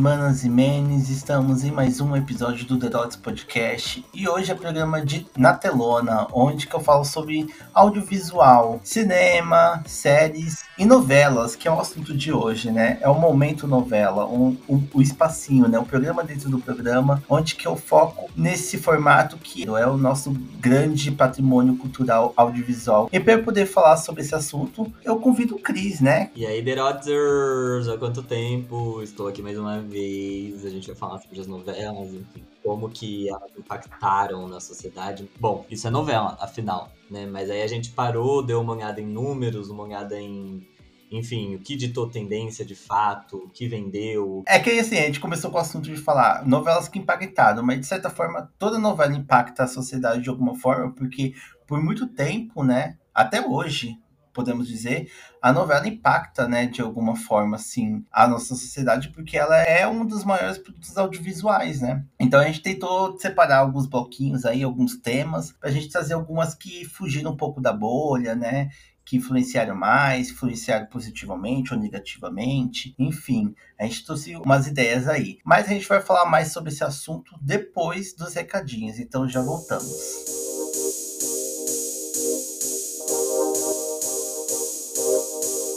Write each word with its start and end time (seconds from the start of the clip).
Manas, 0.00 0.44
e 0.44 0.48
menes, 0.48 1.10
estamos 1.10 1.62
em 1.62 1.70
mais 1.70 2.00
um 2.00 2.16
episódio 2.16 2.64
do 2.64 2.78
The 2.78 2.88
Dots 2.88 3.16
Podcast 3.16 4.02
e 4.14 4.26
hoje 4.26 4.50
é 4.50 4.54
programa 4.54 5.04
de 5.04 5.26
Na 5.36 5.52
Telona, 5.52 6.26
onde 6.32 6.66
eu 6.72 6.80
falo 6.80 7.04
sobre 7.04 7.46
audiovisual, 7.74 8.80
cinema, 8.82 9.84
séries 9.84 10.64
e 10.78 10.86
novelas, 10.86 11.54
que 11.54 11.68
é 11.68 11.70
o 11.70 11.78
assunto 11.78 12.16
de 12.16 12.32
hoje, 12.32 12.70
né? 12.70 12.98
É 13.02 13.08
o 13.10 13.14
Momento 13.14 13.66
Novela, 13.66 14.26
um, 14.26 14.56
um, 14.66 14.82
o 14.94 15.02
espacinho, 15.02 15.68
né? 15.68 15.78
O 15.78 15.84
programa 15.84 16.24
dentro 16.24 16.48
do 16.48 16.58
programa, 16.58 17.22
onde 17.28 17.54
que 17.54 17.68
eu 17.68 17.76
foco 17.76 18.30
nesse 18.34 18.78
formato 18.78 19.36
que 19.36 19.64
é 19.64 19.86
o 19.86 19.98
nosso 19.98 20.30
grande 20.58 21.10
patrimônio 21.10 21.76
cultural 21.76 22.32
audiovisual. 22.38 23.10
E 23.12 23.20
para 23.20 23.36
poder 23.42 23.66
falar 23.66 23.98
sobre 23.98 24.22
esse 24.22 24.34
assunto, 24.34 24.90
eu 25.04 25.18
convido 25.18 25.56
o 25.56 25.58
Cris, 25.58 26.00
né? 26.00 26.30
E 26.34 26.46
aí, 26.46 26.64
The 26.64 26.76
Dotsers, 26.76 27.88
há 27.88 27.98
quanto 27.98 28.22
tempo? 28.22 29.02
estou 29.02 29.28
aqui 29.28 29.42
mais 29.42 29.58
uma 29.58 29.89
vez. 29.90 30.64
A 30.64 30.70
gente 30.70 30.86
vai 30.86 30.96
falar 30.96 31.18
sobre 31.18 31.40
as 31.40 31.46
novelas, 31.46 32.14
enfim, 32.14 32.42
como 32.62 32.88
que 32.88 33.28
elas 33.28 33.50
impactaram 33.58 34.48
na 34.48 34.60
sociedade. 34.60 35.28
Bom, 35.38 35.66
isso 35.70 35.86
é 35.86 35.90
novela, 35.90 36.38
afinal, 36.40 36.90
né? 37.10 37.26
Mas 37.26 37.50
aí 37.50 37.62
a 37.62 37.66
gente 37.66 37.90
parou, 37.90 38.42
deu 38.42 38.60
uma 38.60 38.72
olhada 38.72 39.00
em 39.00 39.06
números, 39.06 39.68
uma 39.68 39.82
olhada 39.82 40.18
em 40.18 40.66
enfim, 41.10 41.56
o 41.56 41.58
que 41.58 41.74
ditou 41.74 42.08
tendência 42.08 42.64
de 42.64 42.76
fato, 42.76 43.36
o 43.36 43.48
que 43.48 43.66
vendeu. 43.66 44.44
É 44.46 44.60
que 44.60 44.70
assim, 44.70 44.96
a 44.96 45.06
gente 45.06 45.18
começou 45.18 45.50
com 45.50 45.56
o 45.56 45.60
assunto 45.60 45.90
de 45.90 45.96
falar 45.96 46.46
novelas 46.46 46.88
que 46.88 47.00
impactaram, 47.00 47.64
mas 47.64 47.80
de 47.80 47.86
certa 47.86 48.08
forma 48.08 48.48
toda 48.58 48.78
novela 48.78 49.12
impacta 49.12 49.64
a 49.64 49.68
sociedade 49.68 50.22
de 50.22 50.28
alguma 50.28 50.54
forma, 50.54 50.92
porque 50.92 51.34
por 51.66 51.82
muito 51.82 52.06
tempo, 52.06 52.62
né, 52.62 52.96
até 53.12 53.44
hoje, 53.44 53.98
podemos 54.40 54.66
dizer, 54.66 55.10
a 55.40 55.52
novela 55.52 55.86
impacta, 55.86 56.48
né, 56.48 56.66
de 56.66 56.80
alguma 56.80 57.14
forma, 57.14 57.56
assim, 57.56 58.04
a 58.10 58.26
nossa 58.26 58.54
sociedade, 58.54 59.10
porque 59.10 59.36
ela 59.36 59.56
é 59.58 59.86
um 59.86 60.04
dos 60.04 60.24
maiores 60.24 60.56
produtos 60.56 60.96
audiovisuais, 60.96 61.82
né? 61.82 62.04
Então 62.18 62.40
a 62.40 62.44
gente 62.44 62.62
tentou 62.62 63.18
separar 63.18 63.58
alguns 63.58 63.86
bloquinhos 63.86 64.46
aí, 64.46 64.62
alguns 64.62 64.96
temas, 64.96 65.52
pra 65.52 65.70
gente 65.70 65.90
trazer 65.90 66.14
algumas 66.14 66.54
que 66.54 66.86
fugiram 66.86 67.32
um 67.32 67.36
pouco 67.36 67.60
da 67.60 67.72
bolha, 67.72 68.34
né? 68.34 68.70
que 69.02 69.16
influenciaram 69.16 69.74
mais, 69.74 70.30
influenciaram 70.30 70.86
positivamente 70.86 71.74
ou 71.74 71.80
negativamente, 71.80 72.94
enfim, 72.96 73.52
a 73.76 73.84
gente 73.84 74.04
trouxe 74.04 74.36
umas 74.36 74.68
ideias 74.68 75.08
aí. 75.08 75.38
Mas 75.44 75.66
a 75.66 75.70
gente 75.70 75.88
vai 75.88 76.00
falar 76.00 76.26
mais 76.30 76.52
sobre 76.52 76.70
esse 76.70 76.84
assunto 76.84 77.34
depois 77.42 78.14
dos 78.14 78.34
recadinhos, 78.34 79.00
então 79.00 79.28
já 79.28 79.42
voltamos. 79.42 80.49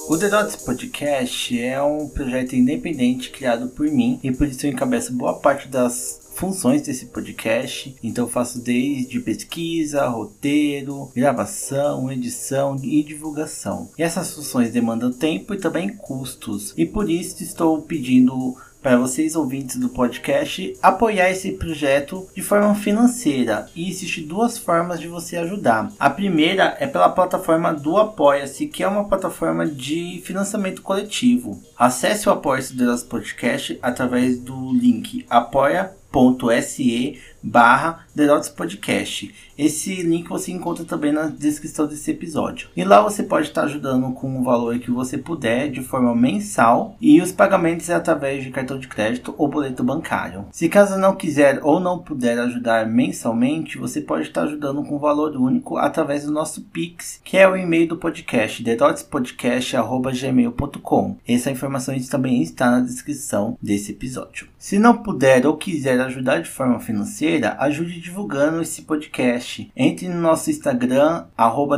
O 0.09 0.18
The 0.18 0.28
Dots 0.28 0.58
Podcast 0.58 1.58
é 1.58 1.82
um 1.82 2.09
projeto 2.09 2.58
independente 2.58 3.30
criado 3.30 3.70
por 3.70 3.88
mim 3.88 4.20
e 4.22 4.32
por 4.34 4.46
isso 4.48 4.66
eu 4.66 4.72
encabeço 4.72 5.14
boa 5.14 5.36
parte 5.36 5.69
das 5.69 6.19
funções 6.36 6.81
desse 6.81 7.06
podcast. 7.06 7.96
Então 8.03 8.28
faço 8.28 8.59
desde 8.59 9.22
pesquisa, 9.22 10.06
roteiro, 10.08 11.09
gravação, 11.16 12.12
edição 12.12 12.75
e 12.84 13.02
divulgação. 13.02 13.90
E 13.97 14.03
essas 14.03 14.34
funções 14.34 14.74
demandam 14.74 15.12
tempo 15.12 15.53
e 15.53 15.58
também 15.58 15.96
custos. 15.96 16.74
E 16.75 16.85
por 16.85 17.09
isso 17.09 17.41
estou 17.41 17.81
pedindo 17.81 18.58
para 18.84 18.98
vocês 18.98 19.36
ouvintes 19.36 19.78
do 19.78 19.88
podcast 19.88 20.78
apoiar 20.82 21.32
esse 21.32 21.54
projeto 21.54 22.28
de 22.36 22.42
forma 22.42 22.76
financeira 22.76 23.70
e 23.74 23.90
existem 23.90 24.28
duas 24.28 24.58
formas 24.58 25.00
de 25.00 25.08
você 25.08 25.38
ajudar. 25.38 25.90
A 25.98 26.10
primeira 26.10 26.76
é 26.80 26.86
pela 26.86 27.10
plataforma 27.10 27.74
do 27.74 27.98
Apoia-se, 27.98 28.68
que 28.68 28.84
é 28.84 28.88
uma 28.88 29.06
plataforma 29.06 29.66
de 29.66 30.22
financiamento 30.26 30.82
coletivo. 30.82 31.64
Acesse 31.78 32.28
o 32.28 32.32
Apoia-se 32.34 32.76
do 32.76 32.94
Podcast 33.06 33.80
através 33.82 34.38
do 34.38 34.74
link 34.74 35.26
apoia.se 35.30 36.03
barra 37.44 38.06
The 38.16 38.28
Dots 38.28 38.50
Podcast. 38.50 39.34
Esse 39.57 40.01
link 40.01 40.29
você 40.29 40.51
encontra 40.51 40.85
também 40.85 41.12
na 41.12 41.28
descrição 41.28 41.85
desse 41.85 42.09
episódio. 42.12 42.69
E 42.75 42.84
lá 42.84 43.01
você 43.01 43.22
pode 43.24 43.47
estar 43.47 43.63
ajudando 43.63 44.12
com 44.13 44.40
o 44.40 44.44
valor 44.44 44.79
que 44.79 44.90
você 44.90 45.16
puder 45.18 45.69
de 45.69 45.81
forma 45.81 46.16
mensal 46.16 46.96
e 47.02 47.22
os 47.22 47.31
pagamentos 47.31 47.90
é 47.90 47.96
através 47.96 48.44
de 48.44 48.52
cartão 48.52 48.78
de 48.79 48.88
crédito 48.88 49.35
ou 49.38 49.47
boleto 49.47 49.84
bancário. 49.84 50.46
Se 50.52 50.69
caso 50.69 50.97
não 50.97 51.16
quiser 51.16 51.59
ou 51.63 51.79
não 51.79 52.00
puder 52.00 52.40
ajudar 52.40 52.88
mensalmente, 52.88 53.78
você 53.78 54.02
pode 54.02 54.28
estar 54.28 54.44
ajudando 54.44 54.84
com 54.84 55.00
valor 55.00 55.35
único 55.35 55.78
através 55.78 56.25
do 56.25 56.31
nosso 56.31 56.62
Pix, 56.62 57.19
que 57.23 57.38
é 57.38 57.47
o 57.47 57.57
e-mail 57.57 57.90
do 57.90 57.97
podcast, 57.97 58.63
thedotspodcast.gmail.com. 58.63 61.18
Essa 61.28 61.52
informação 61.52 61.94
também 62.09 62.41
está 62.41 62.72
na 62.72 62.79
descrição 62.79 63.56
desse 63.62 63.91
episódio. 63.91 64.47
Se 64.57 64.79
não 64.79 64.97
puder 64.97 65.46
ou 65.46 65.57
quiser 65.57 66.00
ajudar 66.06 66.41
de 66.41 66.50
forma 66.50 66.80
financeira, 66.80 67.56
ajude 67.59 68.00
divulgando 68.00 68.62
esse 68.62 68.84
podcast. 68.84 69.72
Entre 69.75 70.08
no 70.08 70.22
nosso 70.22 70.50
Instagram, 70.50 71.25
arroba 71.38 71.78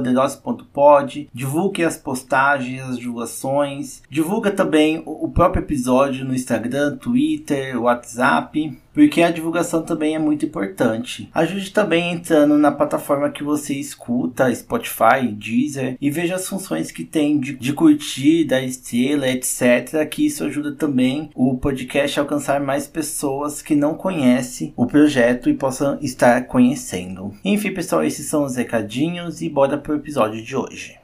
divulgue 1.33 1.83
as 1.83 1.97
postagens, 1.97 2.81
as 2.83 2.97
divulgações, 2.97 4.01
divulga 4.09 4.51
também 4.51 5.01
o 5.05 5.29
próprio 5.29 5.63
episódio 5.63 6.25
no 6.25 6.33
Instagram, 6.35 6.97
Twitter, 6.97 7.81
WhatsApp 7.81 8.77
porque 8.95 9.21
a 9.21 9.29
divulgação 9.29 9.83
também 9.83 10.15
é 10.15 10.19
muito 10.19 10.45
importante. 10.45 11.29
Ajude 11.33 11.71
também 11.71 12.13
entrando 12.13 12.57
na 12.57 12.71
plataforma 12.71 13.29
que 13.29 13.43
você 13.43 13.75
escuta, 13.75 14.53
Spotify, 14.55 15.27
Deezer, 15.31 15.97
e 15.99 16.09
veja 16.09 16.35
as 16.35 16.47
funções 16.47 16.91
que 16.91 17.03
tem 17.03 17.37
de, 17.37 17.53
de 17.57 17.73
curtida, 17.73 18.61
estrela, 18.61 19.27
etc. 19.27 20.07
Que 20.09 20.25
isso 20.25 20.45
ajuda 20.45 20.71
também 20.71 21.29
o 21.35 21.57
podcast 21.57 22.17
a 22.17 22.23
alcançar 22.23 22.61
mais 22.61 22.87
pessoas 22.87 23.61
que 23.61 23.75
não 23.75 23.95
conhecem 23.95 24.73
o 24.77 24.87
projeto 24.87 25.49
e 25.49 25.53
possam 25.53 25.99
estar 26.01 26.45
conhecendo. 26.47 27.33
Enfim, 27.43 27.73
pessoal, 27.73 28.01
esses 28.03 28.27
são 28.27 28.45
os 28.45 28.55
recadinhos 28.55 29.41
e 29.41 29.49
bora 29.49 29.77
pro 29.77 29.95
episódio 29.95 30.41
de 30.41 30.55
hoje. 30.55 30.95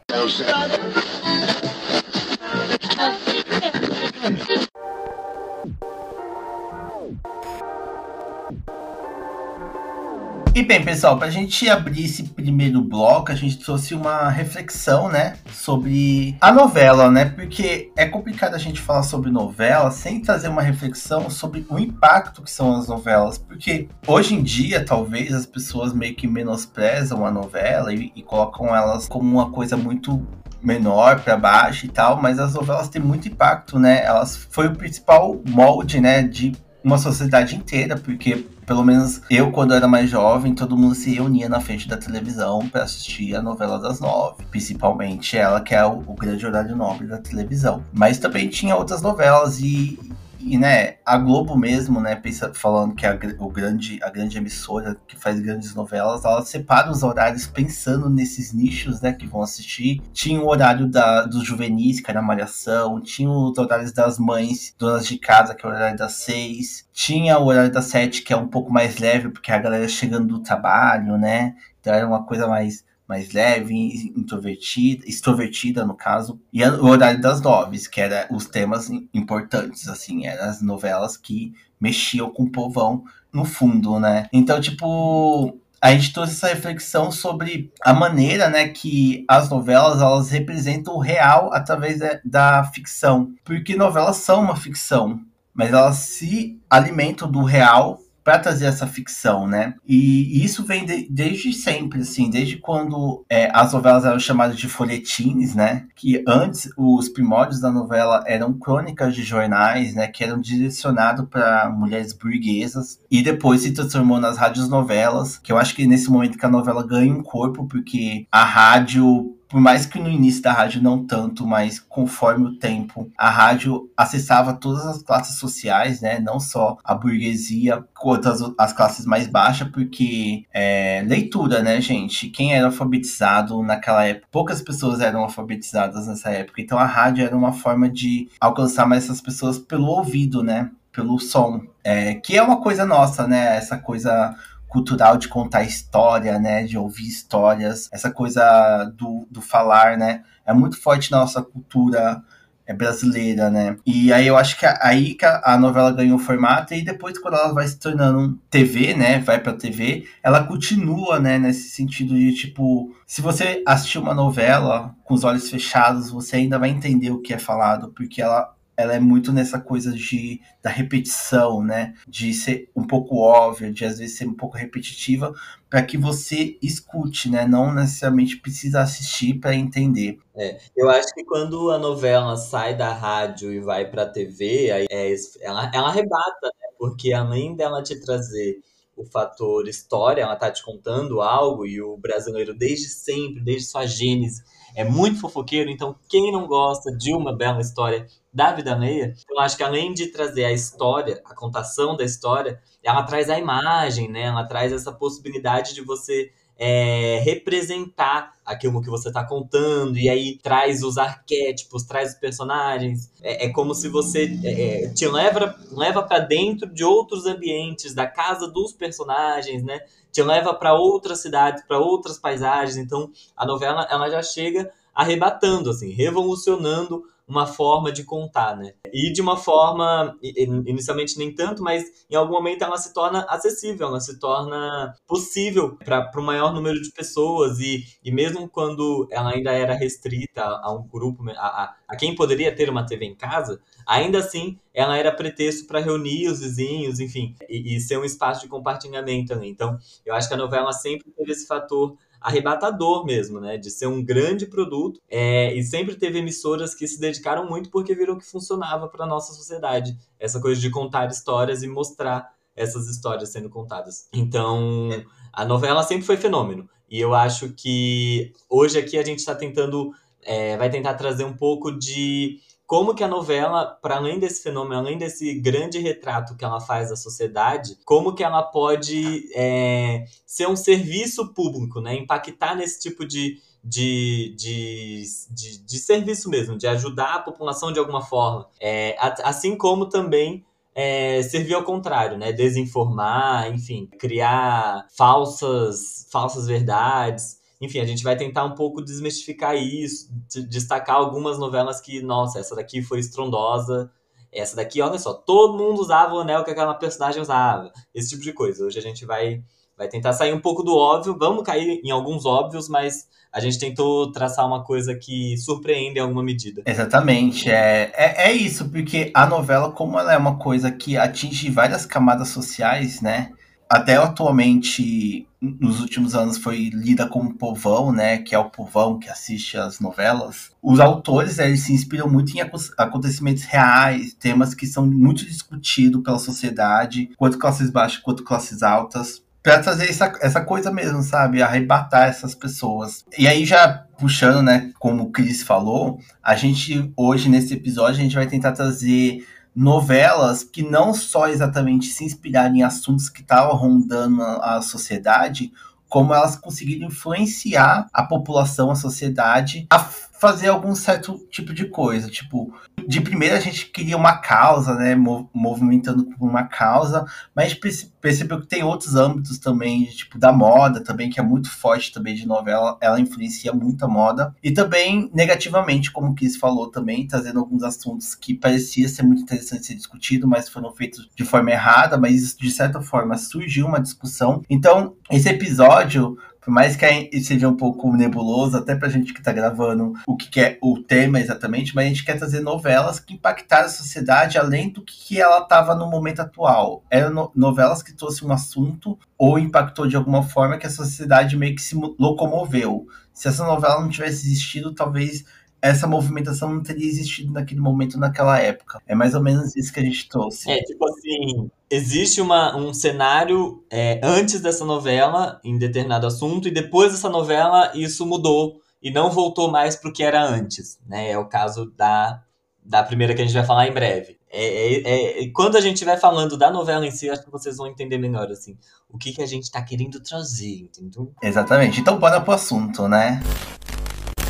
E 10.54 10.64
bem, 10.64 10.84
pessoal, 10.84 11.18
para 11.18 11.28
a 11.28 11.32
gente 11.32 11.70
abrir 11.70 12.04
esse 12.04 12.24
primeiro 12.24 12.82
bloco, 12.82 13.32
a 13.32 13.36
gente 13.36 13.58
trouxe 13.58 13.96
uma 13.96 14.28
reflexão, 14.28 15.08
né, 15.08 15.38
sobre 15.50 16.36
a 16.42 16.52
novela, 16.52 17.10
né? 17.10 17.24
Porque 17.24 17.90
é 17.96 18.06
complicado 18.06 18.54
a 18.54 18.58
gente 18.58 18.82
falar 18.82 19.04
sobre 19.04 19.32
novela 19.32 19.90
sem 19.92 20.20
trazer 20.20 20.50
uma 20.50 20.62
reflexão 20.62 21.30
sobre 21.30 21.66
o 21.70 21.80
impacto 21.80 22.42
que 22.42 22.52
são 22.52 22.76
as 22.76 22.86
novelas. 22.86 23.38
Porque 23.38 23.88
hoje 24.06 24.36
em 24.36 24.44
dia, 24.44 24.84
talvez, 24.84 25.34
as 25.34 25.46
pessoas 25.46 25.94
meio 25.94 26.16
que 26.16 26.28
menosprezam 26.28 27.26
a 27.26 27.32
novela 27.32 27.94
e, 27.94 28.12
e 28.14 28.22
colocam 28.22 28.76
elas 28.76 29.08
como 29.08 29.32
uma 29.32 29.50
coisa 29.52 29.78
muito 29.78 30.28
menor 30.62 31.22
para 31.22 31.38
baixo 31.38 31.86
e 31.86 31.90
tal, 31.90 32.22
mas 32.22 32.40
as 32.40 32.56
novelas 32.56 32.90
têm 32.90 33.02
muito 33.02 33.30
impacto, 33.30 33.80
né? 33.80 34.04
Elas 34.04 34.36
foi 34.36 34.68
o 34.68 34.76
principal 34.76 35.42
molde, 35.48 36.02
né, 36.02 36.22
de 36.24 36.52
uma 36.84 36.98
sociedade 36.98 37.56
inteira, 37.56 37.98
porque 37.98 38.46
pelo 38.66 38.84
menos 38.84 39.22
eu, 39.30 39.52
quando 39.52 39.74
era 39.74 39.88
mais 39.88 40.10
jovem, 40.10 40.56
todo 40.56 40.78
mundo 40.78 40.96
se 40.96 41.14
reunia 41.14 41.50
na 41.50 41.60
frente 41.60 41.88
da 41.88 41.98
televisão 41.98 42.68
para 42.70 42.84
assistir 42.84 43.36
a 43.36 43.42
novela 43.42 43.78
das 43.80 44.00
nove. 44.00 44.44
Principalmente 44.50 45.38
ela, 45.38 45.62
que 45.62 45.76
é 45.76 45.86
o, 45.86 46.04
o 46.08 46.14
grande 46.14 46.46
horário 46.46 46.76
nobre 46.76 47.08
da 47.08 47.18
televisão. 47.18 47.84
Mas 47.94 48.18
também 48.18 48.48
tinha 48.48 48.76
outras 48.76 49.02
novelas 49.02 49.60
e, 49.60 50.00
e, 50.46 50.58
né, 50.58 50.96
a 51.06 51.18
Globo 51.18 51.56
mesmo, 51.56 52.00
né, 52.02 52.16
pensa, 52.16 52.54
falando 52.54 52.96
que 52.96 53.06
a, 53.06 53.18
o 53.40 53.50
grande, 53.50 54.00
a 54.02 54.10
grande 54.10 54.38
emissora 54.38 54.98
que 55.08 55.16
faz 55.16 55.40
grandes 55.40 55.76
novelas, 55.76 56.26
ela 56.26 56.44
separa 56.44 56.90
os 56.90 57.04
horários 57.04 57.48
pensando 57.48 58.10
nesses 58.10 58.54
nichos, 58.54 59.02
né, 59.02 59.14
que 59.14 59.28
vão 59.28 59.42
assistir. 59.42 60.02
Tinha 60.14 60.42
o 60.42 60.48
horário 60.48 60.88
da, 60.88 61.24
dos 61.24 61.44
juvenis, 61.44 62.02
que 62.02 62.10
era 62.10 62.22
Malhação, 62.22 63.02
tinha 63.02 63.30
os 63.30 63.58
horários 63.58 63.92
das 63.92 64.18
mães, 64.18 64.76
donas 64.78 65.06
de 65.06 65.18
casa, 65.18 65.54
que 65.54 65.66
é 65.66 65.70
o 65.70 65.72
horário 65.72 65.98
das 65.98 66.14
seis. 66.14 66.88
Tinha 66.92 67.38
o 67.38 67.46
horário 67.46 67.72
das 67.72 67.86
sete, 67.86 68.22
que 68.22 68.34
é 68.34 68.38
um 68.38 68.48
pouco 68.48 68.72
mais 68.72 68.98
leve, 68.98 69.30
porque 69.30 69.52
a 69.52 69.60
galera 69.60 69.88
chegando 69.88 70.28
do 70.28 70.40
trabalho, 70.40 71.18
né, 71.18 71.56
então 71.80 71.94
era 71.94 72.08
uma 72.08 72.24
coisa 72.24 72.48
mais 72.48 72.84
mais 73.12 73.34
leve, 73.34 73.74
introvertida, 74.16 75.04
extrovertida 75.06 75.86
no 75.86 75.94
caso, 75.94 76.40
e 76.54 76.64
o 76.64 76.86
horário 76.86 77.20
das 77.20 77.42
nove, 77.42 77.78
que 77.90 78.00
era 78.00 78.26
os 78.32 78.46
temas 78.46 78.90
importantes, 79.14 79.90
assim, 79.90 80.26
eram 80.26 80.46
as 80.46 80.62
novelas 80.62 81.18
que 81.18 81.54
mexiam 81.78 82.30
com 82.32 82.44
o 82.44 82.50
povão 82.50 83.04
no 83.34 83.44
fundo, 83.44 84.00
né? 84.00 84.30
Então, 84.32 84.62
tipo, 84.62 85.60
a 85.82 85.92
gente 85.92 86.14
trouxe 86.14 86.36
essa 86.36 86.48
reflexão 86.48 87.12
sobre 87.12 87.70
a 87.82 87.94
maneira, 87.94 88.50
né, 88.50 88.70
que 88.70 89.26
as 89.28 89.50
novelas 89.50 90.02
elas 90.02 90.30
representam 90.30 90.96
o 90.96 91.00
real 91.00 91.54
através 91.54 92.00
da, 92.00 92.22
da 92.24 92.64
ficção, 92.64 93.34
porque 93.44 93.76
novelas 93.76 94.18
são 94.18 94.42
uma 94.42 94.56
ficção, 94.56 95.20
mas 95.54 95.74
elas 95.74 95.98
se 95.98 96.58
alimentam 96.70 97.30
do 97.30 97.44
real 97.44 98.00
para 98.24 98.40
trazer 98.40 98.66
essa 98.66 98.88
ficção, 98.88 99.48
né? 99.48 99.76
E, 99.88 100.44
isso 100.44 100.64
vem 100.64 100.86
de, 100.86 101.08
desde 101.10 101.54
sempre, 101.54 102.02
assim, 102.02 102.30
desde 102.30 102.58
quando 102.58 103.26
é, 103.30 103.50
as 103.54 103.74
novelas 103.74 104.06
eram 104.06 104.20
chamadas 104.20 104.58
de 104.58 104.68
folhetins, 104.68 105.56
né? 105.56 105.86
Que 105.96 106.24
antes 106.28 106.70
os 106.78 107.10
primórdios 107.10 107.60
da 107.60 107.72
novela 107.72 108.24
eram 108.28 108.54
crônicas 108.54 109.16
de 109.16 109.24
jornais, 109.24 109.94
né? 109.94 110.08
Que 110.08 110.24
eram 110.24 110.40
direcionados 110.40 111.28
para 111.30 111.70
mulheres 111.70 112.14
burguesas 112.14 113.00
e 113.10 113.22
depois 113.22 113.62
se 113.62 113.74
transformou 113.74 114.20
nas 114.20 114.38
rádios 114.38 114.70
novelas, 114.70 115.38
que 115.38 115.52
eu 115.52 115.58
acho 115.58 115.76
que 115.76 115.88
nesse 115.88 116.10
momento 116.10 116.38
que 116.38 116.46
a 116.46 116.50
novela 116.50 116.86
ganha 116.86 117.14
um 117.14 117.24
corpo 117.24 117.68
porque 117.68 118.26
a 118.32 118.44
rádio 118.44 119.36
por 119.52 119.60
mais 119.60 119.86
que 119.86 120.00
no 120.00 120.10
início 120.10 120.42
da 120.42 120.54
rádio 120.54 120.82
não 120.82 121.06
tanto, 121.06 121.46
mas 121.46 121.78
conforme 121.78 122.46
o 122.48 122.56
tempo, 122.58 123.12
a 123.18 123.30
rádio 123.30 123.92
acessava 123.98 124.54
todas 124.54 124.86
as 124.86 125.04
classes 125.04 125.38
sociais, 125.38 126.00
né? 126.00 126.20
Não 126.20 126.40
só 126.40 126.78
a 126.82 126.96
burguesia, 126.96 127.84
quanto 127.94 128.30
as, 128.30 128.42
as 128.58 128.72
classes 128.72 129.06
mais 129.06 129.28
baixas, 129.28 129.68
porque 129.68 130.46
é, 130.54 131.04
leitura, 131.06 131.62
né, 131.62 131.82
gente? 131.82 132.30
Quem 132.30 132.56
era 132.56 132.68
alfabetizado 132.68 133.62
naquela 133.62 134.06
época, 134.06 134.28
poucas 134.32 134.62
pessoas 134.62 135.02
eram 135.02 135.24
alfabetizadas 135.24 136.08
nessa 136.08 136.30
época, 136.30 136.62
então 136.62 136.80
a 136.80 136.86
rádio 136.86 137.26
era 137.26 137.36
uma 137.36 137.52
forma 137.52 137.90
de 137.90 138.30
alcançar 138.40 138.88
mais 138.88 139.04
essas 139.04 139.20
pessoas 139.20 139.60
pelo 139.60 139.88
ouvido, 139.88 140.42
né? 140.42 140.72
Pelo 140.94 141.20
som. 141.20 141.62
É, 141.84 142.16
que 142.16 142.38
é 142.38 142.42
uma 142.42 142.62
coisa 142.62 142.86
nossa, 142.86 143.28
né? 143.28 143.58
Essa 143.58 143.78
coisa 143.78 144.34
cultural 144.72 145.18
de 145.18 145.28
contar 145.28 145.64
história, 145.64 146.40
né? 146.40 146.64
De 146.64 146.78
ouvir 146.78 147.08
histórias, 147.08 147.90
essa 147.92 148.10
coisa 148.10 148.86
do, 148.96 149.28
do 149.30 149.42
falar, 149.42 149.98
né? 149.98 150.24
É 150.46 150.54
muito 150.54 150.82
forte 150.82 151.12
na 151.12 151.20
nossa 151.20 151.42
cultura 151.42 152.24
é 152.66 152.74
brasileira, 152.74 153.50
né? 153.50 153.76
E 153.86 154.14
aí 154.14 154.26
eu 154.26 154.38
acho 154.38 154.58
que 154.58 154.66
aí 154.66 155.14
que 155.16 155.26
a, 155.26 155.58
novela 155.58 155.92
ganhou 155.92 156.18
formato 156.18 156.74
e 156.74 156.84
depois 156.84 157.18
quando 157.20 157.34
ela 157.36 157.54
vai 157.54 157.68
se 157.68 157.78
tornando 157.78 158.40
TV, 158.50 158.94
né, 158.94 159.20
vai 159.20 159.40
para 159.40 159.54
TV, 159.54 160.08
ela 160.24 160.44
continua, 160.44 161.20
né, 161.20 161.38
nesse 161.38 161.70
sentido 161.70 162.16
de 162.16 162.34
tipo, 162.34 162.96
se 163.06 163.22
você 163.22 163.62
assistir 163.66 163.98
uma 163.98 164.14
novela 164.14 164.96
com 165.04 165.14
os 165.14 165.24
olhos 165.24 165.50
fechados, 165.50 166.12
você 166.12 166.38
ainda 166.38 166.58
vai 166.58 166.70
entender 166.70 167.12
o 167.12 167.20
que 167.22 167.34
é 167.34 167.40
falado, 167.40 167.92
porque 167.96 168.22
ela 168.22 168.54
ela 168.82 168.94
é 168.94 169.00
muito 169.00 169.32
nessa 169.32 169.60
coisa 169.60 169.92
de 169.92 170.42
da 170.62 170.70
repetição, 170.70 171.64
né? 171.64 171.94
De 172.08 172.34
ser 172.34 172.70
um 172.76 172.86
pouco 172.86 173.18
óbvia, 173.18 173.72
de 173.72 173.86
às 173.86 174.00
vezes 174.00 174.18
ser 174.18 174.28
um 174.28 174.34
pouco 174.34 174.58
repetitiva, 174.58 175.34
para 175.70 175.84
que 175.84 175.98
você 175.98 176.58
escute, 176.62 177.30
né? 177.30 177.48
Não 177.48 177.74
necessariamente 177.74 178.38
precisa 178.38 178.82
assistir 178.82 179.36
para 179.40 179.56
entender. 179.56 180.20
É, 180.36 180.60
eu 180.76 180.90
acho 180.90 181.14
que 181.14 181.24
quando 181.24 181.72
a 181.72 181.78
novela 181.78 182.36
sai 182.36 182.76
da 182.76 182.94
rádio 182.94 183.52
e 183.52 183.60
vai 183.60 183.90
para 183.90 184.04
a 184.04 184.10
TV, 184.10 184.72
aí 184.72 184.88
é, 184.90 185.14
ela, 185.42 185.72
ela 185.74 185.88
arrebata, 185.90 186.48
né? 186.48 186.68
Porque 186.78 187.14
além 187.14 187.56
dela 187.56 187.82
te 187.82 188.00
trazer 188.00 188.60
o 188.96 189.06
fator 189.06 189.68
história, 189.68 190.22
ela 190.22 190.36
tá 190.36 190.52
te 190.52 190.64
contando 190.64 191.22
algo 191.22 191.66
e 191.66 191.82
o 191.82 191.98
brasileiro 191.98 192.54
desde 192.54 192.88
sempre, 192.88 193.42
desde 193.42 193.68
sua 193.68 193.86
gênese, 193.86 194.44
é 194.76 194.84
muito 194.84 195.20
fofoqueiro, 195.20 195.70
então 195.70 195.96
quem 196.08 196.32
não 196.32 196.48
gosta 196.48 196.96
de 196.96 197.14
uma 197.14 197.36
bela 197.36 197.60
história 197.60 198.06
da 198.34 198.54
vida 198.54 198.74
alheia, 198.74 199.14
eu 199.30 199.40
acho 199.40 199.58
que 199.58 199.64
além 199.64 199.94
de 199.94 200.08
trazer 200.08 200.46
a 200.46 200.52
história, 200.52 201.22
a 201.26 201.36
contação 201.36 201.98
da 201.98 202.04
história, 202.04 202.62
ela 202.82 203.04
traz 203.04 203.30
a 203.30 203.38
imagem, 203.38 204.10
né? 204.10 204.24
Ela 204.24 204.46
traz 204.46 204.72
essa 204.72 204.92
possibilidade 204.92 205.74
de 205.74 205.82
você 205.82 206.32
é, 206.58 207.20
representar 207.26 208.34
aquilo 208.46 208.82
que 208.82 208.90
você 208.90 209.08
está 209.08 209.26
contando, 209.26 209.98
e 209.98 210.08
aí 210.08 210.38
traz 210.38 210.84
os 210.84 210.98
arquétipos, 210.98 211.84
traz 211.84 212.14
os 212.14 212.20
personagens. 212.20 213.12
É, 213.22 213.48
é 213.48 213.50
como 213.50 213.74
se 213.74 213.90
você 213.90 214.40
é, 214.44 214.84
é 214.84 214.94
te 214.94 215.08
leva, 215.08 215.56
leva 215.72 216.04
para 216.04 216.20
dentro 216.20 216.72
de 216.72 216.84
outros 216.84 217.26
ambientes, 217.26 217.96
da 217.96 218.06
casa 218.06 218.48
dos 218.48 218.74
personagens, 218.74 219.64
né? 219.64 219.80
Te 220.12 220.22
leva 220.22 220.54
para 220.54 220.74
outras 220.74 221.22
cidades, 221.22 221.64
para 221.66 221.80
outras 221.80 222.20
paisagens. 222.20 222.78
Então, 222.78 223.10
a 223.36 223.46
novela 223.46 223.88
ela 223.90 224.10
já 224.10 224.22
chega 224.22 224.72
arrebatando, 224.94 225.70
assim, 225.70 225.92
revolucionando 225.92 227.04
uma 227.32 227.48
forma 227.48 227.92
de 227.94 228.04
contar, 228.04 228.58
né? 228.58 228.74
E 228.92 229.12
de 229.14 229.22
uma 229.22 229.38
forma, 229.38 230.18
inicialmente 230.22 231.18
nem 231.18 231.34
tanto, 231.34 231.64
mas 231.64 231.86
em 232.10 232.16
algum 232.16 232.34
momento 232.34 232.62
ela 232.64 232.78
se 232.78 232.94
torna 232.94 233.26
acessível, 233.30 233.88
ela 233.88 234.02
se 234.02 234.20
torna 234.20 234.94
possível 235.08 235.78
para 235.78 236.12
o 236.20 236.22
maior 236.22 236.54
número 236.54 236.82
de 236.82 236.92
pessoas 236.92 237.60
e, 237.60 237.86
e 238.04 238.12
mesmo 238.12 238.50
quando 238.50 239.08
ela 239.10 239.32
ainda 239.32 239.52
era 239.52 239.74
restrita 239.74 240.44
a 240.44 240.74
um 240.74 240.86
grupo, 240.86 241.24
a, 241.30 241.34
a, 241.34 241.76
a 241.88 241.96
quem 241.96 242.14
poderia 242.14 242.54
ter 242.54 242.70
uma 242.70 242.86
TV 242.86 243.06
em 243.06 243.16
casa, 243.16 243.62
ainda 243.88 244.20
assim 244.20 244.60
ela 244.74 244.98
era 244.98 245.12
pretexto 245.12 245.68
para 245.68 245.80
reunir 245.80 246.28
os 246.28 246.42
vizinhos, 246.42 247.00
enfim, 247.00 247.36
e, 247.50 247.76
e 247.76 247.80
ser 247.80 247.98
um 247.98 248.06
espaço 248.06 248.42
de 248.42 248.50
compartilhamento 248.50 249.34
também. 249.34 249.50
Então, 249.50 249.78
eu 250.06 250.14
acho 250.14 250.28
que 250.28 250.34
a 250.34 250.38
novela 250.38 250.72
sempre 250.74 251.12
teve 251.12 251.32
esse 251.32 251.48
fator 251.48 251.96
arrebatador 252.22 253.04
mesmo, 253.04 253.42
né? 253.42 253.58
De 253.58 253.72
ser 253.72 253.88
um 253.88 254.04
grande 254.04 254.46
produto. 254.46 255.00
É, 255.10 255.54
e 255.56 255.64
sempre 255.64 255.96
teve 255.96 256.20
emissoras 256.20 256.76
que 256.76 256.88
se 256.88 257.00
dedicaram 257.00 257.50
muito 257.50 257.72
porque 257.72 257.96
viram 257.96 258.18
que 258.18 258.26
funcionava 258.26 258.88
para 258.88 259.08
nossa 259.08 259.34
sociedade. 259.34 259.98
Essa 260.20 260.40
coisa 260.40 260.62
de 260.62 260.70
contar 260.70 261.10
histórias 261.10 261.64
e 261.64 261.68
mostrar 261.68 262.32
essas 262.56 262.88
histórias 262.88 263.30
sendo 263.30 263.50
contadas. 263.50 264.08
Então, 264.14 264.90
a 265.34 265.44
novela 265.44 265.84
sempre 265.84 266.06
foi 266.06 266.18
fenômeno. 266.18 266.70
E 266.90 267.00
eu 267.00 267.16
acho 267.16 267.54
que 267.54 268.34
hoje 268.50 268.78
aqui 268.78 268.98
a 268.98 269.04
gente 269.04 269.20
está 269.20 269.34
tentando, 269.34 269.92
é, 270.22 270.58
vai 270.58 270.70
tentar 270.70 270.94
trazer 270.94 271.24
um 271.24 271.34
pouco 271.34 271.72
de 271.72 272.40
como 272.72 272.96
que 272.96 273.04
a 273.04 273.08
novela, 273.10 273.66
para 273.66 273.98
além 273.98 274.18
desse 274.18 274.42
fenômeno, 274.42 274.80
além 274.80 274.98
desse 274.98 275.34
grande 275.34 275.78
retrato 275.78 276.38
que 276.38 276.46
ela 276.46 276.62
faz 276.62 276.88
da 276.90 276.96
sociedade, 276.96 277.76
como 277.84 278.16
que 278.16 278.24
ela 278.24 278.42
pode 278.42 279.30
é, 279.36 280.06
ser 280.26 280.48
um 280.48 280.56
serviço 280.56 281.34
público, 281.34 281.82
né? 281.82 281.96
Impactar 281.96 282.56
nesse 282.56 282.80
tipo 282.80 283.06
de, 283.06 283.42
de, 283.62 284.34
de, 284.38 285.04
de, 285.32 285.66
de 285.66 285.80
serviço 285.80 286.30
mesmo, 286.30 286.58
de 286.58 286.66
ajudar 286.66 287.16
a 287.16 287.20
população 287.20 287.74
de 287.74 287.80
alguma 287.80 288.04
forma. 288.04 288.48
É, 288.58 288.96
assim 289.22 289.58
como 289.58 289.88
também 289.88 290.46
é, 290.74 291.22
servir 291.24 291.56
ao 291.56 291.66
contrário, 291.66 292.18
né? 292.18 292.32
Desinformar, 292.32 293.52
enfim, 293.54 293.90
criar 294.00 294.88
falsas, 294.96 296.08
falsas 296.10 296.48
verdades. 296.48 297.41
Enfim, 297.62 297.80
a 297.80 297.86
gente 297.86 298.04
vai 298.04 298.18
tentar 298.18 298.44
um 298.44 298.56
pouco 298.56 298.82
desmistificar 298.82 299.56
isso, 299.56 300.08
destacar 300.50 300.96
algumas 300.96 301.38
novelas 301.38 301.80
que, 301.80 302.02
nossa, 302.02 302.40
essa 302.40 302.56
daqui 302.56 302.82
foi 302.82 303.00
estrondosa, 303.00 303.92
essa 304.32 304.56
daqui, 304.56 304.82
olha 304.82 304.98
só, 304.98 305.14
todo 305.14 305.58
mundo 305.58 305.80
usava 305.80 306.16
o 306.16 306.20
anel 306.20 306.44
que 306.44 306.50
aquela 306.52 306.74
personagem 306.74 307.22
usava, 307.22 307.72
esse 307.94 308.10
tipo 308.10 308.24
de 308.24 308.34
coisa. 308.34 308.66
Hoje 308.66 308.80
a 308.80 308.82
gente 308.82 309.06
vai, 309.06 309.44
vai 309.78 309.88
tentar 309.88 310.14
sair 310.14 310.34
um 310.34 310.40
pouco 310.40 310.64
do 310.64 310.76
óbvio, 310.76 311.16
vamos 311.18 311.44
cair 311.44 311.80
em 311.84 311.92
alguns 311.92 312.26
óbvios, 312.26 312.68
mas 312.68 313.08
a 313.32 313.40
gente 313.40 313.60
tentou 313.60 314.12
traçar 314.12 314.48
uma 314.48 314.64
coisa 314.64 314.96
que 314.96 315.38
surpreende 315.38 316.00
em 316.00 316.02
alguma 316.02 316.24
medida. 316.24 316.64
Exatamente, 316.66 317.50
é, 317.50 317.92
é, 317.94 318.30
é 318.30 318.34
isso, 318.34 318.70
porque 318.70 319.12
a 319.14 319.28
novela, 319.28 319.72
como 319.72 320.00
ela 320.00 320.14
é 320.14 320.18
uma 320.18 320.40
coisa 320.40 320.72
que 320.72 320.98
atinge 320.98 321.50
várias 321.52 321.86
camadas 321.86 322.30
sociais, 322.30 323.02
né? 323.02 323.32
até 323.72 323.96
atualmente, 323.96 325.26
nos 325.42 325.82
últimos 325.82 326.14
anos, 326.14 326.38
foi 326.38 326.70
lida 326.70 327.08
como 327.08 327.34
povão, 327.34 327.92
né? 327.92 328.20
Que 328.20 328.36
é 328.36 328.40
o 328.40 328.50
povão 328.50 329.00
que 329.00 329.10
assiste 329.10 329.58
as 329.58 329.80
novelas. 329.80 330.52
Os 330.62 330.80
autores, 330.80 331.40
eles 331.40 331.62
se 331.62 331.74
inspiram 331.74 332.08
muito 332.08 332.38
em 332.38 332.42
acontecimentos 332.78 333.44
reais, 333.44 334.14
temas 334.14 334.54
que 334.54 334.68
são 334.68 334.86
muito 334.86 335.26
discutidos 335.26 336.04
pela 336.04 336.20
sociedade, 336.20 337.10
quanto 337.18 337.40
classes 337.40 337.72
baixas 337.72 338.02
quanto 338.02 338.24
classes 338.24 338.62
altas 338.62 339.24
para 339.44 339.60
trazer 339.60 339.90
essa, 339.90 340.14
essa 340.22 340.42
coisa 340.42 340.72
mesmo, 340.72 341.02
sabe? 341.02 341.42
Arrebatar 341.42 342.08
essas 342.08 342.36
pessoas. 342.36 343.04
E 343.18 343.28
aí, 343.28 343.44
já 343.44 343.86
puxando, 343.98 344.44
né, 344.44 344.72
como 344.80 345.04
o 345.04 345.12
Cris 345.12 345.42
falou, 345.42 346.00
a 346.24 346.36
gente, 346.36 346.92
hoje, 346.96 347.30
nesse 347.30 347.54
episódio, 347.54 348.00
a 348.00 348.04
gente 348.04 348.16
vai 348.16 348.28
tentar 348.28 348.52
trazer 348.52 349.26
novelas 349.56 350.44
que 350.44 350.64
não 350.64 350.94
só 350.94 351.28
exatamente 351.28 351.88
se 351.88 352.04
inspiraram 352.04 352.56
em 352.56 352.64
assuntos 352.64 353.10
que 353.10 353.22
estavam 353.22 353.56
rondando 353.56 354.22
a, 354.22 354.62
sociedade, 354.62 355.52
como 355.90 356.14
elas 356.14 356.38
conseguiram 356.38 356.88
influenciar 356.88 357.88
a 357.94 358.04
população, 358.04 358.72
a 358.72 358.76
sociedade, 358.76 359.68
a 359.70 359.80
fazer 360.22 360.50
algum 360.50 360.76
certo 360.76 361.18
tipo 361.32 361.52
de 361.52 361.66
coisa. 361.66 362.08
Tipo, 362.08 362.54
de 362.88 363.02
primeira 363.02 363.38
a 363.38 363.40
gente 363.40 363.66
queria 363.66 363.98
uma 363.98 364.18
causa, 364.18 364.76
né? 364.76 364.96
Movimentando 364.96 366.06
por 366.06 366.30
uma 366.30 366.44
causa, 366.44 367.06
mas 367.36 367.56
percebeu 367.56 368.40
que 368.40 368.46
tem 368.46 368.64
outros 368.64 368.96
âmbitos 368.96 369.40
também, 369.40 369.86
tipo, 369.86 370.20
da 370.20 370.32
moda 370.32 370.80
também, 370.84 371.10
que 371.10 371.20
é 371.20 371.24
muito 371.24 371.50
forte 371.50 371.92
também 371.92 372.14
de 372.14 372.28
novela, 372.28 372.78
ela 372.80 373.00
influencia 373.00 373.52
muito 373.52 373.84
a 373.84 373.88
moda. 373.88 374.36
E 374.44 374.52
também 374.52 375.10
negativamente, 375.12 375.92
como 375.92 376.12
o 376.12 376.16
Chris 376.16 376.38
falou 376.38 376.70
também, 376.70 377.08
trazendo 377.08 377.40
alguns 377.40 377.64
assuntos 377.64 378.14
que 378.14 378.36
parecia 378.36 378.88
ser 378.88 379.02
muito 379.02 379.24
interessante 379.24 379.66
ser 379.66 379.74
discutido, 379.74 380.28
mas 380.28 380.48
foram 380.48 380.72
feitos 380.72 381.10
de 381.16 381.26
forma 381.26 381.50
errada, 381.50 381.98
mas 381.98 382.36
de 382.36 382.52
certa 382.52 382.80
forma 382.80 383.18
surgiu 383.18 383.66
uma 383.66 383.82
discussão. 383.82 384.44
Então, 384.48 384.94
esse 385.10 385.28
episódio 385.28 386.16
por 386.42 386.52
mais 386.52 386.76
que 386.76 387.22
seja 387.22 387.48
um 387.48 387.56
pouco 387.56 387.96
nebuloso, 387.96 388.58
até 388.58 388.76
pra 388.76 388.90
gente 388.90 389.14
que 389.14 389.22
tá 389.22 389.32
gravando 389.32 389.94
o 390.08 390.18
que, 390.18 390.28
que 390.28 390.40
é 390.40 390.58
o 390.62 390.80
tema 390.80 391.20
exatamente, 391.20 391.76
mas 391.76 391.86
a 391.86 391.88
gente 391.90 392.04
quer 392.04 392.18
trazer 392.18 392.40
novelas 392.40 393.00
que 393.00 393.14
impactaram 393.14 393.68
a 393.68 393.70
sociedade 393.70 394.40
além 394.40 394.70
do 394.70 394.82
que 394.82 395.22
ela 395.22 395.42
tava 395.42 395.76
no 395.76 395.88
momento 395.88 396.22
atual. 396.22 396.84
Eram 396.90 397.14
no 397.14 397.32
novelas 397.36 397.84
que 397.84 397.94
trouxeram 397.94 398.30
um 398.30 398.34
assunto 398.34 398.98
ou 399.18 399.38
impactou 399.38 399.88
de 399.88 399.96
alguma 399.96 400.24
forma 400.24 400.58
que 400.58 400.66
a 400.66 400.70
sociedade 400.70 401.38
meio 401.38 401.56
que 401.56 401.62
se 401.62 401.76
locomoveu. 401.76 402.88
Se 403.14 403.28
essa 403.28 403.46
novela 403.46 403.80
não 403.80 403.90
tivesse 403.90 404.26
existido, 404.26 404.74
talvez 404.74 405.24
essa 405.62 405.86
movimentação 405.86 406.54
não 406.54 406.64
teria 406.64 406.88
existido 406.88 407.32
naquele 407.32 407.62
momento, 407.62 408.00
naquela 408.00 408.40
época. 408.40 408.82
É 408.88 408.96
mais 408.96 409.14
ou 409.14 409.22
menos 409.22 409.56
isso 409.56 409.72
que 409.72 409.80
a 409.80 409.84
gente 409.84 410.10
trouxe. 410.10 410.50
É, 410.50 410.58
tipo 410.64 410.84
assim, 410.90 411.52
existe 411.70 412.20
uma, 412.20 412.56
um 412.58 412.74
cenário 412.74 413.64
é, 413.70 414.02
antes 414.04 414.42
dessa 414.42 414.66
novela, 414.66 415.40
em 415.44 415.58
determinado 415.58 416.08
assunto, 416.08 416.48
e 416.48 416.52
depois 416.52 416.92
dessa 416.92 417.10
novela, 417.10 417.72
isso 417.76 418.06
mudou 418.06 418.60
e 418.82 418.90
não 418.90 419.12
voltou 419.12 419.52
mais 419.52 419.76
para 419.76 419.90
o 419.90 419.94
que 419.94 420.02
era 420.02 420.24
antes. 420.24 420.80
Né? 420.88 421.12
É 421.12 421.18
o 421.18 421.26
caso 421.26 421.72
da, 421.78 422.24
da 422.66 422.82
primeira 422.82 423.14
que 423.14 423.22
a 423.22 423.26
gente 423.26 423.36
vai 423.36 423.46
falar 423.46 423.68
em 423.68 423.74
breve. 423.74 424.20
É, 424.34 424.76
é, 424.76 425.24
é, 425.24 425.30
quando 425.30 425.58
a 425.58 425.62
gente 425.62 425.74
estiver 425.74 426.00
falando 426.00 426.38
da 426.38 426.50
novela 426.50 426.88
em 426.88 426.92
si, 426.92 427.10
acho 427.10 427.24
que 427.24 427.30
vocês 427.30 427.58
vão 427.58 427.68
entender 427.68 427.98
melhor, 427.98 428.32
assim, 428.32 428.58
o 428.90 428.98
que, 428.98 429.12
que 429.12 429.22
a 429.22 429.26
gente 429.26 429.44
está 429.44 429.62
querendo 429.62 430.00
trazer, 430.00 430.62
entendeu? 430.62 431.14
Exatamente. 431.22 431.82
Então 431.82 432.00
bora 432.00 432.22
pro 432.22 432.34
assunto, 432.34 432.88
né? 432.88 433.22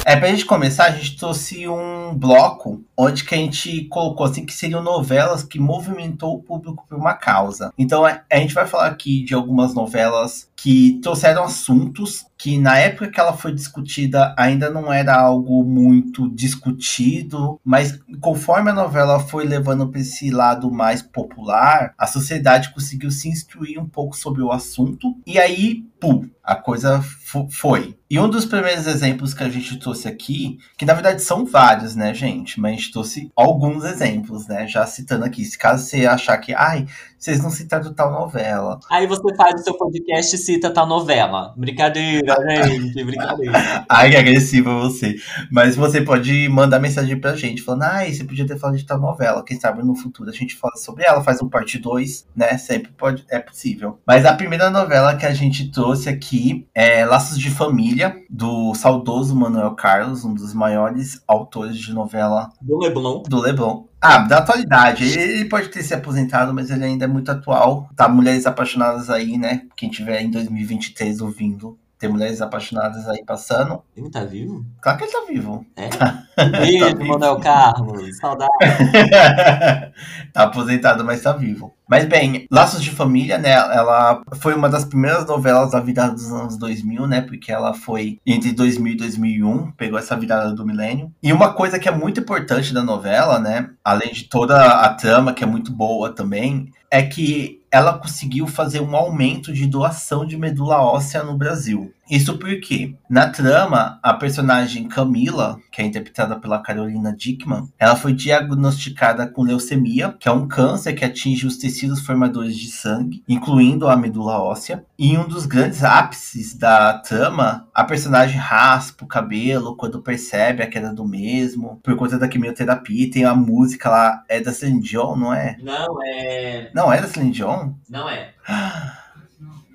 É, 0.04 0.16
pra 0.16 0.30
gente 0.30 0.46
começar, 0.46 0.86
a 0.86 0.92
gente 0.92 1.16
trouxe 1.16 1.68
um 1.68 2.14
bloco 2.16 2.84
onde 2.98 3.24
que 3.24 3.36
a 3.36 3.38
gente 3.38 3.86
colocou 3.86 4.26
assim 4.26 4.46
que 4.46 4.54
seriam 4.54 4.82
novelas 4.82 5.44
que 5.44 5.60
movimentou 5.60 6.36
o 6.36 6.42
público 6.42 6.86
por 6.90 6.98
uma 6.98 7.14
causa. 7.14 7.72
Então 7.78 8.04
a, 8.04 8.22
a 8.30 8.38
gente 8.38 8.54
vai 8.54 8.66
falar 8.66 8.88
aqui 8.88 9.24
de 9.24 9.36
algumas 9.36 9.74
novelas 9.74 10.50
que 10.56 11.00
trouxeram 11.04 11.44
assuntos 11.44 12.26
que 12.42 12.58
na 12.58 12.76
época 12.80 13.12
que 13.12 13.20
ela 13.20 13.34
foi 13.34 13.54
discutida 13.54 14.34
ainda 14.36 14.68
não 14.68 14.92
era 14.92 15.16
algo 15.16 15.64
muito 15.64 16.28
discutido, 16.28 17.62
mas 17.64 18.00
conforme 18.20 18.72
a 18.72 18.74
novela 18.74 19.20
foi 19.20 19.46
levando 19.46 19.88
para 19.88 20.02
esse 20.02 20.32
lado 20.32 20.72
mais 20.72 21.04
popular, 21.04 21.94
a 21.96 22.08
sociedade 22.08 22.74
conseguiu 22.74 23.12
se 23.12 23.30
instruir 23.30 23.80
um 23.80 23.88
pouco 23.88 24.18
sobre 24.18 24.42
o 24.42 24.52
assunto 24.52 25.16
e 25.24 25.38
aí, 25.38 25.84
pum, 26.00 26.28
a 26.44 26.56
coisa 26.56 27.04
foi. 27.50 27.96
E 28.10 28.20
um 28.20 28.28
dos 28.28 28.46
primeiros 28.46 28.88
exemplos 28.88 29.34
que 29.34 29.44
a 29.44 29.50
gente 29.50 29.78
trouxe 29.78 30.08
aqui, 30.08 30.58
que 30.78 30.86
na 30.86 30.94
verdade 30.94 31.22
são 31.22 31.46
vários, 31.46 31.96
né, 31.96 32.14
gente? 32.14 32.60
Mas 32.60 32.72
a 32.72 32.76
gente 32.76 32.92
trouxe 32.92 33.32
alguns 33.36 33.84
exemplos, 33.86 34.48
né? 34.48 34.68
Já 34.68 34.86
citando 34.86 35.24
aqui. 35.24 35.46
Se 35.46 35.58
caso 35.58 35.86
você 35.86 36.06
achar 36.06 36.38
que, 36.40 36.54
ai, 36.54 36.88
vocês 37.22 37.42
não 37.42 37.52
citaram 37.52 37.94
tal 37.94 38.12
novela. 38.12 38.80
Aí 38.90 39.06
você 39.06 39.36
faz 39.36 39.62
o 39.62 39.64
seu 39.64 39.78
podcast 39.78 40.36
e 40.36 40.40
cita 40.40 40.74
tal 40.74 40.88
novela. 40.88 41.54
Brincadeira, 41.56 42.36
gente, 42.66 43.04
brincadeira. 43.04 43.86
Ai, 43.88 44.10
que 44.10 44.18
agressiva 44.18 44.74
você. 44.80 45.18
Mas 45.52 45.76
você 45.76 46.02
pode 46.02 46.50
mandar 46.50 46.80
mensagem 46.80 47.20
pra 47.20 47.36
gente, 47.36 47.62
falando, 47.62 47.84
ai, 47.84 48.12
você 48.12 48.24
podia 48.24 48.48
ter 48.48 48.58
falado 48.58 48.76
de 48.76 48.88
tal 48.88 49.00
novela. 49.00 49.46
Quem 49.46 49.60
sabe 49.60 49.84
no 49.84 49.96
futuro 49.96 50.32
a 50.32 50.34
gente 50.34 50.56
fala 50.56 50.76
sobre 50.78 51.04
ela, 51.06 51.24
faz 51.24 51.40
um 51.44 51.48
parte 51.48 51.78
2, 51.78 52.26
né? 52.36 52.58
Sempre 52.58 52.92
pode, 52.92 53.24
é 53.30 53.38
possível. 53.38 54.00
Mas 54.06 54.26
a 54.26 54.34
primeira 54.34 54.72
novela 54.72 55.16
que 55.16 55.26
a 55.28 55.34
gente 55.34 55.70
trouxe 55.70 56.10
aqui 56.10 56.68
é 56.74 57.06
Laços 57.06 57.38
de 57.38 57.52
Família, 57.52 58.16
do 58.28 58.74
saudoso 58.74 59.36
Manuel 59.36 59.76
Carlos, 59.76 60.26
um 60.26 60.34
dos 60.34 60.56
maiores 60.56 61.22
autores 61.28 61.78
de 61.78 61.94
novela 61.94 62.50
do 62.60 62.80
Leblon. 62.80 63.22
Do 63.28 63.40
Leblon. 63.40 63.91
Ah, 64.02 64.18
da 64.18 64.40
atualidade. 64.40 65.06
Ele 65.06 65.46
pode 65.46 65.70
ter 65.70 65.84
se 65.84 65.94
aposentado, 65.94 66.54
mas 66.54 66.72
ele 66.72 66.84
ainda 66.84 67.06
é 67.06 67.08
muito 67.08 67.32
atual. 67.32 67.88
Tá 67.96 68.10
Mulheres 68.10 68.48
Apaixonadas 68.48 69.12
aí, 69.12 69.38
né? 69.38 69.68
Quem 69.78 69.92
tiver 69.92 70.22
em 70.22 70.32
2023 70.32 71.22
ouvindo. 71.22 71.78
Tem 72.02 72.10
mulheres 72.10 72.42
apaixonadas 72.42 73.08
aí 73.08 73.24
passando. 73.24 73.84
Ele 73.96 74.10
tá 74.10 74.24
vivo? 74.24 74.66
Claro 74.82 74.98
que 74.98 75.04
ele 75.04 75.12
tá 75.12 75.24
vivo. 75.30 75.64
É? 75.78 76.50
Beijo, 76.50 76.98
tá 76.98 77.06
Manuel 77.06 77.40
Carlos. 77.40 78.18
Saudade. 78.18 78.50
tá 80.34 80.42
aposentado, 80.42 81.06
mas 81.06 81.22
tá 81.22 81.32
vivo. 81.32 81.76
Mas 81.88 82.06
bem, 82.06 82.48
Laços 82.50 82.82
de 82.82 82.90
Família, 82.90 83.38
né? 83.38 83.52
Ela 83.52 84.24
foi 84.38 84.56
uma 84.56 84.68
das 84.68 84.84
primeiras 84.84 85.28
novelas 85.28 85.74
da 85.74 85.80
vida 85.80 86.10
dos 86.10 86.32
anos 86.32 86.58
2000, 86.58 87.06
né? 87.06 87.22
Porque 87.22 87.52
ela 87.52 87.72
foi 87.72 88.18
entre 88.26 88.52
2000 88.52 88.94
e 88.94 88.98
2001, 88.98 89.72
pegou 89.74 90.00
essa 90.00 90.18
virada 90.18 90.54
do 90.54 90.66
milênio. 90.66 91.14
E 91.22 91.32
uma 91.32 91.54
coisa 91.54 91.78
que 91.78 91.88
é 91.88 91.92
muito 91.92 92.20
importante 92.20 92.74
da 92.74 92.82
novela, 92.82 93.38
né? 93.38 93.70
Além 93.84 94.12
de 94.12 94.24
toda 94.24 94.60
a 94.60 94.92
trama, 94.96 95.34
que 95.34 95.44
é 95.44 95.48
muito 95.48 95.72
boa 95.72 96.12
também, 96.12 96.72
é 96.90 97.04
que 97.04 97.61
ela 97.72 97.98
conseguiu 97.98 98.46
fazer 98.48 98.82
um 98.82 98.96
aumento 98.96 99.54
de 99.54 99.66
doação 99.66 100.26
de 100.26 100.38
medula 100.38 100.82
óssea 100.82 101.24
no 101.24 101.38
Brasil. 101.38 101.94
Isso 102.12 102.38
porque, 102.38 102.94
na 103.10 103.30
trama, 103.30 103.98
a 104.04 104.14
personagem 104.14 104.90
Camila, 104.90 105.58
que 105.72 105.82
é 105.82 105.86
interpretada 105.86 106.38
pela 106.38 106.62
Carolina 106.62 107.16
Dickman, 107.16 107.70
ela 107.80 107.96
foi 107.96 108.12
diagnosticada 108.12 109.26
com 109.26 109.44
leucemia, 109.44 110.14
que 110.20 110.28
é 110.28 110.32
um 110.32 110.46
câncer 110.46 110.92
que 110.92 111.06
atinge 111.06 111.48
os 111.48 111.56
tecidos 111.56 112.02
formadores 112.02 112.58
de 112.58 112.70
sangue, 112.70 113.24
incluindo 113.30 113.88
a 113.88 113.96
medula 113.96 114.42
óssea. 114.42 114.84
E 115.00 115.14
em 115.14 115.18
um 115.18 115.26
dos 115.26 115.46
grandes 115.46 115.86
ápices 115.86 116.54
da 116.54 116.96
trama, 116.96 117.70
a 117.74 117.86
personagem 117.86 118.38
raspa 118.38 119.06
o 119.06 119.08
cabelo 119.08 119.78
quando 119.78 120.02
percebe 120.02 120.62
a 120.62 120.68
queda 120.68 120.94
do 120.94 121.08
mesmo, 121.08 121.80
por 121.82 121.96
conta 121.96 122.20
da 122.20 122.28
quimioterapia. 122.28 123.10
Tem 123.10 123.24
a 123.24 123.34
música 123.34 123.90
lá, 123.90 124.22
é 124.28 124.42
da 124.42 124.52
Celine 124.52 124.82
Dion, 124.82 125.16
não 125.16 125.34
é? 125.34 125.56
Não, 125.64 126.04
é... 126.04 126.72
Não 126.76 126.92
é 126.92 127.00
da 127.00 127.08
Celine 127.08 127.32
Dion? 127.32 127.61
Não 127.90 128.10
é. 128.10 128.34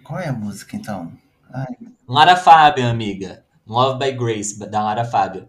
Qual 0.05 0.19
é 0.19 0.29
a 0.29 0.33
música, 0.33 0.77
então? 0.77 1.13
Ai. 1.53 1.77
Lara 2.09 2.37
Fábio, 2.37 2.87
amiga. 2.87 3.45
Love 3.67 3.99
by 3.99 4.13
Grace, 4.13 4.59
da 4.59 4.83
Lara 4.83 5.05
Fábio. 5.05 5.49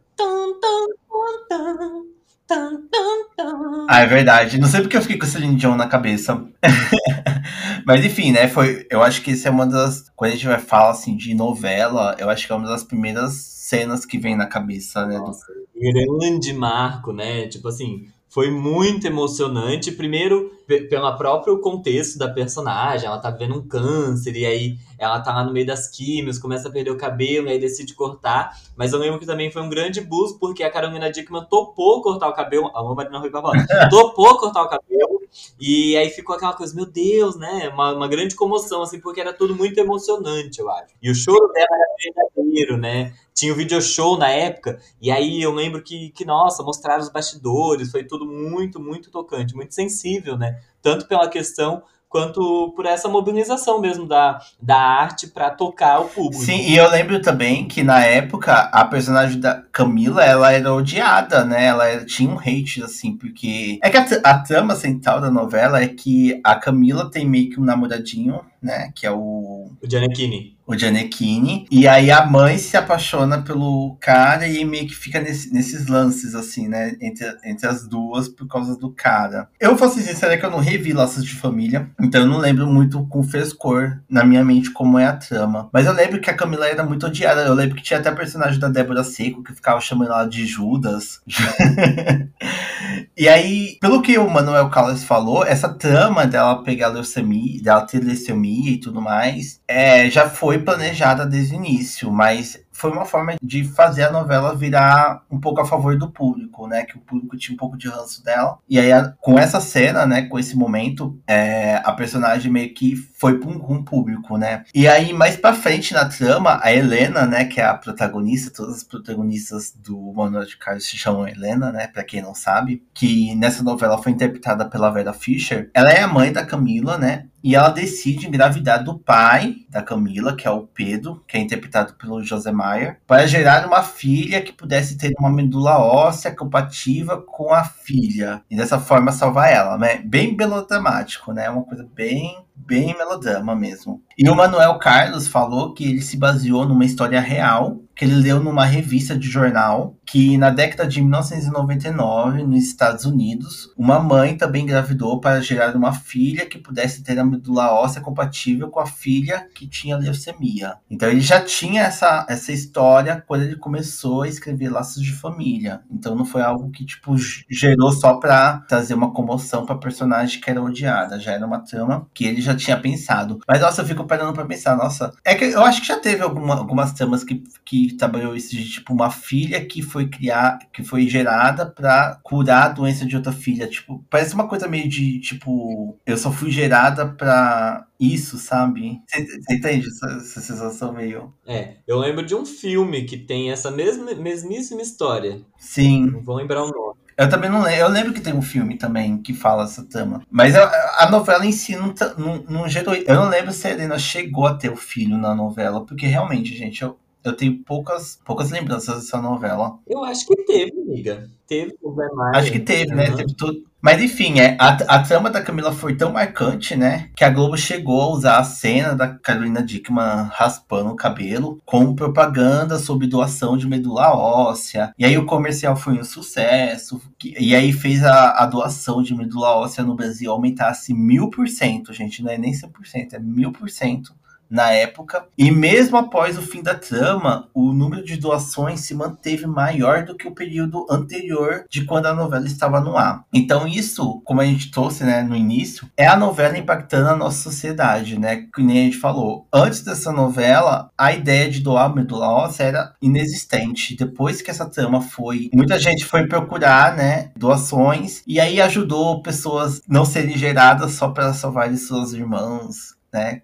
Ah, 3.89 4.01
é 4.01 4.07
verdade. 4.07 4.57
Não 4.57 4.67
sei 4.67 4.81
porque 4.81 4.97
eu 4.97 5.01
fiquei 5.01 5.17
com 5.17 5.25
o 5.25 5.29
Celine 5.29 5.55
Dion 5.55 5.75
na 5.75 5.87
cabeça. 5.87 6.43
Mas 7.85 8.03
enfim, 8.03 8.31
né? 8.31 8.47
Foi, 8.47 8.85
eu 8.89 9.03
acho 9.03 9.21
que 9.21 9.31
esse 9.31 9.47
é 9.47 9.51
uma 9.51 9.65
das. 9.65 10.09
Quando 10.15 10.31
a 10.31 10.33
gente 10.33 10.47
vai 10.47 10.59
falar 10.59 10.91
assim 10.91 11.15
de 11.15 11.33
novela, 11.33 12.15
eu 12.19 12.29
acho 12.29 12.47
que 12.47 12.51
é 12.51 12.55
uma 12.55 12.67
das 12.67 12.83
primeiras 12.83 13.33
cenas 13.33 14.05
que 14.05 14.17
vem 14.17 14.35
na 14.35 14.45
cabeça, 14.45 15.05
né? 15.05 15.17
Nossa, 15.17 15.45
do... 15.53 16.17
grande 16.19 16.53
marco, 16.53 17.11
né? 17.11 17.47
Tipo 17.47 17.67
assim, 17.67 18.07
foi 18.29 18.49
muito 18.49 19.05
emocionante. 19.05 19.91
Primeiro, 19.91 20.51
pelo 20.67 21.17
próprio 21.17 21.59
contexto 21.61 22.19
da 22.19 22.27
personagem, 22.27 23.07
ela 23.07 23.19
tá 23.19 23.31
vendo 23.31 23.55
um 23.55 23.65
câncer, 23.65 24.35
e 24.35 24.45
aí 24.45 24.77
ela 24.99 25.21
tá 25.21 25.33
lá 25.33 25.43
no 25.45 25.53
meio 25.53 25.65
das 25.65 25.87
químios, 25.87 26.37
começa 26.37 26.67
a 26.67 26.71
perder 26.71 26.91
o 26.91 26.97
cabelo, 26.97 27.47
e 27.47 27.51
aí 27.51 27.59
decide 27.59 27.93
cortar. 27.93 28.51
Mas 28.75 28.91
eu 28.91 28.99
lembro 28.99 29.19
que 29.19 29.25
também 29.25 29.49
foi 29.49 29.61
um 29.61 29.69
grande 29.69 30.01
boost, 30.01 30.37
porque 30.39 30.63
a 30.63 30.69
Carolina 30.69 31.09
Dickman 31.09 31.45
topou 31.45 32.01
cortar 32.01 32.27
o 32.27 32.33
cabelo, 32.33 32.69
a 32.75 32.83
Marina 32.93 33.19
Rui 33.19 33.29
Barbosa, 33.29 33.65
topou 33.89 34.37
cortar 34.37 34.63
o 34.63 34.69
cabelo, 34.69 35.21
e 35.59 35.95
aí 35.95 36.09
ficou 36.09 36.35
aquela 36.35 36.53
coisa, 36.53 36.75
meu 36.75 36.85
Deus, 36.85 37.37
né? 37.37 37.69
Uma, 37.73 37.93
uma 37.93 38.07
grande 38.07 38.35
comoção, 38.35 38.81
assim, 38.81 38.99
porque 38.99 39.21
era 39.21 39.33
tudo 39.33 39.55
muito 39.55 39.77
emocionante, 39.77 40.59
eu 40.59 40.69
acho. 40.69 40.93
E 41.01 41.09
o 41.09 41.15
choro 41.15 41.47
dela 41.53 41.67
era 41.71 42.23
verdadeiro, 42.35 42.77
né? 42.77 43.13
Tinha 43.33 43.51
o 43.51 43.55
um 43.55 43.57
video 43.57 43.79
show 43.79 44.17
na 44.17 44.29
época, 44.29 44.79
e 44.99 45.11
aí 45.11 45.41
eu 45.41 45.53
lembro 45.53 45.83
que, 45.83 46.09
que, 46.09 46.25
nossa, 46.25 46.63
mostraram 46.63 47.03
os 47.03 47.09
bastidores, 47.09 47.91
foi 47.91 48.03
tudo 48.03 48.25
muito, 48.25 48.79
muito 48.79 49.11
tocante, 49.11 49.55
muito 49.55 49.75
sensível, 49.75 50.35
né? 50.35 50.56
Tanto 50.81 51.07
pela 51.07 51.29
questão 51.29 51.83
quanto 52.09 52.71
por 52.75 52.85
essa 52.85 53.07
mobilização 53.09 53.79
mesmo 53.79 54.07
da, 54.07 54.39
da 54.61 54.77
arte 54.77 55.27
para 55.27 55.49
tocar 55.49 55.99
o 55.99 56.05
público. 56.05 56.43
Sim, 56.43 56.61
e 56.61 56.77
eu 56.77 56.89
lembro 56.89 57.21
também 57.21 57.67
que 57.67 57.83
na 57.83 58.03
época 58.03 58.53
a 58.53 58.85
personagem 58.85 59.39
da 59.39 59.61
Camila, 59.71 60.23
ela 60.23 60.51
era 60.51 60.73
odiada, 60.73 61.43
né? 61.43 61.65
Ela 61.65 62.05
tinha 62.05 62.29
um 62.29 62.39
hate, 62.39 62.81
assim, 62.81 63.15
porque... 63.15 63.77
É 63.83 63.89
que 63.89 63.97
a, 63.97 64.05
a 64.23 64.39
trama 64.39 64.75
central 64.75 65.19
da 65.19 65.29
novela 65.29 65.81
é 65.81 65.87
que 65.87 66.39
a 66.43 66.55
Camila 66.55 67.11
tem 67.11 67.27
meio 67.27 67.49
que 67.49 67.59
um 67.59 67.65
namoradinho, 67.65 68.39
né? 68.61 68.91
Que 68.95 69.05
é 69.05 69.11
o... 69.11 69.71
O 69.81 69.89
Gianecchini 69.89 70.57
o 70.67 70.77
Gianecchini. 70.77 71.65
E 71.71 71.87
aí 71.87 72.11
a 72.11 72.25
mãe 72.25 72.57
se 72.57 72.75
apaixona 72.75 73.41
pelo 73.41 73.95
cara 74.01 74.47
e 74.47 74.65
meio 74.65 74.85
que 74.85 74.95
fica 74.95 75.21
nesse, 75.21 75.51
nesses 75.53 75.87
lances, 75.87 76.35
assim, 76.35 76.67
né? 76.67 76.93
Entre, 77.01 77.25
entre 77.45 77.65
as 77.65 77.87
duas 77.87 78.27
por 78.27 78.45
causa 78.47 78.77
do 78.77 78.91
cara. 78.91 79.47
Eu 79.59 79.75
vou 79.75 79.89
ser 79.89 80.01
sincera 80.01 80.37
que 80.37 80.45
eu 80.45 80.51
não 80.51 80.59
revi 80.59 80.91
Laços 80.91 81.23
de 81.23 81.33
Família, 81.33 81.89
então 82.01 82.21
eu 82.21 82.27
não 82.27 82.37
lembro 82.37 82.67
muito 82.67 83.07
com 83.07 83.23
frescor 83.23 83.99
na 84.09 84.25
minha 84.25 84.43
mente 84.43 84.69
como 84.71 84.99
é 84.99 85.05
a 85.05 85.15
trama. 85.15 85.69
Mas 85.71 85.85
eu 85.85 85.93
lembro 85.93 86.19
que 86.19 86.29
a 86.29 86.35
Camila 86.35 86.67
era 86.67 86.83
muito 86.83 87.05
odiada. 87.05 87.45
Eu 87.45 87.53
lembro 87.53 87.75
que 87.75 87.83
tinha 87.83 87.99
até 87.99 88.09
a 88.09 88.15
personagem 88.15 88.59
da 88.59 88.67
Débora 88.67 89.05
Seco 89.05 89.41
que 89.41 89.53
ficava 89.53 89.79
chamando 89.79 90.11
ela 90.11 90.25
de 90.25 90.45
Judas. 90.45 91.21
e 93.15 93.29
aí, 93.29 93.77
pelo 93.79 94.01
que 94.01 94.17
o 94.17 94.29
Manuel 94.29 94.69
Carlos 94.69 95.03
falou, 95.05 95.45
essa 95.45 95.69
trama 95.69 96.27
dela 96.27 96.61
pegar 96.63 96.89
leucemia, 96.89 97.61
dela 97.61 97.85
ter 97.85 98.03
leucemia 98.03 98.46
e 98.47 98.77
tudo 98.77 99.01
mais, 99.01 99.61
é, 99.67 100.09
já 100.09 100.29
foi 100.29 100.47
foi 100.47 100.59
planejada 100.59 101.25
desde 101.25 101.53
o 101.53 101.57
início, 101.57 102.11
mas 102.11 102.59
foi 102.77 102.91
uma 102.91 103.05
forma 103.05 103.35
de 103.41 103.63
fazer 103.63 104.03
a 104.03 104.11
novela 104.11 104.55
virar 104.55 105.23
um 105.31 105.39
pouco 105.39 105.59
a 105.59 105.65
favor 105.65 105.97
do 105.97 106.11
público, 106.11 106.67
né? 106.67 106.83
Que 106.83 106.95
o 106.95 107.01
público 107.01 107.35
tinha 107.35 107.55
um 107.55 107.57
pouco 107.57 107.75
de 107.75 107.87
ranço 107.89 108.23
dela. 108.23 108.59
E 108.69 108.79
aí, 108.79 108.91
com 109.19 109.37
essa 109.37 109.59
cena, 109.59 110.05
né? 110.05 110.21
Com 110.21 110.37
esse 110.37 110.55
momento, 110.55 111.19
é, 111.25 111.81
a 111.83 111.91
personagem 111.91 112.51
meio 112.51 112.71
que 112.75 112.95
foi 112.95 113.39
para 113.39 113.49
um, 113.49 113.55
um, 113.55 113.83
público, 113.83 114.37
né? 114.37 114.63
E 114.75 114.87
aí, 114.87 115.11
mais 115.11 115.35
pra 115.35 115.53
frente 115.53 115.91
na 115.91 116.05
trama, 116.05 116.59
a 116.61 116.71
Helena, 116.71 117.25
né? 117.25 117.45
Que 117.45 117.59
é 117.59 117.65
a 117.65 117.73
protagonista, 117.73 118.53
todas 118.55 118.77
as 118.77 118.83
protagonistas 118.83 119.73
do 119.75 120.13
Manuel 120.13 120.45
de 120.45 120.55
Carlos 120.55 120.85
se 120.85 120.97
chamam 120.97 121.27
Helena, 121.27 121.71
né? 121.71 121.87
Pra 121.87 122.03
quem 122.03 122.21
não 122.21 122.35
sabe. 122.35 122.83
Que 122.93 123.33
nessa 123.33 123.63
novela 123.63 123.97
foi 123.97 124.11
interpretada 124.11 124.69
pela 124.69 124.91
Vera 124.91 125.13
Fischer. 125.13 125.71
Ela 125.73 125.89
é 125.89 126.01
a 126.01 126.07
mãe 126.07 126.31
da 126.31 126.45
Camila, 126.45 126.95
né? 126.95 127.25
E 127.43 127.55
ela 127.55 127.69
decide 127.69 128.27
engravidar 128.27 128.83
do 128.83 128.99
pai 128.99 129.55
da 129.77 129.83
Camila, 129.83 130.35
que 130.35 130.47
é 130.47 130.51
o 130.51 130.63
Pedro, 130.63 131.23
que 131.27 131.37
é 131.37 131.39
interpretado 131.39 131.93
pelo 131.93 132.23
José 132.23 132.51
Maier, 132.51 132.99
para 133.05 133.27
gerar 133.27 133.67
uma 133.67 133.83
filha 133.83 134.41
que 134.41 134.51
pudesse 134.51 134.97
ter 134.97 135.13
uma 135.19 135.29
medula 135.29 135.77
óssea 135.77 136.35
compatível 136.35 137.21
com 137.21 137.53
a 137.53 137.63
filha. 137.63 138.41
E 138.49 138.55
dessa 138.57 138.79
forma 138.79 139.11
salvar 139.11 139.51
ela, 139.51 139.77
né? 139.77 140.01
Bem 140.03 140.35
melodramático, 140.35 141.31
né? 141.31 141.49
Uma 141.49 141.63
coisa 141.63 141.87
bem 141.95 142.43
bem 142.55 142.97
melodrama 142.97 143.55
mesmo. 143.55 144.01
E 144.17 144.27
o 144.27 144.35
Manuel 144.35 144.79
Carlos 144.79 145.27
falou 145.27 145.73
que 145.73 145.87
ele 145.87 146.01
se 146.01 146.17
baseou 146.17 146.67
numa 146.67 146.83
história 146.83 147.21
real 147.21 147.79
que 147.95 148.05
ele 148.05 148.15
leu 148.15 148.39
numa 148.39 148.65
revista 148.65 149.17
de 149.17 149.27
jornal 149.27 149.95
que 150.07 150.37
na 150.37 150.49
década 150.49 150.87
de 150.87 151.01
1999, 151.01 152.43
nos 152.43 152.63
Estados 152.63 153.03
Unidos, 153.03 153.71
uma 153.77 153.99
mãe 153.99 154.37
também 154.37 154.63
engravidou 154.63 155.19
para 155.19 155.41
gerar 155.41 155.75
uma 155.75 155.93
filha 155.93 156.45
que 156.45 156.57
pudesse 156.57 157.03
ter 157.03 157.19
a 157.19 157.25
medula 157.25 157.73
óssea 157.73 158.01
compatível 158.01 158.69
com 158.69 158.79
a 158.79 158.85
filha 158.85 159.47
que 159.53 159.67
tinha 159.67 159.97
leucemia. 159.97 160.75
Então 160.89 161.09
ele 161.09 161.19
já 161.19 161.41
tinha 161.41 161.83
essa, 161.83 162.25
essa 162.29 162.53
história 162.53 163.23
quando 163.27 163.43
ele 163.43 163.57
começou 163.57 164.21
a 164.21 164.27
escrever 164.27 164.69
Laços 164.69 165.03
de 165.03 165.11
Família. 165.11 165.81
Então 165.91 166.15
não 166.15 166.25
foi 166.25 166.41
algo 166.41 166.71
que 166.71 166.85
tipo 166.85 167.15
gerou 167.49 167.91
só 167.91 168.15
para 168.15 168.59
trazer 168.61 168.93
uma 168.93 169.11
comoção 169.11 169.65
para 169.65 169.75
personagem 169.75 170.39
que 170.39 170.49
era 170.49 170.61
odiada, 170.61 171.19
já 171.19 171.33
era 171.33 171.45
uma 171.45 171.59
trama 171.59 172.07
que 172.13 172.25
ele 172.25 172.41
já 172.41 172.55
tinha 172.55 172.79
pensado. 172.79 173.39
Mas 173.45 173.59
nossa, 173.59 173.81
eu 173.81 173.85
fico 173.85 174.05
parando 174.05 174.33
para 174.33 174.45
pensar, 174.45 174.77
nossa, 174.77 175.11
é 175.25 175.35
que 175.35 175.45
eu 175.45 175.63
acho 175.63 175.81
que 175.81 175.87
já 175.87 175.99
teve 175.99 176.21
alguma, 176.23 176.55
algumas 176.55 176.93
tramas 176.93 177.25
que, 177.25 177.43
que 177.65 177.93
trabalhou 177.95 178.35
isso 178.35 178.55
de 178.55 178.69
tipo 178.69 178.93
uma 178.93 179.09
filha 179.09 179.63
que 179.65 179.81
foi 179.81 179.96
criar, 180.05 180.59
que 180.71 180.83
foi 180.83 181.07
gerada 181.07 181.65
para 181.65 182.19
curar 182.21 182.65
a 182.65 182.69
doença 182.69 183.05
de 183.05 183.15
outra 183.15 183.31
filha. 183.31 183.67
Tipo, 183.67 184.05
parece 184.09 184.35
uma 184.35 184.47
coisa 184.47 184.67
meio 184.67 184.87
de 184.87 185.19
tipo, 185.19 185.97
eu 186.05 186.17
só 186.17 186.31
fui 186.31 186.51
gerada 186.51 187.07
para 187.07 187.87
isso, 187.99 188.37
sabe? 188.37 189.01
Você 189.09 189.55
entende 189.55 189.87
essa, 189.87 190.05
essa, 190.17 190.41
sensação 190.41 190.93
meio. 190.93 191.33
É, 191.45 191.77
eu 191.87 191.97
lembro 191.97 192.23
de 192.23 192.35
um 192.35 192.45
filme 192.45 193.03
que 193.03 193.17
tem 193.17 193.51
essa 193.51 193.71
mesma, 193.71 194.13
mesmíssima 194.13 194.81
história. 194.81 195.41
Sim. 195.57 196.11
Não 196.11 196.21
vou 196.21 196.35
lembrar 196.35 196.63
o 196.63 196.71
nome. 196.71 196.97
Eu 197.17 197.27
também 197.27 197.49
não 197.49 197.63
lembro. 197.63 197.79
Eu 197.79 197.89
lembro 197.89 198.13
que 198.13 198.21
tem 198.21 198.33
um 198.33 198.43
filme 198.43 198.77
também 198.77 199.17
que 199.17 199.33
fala 199.33 199.63
essa 199.63 199.83
trama. 199.83 200.21
Mas 200.29 200.55
a, 200.55 201.03
a 201.03 201.09
novela 201.09 201.45
em 201.45 201.51
si 201.51 201.75
não, 201.75 201.91
não, 202.15 202.43
não 202.47 202.69
gerou. 202.69 202.93
Eu 202.93 203.15
não 203.15 203.29
lembro 203.29 203.51
se 203.51 203.67
a 203.67 203.71
Helena 203.71 203.97
chegou 203.97 204.45
a 204.45 204.53
ter 204.53 204.69
o 204.69 204.75
filho 204.75 205.17
na 205.17 205.33
novela, 205.33 205.83
porque 205.83 206.05
realmente, 206.05 206.55
gente, 206.55 206.83
eu, 206.83 206.95
eu 207.29 207.35
tenho 207.35 207.63
poucas, 207.63 208.19
poucas 208.25 208.51
lembranças 208.51 208.95
dessa 208.95 209.21
novela. 209.21 209.77
Eu 209.87 210.03
acho 210.03 210.25
que 210.25 210.35
teve, 210.43 210.71
amiga. 210.81 211.29
Teve 211.47 211.73
o 211.81 211.93
Zé 211.95 212.07
Maia. 212.13 212.37
Acho 212.37 212.51
que 212.51 212.59
teve, 212.59 212.93
né? 212.93 213.09
Teve 213.09 213.33
tudo. 213.33 213.63
Mas 213.81 214.01
enfim, 214.01 214.39
é, 214.39 214.57
a, 214.59 214.69
a 214.95 214.99
trama 215.03 215.29
da 215.29 215.41
Camila 215.41 215.71
foi 215.71 215.95
tão 215.95 216.11
marcante, 216.11 216.75
né? 216.75 217.09
Que 217.15 217.23
a 217.23 217.29
Globo 217.29 217.55
chegou 217.55 218.01
a 218.01 218.09
usar 218.09 218.37
a 218.37 218.43
cena 218.43 218.93
da 218.93 219.07
Carolina 219.07 219.63
Dickman 219.63 220.27
raspando 220.31 220.89
o 220.89 220.95
cabelo 220.95 221.61
como 221.63 221.95
propaganda 221.95 222.79
sobre 222.79 223.07
doação 223.07 223.55
de 223.55 223.65
medula 223.65 224.13
óssea. 224.13 224.93
E 224.97 225.05
aí 225.05 225.17
o 225.17 225.25
comercial 225.25 225.75
foi 225.75 225.93
um 225.93 226.03
sucesso. 226.03 226.99
E 227.23 227.55
aí 227.55 227.71
fez 227.71 228.03
a, 228.03 228.43
a 228.43 228.45
doação 228.45 229.01
de 229.01 229.15
medula 229.15 229.55
óssea 229.55 229.85
no 229.85 229.95
Brasil 229.95 230.31
aumentasse 230.31 230.93
mil 230.93 231.29
por 231.29 231.47
cento, 231.47 231.93
gente. 231.93 232.21
Não 232.21 232.31
é 232.31 232.37
nem 232.37 232.51
100%, 232.51 233.13
é 233.13 233.19
mil 233.19 233.53
por 233.53 233.69
cento 233.69 234.13
na 234.49 234.71
época. 234.71 235.25
E 235.37 235.51
mesmo 235.51 235.97
após 235.97 236.37
o 236.37 236.41
fim 236.41 236.61
da 236.61 236.75
trama, 236.75 237.49
o 237.53 237.73
número 237.73 238.03
de 238.03 238.17
doações 238.17 238.81
se 238.81 238.93
manteve 238.93 239.45
maior 239.45 240.03
do 240.03 240.15
que 240.15 240.27
o 240.27 240.33
período 240.33 240.85
anterior 240.89 241.65
de 241.69 241.85
quando 241.85 242.07
a 242.07 242.13
novela 242.13 242.45
estava 242.45 242.81
no 242.81 242.97
ar. 242.97 243.23
Então 243.33 243.67
isso, 243.67 244.21
como 244.25 244.41
a 244.41 244.45
gente 244.45 244.71
trouxe 244.71 245.03
né, 245.03 245.21
no 245.21 245.35
início, 245.35 245.89
é 245.95 246.07
a 246.07 246.17
novela 246.17 246.57
impactando 246.57 247.09
a 247.09 247.15
nossa 247.15 247.49
sociedade, 247.49 248.19
né? 248.19 248.47
Que 248.53 248.61
nem 248.61 248.81
a 248.81 248.83
gente 248.85 248.97
falou. 248.97 249.47
Antes 249.53 249.81
dessa 249.81 250.11
novela, 250.11 250.89
a 250.97 251.13
ideia 251.13 251.49
de 251.49 251.59
doar 251.59 251.93
medula 251.93 252.29
óssea 252.29 252.63
era 252.63 252.93
inexistente. 253.01 253.95
Depois 253.95 254.41
que 254.41 254.51
essa 254.51 254.69
trama 254.69 255.01
foi, 255.01 255.49
muita 255.53 255.79
gente 255.79 256.05
foi 256.05 256.27
procurar, 256.27 256.95
né, 256.95 257.31
doações 257.35 258.23
e 258.27 258.39
aí 258.39 258.59
ajudou 258.61 259.21
pessoas 259.21 259.81
não 259.87 260.05
serem 260.05 260.37
geradas 260.37 260.93
só 260.93 261.09
para 261.09 261.33
salvar 261.33 261.67
suas 261.77 262.13
irmãs, 262.13 262.96
né? 263.11 263.41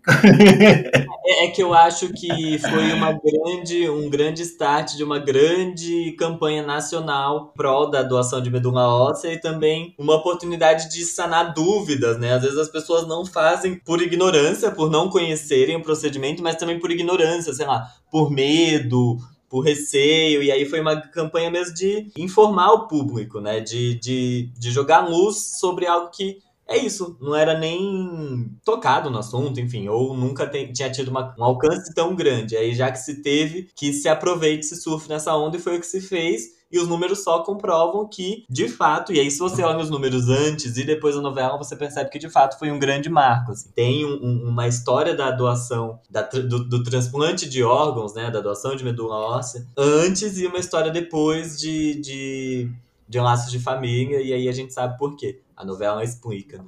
é, 1.26 1.46
é, 1.46 1.52
que 1.52 1.64
eu 1.64 1.74
acho 1.74 2.10
que 2.10 2.58
foi 2.60 2.92
uma 2.94 3.12
grande, 3.14 3.90
um 3.90 4.10
grande 4.10 4.42
start 4.42 4.96
de 4.96 5.04
uma 5.04 5.20
grande 5.20 6.14
campanha 6.18 6.64
nacional 6.64 7.54
pró 7.56 7.86
da 7.86 8.04
doação 8.04 8.42
de 8.42 8.50
medula 8.50 8.88
óssea 8.88 9.34
e 9.34 9.40
também 9.40 9.96
uma 9.98 10.16
oportunidade 10.16 10.90
de 10.90 11.04
sanar 11.04 11.54
dúvidas, 11.54 12.20
né? 12.20 12.34
Às 12.34 12.42
vezes 12.42 12.58
as 12.58 12.70
pessoas 12.70 13.08
não 13.08 13.26
fazem 13.26 13.80
por 13.80 14.02
ignorância, 14.02 14.72
por 14.72 14.90
não 14.90 15.10
conhecerem 15.10 15.76
o 15.76 15.84
procedimento, 15.84 16.44
mas 16.44 16.56
também 16.56 16.80
por 16.80 16.92
ignorância, 16.92 17.54
sei 17.54 17.66
lá, 17.66 17.88
por 18.12 18.30
medo, 18.30 19.18
por 19.50 19.62
receio, 19.62 20.42
e 20.42 20.52
aí 20.52 20.66
foi 20.66 20.82
uma 20.82 21.00
campanha 21.00 21.52
mesmo 21.52 21.76
de 21.76 22.12
informar 22.18 22.72
o 22.72 22.88
público, 22.88 23.40
né? 23.40 23.60
De, 23.60 24.00
de, 24.00 24.52
de 24.58 24.72
jogar 24.72 25.08
luz 25.08 25.60
sobre 25.60 25.86
algo 25.86 26.10
que 26.10 26.40
é 26.68 26.78
isso, 26.78 27.18
não 27.20 27.36
era 27.36 27.58
nem 27.58 28.50
tocado 28.64 29.10
no 29.10 29.20
assunto, 29.20 29.60
enfim, 29.60 29.88
ou 29.90 30.16
nunca 30.16 30.48
tinha 30.48 30.90
tido 30.92 31.10
uma, 31.10 31.36
um 31.38 31.44
alcance 31.44 31.94
tão 31.94 32.16
grande. 32.16 32.56
Aí 32.56 32.74
já 32.74 32.92
que 32.92 33.00
se 33.00 33.22
teve, 33.22 33.70
que 33.76 33.92
se 33.92 34.08
aproveite, 34.08 34.66
se 34.66 34.76
surfe 34.76 35.10
nessa 35.10 35.36
onda, 35.36 35.58
e 35.58 35.60
foi 35.60 35.78
o 35.78 35.80
que 35.80 35.86
se 35.86 36.02
fez. 36.02 36.64
E 36.72 36.80
os 36.80 36.88
números 36.88 37.24
só 37.24 37.44
comprovam 37.44 38.10
que, 38.10 38.46
de 38.50 38.68
fato, 38.68 39.14
e 39.14 39.20
aí 39.20 39.30
se 39.30 39.38
você 39.38 39.62
olha 39.62 39.78
os 39.78 39.92
números 39.92 40.28
antes 40.28 40.76
e 40.76 40.84
depois 40.84 41.14
da 41.14 41.22
novela, 41.22 41.56
você 41.56 41.76
percebe 41.76 42.10
que 42.10 42.18
de 42.18 42.28
fato 42.28 42.58
foi 42.58 42.72
um 42.72 42.80
grande 42.80 43.10
marco. 43.10 43.52
Assim. 43.52 43.70
Tem 43.76 44.04
um, 44.04 44.16
um, 44.24 44.50
uma 44.50 44.68
história 44.68 45.14
da 45.14 45.30
doação, 45.30 46.00
da, 46.10 46.24
do, 46.24 46.68
do, 46.68 46.84
transplante 46.84 47.48
de 47.48 47.62
órgãos, 47.62 48.16
né, 48.16 48.32
da 48.32 48.42
doação 48.42 48.76
de 48.76 48.84
medula 48.84 49.18
óssea, 49.18 49.68
antes 49.78 50.40
e 50.40 50.48
uma 50.48 50.58
história 50.58 50.92
depois 50.92 51.60
de, 51.60 52.02
de, 52.02 52.72
de 53.08 53.20
laços 53.20 53.52
de 53.52 53.60
família, 53.60 54.20
e 54.20 54.34
aí 54.34 54.50
a 54.50 54.52
gente 54.52 54.74
sabe 54.74 54.98
por 54.98 55.16
quê. 55.16 55.43
A 55.56 55.64
novela 55.64 56.04
explica, 56.04 56.58
né? 56.58 56.66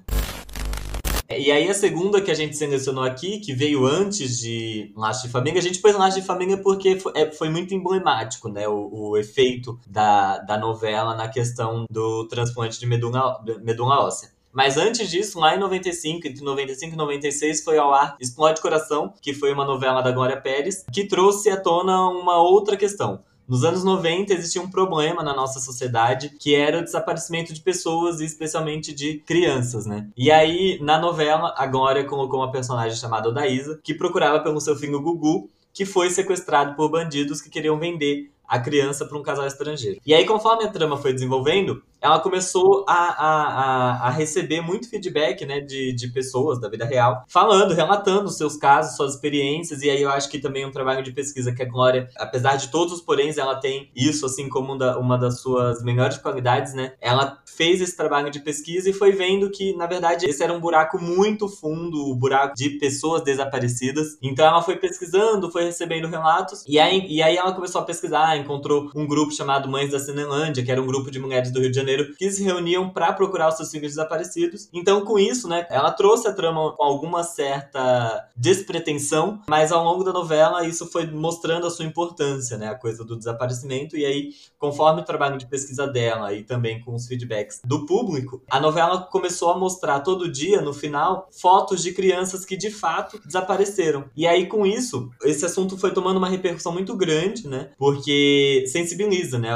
E 1.27 1.51
aí 1.51 1.67
a 1.67 1.73
segunda 1.73 2.21
que 2.21 2.29
a 2.29 2.35
gente 2.35 2.55
selecionou 2.55 3.03
aqui, 3.03 3.39
que 3.39 3.51
veio 3.51 3.83
antes 3.83 4.37
de 4.37 4.93
Laço 4.95 5.25
de 5.25 5.31
Família, 5.31 5.59
a 5.59 5.63
gente 5.63 5.79
pôs 5.79 5.95
Laço 5.95 6.19
de 6.19 6.25
Família 6.25 6.55
porque 6.55 6.99
foi, 6.99 7.11
é, 7.15 7.31
foi 7.31 7.49
muito 7.49 7.73
emblemático, 7.73 8.47
né? 8.47 8.67
O, 8.67 8.89
o, 8.91 9.17
efeito 9.17 9.79
da, 9.87 10.37
da 10.37 10.55
novela 10.57 11.15
na 11.15 11.27
questão 11.27 11.85
do 11.89 12.27
transplante 12.27 12.79
de 12.79 12.85
medula, 12.85 13.43
medula 13.63 14.05
óssea. 14.05 14.29
Mas 14.53 14.77
antes 14.77 15.09
disso, 15.09 15.39
lá 15.39 15.55
em 15.55 15.59
95, 15.59 16.27
entre 16.27 16.43
95 16.43 16.93
e 16.93 16.97
96, 16.97 17.63
foi 17.63 17.77
ao 17.77 17.93
ar 17.93 18.15
Explode 18.21 18.61
Coração, 18.61 19.11
que 19.19 19.33
foi 19.33 19.51
uma 19.51 19.65
novela 19.65 20.01
da 20.01 20.11
Glória 20.11 20.39
Pérez, 20.39 20.85
que 20.93 21.07
trouxe 21.07 21.49
à 21.49 21.57
tona 21.57 22.07
uma 22.07 22.37
outra 22.37 22.77
questão 22.77 23.21
nos 23.47 23.63
anos 23.63 23.83
90 23.83 24.33
existia 24.33 24.61
um 24.61 24.69
problema 24.69 25.23
na 25.23 25.35
nossa 25.35 25.59
sociedade 25.59 26.31
que 26.39 26.55
era 26.55 26.79
o 26.79 26.83
desaparecimento 26.83 27.53
de 27.53 27.61
pessoas, 27.61 28.19
e 28.19 28.25
especialmente 28.25 28.93
de 28.93 29.19
crianças, 29.19 29.85
né? 29.85 30.07
E 30.17 30.31
aí, 30.31 30.79
na 30.81 30.97
novela, 30.99 31.53
a 31.57 31.65
Glória 31.67 32.03
colocou 32.05 32.39
uma 32.39 32.51
personagem 32.51 32.97
chamada 32.97 33.29
Odaísa, 33.29 33.79
que 33.83 33.93
procurava 33.93 34.39
pelo 34.39 34.59
seu 34.59 34.75
filho 34.75 35.01
Gugu, 35.01 35.49
que 35.73 35.85
foi 35.85 36.09
sequestrado 36.09 36.75
por 36.75 36.89
bandidos 36.89 37.41
que 37.41 37.49
queriam 37.49 37.77
vender 37.77 38.31
a 38.47 38.59
criança 38.59 39.05
para 39.05 39.17
um 39.17 39.23
casal 39.23 39.45
estrangeiro. 39.47 39.99
E 40.05 40.13
aí, 40.13 40.25
conforme 40.25 40.63
a 40.63 40.69
trama 40.69 40.97
foi 40.97 41.13
desenvolvendo, 41.13 41.83
ela 42.05 42.19
começou 42.19 42.85
a, 42.87 42.93
a, 42.93 44.07
a, 44.07 44.09
receber 44.11 44.61
muito 44.61 44.87
feedback 44.87 45.43
né, 45.43 45.59
de, 45.59 45.91
de 45.91 46.07
pessoas 46.09 46.61
da 46.61 46.69
vida 46.69 46.85
real, 46.85 47.25
falando, 47.27 47.73
relatando 47.73 48.29
seus 48.29 48.55
casos, 48.55 48.95
suas 48.95 49.15
experiências, 49.15 49.81
e 49.81 49.89
aí 49.89 50.03
eu 50.03 50.09
acho 50.11 50.29
que 50.29 50.37
também 50.37 50.63
é 50.63 50.67
um 50.67 50.71
trabalho 50.71 51.01
de 51.01 51.11
pesquisa 51.11 51.51
que 51.51 51.63
a 51.63 51.65
Glória, 51.65 52.07
apesar 52.17 52.57
de 52.57 52.69
todos 52.69 52.93
os 52.93 53.01
poréns, 53.01 53.39
ela 53.39 53.55
tem 53.55 53.89
isso 53.95 54.23
assim 54.27 54.47
como 54.47 54.73
uma, 54.73 55.17
das 55.17 55.41
suas 55.41 55.83
melhores 55.83 56.17
qualidades, 56.19 56.75
né? 56.75 56.93
Ela 57.01 57.39
fez 57.43 57.81
esse 57.81 57.97
trabalho 57.97 58.29
de 58.29 58.39
pesquisa 58.39 58.87
e 58.87 58.93
foi 58.93 59.11
vendo 59.11 59.49
que, 59.49 59.75
na 59.75 59.87
verdade, 59.87 60.27
esse 60.27 60.43
era 60.43 60.53
um 60.53 60.59
buraco 60.59 61.01
muito 61.01 61.47
fundo, 61.49 62.11
o 62.11 62.15
buraco 62.15 62.53
de 62.55 62.71
pessoas 62.77 63.23
desaparecidas. 63.23 64.17
Então 64.21 64.45
ela 64.45 64.61
foi 64.61 64.75
pesquisando, 64.75 65.51
foi 65.51 65.63
recebendo 65.63 66.07
relatos, 66.07 66.63
e 66.67 66.77
aí, 66.77 67.03
e 67.07 67.23
aí 67.23 67.35
ela 67.35 67.53
começou 67.53 67.81
a 67.81 67.85
pesquisar, 67.85 68.37
encontrou 68.37 68.91
um 68.95 69.07
grupo 69.07 69.31
chamado 69.31 69.67
Mães 69.67 69.91
da 69.91 69.99
Cinelândia, 69.99 70.63
que 70.63 70.71
era 70.71 70.81
um 70.81 70.85
grupo 70.85 71.09
de 71.09 71.19
mulheres 71.19 71.51
do 71.51 71.59
Rio 71.59 71.71
de 71.71 71.75
Janeiro 71.75 71.94
Janeiro 71.95 72.15
que 72.15 72.29
se 72.29 72.43
reuniam 72.43 72.89
para 72.89 73.13
procurar 73.13 73.49
os 73.49 73.55
seus 73.55 73.71
filhos 73.71 73.93
desaparecidos. 73.93 74.69
Então, 74.73 75.03
com 75.05 75.17
isso, 75.17 75.47
né, 75.47 75.65
ela 75.69 75.91
trouxe 75.91 76.27
a 76.27 76.33
trama 76.33 76.71
com 76.73 76.83
alguma 76.83 77.23
certa 77.23 78.27
despretensão, 78.35 79.41
mas 79.47 79.71
ao 79.71 79.83
longo 79.83 80.03
da 80.03 80.11
novela 80.11 80.65
isso 80.65 80.85
foi 80.87 81.09
mostrando 81.09 81.65
a 81.65 81.69
sua 81.69 81.85
importância, 81.85 82.57
né, 82.57 82.67
a 82.69 82.75
coisa 82.75 83.03
do 83.03 83.15
desaparecimento. 83.15 83.97
E 83.97 84.05
aí, 84.05 84.29
conforme 84.59 85.01
o 85.01 85.05
trabalho 85.05 85.37
de 85.37 85.45
pesquisa 85.45 85.87
dela 85.87 86.33
e 86.33 86.43
também 86.43 86.81
com 86.81 86.93
os 86.93 87.07
feedbacks 87.07 87.61
do 87.63 87.85
público, 87.85 88.41
a 88.49 88.59
novela 88.59 89.01
começou 89.01 89.51
a 89.51 89.57
mostrar 89.57 90.01
todo 90.01 90.31
dia, 90.31 90.61
no 90.61 90.73
final, 90.73 91.29
fotos 91.31 91.81
de 91.81 91.93
crianças 91.93 92.45
que 92.45 92.57
de 92.57 92.69
fato 92.69 93.19
desapareceram. 93.25 94.05
E 94.15 94.27
aí, 94.27 94.47
com 94.47 94.65
isso, 94.65 95.09
esse 95.23 95.45
assunto 95.45 95.77
foi 95.77 95.91
tomando 95.91 96.17
uma 96.17 96.29
repercussão 96.29 96.71
muito 96.71 96.95
grande, 96.95 97.47
né? 97.47 97.69
Porque 97.77 98.65
sensibiliza, 98.67 99.37
né? 99.37 99.49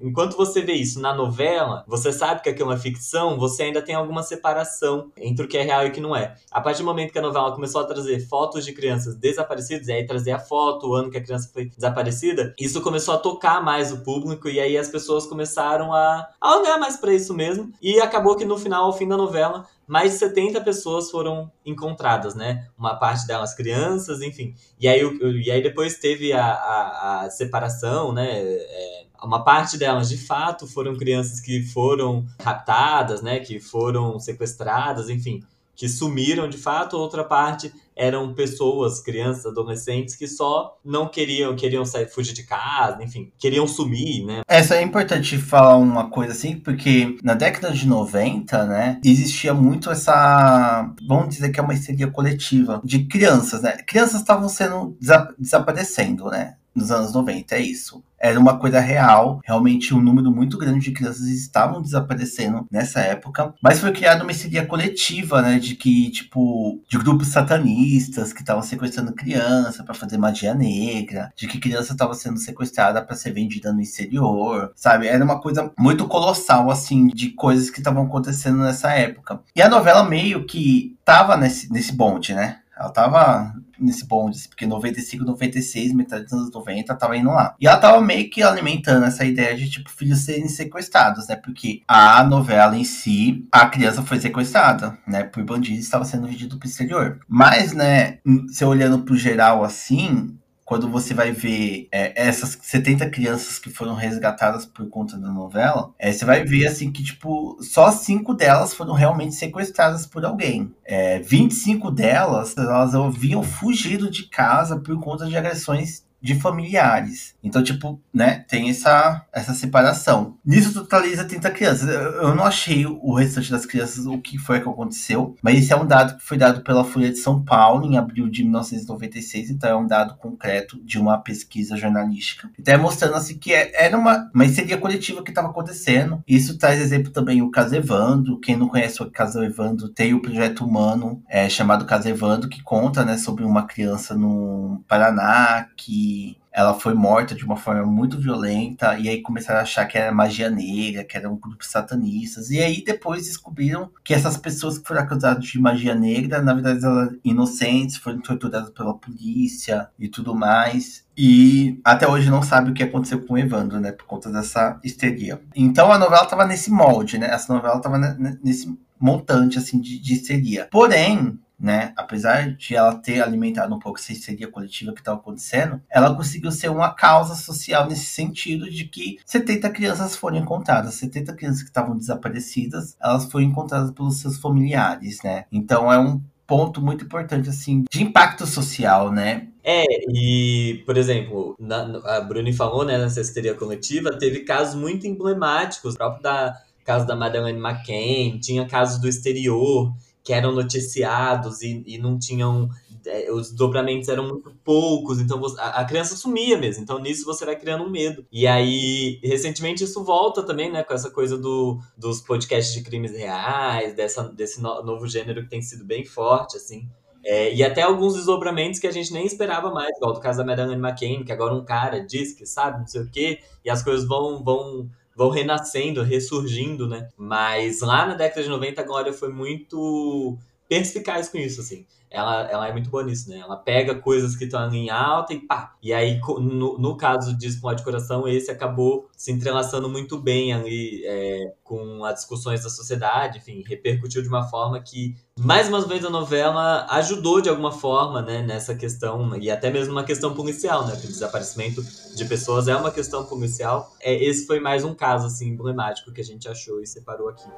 Enquanto 0.00 0.36
você 0.36 0.62
vê 0.62 0.74
isso 0.74 1.00
na 1.00 1.14
novela, 1.14 1.81
você 1.86 2.12
sabe 2.12 2.42
que 2.42 2.48
aquilo 2.48 2.70
é 2.70 2.74
uma 2.74 2.80
ficção, 2.80 3.38
você 3.38 3.64
ainda 3.64 3.82
tem 3.82 3.94
alguma 3.94 4.22
separação 4.22 5.10
entre 5.16 5.44
o 5.44 5.48
que 5.48 5.56
é 5.56 5.62
real 5.62 5.86
e 5.86 5.88
o 5.88 5.92
que 5.92 6.00
não 6.00 6.14
é. 6.14 6.34
A 6.50 6.60
partir 6.60 6.80
do 6.80 6.86
momento 6.86 7.12
que 7.12 7.18
a 7.18 7.22
novela 7.22 7.52
começou 7.54 7.80
a 7.80 7.84
trazer 7.84 8.20
fotos 8.26 8.64
de 8.64 8.72
crianças 8.72 9.16
desaparecidas, 9.16 9.88
e 9.88 9.92
aí 9.92 10.06
trazer 10.06 10.32
a 10.32 10.38
foto, 10.38 10.88
o 10.88 10.94
ano 10.94 11.10
que 11.10 11.18
a 11.18 11.22
criança 11.22 11.50
foi 11.52 11.66
desaparecida, 11.66 12.54
isso 12.58 12.80
começou 12.80 13.14
a 13.14 13.18
tocar 13.18 13.62
mais 13.62 13.92
o 13.92 14.02
público, 14.02 14.48
e 14.48 14.60
aí 14.60 14.76
as 14.76 14.88
pessoas 14.88 15.26
começaram 15.26 15.92
a, 15.92 16.28
a 16.40 16.56
olhar 16.58 16.78
mais 16.78 16.96
para 16.96 17.12
isso 17.12 17.34
mesmo. 17.34 17.72
E 17.80 18.00
acabou 18.00 18.36
que 18.36 18.44
no 18.44 18.58
final, 18.58 18.84
ao 18.84 18.92
fim 18.92 19.08
da 19.08 19.16
novela, 19.16 19.66
mais 19.86 20.12
de 20.12 20.18
70 20.18 20.60
pessoas 20.62 21.10
foram 21.10 21.50
encontradas, 21.66 22.34
né? 22.34 22.68
Uma 22.78 22.98
parte 22.98 23.26
delas 23.26 23.54
crianças, 23.54 24.22
enfim. 24.22 24.54
E 24.80 24.88
aí, 24.88 25.00
e 25.44 25.50
aí 25.50 25.62
depois 25.62 25.98
teve 25.98 26.32
a, 26.32 26.44
a, 26.44 27.20
a 27.22 27.30
separação, 27.30 28.12
né? 28.12 28.40
É, 28.40 29.01
uma 29.24 29.44
parte 29.44 29.78
delas, 29.78 30.08
de 30.08 30.18
fato, 30.18 30.66
foram 30.66 30.96
crianças 30.96 31.40
que 31.40 31.62
foram 31.62 32.26
raptadas, 32.40 33.22
né? 33.22 33.40
Que 33.40 33.60
foram 33.60 34.18
sequestradas, 34.18 35.08
enfim 35.08 35.42
que 35.74 35.88
sumiram 35.88 36.48
de 36.48 36.58
fato, 36.58 36.96
outra 36.96 37.24
parte 37.24 37.72
eram 37.94 38.32
pessoas, 38.32 39.00
crianças, 39.00 39.46
adolescentes 39.46 40.14
que 40.14 40.26
só 40.26 40.78
não 40.84 41.08
queriam, 41.08 41.54
queriam 41.54 41.84
sair, 41.84 42.06
fugir 42.06 42.32
de 42.32 42.44
casa, 42.44 43.02
enfim, 43.02 43.30
queriam 43.38 43.66
sumir, 43.66 44.24
né? 44.24 44.42
Essa 44.48 44.76
é 44.76 44.82
importante 44.82 45.36
falar 45.36 45.76
uma 45.76 46.08
coisa 46.08 46.32
assim, 46.32 46.56
porque 46.56 47.16
na 47.22 47.34
década 47.34 47.70
de 47.72 47.86
90, 47.86 48.64
né, 48.64 49.00
existia 49.04 49.52
muito 49.52 49.90
essa, 49.90 50.90
vamos 51.06 51.34
dizer 51.34 51.50
que 51.50 51.60
é 51.60 51.62
uma 51.62 51.74
histeria 51.74 52.10
coletiva 52.10 52.80
de 52.82 53.04
crianças, 53.04 53.60
né? 53.60 53.76
Crianças 53.86 54.20
estavam 54.20 54.48
sendo 54.48 54.96
desaparecendo, 55.38 56.26
né? 56.30 56.54
Nos 56.74 56.90
anos 56.90 57.12
90, 57.12 57.54
é 57.54 57.60
isso. 57.60 58.02
Era 58.18 58.38
uma 58.38 58.56
coisa 58.56 58.78
real, 58.78 59.40
realmente 59.44 59.92
um 59.92 60.00
número 60.00 60.30
muito 60.30 60.56
grande 60.56 60.78
de 60.78 60.92
crianças 60.92 61.26
estavam 61.26 61.82
desaparecendo 61.82 62.68
nessa 62.70 63.00
época, 63.00 63.52
mas 63.60 63.80
foi 63.80 63.90
criada 63.90 64.22
uma 64.22 64.30
histeria 64.30 64.64
coletiva, 64.64 65.42
né, 65.42 65.58
de 65.58 65.74
que, 65.74 66.08
tipo, 66.10 66.80
de 66.88 66.98
grupos 66.98 67.28
satanistas 67.28 68.32
que 68.32 68.40
estavam 68.40 68.62
sequestrando 68.62 69.12
criança 69.12 69.82
para 69.82 69.92
fazer 69.92 70.18
magia 70.18 70.54
negra, 70.54 71.32
de 71.36 71.48
que 71.48 71.58
criança 71.58 71.94
estava 71.94 72.14
sendo 72.14 72.38
sequestrada 72.38 73.02
para 73.02 73.16
ser 73.16 73.32
vendida 73.32 73.72
no 73.72 73.80
exterior, 73.80 74.70
sabe? 74.76 75.08
Era 75.08 75.24
uma 75.24 75.40
coisa 75.40 75.72
muito 75.76 76.06
colossal, 76.06 76.70
assim, 76.70 77.08
de 77.08 77.30
coisas 77.30 77.70
que 77.70 77.80
estavam 77.80 78.04
acontecendo 78.04 78.58
nessa 78.58 78.92
época. 78.92 79.40
E 79.56 79.60
a 79.60 79.68
novela 79.68 80.04
meio 80.04 80.46
que 80.46 80.96
tava 81.04 81.36
nesse, 81.36 81.72
nesse 81.72 81.92
bonde, 81.92 82.34
né? 82.34 82.61
Ela 82.82 82.90
tava 82.90 83.54
nesse 83.78 84.04
bonde, 84.06 84.36
assim, 84.36 84.48
porque 84.48 84.66
95, 84.66 85.24
96, 85.24 85.92
metade 85.92 86.24
dos 86.24 86.32
anos 86.32 86.52
90, 86.52 86.94
tava 86.96 87.16
indo 87.16 87.30
lá. 87.30 87.54
E 87.60 87.66
ela 87.66 87.76
tava 87.78 88.00
meio 88.00 88.28
que 88.28 88.42
alimentando 88.42 89.06
essa 89.06 89.24
ideia 89.24 89.56
de, 89.56 89.70
tipo, 89.70 89.88
filhos 89.88 90.20
serem 90.20 90.48
sequestrados, 90.48 91.28
né? 91.28 91.36
Porque 91.36 91.82
a 91.86 92.24
novela 92.24 92.76
em 92.76 92.84
si, 92.84 93.46
a 93.52 93.66
criança 93.66 94.02
foi 94.02 94.18
sequestrada, 94.18 94.98
né? 95.06 95.22
Por 95.22 95.44
bandidos 95.44 95.84
estava 95.84 96.04
sendo 96.04 96.26
vendido 96.26 96.58
pro 96.58 96.68
exterior. 96.68 97.20
Mas, 97.28 97.72
né, 97.72 98.18
se 98.48 98.64
olhando 98.64 99.04
pro 99.04 99.16
geral 99.16 99.62
assim, 99.62 100.36
quando 100.72 100.88
você 100.88 101.12
vai 101.12 101.32
ver 101.32 101.86
é, 101.92 102.14
essas 102.16 102.58
70 102.62 103.10
crianças 103.10 103.58
que 103.58 103.68
foram 103.68 103.94
resgatadas 103.94 104.64
por 104.64 104.88
conta 104.88 105.18
da 105.18 105.28
novela, 105.28 105.92
é, 105.98 106.10
você 106.10 106.24
vai 106.24 106.46
ver 106.46 106.66
assim 106.66 106.90
que, 106.90 107.04
tipo, 107.04 107.58
só 107.60 107.92
cinco 107.92 108.32
delas 108.32 108.72
foram 108.72 108.94
realmente 108.94 109.34
sequestradas 109.34 110.06
por 110.06 110.24
alguém. 110.24 110.74
É, 110.82 111.18
25 111.18 111.90
delas, 111.90 112.56
elas 112.56 112.94
haviam 112.94 113.42
fugido 113.42 114.10
de 114.10 114.22
casa 114.30 114.78
por 114.78 114.98
conta 114.98 115.26
de 115.26 115.36
agressões 115.36 116.06
de 116.22 116.36
familiares. 116.36 117.34
Então, 117.42 117.62
tipo, 117.62 118.00
né, 118.14 118.44
tem 118.48 118.70
essa, 118.70 119.26
essa 119.32 119.52
separação. 119.52 120.36
Nisso 120.44 120.72
totaliza 120.72 121.24
30 121.24 121.50
crianças. 121.50 121.88
Eu 121.88 122.34
não 122.34 122.44
achei 122.44 122.86
o 122.86 123.14
restante 123.14 123.50
das 123.50 123.66
crianças 123.66 124.06
o 124.06 124.18
que 124.18 124.38
foi 124.38 124.60
que 124.60 124.68
aconteceu, 124.68 125.34
mas 125.42 125.58
esse 125.58 125.72
é 125.72 125.76
um 125.76 125.86
dado 125.86 126.16
que 126.16 126.24
foi 126.24 126.38
dado 126.38 126.62
pela 126.62 126.84
Folha 126.84 127.10
de 127.10 127.18
São 127.18 127.42
Paulo 127.42 127.84
em 127.84 127.96
abril 127.96 128.28
de 128.28 128.44
1996, 128.44 129.50
então 129.50 129.70
é 129.70 129.76
um 129.76 129.86
dado 129.86 130.16
concreto 130.16 130.80
de 130.84 130.98
uma 130.98 131.18
pesquisa 131.18 131.76
jornalística. 131.76 132.48
Então 132.58 132.74
é 132.74 132.76
mostrando 132.76 133.16
assim 133.16 133.36
que 133.36 133.52
é, 133.52 133.72
era 133.74 133.98
uma, 133.98 134.30
uma 134.32 134.44
histeria 134.44 134.78
coletiva 134.78 135.22
que 135.22 135.30
estava 135.30 135.48
acontecendo. 135.48 136.22
Isso 136.26 136.56
traz 136.56 136.80
exemplo 136.80 137.10
também 137.10 137.42
o 137.42 137.50
caso 137.50 137.74
Evandro. 137.74 138.38
Quem 138.38 138.56
não 138.56 138.68
conhece 138.68 139.02
o 139.02 139.10
caso 139.10 139.42
Evandro 139.42 139.88
tem 139.88 140.14
o 140.14 140.22
projeto 140.22 140.64
humano 140.64 141.22
é, 141.28 141.48
chamado 141.48 141.84
Caso 141.84 142.08
Evandro, 142.08 142.48
que 142.48 142.62
conta 142.62 143.04
né, 143.04 143.18
sobre 143.18 143.44
uma 143.44 143.66
criança 143.66 144.14
no 144.14 144.84
Paraná 144.86 145.66
que 145.76 146.11
ela 146.52 146.74
foi 146.74 146.92
morta 146.92 147.34
de 147.34 147.44
uma 147.44 147.56
forma 147.56 147.84
muito 147.86 148.18
violenta, 148.18 148.98
e 148.98 149.08
aí 149.08 149.22
começaram 149.22 149.60
a 149.60 149.62
achar 149.62 149.86
que 149.86 149.96
era 149.96 150.12
magia 150.12 150.50
negra, 150.50 151.02
que 151.02 151.16
eram 151.16 151.36
grupos 151.36 151.68
satanistas, 151.68 152.50
e 152.50 152.60
aí 152.60 152.84
depois 152.84 153.24
descobriram 153.24 153.90
que 154.04 154.12
essas 154.12 154.36
pessoas 154.36 154.78
que 154.78 154.86
foram 154.86 155.00
acusadas 155.00 155.44
de 155.44 155.58
magia 155.58 155.94
negra, 155.94 156.42
na 156.42 156.52
verdade 156.52 156.84
eram 156.84 157.18
inocentes, 157.24 157.96
foram 157.96 158.20
torturadas 158.20 158.70
pela 158.70 158.94
polícia 158.94 159.88
e 159.98 160.08
tudo 160.08 160.34
mais. 160.34 161.04
E 161.16 161.80
até 161.84 162.06
hoje 162.06 162.30
não 162.30 162.42
sabe 162.42 162.70
o 162.70 162.74
que 162.74 162.82
aconteceu 162.82 163.24
com 163.24 163.34
o 163.34 163.38
Evandro, 163.38 163.80
né? 163.80 163.92
Por 163.92 164.06
conta 164.06 164.30
dessa 164.30 164.78
histeria. 164.82 165.40
Então 165.54 165.92
a 165.92 165.98
novela 165.98 166.26
tava 166.26 166.46
nesse 166.46 166.70
molde, 166.70 167.18
né? 167.18 167.28
Essa 167.30 167.52
novela 167.52 167.80
tava 167.80 167.98
nesse 168.42 168.74
montante, 168.98 169.58
assim, 169.58 169.80
de, 169.80 169.98
de 169.98 170.14
histeria. 170.14 170.68
Porém, 170.70 171.38
né? 171.62 171.92
Apesar 171.96 172.50
de 172.56 172.74
ela 172.74 172.92
ter 172.96 173.22
alimentado 173.22 173.72
um 173.72 173.78
pouco 173.78 174.00
essa 174.00 174.12
histeria 174.12 174.48
coletiva 174.48 174.92
que 174.92 175.00
estava 175.00 175.20
acontecendo, 175.20 175.80
ela 175.88 176.12
conseguiu 176.12 176.50
ser 176.50 176.68
uma 176.68 176.92
causa 176.92 177.36
social 177.36 177.88
nesse 177.88 178.06
sentido 178.06 178.68
de 178.68 178.84
que 178.84 179.20
70 179.24 179.70
crianças 179.70 180.16
foram 180.16 180.38
encontradas, 180.38 180.94
70 180.94 181.32
crianças 181.34 181.62
que 181.62 181.68
estavam 181.68 181.96
desaparecidas, 181.96 182.96
elas 183.00 183.30
foram 183.30 183.46
encontradas 183.46 183.92
pelos 183.92 184.16
seus 184.16 184.38
familiares, 184.38 185.22
né? 185.22 185.44
Então 185.52 185.90
é 185.90 185.98
um 185.98 186.20
ponto 186.44 186.82
muito 186.82 187.04
importante 187.04 187.48
assim 187.48 187.84
de 187.88 188.02
impacto 188.02 188.44
social, 188.44 189.12
né? 189.12 189.46
É, 189.62 189.84
e, 190.12 190.82
por 190.84 190.96
exemplo, 190.96 191.54
na, 191.60 191.84
a 192.04 192.20
Bruni 192.20 192.52
falou, 192.52 192.84
né, 192.84 192.98
nessa 192.98 193.20
histeria 193.20 193.54
coletiva, 193.54 194.18
teve 194.18 194.40
casos 194.40 194.74
muito 194.74 195.06
emblemáticos, 195.06 195.96
próprio 195.96 196.20
da 196.20 196.60
caso 196.84 197.06
da 197.06 197.14
Madeleine 197.14 197.60
McCain, 197.60 198.40
tinha 198.40 198.66
casos 198.66 199.00
do 199.00 199.08
exterior, 199.08 199.94
que 200.22 200.32
eram 200.32 200.52
noticiados 200.52 201.62
e, 201.62 201.82
e 201.86 201.98
não 201.98 202.18
tinham. 202.18 202.68
É, 203.04 203.32
os 203.32 203.50
dobramentos 203.50 204.08
eram 204.08 204.28
muito 204.28 204.54
poucos, 204.62 205.20
então 205.20 205.40
você, 205.40 205.60
a, 205.60 205.80
a, 205.80 205.84
criança 205.84 206.14
sumia 206.14 206.56
mesmo. 206.56 206.84
Então 206.84 207.00
nisso 207.00 207.24
você 207.24 207.44
vai 207.44 207.56
criando 207.56 207.82
um 207.82 207.90
medo. 207.90 208.24
E 208.30 208.46
aí, 208.46 209.18
recentemente, 209.24 209.82
isso 209.82 210.04
volta 210.04 210.44
também, 210.44 210.70
né, 210.70 210.84
com 210.84 210.94
essa 210.94 211.10
coisa 211.10 211.36
do, 211.36 211.80
dos 211.96 212.20
podcasts 212.20 212.72
de 212.72 212.82
crimes 212.82 213.12
reais, 213.12 213.94
dessa, 213.94 214.22
desse 214.28 214.62
no, 214.62 214.82
novo 214.84 215.08
gênero 215.08 215.42
que 215.42 215.50
tem 215.50 215.60
sido 215.60 215.84
bem 215.84 216.04
forte, 216.04 216.56
assim. 216.56 216.88
É, 217.24 217.52
e 217.52 217.62
até 217.62 217.82
alguns 217.82 218.14
desdobramentos 218.14 218.80
que 218.80 218.86
a 218.86 218.92
gente 218.92 219.12
nem 219.12 219.26
esperava 219.26 219.70
mais, 219.70 219.96
igual 219.96 220.12
do 220.12 220.20
caso 220.20 220.38
da 220.38 220.44
Madeleine 220.44 220.80
McCain, 220.80 221.24
que 221.24 221.32
agora 221.32 221.54
um 221.54 221.64
cara 221.64 222.00
diz 222.00 222.32
que 222.32 222.44
sabe, 222.46 222.80
não 222.80 222.86
sei 222.86 223.02
o 223.02 223.10
quê, 223.10 223.40
e 223.64 223.70
as 223.70 223.82
coisas 223.82 224.06
vão, 224.06 224.42
vão 224.42 224.88
vão 225.14 225.30
renascendo, 225.30 226.02
ressurgindo, 226.02 226.88
né? 226.88 227.08
Mas 227.16 227.80
lá 227.80 228.06
na 228.06 228.14
década 228.14 228.42
de 228.42 228.48
90 228.48 228.80
a 228.80 228.84
Glória 228.84 229.12
foi 229.12 229.30
muito 229.30 230.36
perspicaz 230.68 231.28
com 231.28 231.38
isso, 231.38 231.60
assim. 231.60 231.86
Ela, 232.12 232.42
ela 232.50 232.68
é 232.68 232.72
muito 232.72 232.90
boa 232.90 233.02
nisso, 233.02 233.30
né? 233.30 233.38
Ela 233.38 233.56
pega 233.56 233.94
coisas 233.94 234.36
que 234.36 234.44
estão 234.44 234.72
em 234.72 234.90
alta 234.90 235.32
e 235.32 235.40
pá. 235.40 235.74
E 235.82 235.92
aí, 235.94 236.20
no, 236.38 236.78
no 236.78 236.96
caso 236.96 237.36
de 237.36 237.46
Explode 237.46 237.78
de 237.78 237.84
Coração, 237.84 238.28
esse 238.28 238.50
acabou 238.50 239.08
se 239.16 239.32
entrelaçando 239.32 239.88
muito 239.88 240.18
bem 240.18 240.52
ali 240.52 241.02
é, 241.06 241.54
com 241.64 242.04
as 242.04 242.16
discussões 242.16 242.62
da 242.62 242.68
sociedade, 242.68 243.38
enfim, 243.38 243.64
repercutiu 243.66 244.20
de 244.20 244.28
uma 244.28 244.42
forma 244.42 244.78
que, 244.80 245.16
mais 245.38 245.68
uma 245.68 245.80
vez, 245.80 246.04
a 246.04 246.10
novela 246.10 246.86
ajudou 246.90 247.40
de 247.40 247.48
alguma 247.48 247.72
forma, 247.72 248.20
né, 248.20 248.42
nessa 248.42 248.74
questão, 248.74 249.34
e 249.36 249.50
até 249.50 249.70
mesmo 249.70 249.92
uma 249.92 250.04
questão 250.04 250.34
policial, 250.34 250.86
né? 250.86 250.92
Porque 250.92 251.06
o 251.06 251.10
desaparecimento 251.10 251.82
de 252.14 252.24
pessoas 252.26 252.68
é 252.68 252.76
uma 252.76 252.90
questão 252.90 253.24
policial. 253.24 253.90
É, 254.00 254.12
esse 254.12 254.46
foi 254.46 254.60
mais 254.60 254.84
um 254.84 254.94
caso, 254.94 255.26
assim, 255.26 255.48
emblemático 255.48 256.12
que 256.12 256.20
a 256.20 256.24
gente 256.24 256.46
achou 256.46 256.80
e 256.80 256.86
separou 256.86 257.30
aqui. 257.30 257.48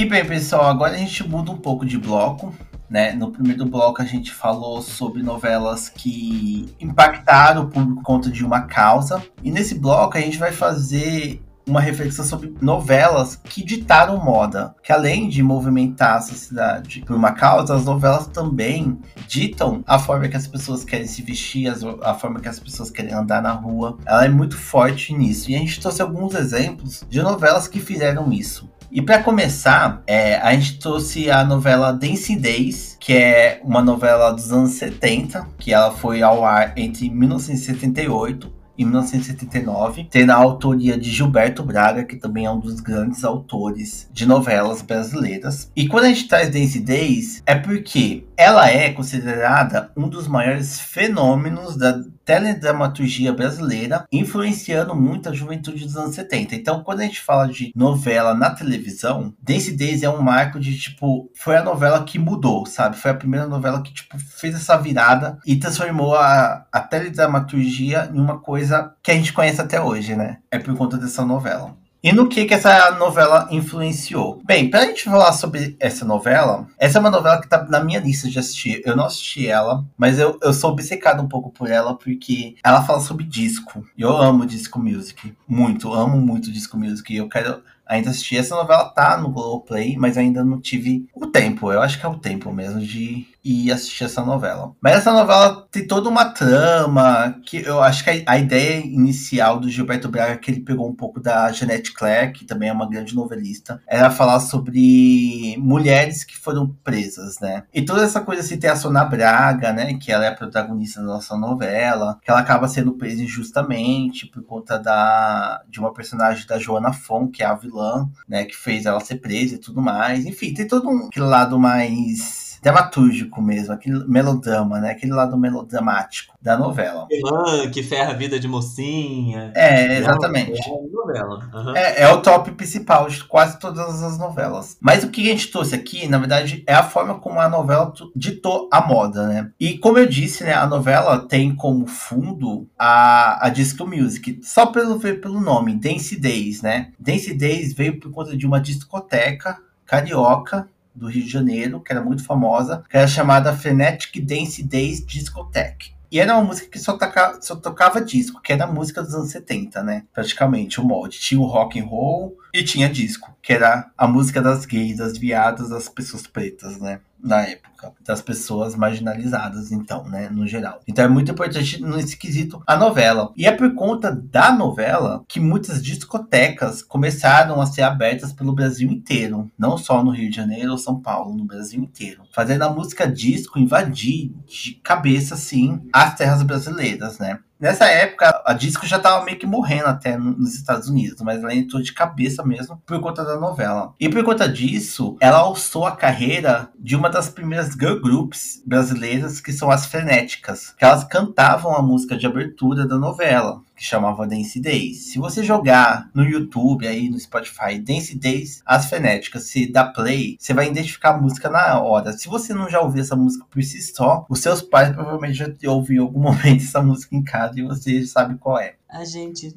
E 0.00 0.06
bem, 0.06 0.24
pessoal, 0.24 0.64
agora 0.64 0.94
a 0.94 0.96
gente 0.96 1.28
muda 1.28 1.52
um 1.52 1.58
pouco 1.58 1.84
de 1.84 1.98
bloco 1.98 2.54
né? 2.88 3.12
No 3.12 3.30
primeiro 3.30 3.66
bloco 3.66 4.00
a 4.00 4.04
gente 4.06 4.32
falou 4.32 4.80
sobre 4.80 5.22
novelas 5.22 5.90
que 5.90 6.74
impactaram 6.80 7.68
por 7.68 8.02
conta 8.02 8.30
de 8.30 8.42
uma 8.42 8.62
causa. 8.62 9.22
E 9.44 9.50
nesse 9.50 9.74
bloco 9.74 10.16
a 10.16 10.20
gente 10.22 10.38
vai 10.38 10.52
fazer 10.52 11.42
uma 11.68 11.82
reflexão 11.82 12.24
sobre 12.24 12.54
novelas 12.62 13.36
que 13.36 13.62
ditaram 13.62 14.16
moda, 14.16 14.74
que 14.82 14.90
além 14.90 15.28
de 15.28 15.42
movimentar 15.42 16.16
a 16.16 16.20
sociedade 16.22 17.02
por 17.02 17.14
uma 17.14 17.32
causa, 17.32 17.76
as 17.76 17.84
novelas 17.84 18.26
também 18.26 18.98
ditam 19.28 19.84
a 19.86 19.98
forma 19.98 20.28
que 20.28 20.36
as 20.36 20.46
pessoas 20.46 20.82
querem 20.82 21.06
se 21.06 21.20
vestir, 21.20 21.70
a 22.02 22.14
forma 22.14 22.40
que 22.40 22.48
as 22.48 22.58
pessoas 22.58 22.90
querem 22.90 23.12
andar 23.12 23.42
na 23.42 23.52
rua. 23.52 23.98
Ela 24.06 24.24
é 24.24 24.30
muito 24.30 24.56
forte 24.56 25.12
nisso. 25.12 25.50
E 25.50 25.54
a 25.54 25.58
gente 25.58 25.78
trouxe 25.78 26.00
alguns 26.00 26.34
exemplos 26.34 27.04
de 27.06 27.20
novelas 27.20 27.68
que 27.68 27.78
fizeram 27.78 28.32
isso. 28.32 28.66
E 28.92 29.00
para 29.00 29.22
começar, 29.22 30.02
é, 30.04 30.36
a 30.36 30.52
gente 30.52 30.78
trouxe 30.80 31.30
a 31.30 31.44
novela 31.44 31.92
Dance 31.92 32.34
Days, 32.34 32.96
que 32.98 33.12
é 33.12 33.60
uma 33.62 33.80
novela 33.80 34.32
dos 34.32 34.52
anos 34.52 34.72
70, 34.72 35.46
que 35.58 35.72
ela 35.72 35.92
foi 35.92 36.22
ao 36.22 36.44
ar 36.44 36.72
entre 36.76 37.08
1978 37.08 38.60
em 38.76 38.84
1979, 38.84 40.08
tendo 40.10 40.30
a 40.30 40.36
autoria 40.36 40.98
de 40.98 41.10
Gilberto 41.10 41.62
Braga, 41.62 42.02
que 42.02 42.16
também 42.16 42.46
é 42.46 42.50
um 42.50 42.58
dos 42.58 42.80
grandes 42.80 43.22
autores 43.24 44.08
de 44.10 44.26
novelas 44.26 44.80
brasileiras. 44.80 45.70
E 45.76 45.86
quando 45.86 46.04
a 46.04 46.08
gente 46.08 46.26
traz 46.26 46.48
Daisy 46.48 46.80
Days, 46.80 47.42
é 47.44 47.54
porque 47.54 48.24
ela 48.40 48.70
é 48.70 48.90
considerada 48.90 49.92
um 49.94 50.08
dos 50.08 50.26
maiores 50.26 50.80
fenômenos 50.80 51.76
da 51.76 52.02
teledramaturgia 52.24 53.34
brasileira, 53.34 54.06
influenciando 54.10 54.96
muito 54.96 55.28
a 55.28 55.34
juventude 55.34 55.84
dos 55.84 55.94
anos 55.94 56.14
70. 56.14 56.54
Então, 56.54 56.82
quando 56.82 57.00
a 57.00 57.02
gente 57.02 57.20
fala 57.20 57.46
de 57.46 57.70
novela 57.76 58.32
na 58.32 58.48
televisão, 58.48 59.34
Daisy 59.42 59.76
Days 59.76 60.02
é 60.02 60.08
um 60.08 60.22
marco 60.22 60.58
de 60.58 60.78
tipo, 60.78 61.30
foi 61.34 61.54
a 61.58 61.62
novela 61.62 62.02
que 62.02 62.18
mudou, 62.18 62.64
sabe? 62.64 62.96
Foi 62.96 63.10
a 63.10 63.16
primeira 63.16 63.46
novela 63.46 63.82
que 63.82 63.92
tipo 63.92 64.18
fez 64.18 64.54
essa 64.54 64.78
virada 64.78 65.38
e 65.44 65.56
transformou 65.56 66.14
a, 66.14 66.64
a 66.72 66.80
teledramaturgia 66.80 68.10
em 68.10 68.18
uma 68.18 68.38
coisa 68.38 68.94
que 69.02 69.10
a 69.10 69.14
gente 69.14 69.34
conhece 69.34 69.60
até 69.60 69.78
hoje, 69.78 70.16
né? 70.16 70.38
É 70.50 70.58
por 70.58 70.74
conta 70.78 70.96
dessa 70.96 71.26
novela. 71.26 71.76
E 72.02 72.12
no 72.12 72.28
que 72.28 72.46
que 72.46 72.54
essa 72.54 72.92
novela 72.92 73.46
influenciou? 73.50 74.40
Bem, 74.42 74.70
pra 74.70 74.86
gente 74.86 75.04
falar 75.04 75.32
sobre 75.32 75.76
essa 75.78 76.02
novela, 76.02 76.66
essa 76.78 76.96
é 76.96 77.00
uma 77.00 77.10
novela 77.10 77.38
que 77.40 77.48
tá 77.48 77.62
na 77.64 77.84
minha 77.84 78.00
lista 78.00 78.26
de 78.26 78.38
assistir. 78.38 78.80
Eu 78.86 78.96
não 78.96 79.04
assisti 79.04 79.46
ela, 79.46 79.84
mas 79.98 80.18
eu, 80.18 80.38
eu 80.42 80.52
sou 80.54 80.70
obcecado 80.70 81.22
um 81.22 81.28
pouco 81.28 81.50
por 81.50 81.68
ela, 81.70 81.94
porque 81.94 82.54
ela 82.64 82.82
fala 82.82 83.00
sobre 83.00 83.24
disco. 83.24 83.84
E 83.98 84.00
eu 84.00 84.16
amo 84.16 84.46
disco 84.46 84.78
music. 84.78 85.34
Muito, 85.46 85.92
amo 85.92 86.18
muito 86.18 86.50
disco 86.50 86.78
music. 86.78 87.12
E 87.12 87.18
eu 87.18 87.28
quero 87.28 87.62
ainda 87.90 88.08
assistir. 88.08 88.38
Essa 88.38 88.54
novela 88.54 88.88
tá 88.88 89.18
no 89.18 89.30
Globoplay, 89.30 89.96
mas 89.98 90.16
ainda 90.16 90.42
não 90.42 90.58
tive 90.58 91.06
o 91.14 91.26
tempo. 91.26 91.70
Eu 91.70 91.82
acho 91.82 92.00
que 92.00 92.06
é 92.06 92.08
o 92.08 92.18
tempo 92.18 92.50
mesmo 92.50 92.80
de 92.80 93.26
ir 93.44 93.72
assistir 93.72 94.04
essa 94.04 94.22
novela. 94.24 94.72
Mas 94.80 94.96
essa 94.96 95.12
novela 95.12 95.66
tem 95.70 95.86
toda 95.86 96.08
uma 96.08 96.26
trama 96.26 97.34
que 97.44 97.58
eu 97.58 97.82
acho 97.82 98.04
que 98.04 98.22
a, 98.26 98.38
ideia 98.38 98.84
inicial 98.84 99.58
do 99.58 99.68
Gilberto 99.68 100.08
Braga, 100.08 100.36
que 100.36 100.50
ele 100.50 100.60
pegou 100.60 100.88
um 100.88 100.94
pouco 100.94 101.20
da 101.20 101.50
Jeanette 101.52 101.92
Claire, 101.92 102.32
que 102.32 102.44
também 102.44 102.68
é 102.68 102.72
uma 102.72 102.88
grande 102.88 103.14
novelista, 103.14 103.80
era 103.86 104.10
falar 104.10 104.40
sobre 104.40 105.56
mulheres 105.58 106.24
que 106.24 106.36
foram 106.36 106.68
presas, 106.84 107.38
né? 107.40 107.64
E 107.72 107.82
toda 107.82 108.04
essa 108.04 108.20
coisa 108.20 108.42
assim, 108.42 108.58
tem 108.58 108.70
a 108.70 108.76
Sona 108.76 109.04
Braga, 109.04 109.72
né? 109.72 109.94
Que 109.94 110.12
ela 110.12 110.24
é 110.24 110.28
a 110.28 110.34
protagonista 110.34 111.00
da 111.00 111.06
nossa 111.06 111.36
novela, 111.36 112.18
que 112.22 112.30
ela 112.30 112.40
acaba 112.40 112.68
sendo 112.68 112.92
presa 112.92 113.22
injustamente 113.22 114.26
por 114.26 114.42
conta 114.42 114.78
da, 114.78 115.62
de 115.68 115.80
uma 115.80 115.92
personagem 115.92 116.46
da 116.46 116.58
Joana 116.58 116.92
Fon, 116.92 117.28
que 117.28 117.42
é 117.42 117.46
a 117.46 117.54
vilã, 117.54 118.08
né? 118.28 118.44
Que 118.44 118.56
fez 118.56 118.86
ela 118.86 119.00
ser 119.00 119.16
presa 119.16 119.54
e 119.54 119.58
tudo 119.58 119.80
mais. 119.80 120.26
Enfim, 120.26 120.52
tem 120.52 120.66
todo 120.66 120.88
um 120.88 121.08
lado 121.16 121.58
mais 121.58 122.49
dramatúrgico 122.62 123.40
mesmo, 123.40 123.72
aquele 123.72 124.04
melodrama, 124.06 124.80
né? 124.80 124.90
Aquele 124.90 125.12
lado 125.12 125.36
melodramático 125.36 126.34
da 126.40 126.56
novela. 126.56 127.06
Vilã 127.10 127.70
que 127.70 127.82
ferra 127.82 128.12
a 128.12 128.16
vida 128.16 128.38
de 128.38 128.46
mocinha. 128.46 129.52
É, 129.54 129.98
exatamente. 129.98 130.60
É. 130.68 130.72
Uhum. 130.72 131.76
É, 131.76 132.02
é, 132.02 132.08
o 132.12 132.20
top 132.20 132.52
principal 132.52 133.08
de 133.08 133.24
quase 133.24 133.58
todas 133.58 134.02
as 134.02 134.18
novelas. 134.18 134.76
Mas 134.80 135.04
o 135.04 135.08
que 135.08 135.22
a 135.22 135.32
gente 135.32 135.50
trouxe 135.50 135.74
aqui, 135.74 136.06
na 136.06 136.18
verdade, 136.18 136.62
é 136.66 136.74
a 136.74 136.82
forma 136.82 137.18
como 137.18 137.40
a 137.40 137.48
novela 137.48 137.92
ditou 138.14 138.68
a 138.72 138.80
moda, 138.86 139.26
né? 139.26 139.50
E 139.58 139.78
como 139.78 139.98
eu 139.98 140.06
disse, 140.06 140.44
né, 140.44 140.54
a 140.54 140.66
novela 140.66 141.18
tem 141.18 141.54
como 141.54 141.86
fundo 141.86 142.68
a, 142.78 143.46
a 143.46 143.48
disco 143.48 143.86
music. 143.86 144.40
Só 144.42 144.66
pelo 144.66 144.98
ver 144.98 145.20
pelo 145.20 145.40
nome, 145.40 145.74
Dance 145.74 146.18
Days, 146.18 146.62
né? 146.62 146.92
Dance 146.98 147.32
Days 147.34 147.72
veio 147.72 147.98
por 147.98 148.10
conta 148.10 148.36
de 148.36 148.46
uma 148.46 148.60
discoteca 148.60 149.58
carioca 149.86 150.68
do 150.94 151.08
Rio 151.08 151.24
de 151.24 151.30
Janeiro, 151.30 151.80
que 151.80 151.92
era 151.92 152.02
muito 152.02 152.24
famosa, 152.24 152.84
que 152.88 152.96
era 152.96 153.06
chamada 153.06 153.56
Frenetic 153.56 154.20
Dance 154.20 154.62
Days 154.62 155.04
Discotheque. 155.04 155.92
E 156.10 156.18
era 156.18 156.34
uma 156.34 156.42
música 156.42 156.68
que 156.68 156.78
só, 156.78 156.98
toca, 156.98 157.38
só 157.40 157.54
tocava 157.54 158.00
disco, 158.00 158.42
que 158.42 158.52
era 158.52 158.66
música 158.66 159.00
dos 159.00 159.14
anos 159.14 159.30
70, 159.30 159.82
né? 159.84 160.04
Praticamente, 160.12 160.80
o 160.80 160.84
molde. 160.84 161.20
Tinha 161.20 161.40
o 161.40 161.46
rock 161.46 161.78
and 161.78 161.84
roll 161.84 162.36
e 162.52 162.62
tinha 162.62 162.88
disco, 162.88 163.34
que 163.42 163.52
era 163.52 163.90
a 163.96 164.06
música 164.06 164.40
das 164.40 164.64
gays, 164.64 164.98
das 164.98 165.16
viadas, 165.16 165.68
das 165.68 165.88
pessoas 165.88 166.26
pretas, 166.26 166.78
né? 166.78 167.00
Na 167.22 167.42
época, 167.42 167.92
das 168.02 168.22
pessoas 168.22 168.74
marginalizadas, 168.74 169.70
então, 169.70 170.08
né? 170.08 170.30
No 170.30 170.46
geral. 170.46 170.80
Então 170.88 171.04
é 171.04 171.08
muito 171.08 171.30
importante 171.30 171.82
nesse 171.82 172.16
quesito 172.16 172.62
a 172.66 172.76
novela. 172.76 173.32
E 173.36 173.46
é 173.46 173.52
por 173.52 173.74
conta 173.74 174.10
da 174.10 174.52
novela 174.52 175.22
que 175.28 175.38
muitas 175.38 175.82
discotecas 175.82 176.82
começaram 176.82 177.60
a 177.60 177.66
ser 177.66 177.82
abertas 177.82 178.32
pelo 178.32 178.54
Brasil 178.54 178.90
inteiro. 178.90 179.50
Não 179.58 179.76
só 179.76 180.02
no 180.02 180.12
Rio 180.12 180.30
de 180.30 180.36
Janeiro 180.36 180.72
ou 180.72 180.78
São 180.78 181.00
Paulo, 181.00 181.36
no 181.36 181.44
Brasil 181.44 181.82
inteiro. 181.82 182.22
Fazendo 182.32 182.62
a 182.62 182.70
música 182.70 183.06
disco 183.06 183.58
invadir 183.58 184.32
de 184.46 184.74
cabeça, 184.82 185.34
assim, 185.34 185.86
as 185.92 186.14
terras 186.14 186.42
brasileiras, 186.42 187.18
né? 187.18 187.38
Nessa 187.60 187.84
época, 187.84 188.42
a 188.46 188.54
disco 188.54 188.86
já 188.86 188.98
tava 188.98 189.22
meio 189.22 189.38
que 189.38 189.46
morrendo 189.46 189.86
até 189.86 190.16
nos 190.16 190.54
Estados 190.54 190.88
Unidos, 190.88 191.20
mas 191.20 191.42
ela 191.42 191.54
entrou 191.54 191.82
de 191.82 191.92
cabeça 191.92 192.42
mesmo 192.42 192.80
por 192.86 192.98
conta 193.00 193.22
da 193.22 193.38
novela. 193.38 193.94
E 194.00 194.08
por 194.08 194.24
conta 194.24 194.48
disso, 194.48 195.14
ela 195.20 195.40
alçou 195.40 195.86
a 195.86 195.94
carreira 195.94 196.70
de 196.78 196.96
uma 196.96 197.10
das 197.10 197.28
primeiras 197.28 197.74
girl 197.74 198.00
groups 198.00 198.62
brasileiras, 198.66 199.42
que 199.42 199.52
são 199.52 199.70
as 199.70 199.84
Frenéticas, 199.84 200.72
que 200.78 200.84
elas 200.84 201.04
cantavam 201.04 201.76
a 201.76 201.82
música 201.82 202.16
de 202.16 202.26
abertura 202.26 202.86
da 202.86 202.96
novela 202.96 203.60
que 203.80 203.86
chamava 203.86 204.26
Dance 204.26 204.60
Days. 204.60 205.10
Se 205.10 205.18
você 205.18 205.42
jogar 205.42 206.10
no 206.14 206.22
YouTube, 206.22 206.86
aí 206.86 207.08
no 207.08 207.18
Spotify, 207.18 207.78
Dance 207.78 208.14
Days, 208.14 208.62
as 208.66 208.84
frenéticas, 208.84 209.44
se 209.44 209.72
dá 209.72 209.84
play, 209.84 210.36
você 210.38 210.52
vai 210.52 210.68
identificar 210.68 211.14
a 211.14 211.16
música 211.16 211.48
na 211.48 211.80
hora. 211.80 212.12
Se 212.12 212.28
você 212.28 212.52
não 212.52 212.68
já 212.68 212.78
ouviu 212.78 213.00
essa 213.00 213.16
música 213.16 213.46
por 213.50 213.62
si 213.62 213.80
só, 213.80 214.26
os 214.28 214.40
seus 214.40 214.60
pais 214.60 214.90
provavelmente 214.90 215.34
já 215.34 215.70
ouviram 215.70 216.04
em 216.04 216.06
algum 216.06 216.20
momento 216.28 216.62
essa 216.62 216.82
música 216.82 217.16
em 217.16 217.24
casa 217.24 217.58
e 217.58 217.62
você 217.62 218.04
sabe 218.04 218.36
qual 218.36 218.58
é. 218.58 218.74
A 218.86 219.02
gente. 219.02 219.54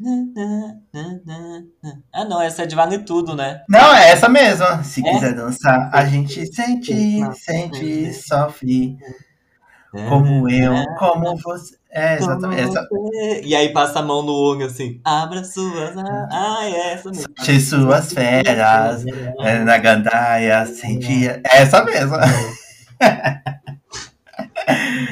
Ah, 2.13 2.23
não, 2.23 2.41
essa 2.41 2.63
é 2.63 2.65
de 2.65 2.75
Vale 2.75 2.99
Tudo, 2.99 3.35
né? 3.35 3.61
Não, 3.67 3.93
é 3.93 4.11
essa 4.11 4.29
mesma. 4.29 4.83
Se 4.85 5.05
é? 5.05 5.11
quiser 5.11 5.35
dançar, 5.35 5.89
a 5.91 6.05
gente 6.05 6.45
sente, 6.53 7.19
sente, 7.35 8.13
sofre. 8.13 8.95
Como 10.09 10.49
eu, 10.49 10.73
como 10.97 11.37
você. 11.37 11.75
É, 11.91 12.15
exatamente. 12.15 12.63
Essa... 12.63 12.87
E 13.43 13.55
aí 13.55 13.69
passa 13.69 13.99
a 13.99 14.01
mão 14.01 14.23
no 14.23 14.33
olho 14.33 14.65
assim, 14.65 14.99
abra 15.05 15.43
suas. 15.43 15.95
Ah, 16.31 16.61
é 16.63 16.93
essa 16.93 17.11
mesmo. 17.11 17.27
Solte 17.37 17.61
suas 17.61 18.11
feras, 18.11 19.05
é, 19.39 19.59
na 19.59 19.77
gandaia, 19.77 20.65
sentia. 20.65 21.39
É 21.45 21.61
essa 21.61 21.83
mesma. 21.83 22.19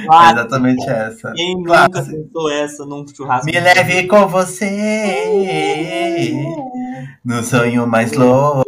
Claro. 0.05 0.39
exatamente 0.39 0.89
essa. 0.89 1.31
Quem 1.33 1.63
claro. 1.63 1.83
nunca 1.83 2.01
pensou 2.03 2.51
essa 2.51 2.85
num 2.85 3.05
churrasco? 3.07 3.45
Me 3.45 3.59
leve 3.59 4.07
com 4.07 4.27
você 4.27 5.11
no 7.23 7.43
sonho 7.43 7.85
mais 7.87 8.11
louco. 8.13 8.65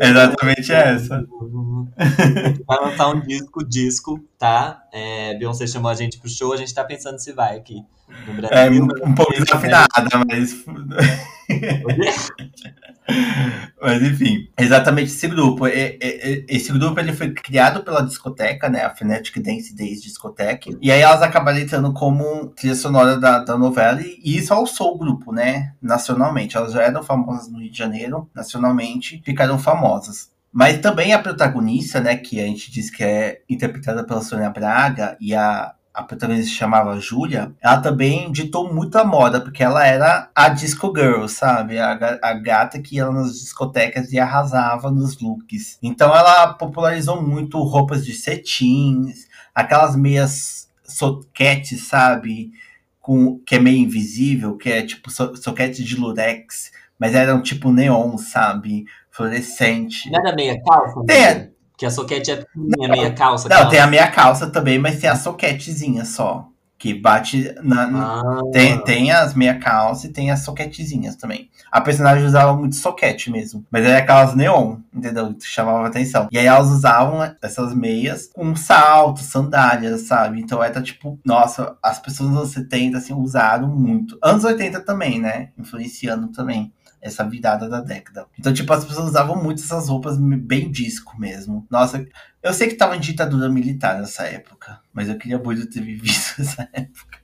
Exatamente 0.00 0.72
essa. 0.74 1.26
Vai 2.66 2.78
lançar 2.80 3.08
um 3.08 3.20
disco, 3.20 3.64
disco, 3.64 4.20
tá? 4.38 4.82
É, 4.92 5.34
Beyoncé 5.36 5.66
chamou 5.66 5.90
a 5.90 5.94
gente 5.94 6.18
pro 6.18 6.28
show, 6.28 6.52
a 6.52 6.56
gente 6.56 6.74
tá 6.74 6.84
pensando 6.84 7.18
se 7.18 7.32
vai 7.32 7.56
aqui 7.56 7.84
no 8.26 8.34
Brasil. 8.34 8.56
É 8.56 8.70
um 9.06 9.14
pouco 9.14 9.32
desafinada, 9.32 9.88
mas. 10.28 10.64
Mas 13.80 14.02
enfim, 14.02 14.48
exatamente 14.58 15.10
esse 15.10 15.28
grupo. 15.28 15.66
Esse 15.66 16.72
grupo 16.72 16.98
ele 16.98 17.12
foi 17.12 17.32
criado 17.32 17.82
pela 17.82 18.00
discoteca, 18.00 18.68
né? 18.68 18.84
A 18.84 18.94
Frenetic 18.94 19.36
Dance 19.42 19.74
Days 19.74 20.02
Discoteca. 20.02 20.70
E 20.80 20.90
aí 20.90 21.00
elas 21.00 21.20
acabaram 21.20 21.58
entrando 21.58 21.92
como 21.92 22.46
trilha 22.48 22.74
sonora 22.74 23.18
da, 23.18 23.40
da 23.40 23.58
novela. 23.58 24.00
E 24.00 24.36
isso 24.36 24.54
alçou 24.54 24.94
o 24.94 24.98
grupo, 24.98 25.32
né? 25.32 25.74
Nacionalmente. 25.82 26.56
Elas 26.56 26.72
já 26.72 26.82
eram 26.82 27.02
famosas 27.02 27.50
no 27.50 27.60
Rio 27.60 27.70
de 27.70 27.76
Janeiro, 27.76 28.28
nacionalmente, 28.34 29.20
ficaram 29.24 29.58
famosas. 29.58 30.32
Mas 30.54 30.78
também 30.78 31.12
a 31.12 31.18
protagonista, 31.18 32.00
né? 32.00 32.16
Que 32.16 32.40
a 32.40 32.46
gente 32.46 32.70
diz 32.70 32.88
que 32.88 33.02
é 33.02 33.42
interpretada 33.50 34.06
pela 34.06 34.22
Sônia 34.22 34.48
Braga 34.50 35.16
e 35.20 35.34
a 35.34 35.74
a 35.94 36.02
protagonista 36.02 36.50
se 36.50 36.56
chamava 36.56 36.98
Júlia, 36.98 37.54
ela 37.62 37.80
também 37.80 38.32
ditou 38.32 38.74
muita 38.74 39.04
moda, 39.04 39.40
porque 39.40 39.62
ela 39.62 39.86
era 39.86 40.28
a 40.34 40.48
disco 40.48 40.92
girl, 40.94 41.28
sabe? 41.28 41.78
A, 41.78 42.18
a 42.20 42.34
gata 42.34 42.80
que 42.82 42.96
ia 42.96 43.08
nas 43.08 43.38
discotecas 43.38 44.12
e 44.12 44.18
arrasava 44.18 44.90
nos 44.90 45.20
looks. 45.20 45.78
Então 45.80 46.08
ela 46.12 46.52
popularizou 46.54 47.22
muito 47.22 47.62
roupas 47.62 48.04
de 48.04 48.12
cetins, 48.12 49.28
aquelas 49.54 49.94
meias 49.94 50.68
soquetes, 50.82 51.86
sabe? 51.86 52.50
Com, 53.00 53.38
que 53.46 53.54
é 53.54 53.60
meio 53.60 53.78
invisível, 53.78 54.56
que 54.56 54.70
é 54.70 54.82
tipo 54.82 55.12
so, 55.12 55.36
soquete 55.36 55.84
de 55.84 55.94
lurex, 55.94 56.72
mas 56.98 57.14
eram 57.14 57.40
tipo 57.40 57.70
neon, 57.70 58.18
sabe? 58.18 58.84
Fluorescente. 59.14 60.10
Não 60.10 60.18
era 60.18 60.34
meia 60.34 60.60
calça? 60.60 61.04
Tem, 61.06 61.54
que 61.76 61.86
a 61.86 61.90
soquete 61.90 62.32
é 62.32 62.36
pequenininha, 62.36 62.88
meia 62.88 63.12
calça. 63.12 63.48
Não, 63.48 63.68
tem 63.68 63.78
a 63.78 63.86
meia 63.86 64.10
calça 64.10 64.48
também, 64.48 64.78
mas 64.78 65.00
tem 65.00 65.08
a 65.08 65.14
soquetezinha 65.14 66.04
só. 66.04 66.48
Que 66.76 66.92
bate 66.92 67.54
na. 67.62 67.84
Ah. 67.84 68.42
Tem, 68.52 68.78
tem 68.82 69.12
as 69.12 69.32
meia 69.32 69.58
calça 69.58 70.06
e 70.06 70.12
tem 70.12 70.32
as 70.32 70.40
soquetezinhas 70.40 71.14
também. 71.14 71.48
A 71.70 71.80
personagem 71.80 72.26
usava 72.26 72.54
muito 72.54 72.74
soquete 72.74 73.30
mesmo. 73.30 73.64
Mas 73.70 73.86
era 73.86 73.98
aquelas 73.98 74.34
neon, 74.34 74.78
entendeu? 74.92 75.32
Que 75.32 75.46
chamava 75.46 75.86
atenção. 75.86 76.28
E 76.30 76.36
aí 76.36 76.46
elas 76.46 76.68
usavam 76.68 77.20
essas 77.40 77.72
meias 77.72 78.28
com 78.34 78.54
salto, 78.56 79.20
sandálias, 79.20 80.02
sabe? 80.02 80.40
Então 80.40 80.62
era 80.62 80.82
tipo, 80.82 81.18
nossa, 81.24 81.76
as 81.80 82.00
pessoas 82.00 82.30
nos 82.30 82.38
anos 82.38 82.50
70 82.50 82.98
assim, 82.98 83.14
usaram 83.14 83.68
muito. 83.68 84.18
Anos 84.20 84.44
80 84.44 84.80
também, 84.80 85.20
né? 85.20 85.50
Influenciando 85.56 86.28
também 86.28 86.72
essa 87.04 87.22
virada 87.22 87.68
da 87.68 87.80
década. 87.80 88.26
Então, 88.38 88.52
tipo, 88.52 88.72
as 88.72 88.84
pessoas 88.84 89.10
usavam 89.10 89.40
muito 89.40 89.62
essas 89.62 89.88
roupas 89.90 90.16
bem 90.18 90.70
disco 90.70 91.18
mesmo. 91.20 91.66
Nossa, 91.70 92.04
eu 92.42 92.52
sei 92.54 92.68
que 92.68 92.76
tava 92.76 92.96
em 92.96 93.00
ditadura 93.00 93.48
militar 93.48 94.00
nessa 94.00 94.24
época, 94.24 94.80
mas 94.92 95.08
eu 95.10 95.18
queria 95.18 95.38
muito 95.38 95.68
ter 95.68 95.82
vivido 95.82 96.08
essa 96.40 96.66
época. 96.72 97.18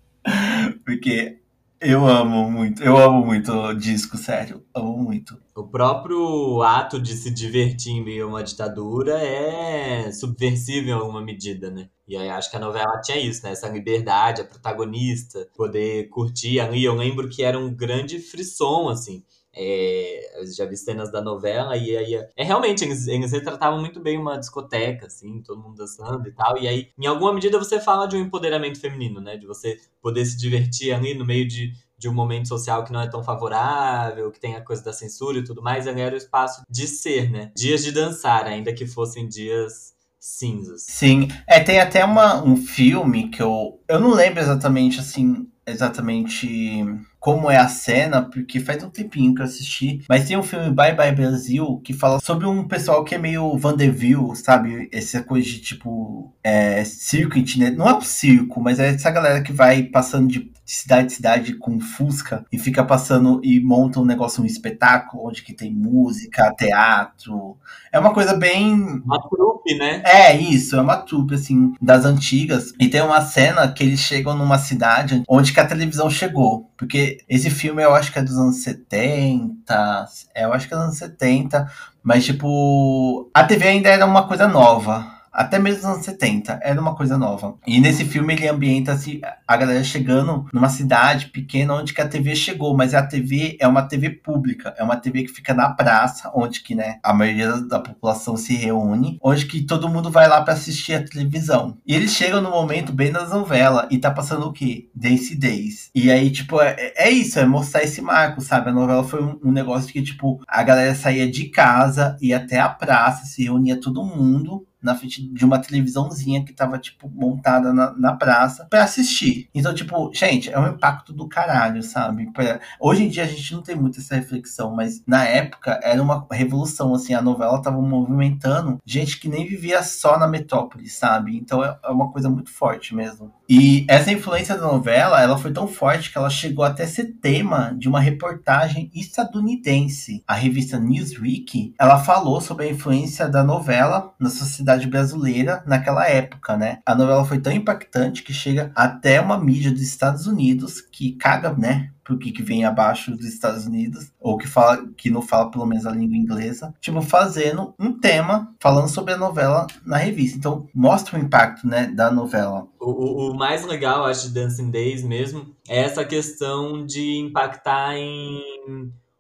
Porque 0.85 1.39
eu 1.81 2.07
amo 2.07 2.51
muito, 2.51 2.83
eu 2.83 2.95
amo 2.99 3.25
muito 3.25 3.73
disco, 3.73 4.19
sério, 4.19 4.63
amo 4.75 4.99
muito. 4.99 5.41
O 5.57 5.67
próprio 5.67 6.63
ato 6.63 7.01
de 7.01 7.15
se 7.15 7.31
divertir 7.31 7.93
em 7.93 8.05
meio 8.05 8.27
a 8.27 8.29
uma 8.29 8.45
ditadura 8.45 9.19
é 9.19 10.13
subversivo 10.13 10.89
em 10.89 10.93
alguma 10.93 11.23
medida, 11.23 11.71
né? 11.71 11.89
E 12.07 12.19
aí 12.19 12.29
acho 12.29 12.51
que 12.51 12.57
a 12.57 12.61
novela 12.61 13.01
tinha 13.01 13.19
isso, 13.19 13.43
né? 13.45 13.53
Essa 13.53 13.69
liberdade, 13.69 14.43
a 14.43 14.45
protagonista, 14.45 15.49
poder 15.57 16.11
curtir 16.11 16.61
ali. 16.61 16.85
Eu 16.85 16.95
lembro 16.95 17.31
que 17.31 17.43
era 17.43 17.59
um 17.59 17.73
grande 17.73 18.19
frisson, 18.19 18.91
assim. 18.91 19.23
É, 19.53 20.43
já 20.57 20.65
vi 20.65 20.77
cenas 20.77 21.11
da 21.11 21.21
novela 21.21 21.77
e 21.77 21.97
aí 21.97 22.15
é 22.15 22.45
realmente 22.45 22.85
eles, 22.85 23.09
eles 23.09 23.33
retratavam 23.33 23.81
muito 23.81 23.99
bem 23.99 24.17
uma 24.17 24.39
discoteca, 24.39 25.07
assim, 25.07 25.43
todo 25.43 25.61
mundo 25.61 25.77
dançando 25.77 26.29
e 26.29 26.33
tal. 26.33 26.57
E 26.57 26.69
aí, 26.69 26.89
em 26.99 27.07
alguma 27.07 27.33
medida, 27.33 27.59
você 27.59 27.81
fala 27.81 28.07
de 28.07 28.17
um 28.17 28.21
empoderamento 28.21 28.81
feminino, 28.81 29.21
né? 29.21 29.37
De 29.37 29.47
você 29.47 29.77
poder 30.01 30.25
se 30.25 30.37
divertir 30.37 30.93
ali 30.93 31.15
no 31.15 31.27
meio 31.27 31.49
de, 31.49 31.73
de 31.99 32.09
um 32.09 32.15
momento 32.15 32.49
social 32.49 32.85
que 32.85 32.93
não 32.93 33.01
é 33.01 33.09
tão 33.09 33.25
favorável, 33.25 34.31
que 34.31 34.39
tem 34.39 34.55
a 34.55 34.61
coisa 34.61 34.85
da 34.85 34.93
censura 34.93 35.39
e 35.39 35.45
tudo 35.45 35.63
mais. 35.63 35.87
Ali 35.89 36.01
era 36.01 36.15
o 36.15 36.19
espaço 36.19 36.63
de 36.71 36.87
ser, 36.87 37.31
né? 37.31 37.51
Dias 37.57 37.83
de 37.83 37.91
dançar, 37.91 38.47
ainda 38.47 38.73
que 38.73 38.87
fossem 38.87 39.29
dias 39.29 39.95
cinzas. 40.21 40.85
Sim, 40.87 41.29
é, 41.47 41.59
tem 41.59 41.81
até 41.81 42.05
uma, 42.05 42.43
um 42.45 42.57
filme 42.57 43.31
que 43.31 43.43
eu. 43.43 43.81
Eu 43.89 43.99
não 43.99 44.15
lembro 44.15 44.41
exatamente 44.41 45.01
assim. 45.01 45.49
Exatamente 45.67 46.85
como 47.21 47.51
é 47.51 47.59
a 47.59 47.69
cena, 47.69 48.23
porque 48.23 48.59
faz 48.59 48.83
um 48.83 48.89
tempinho 48.89 49.35
que 49.35 49.43
eu 49.43 49.45
assisti. 49.45 50.03
Mas 50.09 50.27
tem 50.27 50.39
um 50.39 50.43
filme 50.43 50.71
Bye 50.71 50.95
Bye 50.95 51.15
Brasil 51.15 51.79
que 51.85 51.93
fala 51.93 52.19
sobre 52.19 52.47
um 52.47 52.67
pessoal 52.67 53.05
que 53.05 53.15
é 53.15 53.19
meio 53.19 53.57
Vandeville, 53.59 54.35
sabe? 54.35 54.89
Essa 54.91 55.23
coisa 55.23 55.47
de 55.47 55.61
tipo 55.61 56.35
é, 56.43 56.83
circo 56.83 57.37
itinerante. 57.37 57.77
Não 57.77 57.89
é 57.89 57.95
um 57.95 58.01
circo, 58.01 58.61
mas 58.61 58.81
é 58.81 58.89
essa 58.89 59.11
galera 59.11 59.43
que 59.43 59.53
vai 59.53 59.83
passando 59.83 60.29
de 60.29 60.51
cidade 60.71 61.07
em 61.07 61.17
cidade 61.17 61.55
com 61.55 61.81
Fusca 61.81 62.45
e 62.53 62.59
fica 62.59 62.85
passando 62.85 63.41
e 63.43 63.61
monta 63.61 63.99
um 63.99 64.05
negócio, 64.05 64.43
um 64.43 64.47
espetáculo 64.47 65.27
onde 65.27 65.43
que 65.43 65.53
tem 65.53 65.73
música, 65.73 66.55
teatro. 66.55 67.57
É 67.93 67.99
uma 67.99 68.15
coisa 68.15 68.35
bem. 68.35 69.03
Uma 69.05 69.21
trupe, 69.29 69.75
né? 69.77 70.01
É, 70.05 70.37
isso, 70.37 70.77
é 70.77 70.81
uma 70.81 70.99
trupe, 70.99 71.35
assim, 71.35 71.75
das 71.83 72.05
antigas. 72.05 72.73
E 72.79 72.89
tem 72.89 73.03
uma 73.03 73.21
cena 73.21 73.67
que 73.73 73.83
eles 73.83 74.01
chegam 74.01 74.37
numa 74.37 74.59
cidade 74.59 75.25
onde 75.29 75.53
que 75.53 75.61
a 75.61 75.67
televisão 75.67 76.09
chegou. 76.09 76.71
Porque 76.77 77.19
esse 77.29 77.51
filme 77.51 77.83
eu 77.83 77.95
acho 77.95 78.13
que 78.13 78.19
é 78.19 78.23
dos 78.23 78.37
anos 78.37 78.63
70. 78.63 80.07
É, 80.35 80.45
eu 80.45 80.53
acho 80.53 80.69
que 80.69 80.75
é 80.75 80.77
dos 80.77 80.87
anos 80.87 80.99
70. 80.99 81.69
Mas, 82.03 82.25
tipo, 82.25 83.29
a 83.35 83.45
TV 83.45 83.67
ainda 83.67 83.89
era 83.89 84.07
uma 84.07 84.27
coisa 84.27 84.47
nova 84.47 85.20
até 85.33 85.59
mesmo 85.59 85.83
nos 85.83 85.93
anos 85.95 86.05
70, 86.05 86.61
era 86.63 86.81
uma 86.81 86.95
coisa 86.95 87.17
nova. 87.17 87.57
E 87.67 87.81
nesse 87.81 88.05
filme 88.05 88.35
ele 88.35 88.49
ambienta 88.49 88.93
assim, 88.93 89.21
a 89.47 89.57
galera 89.57 89.83
chegando 89.85 90.47
numa 90.53 90.69
cidade 90.69 91.27
pequena 91.27 91.75
onde 91.75 91.95
que 91.95 92.01
a 92.01 92.09
TV 92.09 92.35
chegou, 92.35 92.77
mas 92.77 92.95
a 92.95 93.03
TV 93.03 93.57
é 93.61 93.67
uma 93.67 93.83
TV 93.83 94.11
pública, 94.11 94.75
é 94.77 94.83
uma 94.83 94.97
TV 94.97 95.25
que 95.25 95.33
fica 95.33 95.55
na 95.55 95.71
praça, 95.71 96.31
onde 96.35 96.63
que, 96.63 96.75
né, 96.75 96.99
a 97.03 97.13
maioria 97.13 97.61
da 97.63 97.79
população 97.79 98.37
se 98.37 98.55
reúne, 98.55 99.19
onde 99.23 99.47
que 99.47 99.63
todo 99.63 99.89
mundo 99.89 100.11
vai 100.11 100.29
lá 100.29 100.43
para 100.43 100.55
assistir 100.55 100.95
a 100.95 101.05
televisão. 101.05 101.79
E 101.87 101.95
eles 101.95 102.13
chegam 102.13 102.41
no 102.41 102.51
momento 102.51 102.93
bem 102.93 103.13
das 103.13 103.31
novelas 103.31 103.87
e 103.91 103.99
tá 103.99 104.11
passando 104.11 104.47
o 104.47 104.53
quê? 104.53 104.89
Dance 104.95 105.35
Days. 105.35 105.91
E 105.95 106.11
aí, 106.11 106.31
tipo, 106.31 106.61
é, 106.61 106.93
é 106.97 107.11
isso, 107.11 107.39
é 107.39 107.47
mostrar 107.47 107.83
esse 107.83 108.01
marco, 108.01 108.41
sabe? 108.41 108.71
A 108.71 108.73
novela 108.73 109.05
foi 109.05 109.23
um, 109.23 109.39
um 109.45 109.53
negócio 109.53 109.93
que, 109.93 110.03
tipo, 110.03 110.41
a 110.49 110.63
galera 110.63 110.95
saía 110.95 111.31
de 111.31 111.47
casa, 111.47 112.17
ia 112.21 112.37
até 112.37 112.59
a 112.59 112.69
praça, 112.69 113.27
se 113.27 113.45
reunia 113.45 113.81
todo 113.81 114.05
mundo 114.05 114.67
na 114.83 114.95
frente 114.95 115.23
de 115.23 115.45
uma 115.45 115.59
televisãozinha 115.59 116.45
que 116.45 116.53
tava, 116.53 116.79
tipo, 116.79 117.09
montada 117.09 117.73
na, 117.73 117.93
na 117.93 118.15
praça 118.15 118.67
para 118.71 118.85
assistir. 118.85 119.49
Então, 119.55 119.75
tipo, 119.75 120.11
gente, 120.15 120.51
é 120.51 120.59
um 120.59 120.69
impacto 120.69 121.13
do 121.13 121.29
caralho, 121.29 121.83
sabe? 121.83 122.31
Pra... 122.33 122.61
Hoje 122.79 123.05
em 123.05 123.09
dia 123.09 123.25
a 123.25 123.27
gente 123.27 123.55
não 123.55 123.63
tem 123.63 123.75
muito 123.75 124.01
essa 124.01 124.17
reflexão, 124.17 124.75
mas 124.75 125.03
na 125.07 125.25
época 125.25 125.79
era 125.83 126.03
uma 126.03 126.27
revolução, 126.31 126.95
assim, 126.95 127.15
a 127.15 127.23
novela 127.23 127.63
tava 127.63 127.81
movimentando 127.81 128.79
gente 128.85 129.19
que 129.19 129.29
nem 129.29 129.47
vivia 129.47 129.83
só 129.83 130.19
na 130.19 130.27
metrópole, 130.27 130.89
sabe? 130.89 131.37
Então 131.37 131.65
é, 131.65 131.79
é 131.85 131.91
uma 131.91 132.11
coisa 132.11 132.29
muito 132.29 132.51
forte 132.51 132.95
mesmo. 132.95 133.33
E 133.53 133.85
essa 133.89 134.13
influência 134.13 134.57
da 134.57 134.63
novela, 134.63 135.21
ela 135.21 135.37
foi 135.37 135.53
tão 135.53 135.67
forte 135.67 136.13
que 136.13 136.17
ela 136.17 136.31
chegou 136.31 136.65
até 136.65 136.87
ser 136.87 137.17
tema 137.21 137.75
de 137.77 137.89
uma 137.89 137.99
reportagem 137.99 138.89
estadunidense. 138.95 140.23
A 140.25 140.35
revista 140.35 140.79
Newsweek, 140.79 141.75
ela 141.77 141.99
falou 141.99 142.41
sobre 142.41 142.67
a 142.67 142.71
influência 142.71 143.29
da 143.29 143.43
novela 143.43 144.15
na 144.21 144.31
sociedade 144.31 144.87
brasileira 144.87 145.65
naquela 145.67 146.09
época, 146.09 146.57
né? 146.57 146.79
A 146.87 146.95
novela 146.95 147.25
foi 147.25 147.41
tão 147.41 147.53
impactante 147.53 148.23
que 148.23 148.33
chega 148.33 148.71
até 148.73 149.21
uma 149.21 149.37
mídia 149.37 149.73
dos 149.73 149.83
Estados 149.83 150.29
Unidos 150.29 150.81
que 150.81 151.17
caga, 151.17 151.53
né, 151.53 151.91
pro 152.11 152.19
que, 152.19 152.33
que 152.33 152.43
vem 152.43 152.65
abaixo 152.65 153.17
dos 153.17 153.27
Estados 153.27 153.67
Unidos, 153.67 154.13
ou 154.19 154.37
que 154.37 154.49
fala 154.49 154.85
que 154.97 155.09
não 155.09 155.23
fala 155.23 155.51
pelo 155.51 155.65
menos 155.65 155.87
a 155.87 155.93
língua 155.93 156.17
inglesa, 156.17 156.75
tipo, 156.81 157.01
fazendo 157.01 157.73
um 157.79 157.93
tema 157.99 158.53
falando 158.61 158.89
sobre 158.89 159.15
a 159.15 159.17
novela 159.17 159.67
na 159.87 159.97
revista. 159.97 160.37
Então, 160.37 160.67
mostra 160.75 161.17
o 161.17 161.23
impacto, 161.23 161.67
né, 161.67 161.87
da 161.87 162.11
novela. 162.11 162.67
O, 162.81 163.31
o 163.31 163.37
mais 163.37 163.65
legal, 163.65 164.05
acho, 164.05 164.29
de 164.29 164.35
Dancing 164.35 164.71
Days 164.71 165.05
mesmo, 165.05 165.55
é 165.69 165.81
essa 165.81 166.05
questão 166.05 166.85
de 166.85 167.19
impactar 167.19 167.95
em 167.97 168.43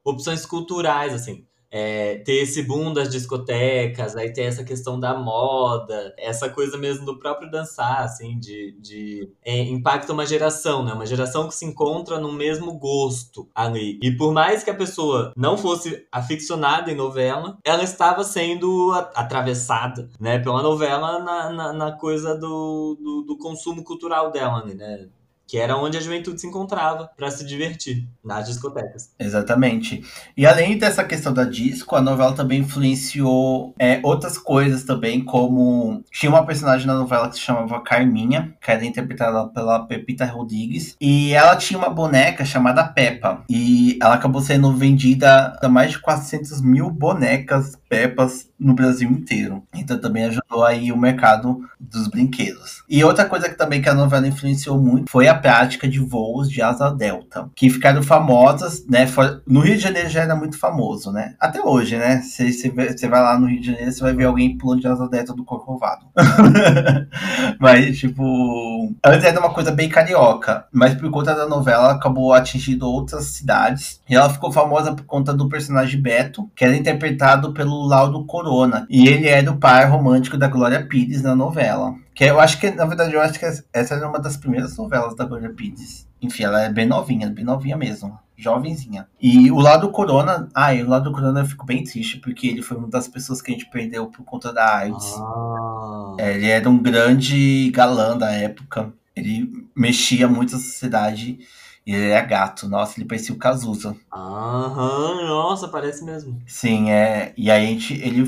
opções 0.05 0.44
culturais, 0.44 1.14
assim 1.14 1.44
é, 1.70 2.16
ter 2.16 2.42
esse 2.42 2.62
boom 2.62 2.92
das 2.92 3.09
discotecas, 3.09 4.16
aí 4.16 4.33
tem 4.33 4.46
essa 4.46 4.64
questão 4.64 4.98
da 4.98 5.14
moda, 5.14 6.14
essa 6.18 6.48
coisa 6.48 6.76
mesmo 6.76 7.06
do 7.06 7.18
próprio 7.18 7.50
dançar, 7.50 8.02
assim, 8.02 8.38
de, 8.38 8.76
de 8.80 9.33
é, 9.44 9.61
impacta 9.61 10.12
uma 10.12 10.26
geração, 10.26 10.85
né? 10.85 10.92
Uma 10.92 11.06
geração 11.06 11.46
que 11.46 11.54
se 11.54 11.64
encontra 11.64 12.18
no 12.18 12.33
mesmo 12.33 12.78
gosto 12.78 13.48
ali. 13.54 13.98
E 14.02 14.11
por 14.11 14.33
mais 14.33 14.64
que 14.64 14.70
a 14.70 14.74
pessoa 14.74 15.33
não 15.37 15.56
fosse 15.56 16.06
aficionada 16.11 16.90
em 16.90 16.96
novela, 16.96 17.59
ela 17.64 17.85
estava 17.85 18.24
sendo 18.24 18.92
atravessada, 19.14 20.09
né, 20.18 20.38
pela 20.38 20.62
novela 20.62 21.18
na, 21.18 21.50
na, 21.50 21.72
na 21.72 21.92
coisa 21.92 22.35
do, 22.35 22.96
do, 23.00 23.22
do 23.22 23.38
consumo 23.38 23.85
cultural 23.85 24.30
dela, 24.33 24.64
né? 24.64 25.09
Que 25.51 25.59
era 25.59 25.77
onde 25.77 25.99
a 25.99 26.01
juventude 26.01 26.41
se 26.41 26.47
encontrava 26.47 27.11
para 27.17 27.29
se 27.29 27.45
divertir, 27.45 28.07
nas 28.25 28.47
discotecas. 28.47 29.11
Exatamente. 29.19 30.01
E 30.37 30.47
além 30.47 30.79
dessa 30.79 31.03
questão 31.03 31.35
da 31.35 31.43
disco, 31.43 31.97
a 31.97 32.01
novela 32.01 32.33
também 32.33 32.61
influenciou 32.61 33.75
é, 33.77 33.99
outras 34.05 34.39
coisas 34.39 34.85
também, 34.85 35.25
como 35.25 36.05
tinha 36.13 36.31
uma 36.31 36.47
personagem 36.47 36.87
na 36.87 36.95
novela 36.95 37.29
que 37.29 37.35
se 37.35 37.41
chamava 37.41 37.83
Carminha, 37.83 38.55
que 38.61 38.71
era 38.71 38.85
interpretada 38.85 39.49
pela 39.49 39.81
Pepita 39.89 40.25
Rodrigues, 40.25 40.95
e 41.01 41.33
ela 41.33 41.57
tinha 41.57 41.77
uma 41.77 41.91
boneca 41.91 42.45
chamada 42.45 42.85
Peppa, 42.85 43.43
e 43.51 43.99
ela 44.01 44.15
acabou 44.15 44.41
sendo 44.41 44.73
vendida 44.73 45.59
a 45.61 45.69
mais 45.69 45.90
de 45.90 45.98
400 45.98 46.61
mil 46.61 46.88
bonecas 46.90 47.77
Peppas 47.88 48.50
no 48.61 48.75
Brasil 48.75 49.11
inteiro. 49.11 49.63
Então 49.75 49.98
também 49.98 50.25
ajudou 50.25 50.65
aí 50.65 50.92
o 50.92 50.96
mercado 50.96 51.61
dos 51.81 52.08
brinquedos. 52.08 52.85
E 52.88 53.02
outra 53.02 53.25
coisa 53.25 53.48
que 53.48 53.56
também 53.56 53.81
que 53.81 53.88
a 53.88 53.94
novela 53.94 54.29
influenciou 54.29 54.79
muito 54.79 55.11
foi 55.11 55.27
a 55.27 55.35
prática 55.35 55.88
de 55.88 55.98
voos 55.98 56.50
de 56.50 56.61
asa 56.61 56.90
delta, 56.90 57.48
que 57.56 57.71
ficaram 57.71 58.02
famosas, 58.02 58.85
né? 58.87 59.06
No 59.46 59.61
Rio 59.61 59.77
de 59.77 59.83
Janeiro 59.83 60.08
já 60.11 60.23
era 60.23 60.37
muito 60.37 60.58
famoso, 60.58 61.11
né? 61.11 61.35
Até 61.40 61.63
hoje, 61.63 61.96
né? 61.96 62.21
Você, 62.21 62.50
você 62.52 63.08
vai 63.08 63.23
lá 63.23 63.38
no 63.38 63.46
Rio 63.46 63.61
de 63.61 63.67
Janeiro, 63.67 63.90
você 63.90 64.00
vai 64.02 64.13
ver 64.13 64.25
alguém 64.25 64.58
pulando 64.58 64.81
de 64.83 64.88
asa 64.88 65.08
delta 65.08 65.33
do 65.33 65.44
Corcovado. 65.44 66.06
mas, 67.58 67.98
tipo, 67.98 68.92
antes 69.04 69.25
era 69.25 69.40
uma 69.40 69.54
coisa 69.54 69.71
bem 69.71 69.88
carioca, 69.88 70.67
mas 70.73 70.94
por 70.94 71.11
conta 71.11 71.35
da 71.35 71.48
novela 71.48 71.92
acabou 71.92 72.33
atingindo 72.33 72.87
outras 72.87 73.27
cidades. 73.27 74.00
E 74.08 74.15
ela 74.15 74.29
ficou 74.29 74.52
famosa 74.52 74.92
por 74.92 75.04
conta 75.04 75.33
do 75.33 75.48
personagem 75.48 76.00
Beto, 76.00 76.50
que 76.54 76.65
era 76.65 76.77
interpretado 76.77 77.52
pelo 77.52 77.87
Laudo 77.87 78.25
Corona. 78.51 78.85
E 78.90 79.07
ele 79.07 79.29
era 79.29 79.48
o 79.48 79.57
par 79.57 79.88
romântico 79.88 80.37
da 80.37 80.48
Glória 80.48 80.85
Pires 80.85 81.23
na 81.23 81.37
novela. 81.37 81.94
Que 82.13 82.25
eu 82.25 82.40
acho 82.40 82.59
que, 82.59 82.69
na 82.73 82.85
verdade, 82.85 83.15
eu 83.15 83.21
acho 83.21 83.38
que 83.38 83.44
essa 83.44 83.94
era 83.94 84.09
uma 84.09 84.19
das 84.19 84.37
primeiras 84.37 84.77
novelas 84.77 85.15
da 85.15 85.25
Glória 85.25 85.51
Pires. 85.51 86.09
Enfim, 86.21 86.42
ela 86.42 86.63
é 86.63 86.73
bem 86.73 86.85
novinha, 86.85 87.31
bem 87.31 87.44
novinha 87.44 87.77
mesmo. 87.77 88.19
Jovenzinha. 88.37 89.07
E 89.21 89.51
o 89.53 89.61
lado 89.61 89.90
Corona. 89.90 90.48
E 90.75 90.83
o 90.83 90.88
lado 90.88 91.13
Corona 91.13 91.40
eu 91.40 91.46
fico 91.46 91.65
bem 91.65 91.85
triste, 91.85 92.19
porque 92.19 92.48
ele 92.48 92.63
foi 92.63 92.77
uma 92.77 92.88
das 92.88 93.07
pessoas 93.07 93.40
que 93.40 93.53
a 93.53 93.55
gente 93.55 93.71
perdeu 93.71 94.07
por 94.07 94.25
conta 94.25 94.53
da 94.53 94.79
AIDS. 94.79 95.15
Ah. 95.17 96.17
É, 96.19 96.35
ele 96.35 96.48
era 96.48 96.69
um 96.69 96.79
grande 96.79 97.71
galã 97.71 98.19
da 98.19 98.33
época. 98.33 98.92
Ele 99.15 99.48
mexia 99.77 100.27
muito 100.27 100.57
a 100.57 100.59
sociedade. 100.59 101.38
E 101.87 101.94
ele 101.94 102.10
é 102.10 102.22
gato. 102.22 102.68
Nossa, 102.68 102.98
ele 102.98 103.08
parecia 103.08 103.35
o 103.35 103.38
Cazuza. 103.38 103.96
Aham, 104.12 105.26
nossa, 105.26 105.68
parece 105.68 106.04
mesmo. 106.04 106.40
Sim, 106.46 106.90
é. 106.90 107.33
E 107.37 107.50
aí 107.50 107.64
a 107.64 107.68
gente. 107.68 107.94
Ele 107.94 108.24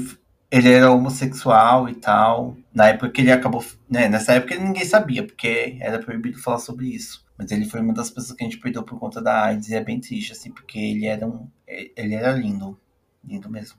ele 0.53 0.71
era 0.71 0.93
homossexual 0.93 1.89
e 1.89 1.95
tal. 1.95 2.55
Na 2.75 2.89
época 2.89 3.09
que 3.09 3.23
ele 3.23 3.33
acabou. 3.33 3.65
Né, 3.89 4.07
nessa 4.07 4.35
época 4.35 4.55
ninguém 4.57 4.85
sabia, 4.85 5.27
porque 5.27 5.79
era 5.81 5.99
proibido 5.99 6.39
falar 6.39 6.59
sobre 6.59 6.89
isso. 6.89 7.25
Mas 7.39 7.51
ele 7.51 7.65
foi 7.65 7.81
uma 7.81 7.95
das 7.95 8.11
pessoas 8.11 8.37
que 8.37 8.45
a 8.45 8.47
gente 8.47 8.61
perdeu 8.61 8.83
por 8.83 8.99
conta 8.99 9.23
da 9.23 9.45
AIDS 9.45 9.71
e 9.71 9.75
é 9.75 9.83
bem 9.83 9.99
triste, 9.99 10.33
assim, 10.33 10.53
porque 10.53 10.79
ele 10.79 11.07
era 11.07 11.27
um. 11.27 11.49
Ele 11.67 12.15
era 12.15 12.33
lindo. 12.33 12.79
Lindo 13.25 13.49
mesmo. 13.49 13.79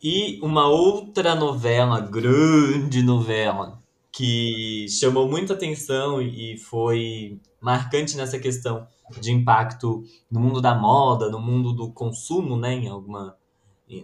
E 0.00 0.38
uma 0.40 0.68
outra 0.68 1.34
novela, 1.34 2.00
grande 2.00 3.02
novela, 3.02 3.77
que 4.18 4.88
chamou 4.88 5.28
muita 5.28 5.52
atenção 5.52 6.20
e 6.20 6.58
foi 6.58 7.40
marcante 7.60 8.16
nessa 8.16 8.36
questão 8.36 8.84
de 9.20 9.30
impacto 9.30 10.02
no 10.28 10.40
mundo 10.40 10.60
da 10.60 10.74
moda, 10.74 11.30
no 11.30 11.38
mundo 11.38 11.72
do 11.72 11.92
consumo, 11.92 12.56
né, 12.56 12.72
em 12.74 12.88
alguma 12.88 13.36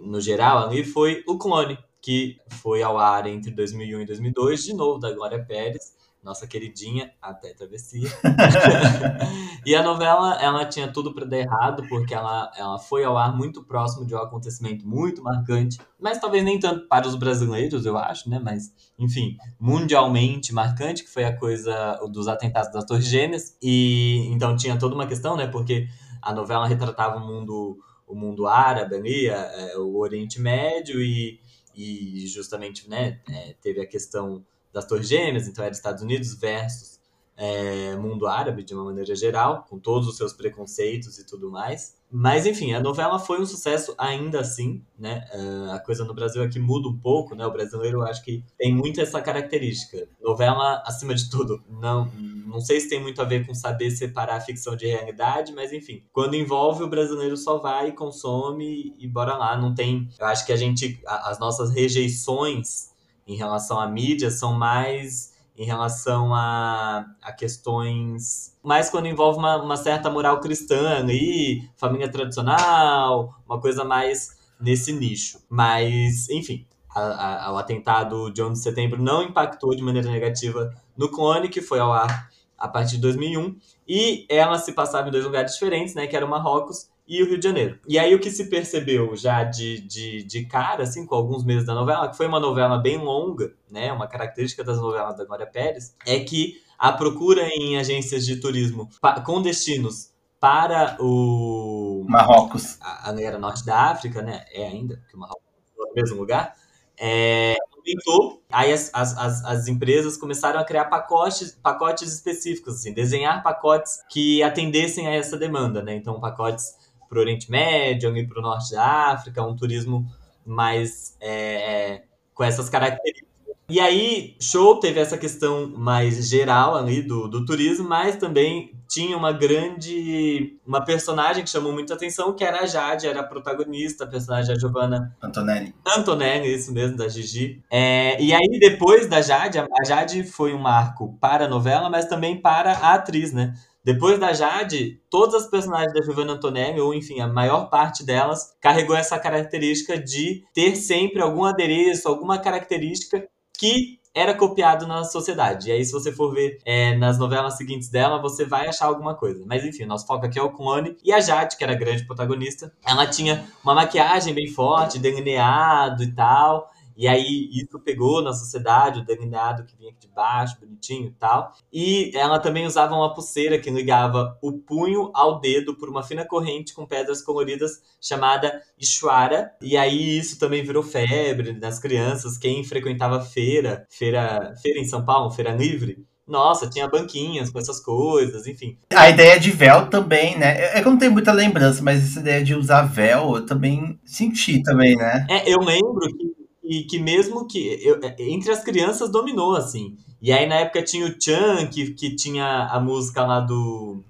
no 0.05 0.21
geral 0.21 0.69
ali 0.69 0.85
foi 0.85 1.25
o 1.27 1.37
Clone, 1.37 1.77
que 2.01 2.39
foi 2.49 2.81
ao 2.81 2.97
ar 2.97 3.27
entre 3.27 3.51
2001 3.51 4.03
e 4.03 4.07
2002, 4.07 4.63
de 4.63 4.73
novo 4.73 5.01
da 5.01 5.11
Glória 5.11 5.45
Pérez, 5.45 5.97
nossa 6.25 6.47
queridinha, 6.47 7.13
até 7.21 7.53
travessia. 7.53 8.09
e 9.65 9.75
a 9.75 9.83
novela, 9.83 10.41
ela 10.41 10.65
tinha 10.65 10.91
tudo 10.91 11.15
para 11.15 11.27
dar 11.27 11.37
errado, 11.37 11.87
porque 11.89 12.15
ela, 12.15 12.51
ela 12.57 12.79
foi 12.79 13.05
ao 13.05 13.19
ar 13.19 13.37
muito 13.37 13.63
próximo 13.63 14.07
de 14.07 14.15
um 14.15 14.19
acontecimento 14.19 14.89
muito 14.89 15.23
marcante, 15.23 15.79
mas 16.01 16.19
talvez 16.19 16.43
nem 16.43 16.59
tanto 16.59 16.89
para 16.89 17.07
os 17.07 17.15
brasileiros, 17.15 17.85
eu 17.85 17.99
acho, 17.99 18.31
né? 18.31 18.41
Mas, 18.43 18.73
enfim, 18.99 19.37
mundialmente 19.61 20.53
marcante, 20.55 21.05
que 21.05 21.11
foi 21.11 21.25
a 21.25 21.37
coisa 21.37 22.01
dos 22.11 22.27
atentados 22.27 22.73
das 22.73 22.85
Torres 22.85 23.07
Gêmeas. 23.07 23.57
E 23.63 24.27
então 24.33 24.57
tinha 24.57 24.79
toda 24.79 24.95
uma 24.95 25.07
questão, 25.07 25.37
né? 25.37 25.47
Porque 25.47 25.87
a 26.23 26.33
novela 26.33 26.67
retratava 26.67 27.17
o 27.17 27.27
mundo 27.27 27.79
o 28.07 28.15
mundo 28.15 28.47
árabe 28.47 28.95
ali, 28.97 29.29
é, 29.29 29.79
o 29.79 29.97
Oriente 29.97 30.41
Médio 30.41 31.01
e, 31.01 31.41
e 31.75 32.27
justamente 32.27 32.89
né, 32.89 33.21
é, 33.29 33.55
teve 33.61 33.81
a 33.81 33.87
questão 33.87 34.45
das 34.75 34.85
Torres 34.85 35.09
Gêmeas, 35.09 35.47
então 35.47 35.65
era 35.65 35.73
Estados 35.73 36.03
Unidos 36.03 36.35
versus 36.35 36.95
é, 37.37 37.97
mundo 37.97 38.27
árabe 38.27 38.63
de 38.63 38.75
uma 38.75 38.85
maneira 38.85 39.15
geral, 39.15 39.65
com 39.69 39.79
todos 39.79 40.09
os 40.09 40.17
seus 40.17 40.33
preconceitos 40.33 41.19
e 41.19 41.27
tudo 41.27 41.51
mais. 41.51 41.97
Mas 42.11 42.47
enfim, 42.47 42.73
a 42.75 42.81
novela 42.81 43.19
foi 43.19 43.41
um 43.41 43.47
sucesso 43.47 43.93
ainda 43.99 44.41
assim, 44.41 44.85
né? 44.97 45.27
Uh, 45.35 45.73
a 45.73 45.81
coisa 45.81 46.05
no 46.05 46.15
Brasil 46.15 46.45
aqui 46.45 46.61
muda 46.61 46.89
um 46.89 46.97
pouco, 46.97 47.35
né? 47.35 47.45
O 47.45 47.51
brasileiro 47.51 47.99
eu 47.99 48.03
acho 48.03 48.23
que 48.23 48.45
tem 48.57 48.73
muito 48.73 49.01
essa 49.01 49.21
característica. 49.21 50.07
Novela, 50.23 50.81
acima 50.87 51.13
de 51.13 51.29
tudo, 51.29 51.61
não, 51.69 52.09
não 52.47 52.61
sei 52.61 52.79
se 52.79 52.89
tem 52.89 53.03
muito 53.03 53.21
a 53.21 53.25
ver 53.25 53.45
com 53.45 53.53
saber 53.53 53.91
separar 53.91 54.37
a 54.37 54.41
ficção 54.41 54.77
de 54.77 54.87
realidade, 54.87 55.53
mas 55.53 55.73
enfim, 55.73 56.05
quando 56.13 56.37
envolve 56.37 56.85
o 56.85 56.89
brasileiro 56.89 57.37
só 57.37 57.59
vai 57.59 57.91
consome 57.91 58.95
e 58.97 59.09
bora 59.09 59.37
lá. 59.37 59.57
Não 59.57 59.75
tem. 59.75 60.09
Eu 60.17 60.27
acho 60.27 60.47
que 60.47 60.53
a 60.53 60.57
gente. 60.57 61.01
As 61.05 61.41
nossas 61.41 61.75
rejeições 61.75 62.94
em 63.27 63.37
relação 63.37 63.79
à 63.81 63.87
mídia 63.87 64.31
são 64.31 64.53
mais 64.53 65.33
em 65.57 65.65
relação 65.65 66.35
a, 66.35 67.07
a 67.23 67.33
questões 67.33 68.55
mais 68.63 68.91
quando 68.91 69.07
envolve 69.07 69.39
uma, 69.39 69.63
uma 69.63 69.77
certa 69.77 70.11
moral 70.11 70.41
cristã 70.41 70.97
ali, 70.97 71.69
família 71.77 72.11
tradicional, 72.11 73.35
uma 73.47 73.61
coisa 73.61 73.85
mais 73.85 74.37
nesse 74.59 74.93
nicho. 74.93 75.39
Mas, 75.49 76.29
enfim, 76.31 76.67
a, 76.95 77.47
a, 77.47 77.53
o 77.53 77.59
atentado 77.59 78.33
de 78.33 78.43
11 78.43 78.53
de 78.53 78.59
setembro 78.61 79.03
não 79.03 79.23
impactou 79.23 79.77
de 79.77 79.83
maneira 79.83 80.11
negativa 80.11 80.75
no 80.97 81.11
Clone, 81.11 81.49
que 81.49 81.61
foi 81.61 81.79
ao 81.79 81.93
ar 81.93 82.31
a 82.57 82.67
partir 82.67 82.97
de 82.97 83.03
2001, 83.03 83.57
e 83.87 84.27
ela 84.31 84.59
se 84.59 84.73
passava 84.73 85.09
em 85.09 85.11
dois 85.11 85.25
lugares 85.25 85.53
diferentes, 85.53 85.95
né, 85.95 86.07
que 86.07 86.17
era 86.17 86.25
o 86.25 86.31
Marrocos 86.31 86.89
e 87.07 87.23
o 87.23 87.27
Rio 87.27 87.39
de 87.39 87.45
Janeiro. 87.45 87.79
E 87.87 87.99
aí 87.99 88.15
o 88.15 88.21
que 88.21 88.31
se 88.31 88.49
percebeu 88.49 89.15
já 89.15 89.45
de, 89.45 89.81
de, 89.81 90.23
de 90.25 90.47
cara, 90.47 90.85
assim, 90.85 91.05
com 91.05 91.15
alguns 91.15 91.45
meses 91.45 91.67
da 91.67 91.75
novela, 91.75 92.09
que 92.09 92.17
foi 92.17 92.27
uma 92.27 92.41
novela 92.41 92.79
bem 92.79 92.97
longa, 92.99 93.55
né? 93.71 93.93
Uma 93.93 94.07
característica 94.07 94.65
das 94.65 94.79
novelas 94.79 95.17
da 95.17 95.25
Glória 95.25 95.47
Pérez, 95.47 95.95
é 96.07 96.21
que 96.21 96.63
a 96.79 96.93
procura 96.93 97.47
em 97.49 97.79
agências 97.79 98.25
de 98.25 98.37
turismo 98.37 98.89
com 99.25 99.43
destinos 99.43 100.13
para 100.41 100.97
o 101.01 102.05
Marrocos, 102.09 102.79
a, 102.81 103.11
a 103.11 103.23
era 103.23 103.39
norte 103.39 103.65
da 103.65 103.91
África, 103.91 104.23
né? 104.23 104.45
É 104.53 104.67
ainda, 104.67 104.97
porque 104.97 105.17
o 105.17 105.21
Marrocos 105.21 105.45
é 105.79 105.89
no 105.89 105.95
mesmo 105.95 106.17
lugar. 106.17 106.55
É, 106.99 107.57
aumentou, 107.77 108.43
aí 108.51 108.73
as, 108.73 108.91
as, 108.95 109.45
as 109.45 109.69
empresas 109.69 110.17
começaram 110.17 110.59
a 110.59 110.65
criar 110.65 110.87
pacotes, 110.87 111.59
pacotes 111.63 112.13
específicos, 112.13 112.77
assim, 112.77 112.93
desenhar 112.93 113.43
pacotes 113.43 114.03
que 114.09 114.43
atendessem 114.43 115.07
a 115.07 115.15
essa 115.15 115.37
demanda, 115.37 115.83
né? 115.83 115.95
Então, 115.95 116.21
pacotes 116.21 116.84
para 117.15 117.21
o 117.21 117.23
Oriente 117.23 117.51
Médio, 117.51 118.09
ali 118.09 118.27
para 118.27 118.41
o 118.41 118.43
Norte 118.43 118.73
da 118.73 119.13
África, 119.13 119.43
um 119.43 119.55
turismo 119.55 120.05
mais 120.45 121.17
é, 121.21 121.31
é, 121.31 122.03
com 122.35 122.43
essas 122.43 122.69
características. 122.69 123.33
E 123.67 123.81
aí, 123.81 124.37
show 124.39 124.79
teve 124.79 125.01
essa 125.01 125.17
questão 125.17 125.71
mais 125.71 126.29
geral 126.29 126.75
ali 126.75 127.01
do, 127.01 127.27
do 127.29 127.47
turismo, 127.47 127.89
mas 127.89 128.17
também 128.17 128.75
tinha 128.87 129.17
uma 129.17 129.33
grande. 129.33 130.59
uma 130.67 130.85
personagem 130.85 131.43
que 131.43 131.49
chamou 131.49 131.73
muita 131.73 131.95
atenção, 131.95 132.35
que 132.35 132.45
era 132.45 132.61
a 132.61 132.67
Jade, 132.67 133.07
era 133.07 133.21
a 133.21 133.25
protagonista, 133.25 134.05
a 134.05 134.07
personagem 134.07 134.53
da 134.53 134.61
Giovanna 134.61 135.17
Antonelli. 135.23 135.75
Antonelli, 135.97 136.55
isso 136.55 136.75
mesmo, 136.75 136.99
da 136.99 137.09
Gigi. 137.09 137.63
É, 137.71 138.23
e 138.23 138.35
aí, 138.35 138.59
depois 138.61 139.09
da 139.09 139.23
Jade, 139.23 139.59
a 139.59 139.85
Jade 139.87 140.25
foi 140.25 140.53
um 140.53 140.59
marco 140.59 141.17
para 141.19 141.47
a 141.47 141.49
novela, 141.49 141.89
mas 141.89 142.05
também 142.05 142.37
para 142.37 142.73
a 142.73 142.93
atriz, 142.93 143.33
né? 143.33 143.55
Depois 143.85 144.19
da 144.19 144.33
Jade, 144.33 145.01
todas 145.11 145.35
as 145.35 145.51
personagens 145.51 145.93
da 145.93 146.03
Giovanna 146.03 146.33
Antonelli, 146.33 146.81
ou 146.81 146.95
enfim, 146.95 147.21
a 147.21 147.29
maior 147.29 147.69
parte 147.69 148.05
delas, 148.05 148.57
carregou 148.61 148.97
essa 148.97 149.19
característica 149.19 149.99
de 149.99 150.43
ter 150.55 150.75
sempre 150.75 151.21
algum 151.21 151.45
adereço, 151.45 152.09
alguma 152.09 152.39
característica 152.39 153.29
que 153.59 154.01
era 154.15 154.33
copiado 154.33 154.87
na 154.87 155.03
sociedade. 155.03 155.69
E 155.69 155.73
aí, 155.73 155.85
se 155.85 155.93
você 155.93 156.13
for 156.13 156.33
ver 156.33 156.61
é, 156.65 156.97
nas 156.97 157.19
novelas 157.19 157.57
seguintes 157.57 157.89
dela, 157.91 158.23
você 158.23 158.45
vai 158.45 158.69
achar 158.69 158.87
alguma 158.87 159.15
coisa. 159.15 159.45
Mas 159.45 159.65
enfim, 159.65 159.85
nosso 159.85 160.07
foco 160.07 160.25
aqui 160.25 160.39
é 160.39 160.43
o 160.43 160.53
Clone. 160.53 160.97
E 161.03 161.13
a 161.13 161.21
Jade, 161.21 161.57
que 161.57 161.65
era 161.65 161.73
a 161.73 161.77
grande 161.77 162.07
protagonista, 162.07 162.73
ela 162.87 163.07
tinha 163.07 163.45
uma 163.63 163.75
maquiagem 163.75 164.33
bem 164.33 164.47
forte, 164.47 165.01
delineado 165.01 166.05
e 166.05 166.13
tal. 166.13 166.71
E 166.97 167.09
aí 167.09 167.51
isso 167.53 167.79
pegou 167.81 168.23
na 168.23 168.33
sociedade, 168.33 169.01
o 169.01 169.05
delineado 169.05 169.65
que 169.65 169.77
vinha 169.77 169.91
aqui 169.91 170.01
de 170.01 170.09
baixo, 170.09 170.59
bonitinho 170.61 171.09
e 171.09 171.13
tal. 171.13 171.53
E 171.73 172.11
ela 172.15 172.39
também 172.39 172.67
usava 172.67 172.95
uma 172.95 173.13
pulseira 173.13 173.59
que 173.59 173.71
ligava 173.71 174.39
o 174.43 174.53
punho 174.53 175.11
ao 175.15 175.41
dedo 175.41 175.77
por 175.77 175.89
uma 175.89 176.03
fina 176.03 176.25
corrente 176.25 176.75
com 176.75 176.87
pedras 176.87 177.23
coloridas 177.23 177.83
chamada 178.01 178.63
Ishwara. 178.79 179.53
E 179.61 179.77
aí 179.77 180.19
isso 180.19 180.39
também 180.39 180.63
virou 180.63 180.83
febre 180.83 181.53
nas 181.53 181.79
crianças. 181.79 182.39
Quem 182.39 182.65
frequentava 182.65 183.21
feira, 183.21 183.87
feira, 183.89 184.55
feira 184.63 184.79
em 184.79 184.85
São 184.85 185.05
Paulo, 185.05 185.31
feira 185.31 185.53
livre, 185.53 186.05
nossa, 186.27 186.69
tinha 186.69 186.89
banquinhas 186.89 187.51
com 187.51 187.59
essas 187.59 187.81
coisas, 187.81 188.47
enfim. 188.47 188.79
A 188.91 189.11
ideia 189.11 189.39
de 189.39 189.51
véu 189.51 189.91
também, 189.91 190.39
né? 190.39 190.77
É 190.77 190.81
que 190.81 190.89
eu 190.89 190.93
não 190.93 190.99
tenho 190.99 191.13
muita 191.13 191.33
lembrança, 191.33 191.83
mas 191.83 192.03
essa 192.03 192.21
ideia 192.21 192.43
de 192.43 192.55
usar 192.55 192.83
véu 192.83 193.37
eu 193.37 193.45
também 193.45 193.99
senti 194.05 194.63
também, 194.63 194.97
né? 194.97 195.27
É, 195.29 195.53
eu 195.53 195.59
lembro 195.61 196.01
que 196.17 196.34
e 196.65 196.85
que 196.85 196.99
mesmo 196.99 197.47
que 197.47 197.79
eu, 197.83 198.01
é, 198.03 198.15
entre 198.21 198.51
as 198.51 198.65
crianças 198.65 199.11
dominou 199.11 199.55
assim. 199.55 199.97
E 200.21 200.33
aí 200.33 200.47
na 200.47 200.57
época 200.57 200.83
tinha 200.83 201.07
o 201.07 201.15
Chan 201.21 201.67
que, 201.67 201.91
que 201.91 202.17
tinha 202.17 202.69
a 202.71 202.81
música 202.81 203.25
lá 203.25 203.41
do 203.41 204.03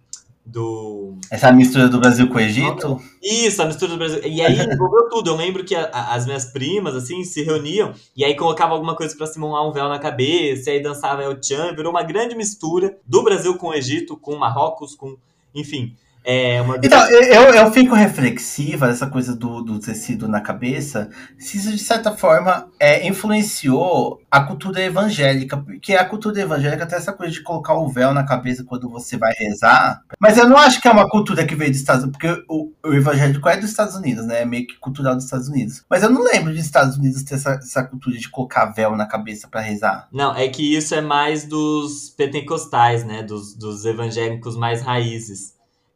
do. 0.44 1.14
Essa 1.30 1.50
mistura 1.50 1.88
do 1.88 1.98
Brasil 1.98 2.28
com 2.28 2.36
o 2.36 2.40
Egito? 2.40 3.00
Isso, 3.22 3.62
a 3.62 3.66
mistura 3.66 3.92
do 3.92 3.96
Brasil. 3.98 4.20
E 4.24 4.42
aí 4.42 4.58
envolveu 4.60 5.08
tudo. 5.08 5.30
Eu 5.30 5.36
lembro 5.36 5.64
que 5.64 5.74
a, 5.74 5.86
a, 5.86 6.14
as 6.14 6.26
minhas 6.26 6.46
primas, 6.46 6.94
assim, 6.94 7.24
se 7.24 7.42
reuniam 7.42 7.94
e 8.16 8.24
aí 8.24 8.36
colocava 8.36 8.74
alguma 8.74 8.94
coisa 8.94 9.16
para 9.16 9.26
simular 9.26 9.66
um 9.66 9.72
véu 9.72 9.88
na 9.88 9.98
cabeça, 9.98 10.70
e 10.70 10.74
aí 10.74 10.82
dançava 10.82 11.22
El 11.22 11.42
Chan, 11.42 11.74
virou 11.74 11.90
uma 11.90 12.02
grande 12.02 12.34
mistura 12.34 12.96
do 13.06 13.22
Brasil 13.22 13.56
com 13.56 13.68
o 13.68 13.74
Egito, 13.74 14.16
com 14.16 14.36
Marrocos, 14.36 14.94
com. 14.94 15.16
Enfim. 15.54 15.96
É 16.24 16.60
uma... 16.62 16.78
Então, 16.82 17.06
eu, 17.10 17.42
eu 17.54 17.70
fico 17.70 17.94
reflexiva 17.94 18.88
essa 18.88 19.06
coisa 19.06 19.36
do, 19.36 19.62
do 19.62 19.78
tecido 19.78 20.26
na 20.26 20.40
cabeça, 20.40 21.10
se 21.38 21.58
isso 21.58 21.70
de 21.70 21.78
certa 21.78 22.12
forma 22.16 22.66
é, 22.80 23.06
influenciou 23.06 24.20
a 24.30 24.40
cultura 24.40 24.80
evangélica, 24.80 25.56
porque 25.56 25.94
a 25.94 26.04
cultura 26.04 26.40
evangélica 26.40 26.86
tem 26.86 26.96
essa 26.96 27.12
coisa 27.12 27.32
de 27.32 27.42
colocar 27.42 27.74
o 27.74 27.88
véu 27.88 28.14
na 28.14 28.24
cabeça 28.24 28.64
quando 28.64 28.88
você 28.88 29.18
vai 29.18 29.32
rezar, 29.34 30.02
mas 30.18 30.38
eu 30.38 30.48
não 30.48 30.56
acho 30.56 30.80
que 30.80 30.88
é 30.88 30.90
uma 30.90 31.08
cultura 31.08 31.44
que 31.44 31.54
veio 31.54 31.70
dos 31.70 31.80
Estados 31.80 32.04
Unidos, 32.04 32.18
porque 32.18 32.44
o, 32.48 32.72
o 32.82 32.94
evangélico 32.94 33.48
é 33.48 33.56
dos 33.56 33.70
Estados 33.70 33.94
Unidos, 33.94 34.24
né? 34.26 34.42
É 34.42 34.44
meio 34.44 34.66
que 34.66 34.78
cultural 34.78 35.14
dos 35.14 35.24
Estados 35.24 35.48
Unidos. 35.48 35.84
Mas 35.88 36.02
eu 36.02 36.10
não 36.10 36.22
lembro 36.22 36.52
dos 36.52 36.64
Estados 36.64 36.96
Unidos 36.96 37.22
ter 37.22 37.34
essa, 37.34 37.52
essa 37.52 37.84
cultura 37.84 38.16
de 38.16 38.28
colocar 38.30 38.66
véu 38.66 38.96
na 38.96 39.06
cabeça 39.06 39.46
para 39.48 39.60
rezar. 39.60 40.08
Não, 40.10 40.34
é 40.34 40.48
que 40.48 40.74
isso 40.74 40.94
é 40.94 41.00
mais 41.00 41.44
dos 41.44 42.10
pentecostais, 42.16 43.04
né? 43.04 43.22
Dos, 43.22 43.54
dos 43.54 43.84
evangélicos 43.84 44.56
mais 44.56 44.82
raízes 44.82 45.53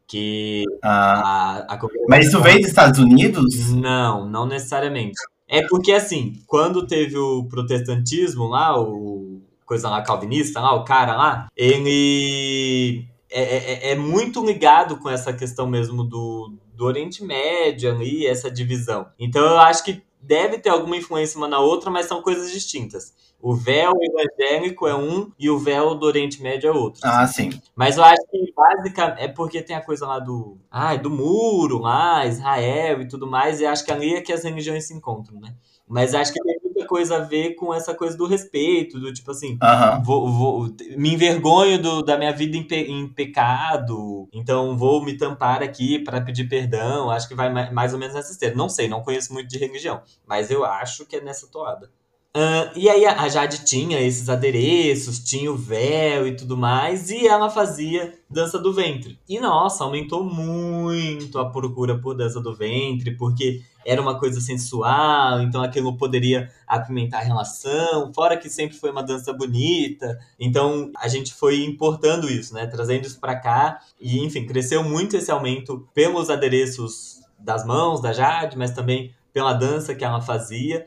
que 0.09 0.65
ah, 0.83 1.67
a, 1.69 1.75
a 1.75 1.79
Mas 2.09 2.27
isso 2.27 2.41
veio 2.41 2.59
dos 2.59 2.69
Estados 2.69 2.99
Unidos? 2.99 3.71
Não, 3.71 4.27
não 4.27 4.47
necessariamente. 4.47 5.21
É 5.47 5.67
porque, 5.67 5.93
assim, 5.93 6.43
quando 6.47 6.87
teve 6.87 7.17
o 7.17 7.45
protestantismo 7.45 8.47
lá, 8.49 8.79
o 8.81 9.43
coisa 9.65 9.91
lá 9.91 10.01
calvinista, 10.03 10.61
lá, 10.61 10.75
o 10.75 10.85
cara 10.85 11.15
lá, 11.15 11.47
ele 11.55 13.07
é, 13.31 13.43
é, 13.43 13.91
é, 13.91 13.95
muito 13.95 14.45
ligado 14.45 14.99
com 14.99 15.11
essa 15.11 15.31
questão 15.31 15.67
mesmo 15.67 16.03
do, 16.03 16.55
do 16.75 16.87
Oriente 16.87 17.23
Médio 17.23 17.91
ali, 17.91 18.27
essa 18.27 18.51
divisão. 18.51 19.07
Então 19.19 19.45
eu 19.45 19.59
acho 19.59 19.85
que 19.85 20.03
deve 20.23 20.59
ter 20.59 20.71
alguma 20.71 20.97
influência 20.97 21.37
uma 21.37 21.47
na 21.47 21.61
outra, 21.61 21.91
mas 21.91 22.07
são 22.07 22.23
coisas 22.23 22.51
distintas. 22.51 23.13
O 23.41 23.55
véu 23.55 23.93
evangélico 24.01 24.87
é 24.89 24.95
um 24.95 25.31
e 25.39 25.49
o 25.49 25.59
véu 25.59 25.95
do 25.95 26.07
Oriente 26.07 26.43
Médio 26.43 26.69
é 26.69 26.73
outro. 26.73 27.01
Ah, 27.05 27.27
sim. 27.27 27.51
Mas 27.75 27.97
eu 27.97 28.03
acho 28.03 28.21
que 28.31 28.53
basicamente 28.53 29.23
é 29.23 29.29
porque 29.29 29.63
tem 29.63 29.77
a 29.77 29.81
coisa 29.81 30.07
lá 30.07 30.19
do, 30.19 30.59
ah, 30.71 30.97
do 30.97 31.09
muro 31.09 31.79
lá, 31.79 32.27
Israel 32.27 33.01
e 33.01 33.07
tudo 33.09 33.29
mais, 33.29 33.61
e 33.61 33.67
acho 33.67 33.85
que 33.85 33.93
ali 33.93 34.15
é 34.15 34.21
que 34.21 34.33
as 34.33 34.43
religiões 34.43 34.87
se 34.87 34.95
encontram, 34.95 35.39
né? 35.41 35.55
Mas 35.89 36.15
acho 36.15 36.33
que 36.33 36.43
tem 36.43 36.59
muita 36.63 36.87
coisa 36.87 37.17
a 37.17 37.21
ver 37.21 37.55
com 37.55 37.73
essa 37.73 37.95
coisa 37.95 38.17
do 38.17 38.27
respeito, 38.27 39.01
do 39.01 39.13
tipo 39.13 39.31
assim, 39.31 39.59
vou, 40.05 40.31
vou, 40.31 40.69
me 40.97 41.15
envergonho 41.15 41.81
do, 41.81 42.03
da 42.03 42.19
minha 42.19 42.33
vida 42.33 42.59
em, 42.59 42.63
pe, 42.63 42.77
em, 42.77 43.09
pecado, 43.09 44.29
então 44.33 44.77
vou 44.77 45.03
me 45.03 45.17
tampar 45.17 45.63
aqui 45.63 45.99
para 46.01 46.21
pedir 46.21 46.47
perdão. 46.47 47.11
Acho 47.11 47.27
que 47.27 47.35
vai 47.35 47.51
mais 47.73 47.95
ou 47.95 47.99
menos 47.99 48.15
nessa 48.15 48.33
esteira. 48.33 48.55
Não 48.55 48.69
sei, 48.69 48.87
não 48.87 49.03
conheço 49.03 49.33
muito 49.33 49.49
de 49.49 49.59
religião, 49.59 50.03
mas 50.27 50.51
eu 50.51 50.63
acho 50.63 51.07
que 51.07 51.17
é 51.17 51.21
nessa 51.23 51.47
toada. 51.47 51.89
Uh, 52.37 52.71
e 52.77 52.89
aí 52.89 53.07
a 53.07 53.29
Jade 53.29 53.65
tinha 53.65 54.01
esses 54.01 54.29
adereços, 54.29 55.19
tinha 55.19 55.51
o 55.51 55.57
véu 55.57 56.27
e 56.29 56.37
tudo 56.37 56.57
mais, 56.57 57.11
e 57.11 57.27
ela 57.27 57.49
fazia 57.49 58.15
dança 58.31 58.59
do 58.59 58.73
ventre. 58.73 59.19
E 59.29 59.41
nossa, 59.41 59.83
aumentou 59.83 60.23
muito 60.23 61.39
a 61.39 61.51
procura 61.51 61.99
por 61.99 62.15
dança 62.15 62.39
do 62.39 62.55
ventre, 62.55 63.17
porque 63.17 63.63
era 63.85 64.01
uma 64.01 64.19
coisa 64.19 64.41
sensual, 64.43 65.41
então 65.41 65.63
aquilo 65.63 65.97
poderia 65.97 66.53
apimentar 66.67 67.21
a 67.21 67.25
relação, 67.25 68.13
fora 68.13 68.37
que 68.37 68.51
sempre 68.51 68.77
foi 68.77 68.91
uma 68.91 69.03
dança 69.03 69.33
bonita. 69.33 70.19
Então 70.39 70.93
a 70.99 71.09
gente 71.09 71.33
foi 71.33 71.65
importando 71.65 72.31
isso, 72.31 72.53
né, 72.53 72.67
trazendo 72.67 73.07
isso 73.07 73.19
para 73.19 73.37
cá, 73.37 73.81
e 73.99 74.23
enfim, 74.23 74.47
cresceu 74.47 74.85
muito 74.85 75.17
esse 75.17 75.31
aumento 75.31 75.89
pelos 75.95 76.29
adereços 76.29 77.21
das 77.39 77.65
mãos 77.65 78.03
da 78.03 78.13
Jade, 78.13 78.59
mas 78.59 78.73
também 78.73 79.15
pela 79.33 79.55
dança 79.55 79.95
que 79.95 80.05
ela 80.05 80.21
fazia 80.21 80.85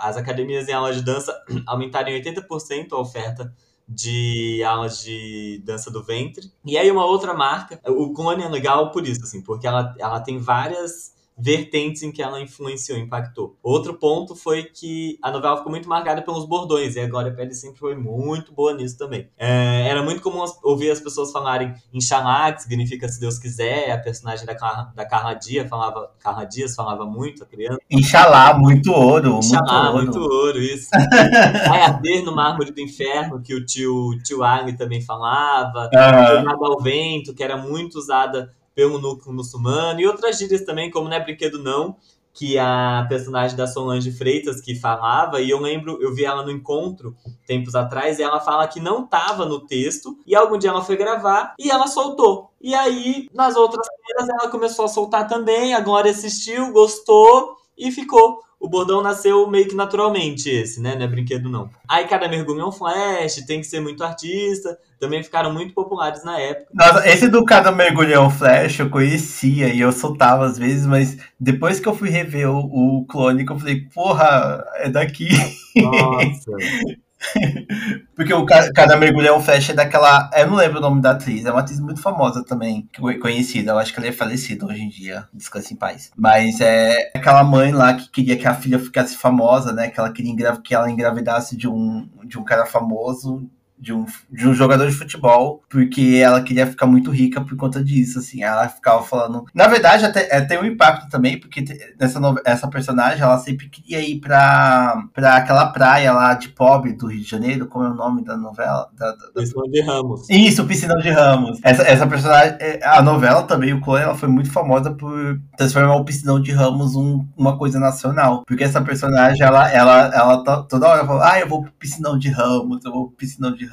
as 0.00 0.16
academias 0.16 0.68
em 0.68 0.72
aulas 0.72 0.96
de 0.96 1.02
dança 1.02 1.34
aumentaram 1.66 2.10
em 2.10 2.22
80% 2.22 2.92
a 2.92 2.98
oferta 2.98 3.54
de 3.88 4.62
aulas 4.64 5.02
de 5.02 5.62
dança 5.64 5.90
do 5.90 6.02
ventre. 6.02 6.52
E 6.64 6.76
aí 6.78 6.90
uma 6.90 7.04
outra 7.04 7.34
marca, 7.34 7.80
o 7.90 8.12
Clone 8.12 8.42
é 8.42 8.48
legal 8.48 8.90
por 8.90 9.06
isso, 9.06 9.22
assim, 9.24 9.42
porque 9.42 9.66
ela, 9.66 9.94
ela 9.98 10.20
tem 10.20 10.38
várias 10.38 11.12
vertentes 11.36 12.02
em 12.02 12.12
que 12.12 12.22
ela 12.22 12.40
influenciou, 12.40 12.98
impactou. 12.98 13.56
Outro 13.62 13.94
ponto 13.94 14.34
foi 14.34 14.64
que 14.64 15.18
a 15.22 15.30
novela 15.30 15.56
ficou 15.56 15.70
muito 15.70 15.88
marcada 15.88 16.22
pelos 16.22 16.46
bordões, 16.46 16.96
e 16.96 17.00
a 17.00 17.08
Glória 17.08 17.32
Pérez 17.32 17.60
sempre 17.60 17.78
foi 17.78 17.94
muito 17.94 18.52
boa 18.52 18.74
nisso 18.74 18.96
também. 18.96 19.28
É, 19.36 19.86
era 19.88 20.02
muito 20.02 20.20
comum 20.20 20.44
ouvir 20.62 20.90
as 20.90 21.00
pessoas 21.00 21.32
falarem 21.32 21.74
Inxalá, 21.92 22.52
que 22.52 22.62
significa 22.62 23.08
se 23.08 23.20
Deus 23.20 23.38
quiser, 23.38 23.90
a 23.90 23.98
personagem 23.98 24.46
da, 24.46 24.54
Carla, 24.54 24.92
da 24.94 25.04
Carla 25.04 25.34
Dias 25.34 25.68
falava, 25.68 26.10
Carla 26.18 26.44
Dias 26.44 26.74
falava 26.74 27.04
muito, 27.04 27.42
a 27.42 27.46
criança. 27.46 27.78
Inxalá, 27.90 28.58
muito 28.58 28.92
ouro, 28.92 29.38
Inxalá, 29.38 29.92
muito 29.92 30.18
ouro. 30.18 30.28
muito 30.28 30.34
ouro, 30.34 30.58
isso. 30.58 30.90
Vai 31.68 31.82
arder 31.82 32.24
no 32.24 32.34
mármore 32.34 32.72
do 32.72 32.80
inferno, 32.80 33.42
que 33.42 33.54
o 33.54 33.64
tio, 33.64 34.18
tio 34.24 34.42
Ali 34.42 34.76
também 34.76 35.00
falava, 35.00 35.90
uhum. 35.92 36.64
ao 36.64 36.80
vento, 36.80 37.34
que 37.34 37.42
era 37.42 37.56
muito 37.56 37.98
usada 37.98 38.50
pelo 38.74 38.98
núcleo 38.98 39.34
muçulmano, 39.34 40.00
e 40.00 40.06
outras 40.06 40.38
gírias 40.38 40.62
também, 40.62 40.90
como 40.90 41.08
não 41.08 41.16
é 41.16 41.20
brinquedo 41.20 41.58
não, 41.58 41.96
que 42.34 42.58
a 42.58 43.04
personagem 43.08 43.56
da 43.56 43.66
Solange 43.66 44.10
Freitas 44.10 44.60
que 44.60 44.74
falava, 44.74 45.40
e 45.40 45.50
eu 45.50 45.60
lembro, 45.60 45.98
eu 46.00 46.14
vi 46.14 46.24
ela 46.24 46.42
no 46.42 46.50
encontro 46.50 47.14
tempos 47.46 47.74
atrás, 47.74 48.18
e 48.18 48.22
ela 48.22 48.40
fala 48.40 48.66
que 48.66 48.80
não 48.80 49.04
estava 49.04 49.44
no 49.44 49.60
texto, 49.60 50.16
e 50.26 50.34
algum 50.34 50.56
dia 50.56 50.70
ela 50.70 50.82
foi 50.82 50.96
gravar 50.96 51.54
e 51.58 51.70
ela 51.70 51.86
soltou. 51.86 52.50
E 52.60 52.74
aí, 52.74 53.28
nas 53.34 53.54
outras 53.54 53.86
cenas, 53.86 54.28
ela 54.30 54.50
começou 54.50 54.86
a 54.86 54.88
soltar 54.88 55.28
também, 55.28 55.74
a 55.74 55.80
Glória 55.80 56.10
assistiu, 56.10 56.72
gostou 56.72 57.56
e 57.76 57.90
ficou 57.90 58.40
o 58.62 58.68
bordão 58.68 59.02
nasceu 59.02 59.50
meio 59.50 59.66
que 59.66 59.74
naturalmente 59.74 60.48
esse, 60.48 60.80
né? 60.80 60.94
Não 60.94 61.02
é 61.02 61.08
brinquedo, 61.08 61.50
não. 61.50 61.68
Aí 61.88 62.06
cada 62.06 62.28
mergulho 62.28 62.60
é 62.60 62.64
um 62.64 62.70
flash, 62.70 63.44
tem 63.44 63.60
que 63.60 63.66
ser 63.66 63.80
muito 63.80 64.04
artista. 64.04 64.78
Também 65.00 65.20
ficaram 65.20 65.52
muito 65.52 65.74
populares 65.74 66.22
na 66.22 66.38
época. 66.38 66.68
Nossa, 66.72 67.08
esse 67.08 67.28
do 67.28 67.44
cada 67.44 67.72
mergulho 67.72 68.14
é 68.14 68.20
um 68.20 68.30
flash 68.30 68.78
eu 68.78 68.88
conhecia 68.88 69.74
e 69.74 69.80
eu 69.80 69.90
soltava 69.90 70.46
às 70.46 70.56
vezes, 70.56 70.86
mas 70.86 71.18
depois 71.40 71.80
que 71.80 71.88
eu 71.88 71.94
fui 71.94 72.08
rever 72.08 72.48
o, 72.48 73.00
o 73.00 73.04
clone, 73.06 73.44
eu 73.44 73.58
falei, 73.58 73.80
porra, 73.92 74.64
é 74.76 74.88
daqui. 74.88 75.28
Nossa. 75.74 76.52
Porque 78.14 78.32
o 78.32 78.44
Cada 78.46 78.96
Mergulhão 78.96 79.40
Flash 79.40 79.70
é 79.70 79.74
daquela. 79.74 80.30
Eu 80.34 80.46
não 80.46 80.56
lembro 80.56 80.78
o 80.78 80.80
nome 80.80 81.00
da 81.00 81.12
atriz, 81.12 81.44
é 81.44 81.50
uma 81.50 81.60
atriz 81.60 81.80
muito 81.80 82.00
famosa 82.00 82.44
também, 82.44 82.88
conhecida. 83.20 83.72
Eu 83.72 83.78
acho 83.78 83.92
que 83.92 83.98
ela 83.98 84.08
é 84.08 84.12
falecida 84.12 84.66
hoje 84.66 84.82
em 84.82 84.88
dia, 84.88 85.26
descanse 85.32 85.74
em 85.74 85.76
paz. 85.76 86.10
Mas 86.16 86.60
é 86.60 87.10
aquela 87.14 87.44
mãe 87.44 87.72
lá 87.72 87.94
que 87.94 88.10
queria 88.10 88.36
que 88.36 88.46
a 88.46 88.54
filha 88.54 88.78
ficasse 88.78 89.16
famosa, 89.16 89.72
né? 89.72 89.88
Que 89.88 89.98
ela 89.98 90.12
queria 90.12 90.32
que 90.62 90.74
ela 90.74 90.90
engravidasse 90.90 91.56
de 91.56 91.68
um, 91.68 92.08
de 92.24 92.38
um 92.38 92.44
cara 92.44 92.66
famoso 92.66 93.48
de 93.82 93.92
um, 93.92 94.06
de 94.30 94.46
um 94.46 94.54
jogador 94.54 94.86
de 94.86 94.94
futebol, 94.94 95.60
porque 95.68 96.20
ela 96.22 96.40
queria 96.40 96.68
ficar 96.68 96.86
muito 96.86 97.10
rica 97.10 97.40
por 97.40 97.56
conta 97.56 97.82
disso, 97.82 98.20
assim. 98.20 98.44
Ela 98.44 98.68
ficava 98.68 99.02
falando. 99.02 99.44
Na 99.52 99.66
verdade, 99.66 100.04
até, 100.04 100.28
é, 100.30 100.40
tem 100.40 100.56
um 100.56 100.64
impacto 100.64 101.10
também, 101.10 101.40
porque 101.40 101.64
nessa 101.98 102.20
essa 102.44 102.68
personagem 102.68 103.20
ela 103.20 103.38
sempre 103.38 103.68
queria 103.68 104.00
ir 104.00 104.20
pra, 104.20 105.02
pra 105.12 105.36
aquela 105.36 105.66
praia 105.66 106.12
lá 106.12 106.34
de 106.34 106.50
pobre 106.50 106.92
do 106.92 107.08
Rio 107.08 107.22
de 107.22 107.28
Janeiro, 107.28 107.66
como 107.66 107.84
é 107.84 107.90
o 107.90 107.94
nome 107.94 108.24
da 108.24 108.36
novela? 108.36 108.88
Da, 108.96 109.10
da, 109.10 109.16
da... 109.16 109.40
Piscinão 109.40 109.68
de 109.68 109.80
Ramos. 109.82 110.30
Isso, 110.30 110.64
Piscinão 110.64 110.98
de 110.98 111.10
Ramos. 111.10 111.58
Essa, 111.64 111.82
essa 111.82 112.06
personagem, 112.06 112.56
é, 112.60 112.78
a 112.84 113.02
novela 113.02 113.42
também, 113.42 113.72
o 113.72 113.80
Clone, 113.80 114.04
ela 114.04 114.14
foi 114.14 114.28
muito 114.28 114.52
famosa 114.52 114.92
por 114.92 115.40
transformar 115.56 115.96
o 115.96 116.04
Piscinão 116.04 116.40
de 116.40 116.52
Ramos 116.52 116.94
um, 116.94 117.26
uma 117.36 117.58
coisa 117.58 117.80
nacional. 117.80 118.44
Porque 118.46 118.62
essa 118.62 118.80
personagem, 118.80 119.44
ela, 119.44 119.68
ela, 119.72 120.14
ela, 120.14 120.62
toda 120.68 120.88
hora 120.88 121.04
fala, 121.04 121.32
ah, 121.32 121.40
eu 121.40 121.48
vou 121.48 121.62
pro 121.62 121.72
Piscinão 121.72 122.16
de 122.16 122.28
Ramos, 122.28 122.84
eu 122.84 122.92
vou 122.92 123.08
pro 123.08 123.16
Piscinão 123.16 123.52
de 123.52 123.66
Ramos. 123.66 123.71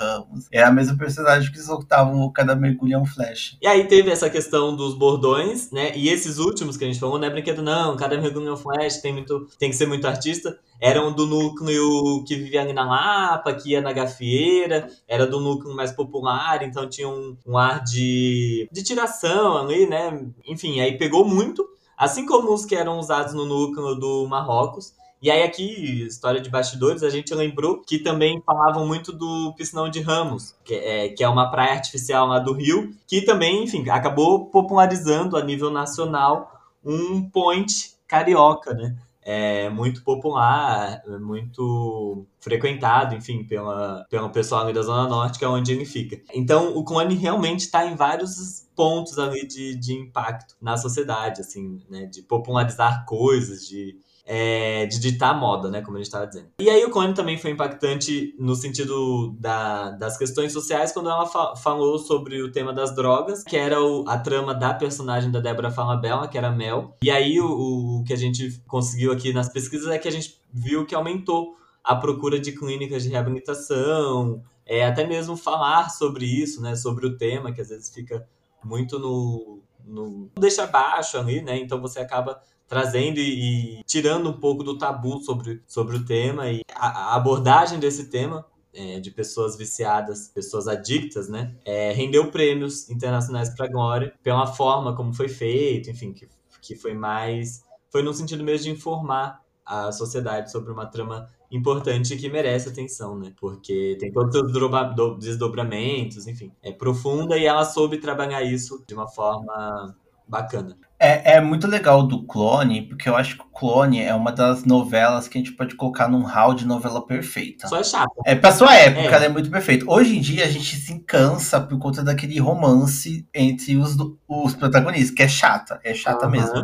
É 0.51 0.63
a 0.63 0.71
mesma 0.71 0.97
personagem 0.97 1.51
que 1.51 1.59
soltavam 1.59 2.21
o 2.21 2.31
cada 2.31 2.55
mergulhão 2.55 3.05
flash. 3.05 3.57
E 3.61 3.67
aí 3.67 3.85
teve 3.87 4.09
essa 4.09 4.29
questão 4.29 4.75
dos 4.75 4.93
bordões, 4.93 5.71
né? 5.71 5.95
E 5.95 6.09
esses 6.09 6.37
últimos 6.37 6.77
que 6.77 6.83
a 6.83 6.87
gente 6.87 6.99
falou, 6.99 7.19
não 7.19 7.27
é 7.27 7.29
brinquedo, 7.29 7.61
não. 7.61 7.97
Cada 7.97 8.19
mergulhão 8.19 8.55
flash 8.55 8.97
tem, 8.97 9.13
muito, 9.13 9.47
tem 9.57 9.69
que 9.69 9.75
ser 9.75 9.87
muito 9.87 10.07
artista. 10.07 10.57
Eram 10.81 11.11
do 11.11 11.25
núcleo 11.25 12.23
que 12.25 12.35
vivia 12.35 12.61
ali 12.61 12.71
na 12.71 12.85
Lapa, 12.85 13.53
que 13.53 13.71
ia 13.71 13.81
na 13.81 13.91
gafieira, 13.91 14.87
era 15.07 15.27
do 15.27 15.39
núcleo 15.39 15.75
mais 15.75 15.91
popular, 15.91 16.63
então 16.63 16.89
tinha 16.89 17.09
um, 17.09 17.35
um 17.45 17.57
ar 17.57 17.83
de, 17.83 18.69
de 18.71 18.81
tiração 18.81 19.57
ali, 19.57 19.85
né? 19.85 20.25
Enfim, 20.47 20.79
aí 20.79 20.97
pegou 20.97 21.25
muito. 21.25 21.67
Assim 21.97 22.25
como 22.25 22.53
os 22.53 22.63
que 22.63 22.75
eram 22.75 22.97
usados 22.97 23.33
no 23.33 23.45
núcleo 23.45 23.93
do 23.95 24.25
Marrocos, 24.25 24.93
e 25.21 25.29
aí 25.29 25.43
aqui, 25.43 26.05
história 26.05 26.39
de 26.41 26.49
bastidores, 26.49 27.03
a 27.03 27.09
gente 27.09 27.33
lembrou 27.33 27.81
que 27.81 27.99
também 27.99 28.41
falavam 28.45 28.87
muito 28.87 29.11
do 29.11 29.53
Piscinão 29.55 29.89
de 29.89 30.01
Ramos, 30.01 30.55
que 30.63 30.73
é, 30.73 31.09
que 31.09 31.23
é 31.23 31.29
uma 31.29 31.49
praia 31.49 31.73
artificial 31.73 32.27
lá 32.27 32.39
do 32.39 32.53
Rio, 32.53 32.93
que 33.07 33.21
também, 33.21 33.63
enfim, 33.63 33.89
acabou 33.89 34.45
popularizando 34.45 35.37
a 35.37 35.43
nível 35.43 35.69
nacional 35.69 36.51
um 36.83 37.29
point 37.29 37.95
carioca, 38.07 38.73
né? 38.73 38.95
é 39.31 39.69
muito 39.69 40.03
popular, 40.03 41.03
é 41.05 41.17
muito 41.19 42.25
frequentado, 42.39 43.13
enfim, 43.13 43.43
pela, 43.43 44.03
pelo 44.09 44.31
pessoal 44.31 44.63
ali 44.63 44.73
da 44.73 44.81
Zona 44.81 45.07
Norte, 45.07 45.37
que 45.37 45.45
é 45.45 45.47
onde 45.47 45.71
ele 45.71 45.85
fica. 45.85 46.19
Então, 46.33 46.75
o 46.75 46.83
clone 46.83 47.13
realmente 47.13 47.59
está 47.59 47.85
em 47.85 47.95
vários 47.95 48.67
pontos 48.75 49.19
ali 49.19 49.45
de, 49.45 49.75
de 49.75 49.93
impacto 49.93 50.55
na 50.59 50.77
sociedade, 50.77 51.41
assim, 51.41 51.79
né? 51.87 52.07
De 52.07 52.23
popularizar 52.23 53.05
coisas, 53.05 53.67
de 53.67 53.99
é, 54.31 54.85
de 54.85 54.99
ditar 54.99 55.35
moda, 55.35 55.71
né? 55.71 55.81
Como 55.81 55.97
a 55.97 55.99
gente 55.99 56.05
estava 56.05 56.27
dizendo. 56.27 56.49
E 56.59 56.69
aí 56.69 56.85
o 56.85 56.91
Clone 56.91 57.15
também 57.15 57.35
foi 57.35 57.49
impactante 57.49 58.35
no 58.37 58.53
sentido 58.53 59.35
da, 59.39 59.89
das 59.89 60.19
questões 60.19 60.53
sociais 60.53 60.91
quando 60.91 61.09
ela 61.09 61.25
fa 61.25 61.55
falou 61.55 61.97
sobre 61.97 62.39
o 62.43 62.51
tema 62.51 62.71
das 62.71 62.93
drogas, 62.93 63.43
que 63.43 63.57
era 63.57 63.81
o, 63.81 64.07
a 64.07 64.19
trama 64.19 64.53
da 64.53 64.71
personagem 64.71 65.31
da 65.31 65.39
Débora 65.39 65.71
Falabella, 65.71 66.27
que 66.27 66.37
era 66.37 66.51
Mel. 66.51 66.95
E 67.01 67.09
aí 67.09 67.41
o, 67.41 67.47
o 67.47 68.03
que 68.03 68.13
a 68.13 68.15
gente 68.15 68.61
conseguiu 68.67 69.11
aqui 69.11 69.33
nas 69.33 69.49
pesquisas 69.49 69.87
é 69.87 69.97
que 69.97 70.07
a 70.07 70.11
gente 70.11 70.39
viu 70.53 70.85
que 70.85 70.93
aumentou 70.93 71.55
a 71.83 71.95
procura 71.95 72.39
de 72.39 72.51
clínicas 72.51 73.01
de 73.01 73.09
reabilitação, 73.09 74.43
é, 74.63 74.85
até 74.85 75.07
mesmo 75.07 75.35
falar 75.35 75.89
sobre 75.89 76.25
isso, 76.25 76.61
né? 76.61 76.75
Sobre 76.75 77.07
o 77.07 77.17
tema, 77.17 77.51
que 77.51 77.61
às 77.61 77.69
vezes 77.69 77.91
fica 77.91 78.27
muito 78.63 78.99
no, 78.99 79.59
no 79.83 80.29
deixa 80.37 80.67
baixo 80.67 81.17
ali, 81.17 81.41
né? 81.41 81.57
Então 81.57 81.81
você 81.81 81.99
acaba 81.99 82.39
trazendo 82.69 83.19
e, 83.19 83.79
e, 83.79 83.83
tirando 83.83 84.29
um 84.29 84.39
pouco 84.39 84.63
do 84.63 84.77
tabu 84.77 85.19
sobre, 85.21 85.61
sobre 85.67 85.97
o 85.97 86.05
tema 86.05 86.49
e 86.49 86.61
a, 86.75 87.13
a 87.13 87.15
abordagem 87.15 87.79
desse 87.79 88.09
tema 88.09 88.45
é, 88.71 88.99
de 88.99 89.09
pessoas 89.09 89.57
viciadas, 89.57 90.29
pessoas 90.29 90.67
adictas, 90.67 91.27
né, 91.27 91.55
é, 91.65 91.91
rendeu 91.91 92.29
prêmios 92.31 92.89
internacionais 92.89 93.49
para 93.49 93.67
Glória 93.67 94.13
pela 94.23 94.45
forma 94.45 94.95
como 94.95 95.13
foi 95.13 95.27
feito, 95.27 95.89
enfim, 95.89 96.13
que, 96.13 96.29
que 96.61 96.75
foi 96.75 96.93
mais 96.93 97.67
foi 97.91 98.03
no 98.03 98.13
sentido 98.13 98.43
mesmo 98.43 98.65
de 98.65 98.71
informar 98.71 99.43
a 99.65 99.91
sociedade 99.91 100.51
sobre 100.51 100.71
uma 100.71 100.85
trama 100.85 101.27
importante 101.51 102.15
que 102.15 102.29
merece 102.29 102.69
atenção, 102.69 103.17
né? 103.17 103.33
Porque 103.39 103.97
tem 103.99 104.11
todos 104.11 104.35
os 104.35 105.19
desdobramentos, 105.19 106.27
enfim, 106.27 106.51
é 106.61 106.71
profunda 106.71 107.37
e 107.37 107.45
ela 107.45 107.65
soube 107.65 107.97
trabalhar 107.97 108.43
isso 108.43 108.83
de 108.87 108.93
uma 108.93 109.07
forma 109.07 109.95
bacana. 110.27 110.77
É, 110.99 111.35
é 111.35 111.41
muito 111.41 111.65
legal 111.65 112.03
do 112.03 112.23
Clone, 112.25 112.81
porque 112.81 113.07
eu 113.07 113.15
acho 113.15 113.37
que 113.37 113.43
o 113.43 113.45
Clone 113.45 114.01
é 114.01 114.13
uma 114.13 114.33
das 114.33 114.65
novelas 114.65 115.29
que 115.29 115.37
a 115.37 115.41
gente 115.41 115.53
pode 115.53 115.75
colocar 115.75 116.09
num 116.09 116.23
hall 116.23 116.53
de 116.53 116.67
novela 116.67 117.05
perfeita. 117.05 117.69
Só 117.69 117.79
é 117.79 117.83
chato. 117.83 118.11
É, 118.25 118.35
pra 118.35 118.51
sua 118.51 118.75
época, 118.75 119.07
é. 119.07 119.13
ela 119.13 119.25
é 119.25 119.29
muito 119.29 119.49
perfeita. 119.49 119.85
Hoje 119.87 120.17
em 120.17 120.19
dia, 120.19 120.43
a 120.43 120.49
gente 120.49 120.75
se 120.75 120.99
cansa 120.99 121.61
por 121.61 121.79
conta 121.79 122.03
daquele 122.03 122.37
romance 122.37 123.25
entre 123.33 123.77
os, 123.77 123.95
os 124.27 124.53
protagonistas, 124.55 125.11
que 125.11 125.23
é 125.23 125.27
chata. 125.29 125.79
É 125.85 125.93
chata 125.93 126.25
uhum. 126.25 126.31
mesmo. 126.31 126.63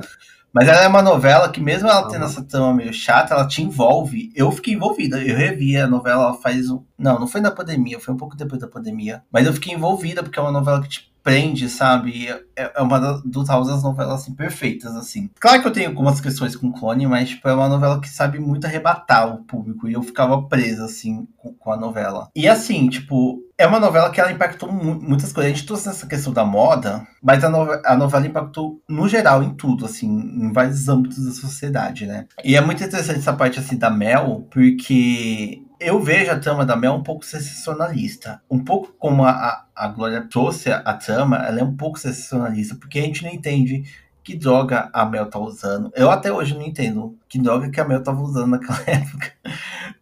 Mas 0.51 0.67
ela 0.67 0.83
é 0.83 0.87
uma 0.87 1.01
novela 1.01 1.49
que, 1.49 1.61
mesmo 1.61 1.87
ela 1.87 2.07
tendo 2.07 2.25
essa 2.25 2.43
trama 2.43 2.73
meio 2.73 2.93
chata, 2.93 3.33
ela 3.33 3.47
te 3.47 3.61
envolve. 3.61 4.31
Eu 4.35 4.51
fiquei 4.51 4.73
envolvida. 4.73 5.21
Eu 5.21 5.35
revi 5.35 5.77
a 5.77 5.87
novela 5.87 6.33
faz 6.33 6.69
um. 6.69 6.83
Não, 6.97 7.19
não 7.19 7.27
foi 7.27 7.39
na 7.41 7.51
pandemia, 7.51 7.99
foi 7.99 8.13
um 8.13 8.17
pouco 8.17 8.35
depois 8.35 8.59
da 8.59 8.67
pandemia. 8.67 9.21
Mas 9.31 9.45
eu 9.45 9.53
fiquei 9.53 9.73
envolvida, 9.73 10.23
porque 10.23 10.39
é 10.39 10.41
uma 10.41 10.51
novela 10.51 10.81
que 10.81 10.89
te 10.89 11.14
prende, 11.25 11.67
sabe? 11.67 12.27
É, 12.55 12.71
é 12.75 12.81
uma 12.83 12.99
das, 12.99 13.23
das 13.23 13.83
novelas 13.83 14.21
assim, 14.21 14.35
perfeitas, 14.35 14.95
assim. 14.95 15.31
Claro 15.39 15.59
que 15.59 15.67
eu 15.67 15.73
tenho 15.73 15.89
algumas 15.89 16.21
questões 16.21 16.55
com 16.55 16.71
Clone, 16.71 17.07
mas 17.07 17.29
tipo, 17.29 17.49
é 17.49 17.53
uma 17.53 17.67
novela 17.67 17.99
que 17.99 18.07
sabe 18.07 18.37
muito 18.37 18.65
arrebatar 18.65 19.33
o 19.33 19.43
público. 19.43 19.89
E 19.89 19.93
eu 19.93 20.03
ficava 20.03 20.43
presa, 20.43 20.85
assim, 20.85 21.27
com, 21.35 21.51
com 21.51 21.71
a 21.71 21.77
novela. 21.77 22.29
E 22.35 22.47
assim, 22.47 22.87
tipo, 22.87 23.39
é 23.57 23.65
uma 23.65 23.79
novela 23.79 24.11
que 24.11 24.21
ela 24.21 24.31
impactou 24.31 24.71
mu 24.71 25.01
muitas 25.01 25.33
coisas. 25.33 25.51
A 25.51 25.55
gente 25.55 25.65
trouxe 25.65 25.89
essa 25.89 26.05
questão 26.05 26.31
da 26.31 26.45
moda, 26.45 27.07
mas 27.23 27.43
a, 27.43 27.49
no 27.49 27.81
a 27.83 27.97
novela 27.97 28.27
impactou 28.27 28.79
no 28.87 29.07
geral 29.07 29.41
em 29.41 29.55
tudo, 29.55 29.83
assim, 29.87 30.07
em 30.07 30.53
vários 30.53 30.87
âmbitos 30.87 31.25
da 31.25 31.31
sociedade, 31.31 32.05
né? 32.05 32.27
E 32.43 32.55
é 32.55 32.61
muito 32.61 32.83
interessante 32.83 33.17
essa 33.17 33.33
parte 33.33 33.57
assim 33.57 33.77
da 33.77 33.89
Mel, 33.89 34.47
porque 34.51 35.64
eu 35.79 36.01
vejo 36.01 36.31
a 36.31 36.39
trama 36.39 36.65
da 36.65 36.75
Mel 36.75 36.93
um 36.93 37.03
pouco 37.03 37.25
sensacionalista. 37.25 38.41
Um 38.49 38.63
pouco 38.63 38.93
como 38.97 39.23
a, 39.23 39.31
a, 39.31 39.65
a 39.75 39.87
Glória 39.87 40.27
trouxe 40.29 40.71
a, 40.71 40.93
trama, 40.93 41.37
ela 41.37 41.59
é 41.59 41.63
um 41.63 41.75
pouco 41.75 41.99
sensacionalista, 41.99 42.75
porque 42.75 42.99
a 42.99 43.01
gente 43.03 43.23
não 43.23 43.31
entende 43.31 43.83
que 44.23 44.35
droga 44.35 44.89
a 44.91 45.05
Mel 45.05 45.29
tá 45.29 45.37
usando. 45.37 45.91
Eu 45.95 46.09
até 46.09 46.31
hoje 46.31 46.55
não 46.55 46.63
entendo 46.63 47.17
que 47.29 47.39
droga 47.39 47.69
que 47.69 47.79
a 47.79 47.85
Mel 47.85 48.01
tava 48.01 48.21
usando 48.21 48.51
naquela 48.51 48.81
época. 48.87 49.31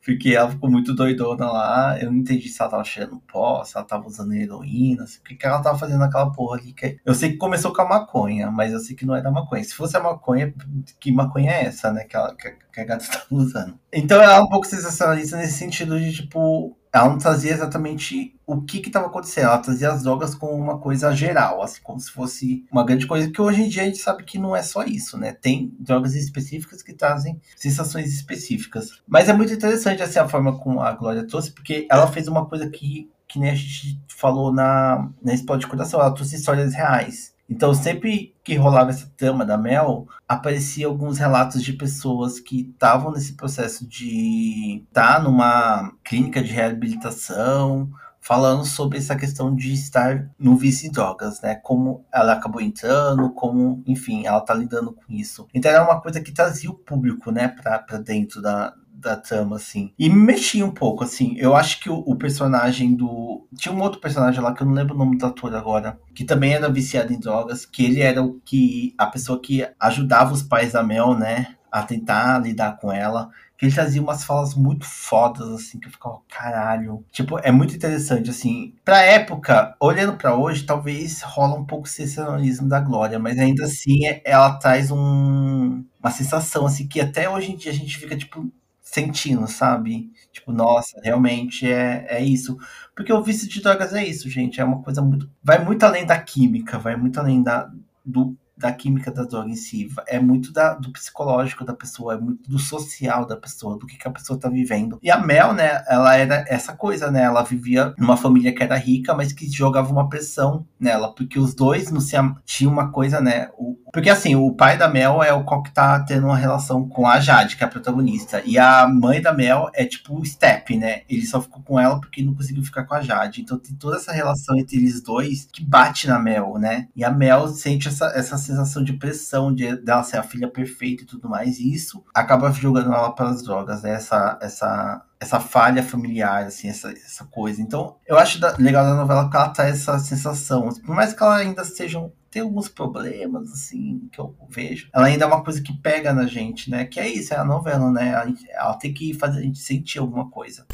Porque 0.03 0.29
ela 0.35 0.49
ficou 0.49 0.69
muito 0.69 0.93
doidona 0.93 1.51
lá. 1.51 1.97
Eu 1.99 2.11
não 2.11 2.19
entendi 2.19 2.49
se 2.49 2.61
ela 2.61 2.71
tava 2.71 2.83
cheirando 2.83 3.21
pó, 3.31 3.63
se 3.63 3.77
ela 3.77 3.85
tava 3.85 4.07
usando 4.07 4.33
heroína, 4.33 5.03
o 5.03 5.23
que, 5.23 5.35
que 5.35 5.45
ela 5.45 5.61
tava 5.61 5.77
fazendo 5.77 5.99
naquela 5.99 6.31
porra 6.31 6.57
ali. 6.57 6.73
Eu 7.05 7.13
sei 7.13 7.31
que 7.31 7.37
começou 7.37 7.73
com 7.73 7.81
a 7.81 7.87
maconha, 7.87 8.51
mas 8.51 8.71
eu 8.73 8.79
sei 8.79 8.95
que 8.95 9.05
não 9.05 9.15
é 9.15 9.21
da 9.21 9.31
maconha. 9.31 9.63
Se 9.63 9.73
fosse 9.73 9.95
a 9.97 9.99
maconha, 9.99 10.53
que 10.99 11.11
maconha 11.11 11.51
é 11.51 11.65
essa, 11.65 11.91
né? 11.91 12.03
Que, 12.03 12.15
ela, 12.15 12.35
que, 12.35 12.51
que 12.51 12.81
a 12.81 12.85
gata 12.85 13.05
tava 13.11 13.25
usando. 13.31 13.79
Então 13.91 14.21
ela 14.21 14.35
é 14.35 14.39
um 14.39 14.49
pouco 14.49 14.67
sensacionalista 14.67 15.37
nesse 15.37 15.57
sentido 15.57 15.99
de, 15.99 16.13
tipo, 16.13 16.77
ela 16.93 17.09
não 17.09 17.17
trazia 17.17 17.51
exatamente 17.51 18.35
o 18.45 18.61
que 18.61 18.77
estava 18.77 19.07
acontecendo, 19.07 19.45
ela 19.45 19.57
trazia 19.57 19.91
as 19.91 20.03
drogas 20.03 20.35
como 20.35 20.53
uma 20.53 20.77
coisa 20.77 21.11
geral, 21.15 21.63
assim, 21.63 21.81
como 21.81 21.99
se 21.99 22.11
fosse 22.11 22.63
uma 22.71 22.85
grande 22.85 23.07
coisa, 23.07 23.31
que 23.31 23.41
hoje 23.41 23.63
em 23.63 23.69
dia 23.69 23.81
a 23.81 23.85
gente 23.85 23.97
sabe 23.97 24.23
que 24.23 24.37
não 24.37 24.55
é 24.55 24.61
só 24.61 24.83
isso, 24.83 25.17
né? 25.17 25.33
Tem 25.33 25.73
drogas 25.79 26.13
específicas 26.13 26.83
que 26.83 26.93
trazem 26.93 27.41
sensações 27.55 28.13
específicas. 28.13 29.01
Mas 29.07 29.27
é 29.27 29.33
muito 29.33 29.51
interessante 29.51 30.03
assim, 30.03 30.19
a 30.19 30.29
forma 30.29 30.59
como 30.59 30.81
a 30.81 30.91
Glória 30.91 31.25
trouxe, 31.25 31.51
porque 31.51 31.87
ela 31.89 32.05
fez 32.05 32.27
uma 32.27 32.45
coisa 32.45 32.69
que, 32.69 33.09
que 33.27 33.39
nem 33.39 33.49
a 33.49 33.55
gente 33.55 33.99
falou 34.07 34.53
na, 34.53 35.09
na 35.19 35.33
Spot 35.33 35.59
de 35.59 35.67
Coração, 35.67 35.99
ela 35.99 36.13
trouxe 36.13 36.35
histórias 36.35 36.75
reais. 36.75 37.32
Então, 37.49 37.73
sempre 37.73 38.33
que 38.43 38.55
rolava 38.55 38.89
essa 38.89 39.11
trama 39.17 39.45
da 39.45 39.57
Mel, 39.57 40.07
aparecia 40.27 40.87
alguns 40.87 41.17
relatos 41.17 41.63
de 41.63 41.73
pessoas 41.73 42.39
que 42.39 42.61
estavam 42.71 43.11
nesse 43.11 43.33
processo 43.33 43.87
de 43.87 44.83
estar 44.87 45.17
tá 45.17 45.19
numa 45.19 45.93
clínica 46.03 46.41
de 46.41 46.51
reabilitação, 46.51 47.89
falando 48.23 48.65
sobre 48.65 48.97
essa 48.97 49.17
questão 49.17 49.53
de 49.53 49.73
estar 49.73 50.29
no 50.39 50.55
vício 50.55 50.87
em 50.87 50.91
drogas, 50.91 51.41
né? 51.41 51.55
Como 51.55 52.05
ela 52.11 52.33
acabou 52.33 52.61
entrando, 52.61 53.33
como, 53.33 53.83
enfim, 53.85 54.25
ela 54.25 54.39
tá 54.39 54.53
lidando 54.53 54.93
com 54.93 55.03
isso. 55.09 55.45
Então 55.53 55.69
era 55.69 55.83
uma 55.83 55.99
coisa 55.99 56.21
que 56.21 56.31
trazia 56.31 56.71
o 56.71 56.77
público, 56.77 57.31
né, 57.31 57.49
pra, 57.49 57.77
dentro 57.97 58.41
da, 58.41 58.73
da 59.03 59.15
trama, 59.15 59.57
assim. 59.57 59.93
E 59.97 60.09
me 60.09 60.15
mexia 60.15 60.65
um 60.65 60.71
pouco, 60.71 61.03
assim. 61.03 61.35
Eu 61.37 61.55
acho 61.55 61.79
que 61.79 61.89
o, 61.89 61.95
o, 61.99 62.15
personagem 62.15 62.95
do. 62.95 63.47
Tinha 63.55 63.73
um 63.73 63.81
outro 63.81 63.99
personagem 63.99 64.41
lá 64.41 64.53
que 64.53 64.63
eu 64.63 64.67
não 64.67 64.73
lembro 64.73 64.95
o 64.95 64.97
nome 64.97 65.17
do 65.17 65.25
ator 65.25 65.53
agora. 65.55 65.99
Que 66.15 66.23
também 66.23 66.53
era 66.53 66.69
viciado 66.69 67.13
em 67.13 67.19
drogas. 67.19 67.65
Que 67.65 67.85
ele 67.85 68.01
era 68.01 68.21
o 68.23 68.39
que. 68.45 68.93
A 68.97 69.05
pessoa 69.05 69.39
que 69.39 69.67
ajudava 69.79 70.33
os 70.33 70.41
pais 70.41 70.73
da 70.73 70.83
Mel, 70.83 71.13
né? 71.13 71.55
A 71.71 71.83
tentar 71.83 72.39
lidar 72.39 72.77
com 72.77 72.91
ela. 72.91 73.29
Que 73.57 73.67
ele 73.67 73.75
trazia 73.75 74.01
umas 74.01 74.23
falas 74.23 74.55
muito 74.55 74.85
fodas, 74.85 75.47
assim, 75.49 75.79
que 75.79 75.87
eu 75.87 75.91
ficava, 75.91 76.19
caralho. 76.27 77.05
Tipo, 77.11 77.39
é 77.39 77.51
muito 77.51 77.75
interessante, 77.75 78.29
assim. 78.29 78.73
Pra 78.83 79.01
época, 79.01 79.75
olhando 79.79 80.17
para 80.17 80.35
hoje, 80.35 80.65
talvez 80.65 81.21
rola 81.21 81.55
um 81.55 81.65
pouco 81.65 81.85
o 81.85 81.89
sensacionalismo 81.89 82.67
da 82.67 82.79
Glória, 82.79 83.19
mas 83.19 83.37
ainda 83.39 83.65
assim 83.65 84.01
ela 84.25 84.57
traz 84.57 84.91
um, 84.91 85.83
uma 86.01 86.11
sensação, 86.11 86.65
assim, 86.65 86.87
que 86.87 86.99
até 86.99 87.29
hoje 87.29 87.51
em 87.51 87.55
dia 87.55 87.71
a 87.71 87.75
gente 87.75 87.97
fica, 87.97 88.17
tipo, 88.17 88.51
sentindo, 88.93 89.47
sabe? 89.47 90.11
Tipo, 90.31 90.51
nossa, 90.51 90.99
realmente 91.03 91.69
é, 91.69 92.05
é 92.07 92.23
isso. 92.23 92.57
Porque 92.95 93.11
o 93.11 93.23
vício 93.23 93.49
de 93.49 93.61
drogas 93.61 93.93
é 93.93 94.05
isso, 94.05 94.29
gente. 94.29 94.61
É 94.61 94.63
uma 94.63 94.83
coisa 94.83 95.01
muito. 95.01 95.29
Vai 95.43 95.63
muito 95.63 95.83
além 95.83 96.05
da 96.05 96.19
química, 96.21 96.77
vai 96.77 96.95
muito 96.95 97.19
além 97.19 97.41
da, 97.41 97.71
do 98.05 98.37
da 98.55 98.71
química 98.71 99.11
da 99.11 99.23
droga 99.23 99.49
em 99.49 99.55
si, 99.55 99.89
é 100.07 100.19
muito 100.19 100.53
da, 100.53 100.75
do 100.75 100.91
psicológico 100.91 101.65
da 101.65 101.73
pessoa, 101.73 102.13
é 102.13 102.17
muito 102.17 102.49
do 102.49 102.59
social 102.59 103.25
da 103.25 103.35
pessoa, 103.35 103.77
do 103.77 103.87
que, 103.87 103.97
que 103.97 104.07
a 104.07 104.11
pessoa 104.11 104.39
tá 104.39 104.47
vivendo. 104.47 104.99
E 105.01 105.09
a 105.09 105.17
Mel, 105.17 105.53
né, 105.53 105.83
ela 105.87 106.15
era 106.15 106.45
essa 106.47 106.73
coisa, 106.73 107.09
né, 107.09 107.23
ela 107.23 107.43
vivia 107.43 107.93
numa 107.97 108.15
família 108.15 108.53
que 108.53 108.63
era 108.63 108.77
rica, 108.77 109.13
mas 109.13 109.33
que 109.33 109.49
jogava 109.51 109.91
uma 109.91 110.07
pressão 110.07 110.65
nela, 110.79 111.13
porque 111.13 111.39
os 111.39 111.53
dois 111.53 111.91
não 111.91 111.99
se 111.99 112.13
tinham 112.45 112.71
uma 112.71 112.91
coisa, 112.91 113.19
né, 113.19 113.49
o, 113.57 113.75
porque 113.91 114.09
assim, 114.09 114.35
o 114.35 114.53
pai 114.53 114.77
da 114.77 114.87
Mel 114.87 115.23
é 115.23 115.33
o 115.33 115.43
qual 115.43 115.63
que 115.63 115.73
tá 115.73 115.99
tendo 116.01 116.27
uma 116.27 116.37
relação 116.37 116.87
com 116.87 117.07
a 117.07 117.19
Jade, 117.19 117.57
que 117.57 117.63
é 117.63 117.67
a 117.67 117.69
protagonista, 117.69 118.41
e 118.45 118.57
a 118.57 118.87
mãe 118.87 119.21
da 119.21 119.33
Mel 119.33 119.69
é 119.73 119.83
tipo 119.85 120.19
o 120.19 120.25
Step, 120.25 120.77
né, 120.77 121.01
ele 121.09 121.25
só 121.25 121.41
ficou 121.41 121.61
com 121.63 121.79
ela 121.79 121.99
porque 121.99 122.23
não 122.23 122.35
conseguiu 122.35 122.63
ficar 122.63 122.83
com 122.83 122.93
a 122.93 123.01
Jade, 123.01 123.41
então 123.41 123.57
tem 123.57 123.75
toda 123.75 123.97
essa 123.97 124.11
relação 124.11 124.55
entre 124.57 124.77
eles 124.77 125.01
dois 125.01 125.47
que 125.51 125.63
bate 125.63 126.07
na 126.07 126.19
Mel, 126.19 126.57
né, 126.59 126.87
e 126.95 127.03
a 127.03 127.09
Mel 127.09 127.47
sente 127.47 127.87
essa, 127.87 128.05
essa 128.15 128.37
sensação 128.43 128.83
de 128.83 128.93
pressão 128.93 129.53
de 129.53 129.75
dela 129.77 130.03
ser 130.03 130.17
a 130.17 130.23
filha 130.23 130.47
perfeita 130.47 131.03
e 131.03 131.05
tudo 131.05 131.29
mais, 131.29 131.59
e 131.59 131.73
isso 131.73 132.03
acaba 132.13 132.51
jogando 132.51 132.93
ela 132.93 133.11
para 133.11 133.29
as 133.29 133.43
drogas, 133.43 133.83
né? 133.83 133.91
Essa, 133.91 134.37
essa, 134.41 135.05
essa 135.19 135.39
falha 135.39 135.83
familiar, 135.83 136.45
assim, 136.45 136.69
essa, 136.69 136.91
essa 136.91 137.25
coisa. 137.25 137.61
Então, 137.61 137.97
eu 138.07 138.17
acho 138.17 138.39
da, 138.39 138.55
legal 138.57 138.83
da 138.83 138.95
novela 138.95 139.29
que 139.29 139.35
ela 139.35 139.49
traz 139.49 139.81
essa 139.81 139.97
sensação. 139.99 140.69
Por 140.85 140.95
mais 140.95 141.13
que 141.13 141.23
ela 141.23 141.37
ainda 141.37 141.63
seja 141.63 141.99
tem 142.33 142.41
alguns 142.41 142.67
problemas, 142.67 143.51
assim, 143.51 144.09
que 144.11 144.19
eu 144.19 144.35
vejo. 144.49 144.89
Ela 144.91 145.05
ainda 145.05 145.23
é 145.23 145.27
uma 145.27 145.43
coisa 145.43 145.61
que 145.61 145.71
pega 145.71 146.11
na 146.11 146.25
gente, 146.25 146.67
né? 146.67 146.83
Que 146.83 146.99
é 146.99 147.07
isso, 147.07 147.31
é 147.31 147.37
a 147.37 147.45
novela, 147.45 147.91
né? 147.91 148.35
Ela 148.49 148.73
tem 148.73 148.91
que 148.91 149.13
fazer 149.13 149.37
a 149.37 149.43
gente 149.43 149.59
sentir 149.59 149.99
alguma 149.99 150.27
coisa. 150.31 150.65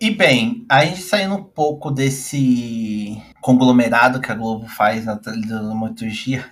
E 0.00 0.12
bem, 0.12 0.64
a 0.68 0.84
gente 0.84 1.02
saindo 1.02 1.34
um 1.34 1.42
pouco 1.42 1.90
desse 1.90 3.20
conglomerado 3.40 4.20
que 4.20 4.30
a 4.30 4.34
Globo 4.34 4.68
faz 4.68 5.04
na 5.04 5.14
dramaturgia, 5.14 6.44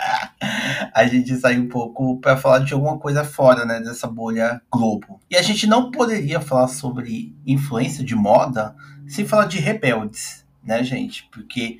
a 0.92 1.06
gente 1.06 1.34
sai 1.36 1.58
um 1.58 1.66
pouco 1.66 2.20
para 2.20 2.36
falar 2.36 2.58
de 2.58 2.74
alguma 2.74 2.98
coisa 2.98 3.24
fora, 3.24 3.64
né, 3.64 3.80
dessa 3.80 4.06
bolha 4.06 4.60
Globo. 4.70 5.18
E 5.30 5.36
a 5.36 5.40
gente 5.40 5.66
não 5.66 5.90
poderia 5.90 6.42
falar 6.42 6.68
sobre 6.68 7.34
influência 7.46 8.04
de 8.04 8.14
moda 8.14 8.76
sem 9.06 9.26
falar 9.26 9.46
de 9.46 9.58
rebeldes, 9.58 10.44
né, 10.62 10.84
gente? 10.84 11.26
Porque 11.32 11.78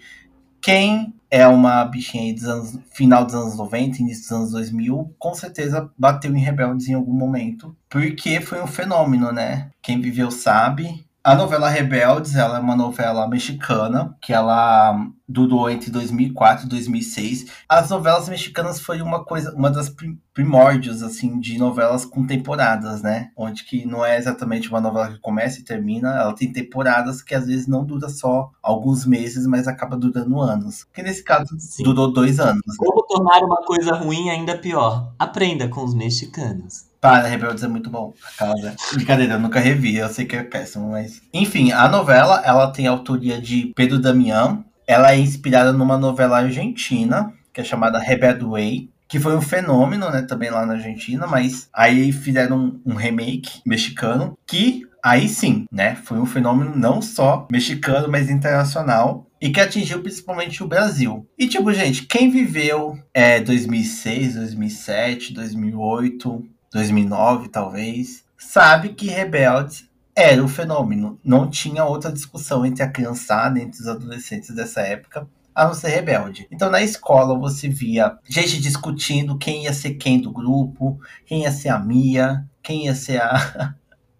quem 0.58 1.12
é 1.30 1.46
uma 1.46 1.84
bichinha 1.84 2.24
aí 2.24 2.32
dos 2.32 2.44
anos, 2.44 2.78
final 2.92 3.24
dos 3.24 3.34
anos 3.34 3.56
90, 3.56 4.00
início 4.00 4.22
dos 4.22 4.32
anos 4.32 4.50
2000, 4.52 5.14
com 5.18 5.34
certeza 5.34 5.90
bateu 5.98 6.34
em 6.34 6.40
Rebeldes 6.40 6.88
em 6.88 6.94
algum 6.94 7.12
momento, 7.12 7.76
porque 7.88 8.40
foi 8.40 8.62
um 8.62 8.66
fenômeno, 8.66 9.32
né? 9.32 9.70
Quem 9.82 10.00
viveu 10.00 10.30
sabe. 10.30 11.06
A 11.22 11.34
novela 11.34 11.68
Rebeldes, 11.68 12.34
ela 12.36 12.58
é 12.58 12.60
uma 12.60 12.76
novela 12.76 13.28
mexicana, 13.28 14.16
que 14.22 14.32
ela 14.32 14.96
durou 15.28 15.68
entre 15.68 15.90
2004 15.90 16.64
e 16.64 16.68
2006. 16.68 17.46
As 17.68 17.90
novelas 17.90 18.28
mexicanas 18.28 18.80
foi 18.80 19.02
uma 19.02 19.24
coisa, 19.24 19.54
uma 19.54 19.70
das 19.70 19.94
primórdios 20.32 21.02
assim 21.02 21.38
de 21.38 21.58
novelas 21.58 22.04
com 22.04 22.26
temporadas, 22.26 23.02
né? 23.02 23.30
Onde 23.36 23.64
que 23.64 23.84
não 23.84 24.06
é 24.06 24.16
exatamente 24.16 24.70
uma 24.70 24.80
novela 24.80 25.10
que 25.10 25.18
começa 25.18 25.60
e 25.60 25.64
termina, 25.64 26.16
ela 26.16 26.32
tem 26.32 26.50
temporadas 26.50 27.20
que 27.20 27.34
às 27.34 27.46
vezes 27.46 27.66
não 27.66 27.84
dura 27.84 28.08
só 28.08 28.50
alguns 28.62 29.04
meses, 29.04 29.46
mas 29.46 29.68
acaba 29.68 29.96
durando 29.96 30.40
anos. 30.40 30.84
Que 30.94 31.02
nesse 31.02 31.22
caso 31.22 31.48
Sim. 31.58 31.82
durou 31.82 32.10
dois 32.10 32.40
anos. 32.40 32.62
Né? 32.66 32.74
Como 32.78 33.02
tornar 33.02 33.42
uma 33.42 33.62
coisa 33.66 33.94
ruim 33.94 34.30
ainda 34.30 34.56
pior? 34.56 35.12
Aprenda 35.18 35.68
com 35.68 35.84
os 35.84 35.94
mexicanos. 35.94 36.87
Para, 37.00 37.28
Rebeldes 37.28 37.62
é 37.62 37.68
muito 37.68 37.88
bom. 37.90 38.12
Aquela... 38.34 38.74
Brincadeira, 38.94 39.34
eu 39.34 39.40
nunca 39.40 39.60
revi, 39.60 39.96
eu 39.96 40.08
sei 40.08 40.26
que 40.26 40.36
é 40.36 40.42
péssimo, 40.42 40.90
mas. 40.90 41.20
Enfim, 41.32 41.72
a 41.72 41.88
novela 41.88 42.42
ela 42.44 42.70
tem 42.72 42.86
a 42.86 42.90
autoria 42.90 43.40
de 43.40 43.72
Pedro 43.74 43.98
Damião, 43.98 44.64
ela 44.86 45.12
é 45.12 45.18
inspirada 45.18 45.72
numa 45.72 45.98
novela 45.98 46.38
argentina, 46.38 47.32
que 47.52 47.60
é 47.60 47.64
chamada 47.64 47.98
Rebel 47.98 48.50
Way, 48.50 48.90
que 49.08 49.18
foi 49.18 49.34
um 49.34 49.40
fenômeno, 49.40 50.10
né, 50.10 50.22
também 50.22 50.50
lá 50.50 50.66
na 50.66 50.74
Argentina, 50.74 51.26
mas 51.26 51.68
aí 51.72 52.12
fizeram 52.12 52.58
um, 52.58 52.92
um, 52.92 52.94
remake 52.94 53.62
mexicano, 53.64 54.36
que 54.46 54.86
aí 55.02 55.28
sim, 55.28 55.64
né, 55.72 55.94
foi 55.94 56.18
um 56.18 56.26
fenômeno 56.26 56.76
não 56.76 57.00
só 57.00 57.48
mexicano, 57.50 58.08
mas 58.08 58.28
internacional, 58.28 59.26
e 59.40 59.50
que 59.50 59.60
atingiu 59.60 60.02
principalmente 60.02 60.62
o 60.62 60.68
Brasil. 60.68 61.26
E 61.38 61.46
tipo, 61.46 61.72
gente, 61.72 62.04
quem 62.06 62.30
viveu 62.30 62.98
é, 63.14 63.40
2006, 63.40 64.34
2007, 64.34 65.32
2008, 65.32 66.44
2009 66.72 67.48
talvez, 67.48 68.24
sabe 68.36 68.90
que 68.90 69.08
Rebeldes 69.08 69.88
era 70.18 70.42
o 70.42 70.48
fenômeno. 70.48 71.18
Não 71.22 71.48
tinha 71.48 71.84
outra 71.84 72.10
discussão 72.10 72.66
entre 72.66 72.82
a 72.82 72.90
criançada, 72.90 73.60
entre 73.60 73.80
os 73.80 73.86
adolescentes 73.86 74.54
dessa 74.54 74.80
época, 74.80 75.28
a 75.54 75.64
não 75.64 75.74
ser 75.74 75.88
rebelde. 75.88 76.46
Então, 76.50 76.70
na 76.70 76.82
escola, 76.82 77.38
você 77.38 77.68
via 77.68 78.18
gente 78.28 78.60
discutindo 78.60 79.38
quem 79.38 79.64
ia 79.64 79.72
ser 79.72 79.94
quem 79.94 80.20
do 80.20 80.32
grupo, 80.32 81.00
quem 81.24 81.42
ia 81.42 81.52
ser 81.52 81.68
a 81.68 81.78
Mia, 81.78 82.44
quem 82.62 82.86
ia 82.86 82.94
ser 82.94 83.20
a. 83.22 83.74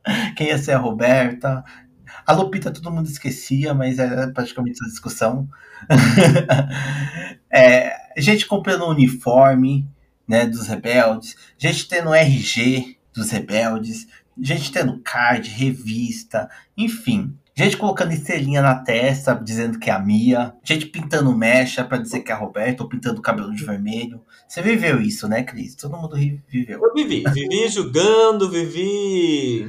quem 0.37 0.49
ia 0.49 0.59
ser 0.59 0.73
a 0.73 0.79
Roberta. 0.79 1.65
A 2.25 2.33
Lupita 2.33 2.71
todo 2.71 2.91
mundo 2.91 3.09
esquecia, 3.09 3.75
mas 3.75 3.99
era 3.99 4.33
praticamente 4.33 4.79
essa 4.81 4.91
discussão. 4.91 5.49
é, 7.51 7.93
gente 8.17 8.47
comprando 8.47 8.87
uniforme 8.87 9.89
né, 10.29 10.47
dos 10.47 10.67
rebeldes, 10.67 11.35
gente 11.57 11.89
tendo 11.89 12.15
RG 12.15 12.97
dos 13.15 13.31
rebeldes, 13.31 14.07
gente 14.41 14.71
tendo 14.71 15.01
card, 15.01 15.49
revista, 15.49 16.49
enfim. 16.77 17.35
Gente 17.57 17.77
colocando 17.77 18.13
estrelinha 18.13 18.63
na 18.63 18.77
testa, 18.77 19.35
dizendo 19.35 19.81
que 19.81 19.91
é 19.91 19.93
a 19.93 19.99
Mia. 19.99 20.55
Gente 20.63 20.87
pintando 20.87 21.37
mecha 21.37 21.83
para 21.83 21.99
dizer 21.99 22.21
que 22.21 22.31
é 22.31 22.35
a 22.35 22.39
Roberta, 22.39 22.85
ou 22.85 22.89
pintando 22.89 23.19
o 23.19 23.23
cabelo 23.23 23.53
de 23.53 23.65
vermelho. 23.65 24.21
Você 24.47 24.63
viveu 24.63 25.01
isso, 25.01 25.27
né, 25.27 25.43
Cris? 25.43 25.75
Todo 25.75 25.97
mundo 25.97 26.15
viveu. 26.15 26.81
Eu 26.81 26.95
vivi. 26.95 27.25
Vivi 27.33 27.69
julgando, 27.69 28.49
vivi. 28.49 29.69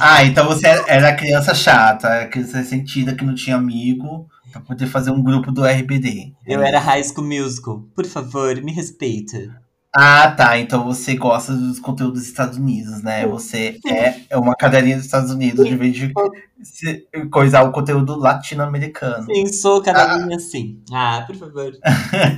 Ah, 0.00 0.24
então 0.24 0.48
você 0.48 0.66
era 0.88 1.14
criança 1.14 1.54
chata, 1.54 2.26
criança 2.26 2.58
ressentida 2.58 3.14
que 3.14 3.24
não 3.24 3.36
tinha 3.36 3.54
amigo 3.54 4.28
pra 4.50 4.60
poder 4.60 4.86
fazer 4.86 5.12
um 5.12 5.22
grupo 5.22 5.52
do 5.52 5.64
RBD. 5.64 6.32
Eu 6.44 6.60
era 6.60 6.80
High 6.80 7.04
School 7.04 7.26
Musical. 7.26 7.84
Por 7.94 8.04
favor, 8.04 8.60
me 8.62 8.72
respeita. 8.72 9.61
Ah, 9.94 10.30
tá. 10.30 10.58
Então 10.58 10.84
você 10.84 11.14
gosta 11.14 11.52
dos 11.52 11.78
conteúdos 11.78 12.20
dos 12.20 12.28
Estados 12.28 12.56
Unidos, 12.56 13.02
né? 13.02 13.26
Você 13.26 13.78
é, 13.86 14.14
é 14.30 14.36
uma 14.38 14.54
cadelinha 14.54 14.96
dos 14.96 15.04
Estados 15.04 15.30
Unidos, 15.30 15.66
de 15.66 15.76
vez 15.76 15.94
de 15.94 16.12
coisar 17.30 17.62
o 17.62 17.72
conteúdo 17.72 18.16
latino-americano. 18.16 19.26
Sim, 19.26 19.46
sou 19.48 19.82
cadelinha 19.82 20.36
ah. 20.36 20.40
sim. 20.40 20.82
Ah, 20.90 21.24
por 21.26 21.36
favor. 21.36 21.72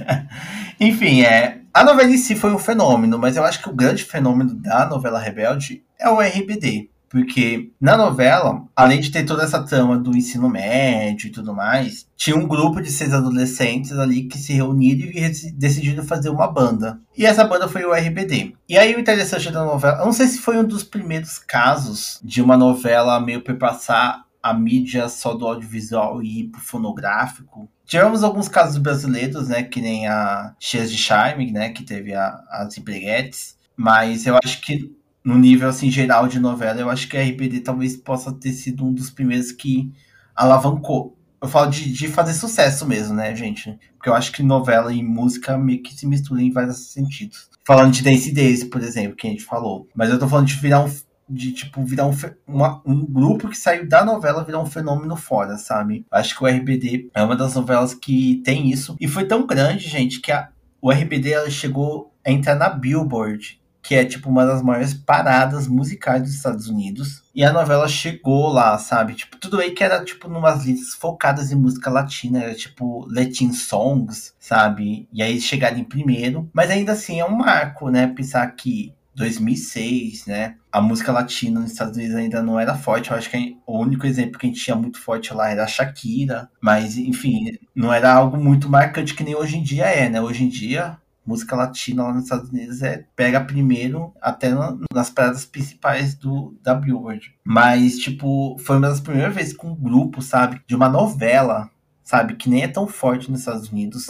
Enfim, 0.80 1.22
é. 1.22 1.60
A 1.72 1.84
novela 1.84 2.10
em 2.10 2.18
si 2.18 2.34
foi 2.34 2.52
um 2.52 2.58
fenômeno, 2.58 3.18
mas 3.18 3.36
eu 3.36 3.44
acho 3.44 3.62
que 3.62 3.68
o 3.68 3.74
grande 3.74 4.04
fenômeno 4.04 4.54
da 4.54 4.86
novela 4.86 5.18
Rebelde 5.18 5.84
é 5.98 6.08
o 6.08 6.20
RBD. 6.20 6.88
Porque 7.14 7.70
na 7.80 7.96
novela, 7.96 8.64
além 8.74 9.00
de 9.00 9.08
ter 9.08 9.24
toda 9.24 9.44
essa 9.44 9.62
trama 9.62 9.96
do 9.96 10.16
ensino 10.16 10.48
médio 10.48 11.28
e 11.28 11.30
tudo 11.30 11.54
mais, 11.54 12.08
tinha 12.16 12.34
um 12.34 12.44
grupo 12.44 12.82
de 12.82 12.90
seis 12.90 13.12
adolescentes 13.12 13.92
ali 13.92 14.24
que 14.24 14.36
se 14.36 14.52
reuniram 14.52 15.08
e 15.12 15.52
decidiram 15.52 16.02
fazer 16.02 16.28
uma 16.28 16.50
banda. 16.50 17.00
E 17.16 17.24
essa 17.24 17.44
banda 17.44 17.68
foi 17.68 17.84
o 17.84 17.94
RBD. 17.94 18.56
E 18.68 18.76
aí 18.76 18.96
o 18.96 18.98
interessante 18.98 19.48
da 19.52 19.64
novela, 19.64 20.00
eu 20.00 20.06
não 20.06 20.12
sei 20.12 20.26
se 20.26 20.40
foi 20.40 20.58
um 20.58 20.64
dos 20.64 20.82
primeiros 20.82 21.38
casos 21.38 22.18
de 22.20 22.42
uma 22.42 22.56
novela 22.56 23.20
meio 23.20 23.42
perpassar 23.42 24.24
a 24.42 24.52
mídia 24.52 25.08
só 25.08 25.34
do 25.34 25.46
audiovisual 25.46 26.20
e 26.20 26.40
ir 26.40 26.44
pro 26.48 26.60
fonográfico. 26.60 27.70
Tivemos 27.86 28.24
alguns 28.24 28.48
casos 28.48 28.76
brasileiros, 28.78 29.46
né, 29.50 29.62
que 29.62 29.80
nem 29.80 30.08
a 30.08 30.52
Cheias 30.58 30.90
de 30.90 30.98
Charme, 30.98 31.52
né, 31.52 31.68
que 31.68 31.84
teve 31.84 32.12
a, 32.12 32.42
as 32.50 32.76
empreguetes. 32.76 33.56
Mas 33.76 34.26
eu 34.26 34.36
acho 34.42 34.60
que 34.62 34.92
no 35.24 35.38
nível 35.38 35.68
assim 35.68 35.90
geral 35.90 36.28
de 36.28 36.38
novela, 36.38 36.80
eu 36.80 36.90
acho 36.90 37.08
que 37.08 37.16
a 37.16 37.22
RBD 37.22 37.60
talvez 37.60 37.96
possa 37.96 38.30
ter 38.30 38.52
sido 38.52 38.84
um 38.84 38.92
dos 38.92 39.08
primeiros 39.08 39.50
que 39.50 39.90
alavancou. 40.36 41.16
Eu 41.40 41.48
falo 41.48 41.70
de, 41.70 41.90
de 41.90 42.08
fazer 42.08 42.34
sucesso 42.34 42.86
mesmo, 42.86 43.14
né, 43.14 43.34
gente? 43.34 43.78
Porque 43.96 44.08
eu 44.08 44.14
acho 44.14 44.32
que 44.32 44.42
novela 44.42 44.92
e 44.92 45.02
música 45.02 45.56
meio 45.56 45.82
que 45.82 45.94
se 45.94 46.06
misturam 46.06 46.40
em 46.40 46.50
vários 46.50 46.92
sentidos. 46.92 47.48
Falando 47.66 47.92
de 47.92 48.02
Dance 48.02 48.30
Days, 48.32 48.64
por 48.64 48.82
exemplo, 48.82 49.16
que 49.16 49.26
a 49.26 49.30
gente 49.30 49.44
falou. 49.44 49.88
Mas 49.94 50.10
eu 50.10 50.18
tô 50.18 50.28
falando 50.28 50.46
de 50.46 50.54
virar 50.54 50.84
um. 50.84 50.90
De, 51.26 51.52
tipo, 51.52 51.82
virar 51.82 52.06
um, 52.06 52.14
uma, 52.46 52.82
um 52.84 53.02
grupo 53.06 53.48
que 53.48 53.56
saiu 53.56 53.88
da 53.88 54.04
novela 54.04 54.44
virar 54.44 54.60
um 54.60 54.66
fenômeno 54.66 55.16
fora, 55.16 55.56
sabe? 55.56 56.04
Acho 56.10 56.36
que 56.36 56.44
o 56.44 56.46
RBD 56.46 57.08
é 57.14 57.22
uma 57.22 57.34
das 57.34 57.54
novelas 57.54 57.94
que 57.94 58.42
tem 58.44 58.70
isso. 58.70 58.94
E 59.00 59.08
foi 59.08 59.26
tão 59.26 59.46
grande, 59.46 59.88
gente, 59.88 60.20
que 60.20 60.30
a, 60.30 60.50
o 60.82 60.90
RBD 60.90 61.32
ela 61.32 61.48
chegou 61.48 62.12
a 62.26 62.30
entrar 62.30 62.54
na 62.56 62.68
Billboard 62.68 63.58
que 63.84 63.94
é 63.94 64.04
tipo 64.04 64.30
uma 64.30 64.46
das 64.46 64.62
maiores 64.62 64.94
paradas 64.94 65.68
musicais 65.68 66.22
dos 66.22 66.34
Estados 66.34 66.68
Unidos. 66.68 67.22
E 67.34 67.44
a 67.44 67.52
novela 67.52 67.86
chegou 67.86 68.48
lá, 68.48 68.78
sabe? 68.78 69.14
Tipo, 69.14 69.36
tudo 69.36 69.60
aí 69.60 69.72
que 69.72 69.84
era 69.84 70.02
tipo 70.02 70.26
numas 70.26 70.64
listas 70.64 70.94
focadas 70.94 71.52
em 71.52 71.56
música 71.56 71.90
latina, 71.90 72.42
era 72.42 72.54
tipo 72.54 73.06
Latin 73.10 73.52
Songs, 73.52 74.32
sabe? 74.40 75.06
E 75.12 75.22
aí 75.22 75.38
chegaram 75.38 75.76
em 75.76 75.84
primeiro, 75.84 76.48
mas 76.52 76.70
ainda 76.70 76.92
assim 76.92 77.20
é 77.20 77.26
um 77.26 77.36
marco, 77.36 77.90
né? 77.90 78.06
Pensar 78.06 78.46
que 78.52 78.94
2006, 79.14 80.26
né? 80.26 80.56
A 80.72 80.80
música 80.80 81.12
latina 81.12 81.60
nos 81.60 81.72
Estados 81.72 81.96
Unidos 81.96 82.16
ainda 82.16 82.42
não 82.42 82.58
era 82.58 82.74
forte. 82.74 83.10
Eu 83.10 83.16
acho 83.16 83.30
que 83.30 83.56
o 83.66 83.78
único 83.78 84.06
exemplo 84.06 84.38
que 84.38 84.46
a 84.46 84.48
gente 84.48 84.62
tinha 84.62 84.76
muito 84.76 84.98
forte 84.98 85.32
lá 85.32 85.50
era 85.50 85.64
a 85.64 85.68
Shakira. 85.68 86.48
Mas, 86.60 86.96
enfim, 86.96 87.52
não 87.74 87.92
era 87.92 88.12
algo 88.12 88.36
muito 88.36 88.68
marcante 88.68 89.14
que 89.14 89.22
nem 89.22 89.34
hoje 89.34 89.58
em 89.58 89.62
dia 89.62 89.84
é, 89.84 90.08
né? 90.08 90.20
Hoje 90.20 90.44
em 90.44 90.48
dia, 90.48 90.96
música 91.26 91.56
latina 91.56 92.04
lá 92.04 92.12
nos 92.12 92.24
Estados 92.24 92.50
Unidos 92.50 92.82
é 92.82 93.04
pega 93.16 93.40
primeiro 93.40 94.12
até 94.20 94.50
no, 94.50 94.80
nas 94.92 95.10
paradas 95.10 95.44
principais 95.44 96.14
do 96.14 96.54
da 96.62 96.74
Billboard. 96.74 97.34
Mas 97.44 97.98
tipo, 97.98 98.56
foi 98.58 98.76
uma 98.76 98.88
das 98.88 99.00
primeiras 99.00 99.34
vezes 99.34 99.56
com 99.56 99.68
um 99.68 99.76
grupo, 99.76 100.20
sabe, 100.22 100.60
de 100.66 100.74
uma 100.74 100.88
novela, 100.88 101.70
sabe, 102.02 102.34
que 102.34 102.48
nem 102.48 102.62
é 102.62 102.68
tão 102.68 102.86
forte 102.86 103.30
nos 103.30 103.40
Estados 103.40 103.70
Unidos 103.70 104.08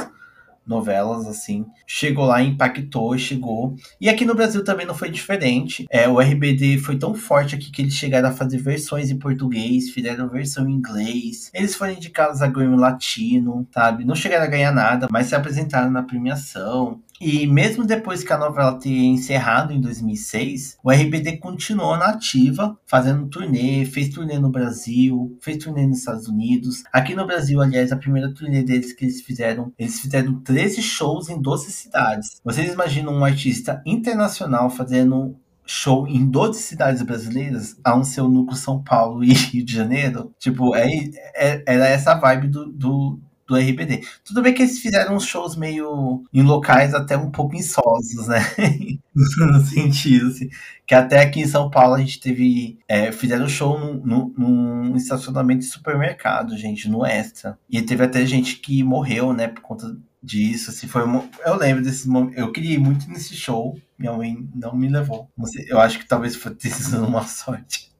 novelas, 0.67 1.27
assim. 1.27 1.67
Chegou 1.87 2.25
lá, 2.25 2.43
impactou, 2.43 3.17
chegou. 3.19 3.77
E 4.01 4.09
aqui 4.09 4.25
no 4.25 4.35
Brasil 4.35 4.65
também 4.65 4.87
não 4.87 4.95
foi 4.95 5.11
diferente. 5.11 5.85
É, 5.91 6.09
o 6.09 6.19
RBD 6.19 6.79
foi 6.79 6.97
tão 6.97 7.15
forte 7.15 7.55
aqui 7.55 7.71
que 7.71 7.83
eles 7.83 7.95
chegaram 7.95 8.29
a 8.29 8.33
fazer 8.33 8.59
versões 8.59 9.11
em 9.11 9.19
português, 9.19 9.91
fizeram 9.91 10.29
versão 10.29 10.69
em 10.69 10.73
inglês. 10.73 11.51
Eles 11.53 11.75
foram 11.75 11.93
indicados 11.93 12.43
a 12.43 12.47
Grammy 12.47 12.77
Latino, 12.77 13.67
sabe? 13.73 14.05
Não 14.05 14.15
chegaram 14.15 14.45
a 14.45 14.49
ganhar 14.49 14.73
nada, 14.73 15.09
mas 15.11 15.27
se 15.27 15.35
apresentaram 15.35 15.91
na 15.91 16.03
premiação. 16.03 17.01
E 17.27 17.47
mesmo 17.47 17.87
depois 17.87 18.23
que 18.23 18.35
a 18.35 18.37
novela 18.37 18.79
ter 18.79 18.91
encerrado 18.91 19.73
em 19.73 19.81
2006, 19.81 20.77
o 20.85 20.91
RBD 20.91 21.39
continuou 21.39 21.97
na 21.97 22.11
ativa, 22.11 22.79
fazendo 22.85 23.27
turnê, 23.29 23.87
fez 23.87 24.11
turnê 24.11 24.39
no 24.39 24.51
Brasil, 24.51 25.35
fez 25.41 25.57
turnê 25.57 25.87
nos 25.87 26.01
Estados 26.01 26.29
Unidos. 26.29 26.85
Aqui 26.93 27.15
no 27.15 27.27
Brasil, 27.27 27.63
aliás, 27.63 27.91
a 27.91 27.97
primeira 27.97 28.31
turnê 28.35 28.63
deles 28.63 28.93
que 28.93 29.07
eles 29.07 29.23
fizeram, 29.23 29.73
eles 29.79 29.99
fizeram 30.01 30.39
13 30.39 30.83
shows 30.83 31.31
em 31.31 31.41
12 31.41 31.73
cidades. 31.73 32.43
Vocês 32.45 32.71
imaginam 32.71 33.15
um 33.15 33.25
artista 33.25 33.83
internacional 33.87 34.69
fazendo 34.69 35.35
show 35.65 36.07
em 36.07 36.27
12 36.27 36.61
cidades 36.61 37.01
brasileiras, 37.01 37.75
a 37.83 37.97
um 37.97 38.05
seu 38.05 38.29
núcleo 38.29 38.59
São 38.59 38.83
Paulo 38.83 39.25
e 39.25 39.33
Rio 39.33 39.65
de 39.65 39.73
Janeiro. 39.73 40.31
Tipo, 40.39 40.77
é, 40.77 40.87
é, 41.35 41.63
era 41.67 41.89
essa 41.89 42.15
vibe 42.15 42.49
do, 42.49 42.67
do, 42.71 43.19
do 43.47 43.57
RBD. 43.57 44.03
Tudo 44.25 44.43
bem 44.43 44.55
que 44.55 44.63
eles 44.63 44.79
fizeram 44.79 45.17
uns 45.17 45.25
shows 45.25 45.57
meio 45.57 46.25
em 46.33 46.43
locais 46.43 46.95
até 46.95 47.17
um 47.17 47.31
pouco 47.31 47.55
insosos, 47.55 48.29
né? 48.29 48.41
no 49.15 49.65
sentido, 49.65 50.29
assim. 50.29 50.49
Que 50.87 50.95
até 50.95 51.21
aqui 51.21 51.41
em 51.41 51.47
São 51.47 51.71
Paulo 51.71 51.95
a 51.95 51.99
gente 51.99 52.21
teve. 52.21 52.79
É, 52.89 53.13
fizeram 53.13 53.49
show 53.49 53.79
num, 53.79 54.33
num, 54.37 54.97
estacionamento 54.97 55.61
de 55.61 55.67
supermercado, 55.67 56.57
gente, 56.57 56.89
no 56.89 57.05
Extra. 57.05 57.59
E 57.69 57.81
teve 57.83 58.05
até 58.05 58.25
gente 58.27 58.57
que 58.57 58.83
morreu, 58.83 59.33
né, 59.33 59.49
por 59.49 59.63
conta 59.63 59.97
disso. 60.23 60.71
Assim, 60.71 60.87
foi 60.87 61.05
uma, 61.05 61.25
eu 61.45 61.57
lembro 61.57 61.83
desse 61.83 62.09
momento. 62.09 62.39
Eu 62.39 62.51
queria 62.53 62.75
ir 62.75 62.79
muito 62.79 63.09
nesse 63.09 63.35
show. 63.35 63.79
Minha 63.99 64.13
mãe 64.13 64.49
não 64.55 64.75
me 64.75 64.89
levou. 64.89 65.31
Eu 65.69 65.81
acho 65.81 65.99
que 65.99 66.07
talvez 66.07 66.37
ter 66.59 66.71
sido 66.71 67.05
uma 67.05 67.23
sorte. 67.23 67.94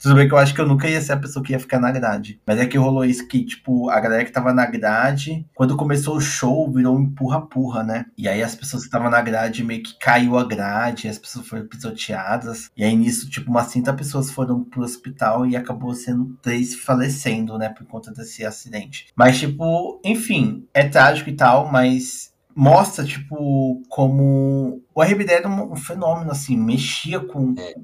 Tudo 0.00 0.14
bem 0.14 0.28
que 0.28 0.34
eu 0.34 0.38
acho 0.38 0.54
que 0.54 0.60
eu 0.60 0.66
nunca 0.66 0.88
ia 0.88 1.00
ser 1.00 1.12
a 1.12 1.18
pessoa 1.18 1.44
que 1.44 1.52
ia 1.52 1.60
ficar 1.60 1.78
na 1.78 1.90
grade. 1.90 2.40
Mas 2.46 2.58
é 2.58 2.66
que 2.66 2.78
rolou 2.78 3.04
isso 3.04 3.26
que, 3.26 3.44
tipo, 3.44 3.88
a 3.90 4.00
galera 4.00 4.24
que 4.24 4.32
tava 4.32 4.52
na 4.52 4.66
grade, 4.66 5.46
quando 5.54 5.76
começou 5.76 6.16
o 6.16 6.20
show, 6.20 6.70
virou 6.70 6.96
um 6.96 7.00
empurra-purra, 7.00 7.82
né? 7.82 8.06
E 8.16 8.28
aí 8.28 8.42
as 8.42 8.54
pessoas 8.54 8.82
que 8.82 8.88
estavam 8.88 9.10
na 9.10 9.20
grade 9.20 9.64
meio 9.64 9.82
que 9.82 9.98
caiu 9.98 10.38
a 10.38 10.44
grade, 10.44 11.08
as 11.08 11.18
pessoas 11.18 11.46
foram 11.46 11.66
pisoteadas. 11.66 12.70
E 12.76 12.84
aí 12.84 12.94
nisso, 12.96 13.28
tipo, 13.28 13.50
umas 13.50 13.70
30 13.70 13.92
pessoas 13.94 14.30
foram 14.30 14.62
pro 14.64 14.82
hospital 14.82 15.46
e 15.46 15.56
acabou 15.56 15.94
sendo 15.94 16.36
três 16.42 16.74
falecendo, 16.74 17.58
né? 17.58 17.68
Por 17.68 17.86
conta 17.86 18.12
desse 18.12 18.44
acidente. 18.44 19.06
Mas, 19.16 19.38
tipo, 19.38 20.00
enfim, 20.04 20.66
é 20.72 20.88
trágico 20.88 21.30
e 21.30 21.36
tal, 21.36 21.70
mas 21.70 22.32
mostra, 22.58 23.04
tipo, 23.04 23.82
como 23.88 24.82
o 24.92 25.02
RBD 25.02 25.32
era 25.32 25.48
um 25.48 25.76
fenômeno, 25.76 26.32
assim, 26.32 26.56
mexia 26.56 27.20
com, 27.20 27.54
é. 27.56 27.74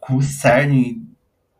com 0.00 0.16
o 0.16 0.22
cerne 0.22 1.02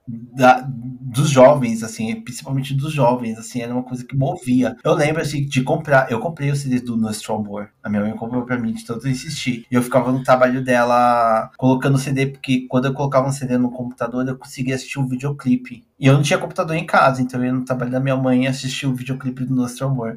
da, 0.08 0.66
dos 0.66 1.30
jovens, 1.30 1.82
assim, 1.82 2.20
principalmente 2.20 2.74
dos 2.74 2.92
jovens, 2.92 3.38
assim, 3.38 3.60
era 3.60 3.72
uma 3.72 3.82
coisa 3.82 4.04
que 4.04 4.16
movia. 4.16 4.76
Eu 4.82 4.94
lembro, 4.94 5.22
assim, 5.22 5.44
de 5.46 5.62
comprar, 5.62 6.10
eu 6.10 6.18
comprei 6.18 6.50
o 6.50 6.56
CD 6.56 6.80
do 6.80 6.96
No 6.96 7.10
Strong 7.10 7.68
A 7.82 7.88
minha 7.88 8.02
mãe 8.02 8.16
comprou 8.16 8.44
pra 8.44 8.58
mim 8.58 8.72
de 8.72 8.84
tanto 8.84 9.08
insistir. 9.08 9.66
E 9.70 9.74
eu 9.74 9.82
ficava 9.82 10.10
no 10.10 10.22
trabalho 10.22 10.64
dela 10.64 11.50
colocando 11.56 11.96
o 11.96 11.98
CD, 11.98 12.26
porque 12.26 12.66
quando 12.68 12.86
eu 12.86 12.94
colocava 12.94 13.28
um 13.28 13.32
CD 13.32 13.58
no 13.58 13.70
computador, 13.70 14.26
eu 14.26 14.36
conseguia 14.36 14.74
assistir 14.74 14.98
um 14.98 15.06
videoclipe. 15.06 15.84
E 15.98 16.06
eu 16.06 16.14
não 16.14 16.22
tinha 16.22 16.38
computador 16.38 16.74
em 16.74 16.86
casa, 16.86 17.22
então 17.22 17.38
eu 17.40 17.46
ia 17.46 17.52
no 17.52 17.64
trabalho 17.64 17.92
da 17.92 18.00
minha 18.00 18.16
mãe 18.16 18.46
assistir 18.46 18.86
o 18.86 18.94
videoclipe 18.94 19.44
do 19.44 19.54
Nostro 19.54 19.86
Amor. 19.86 20.16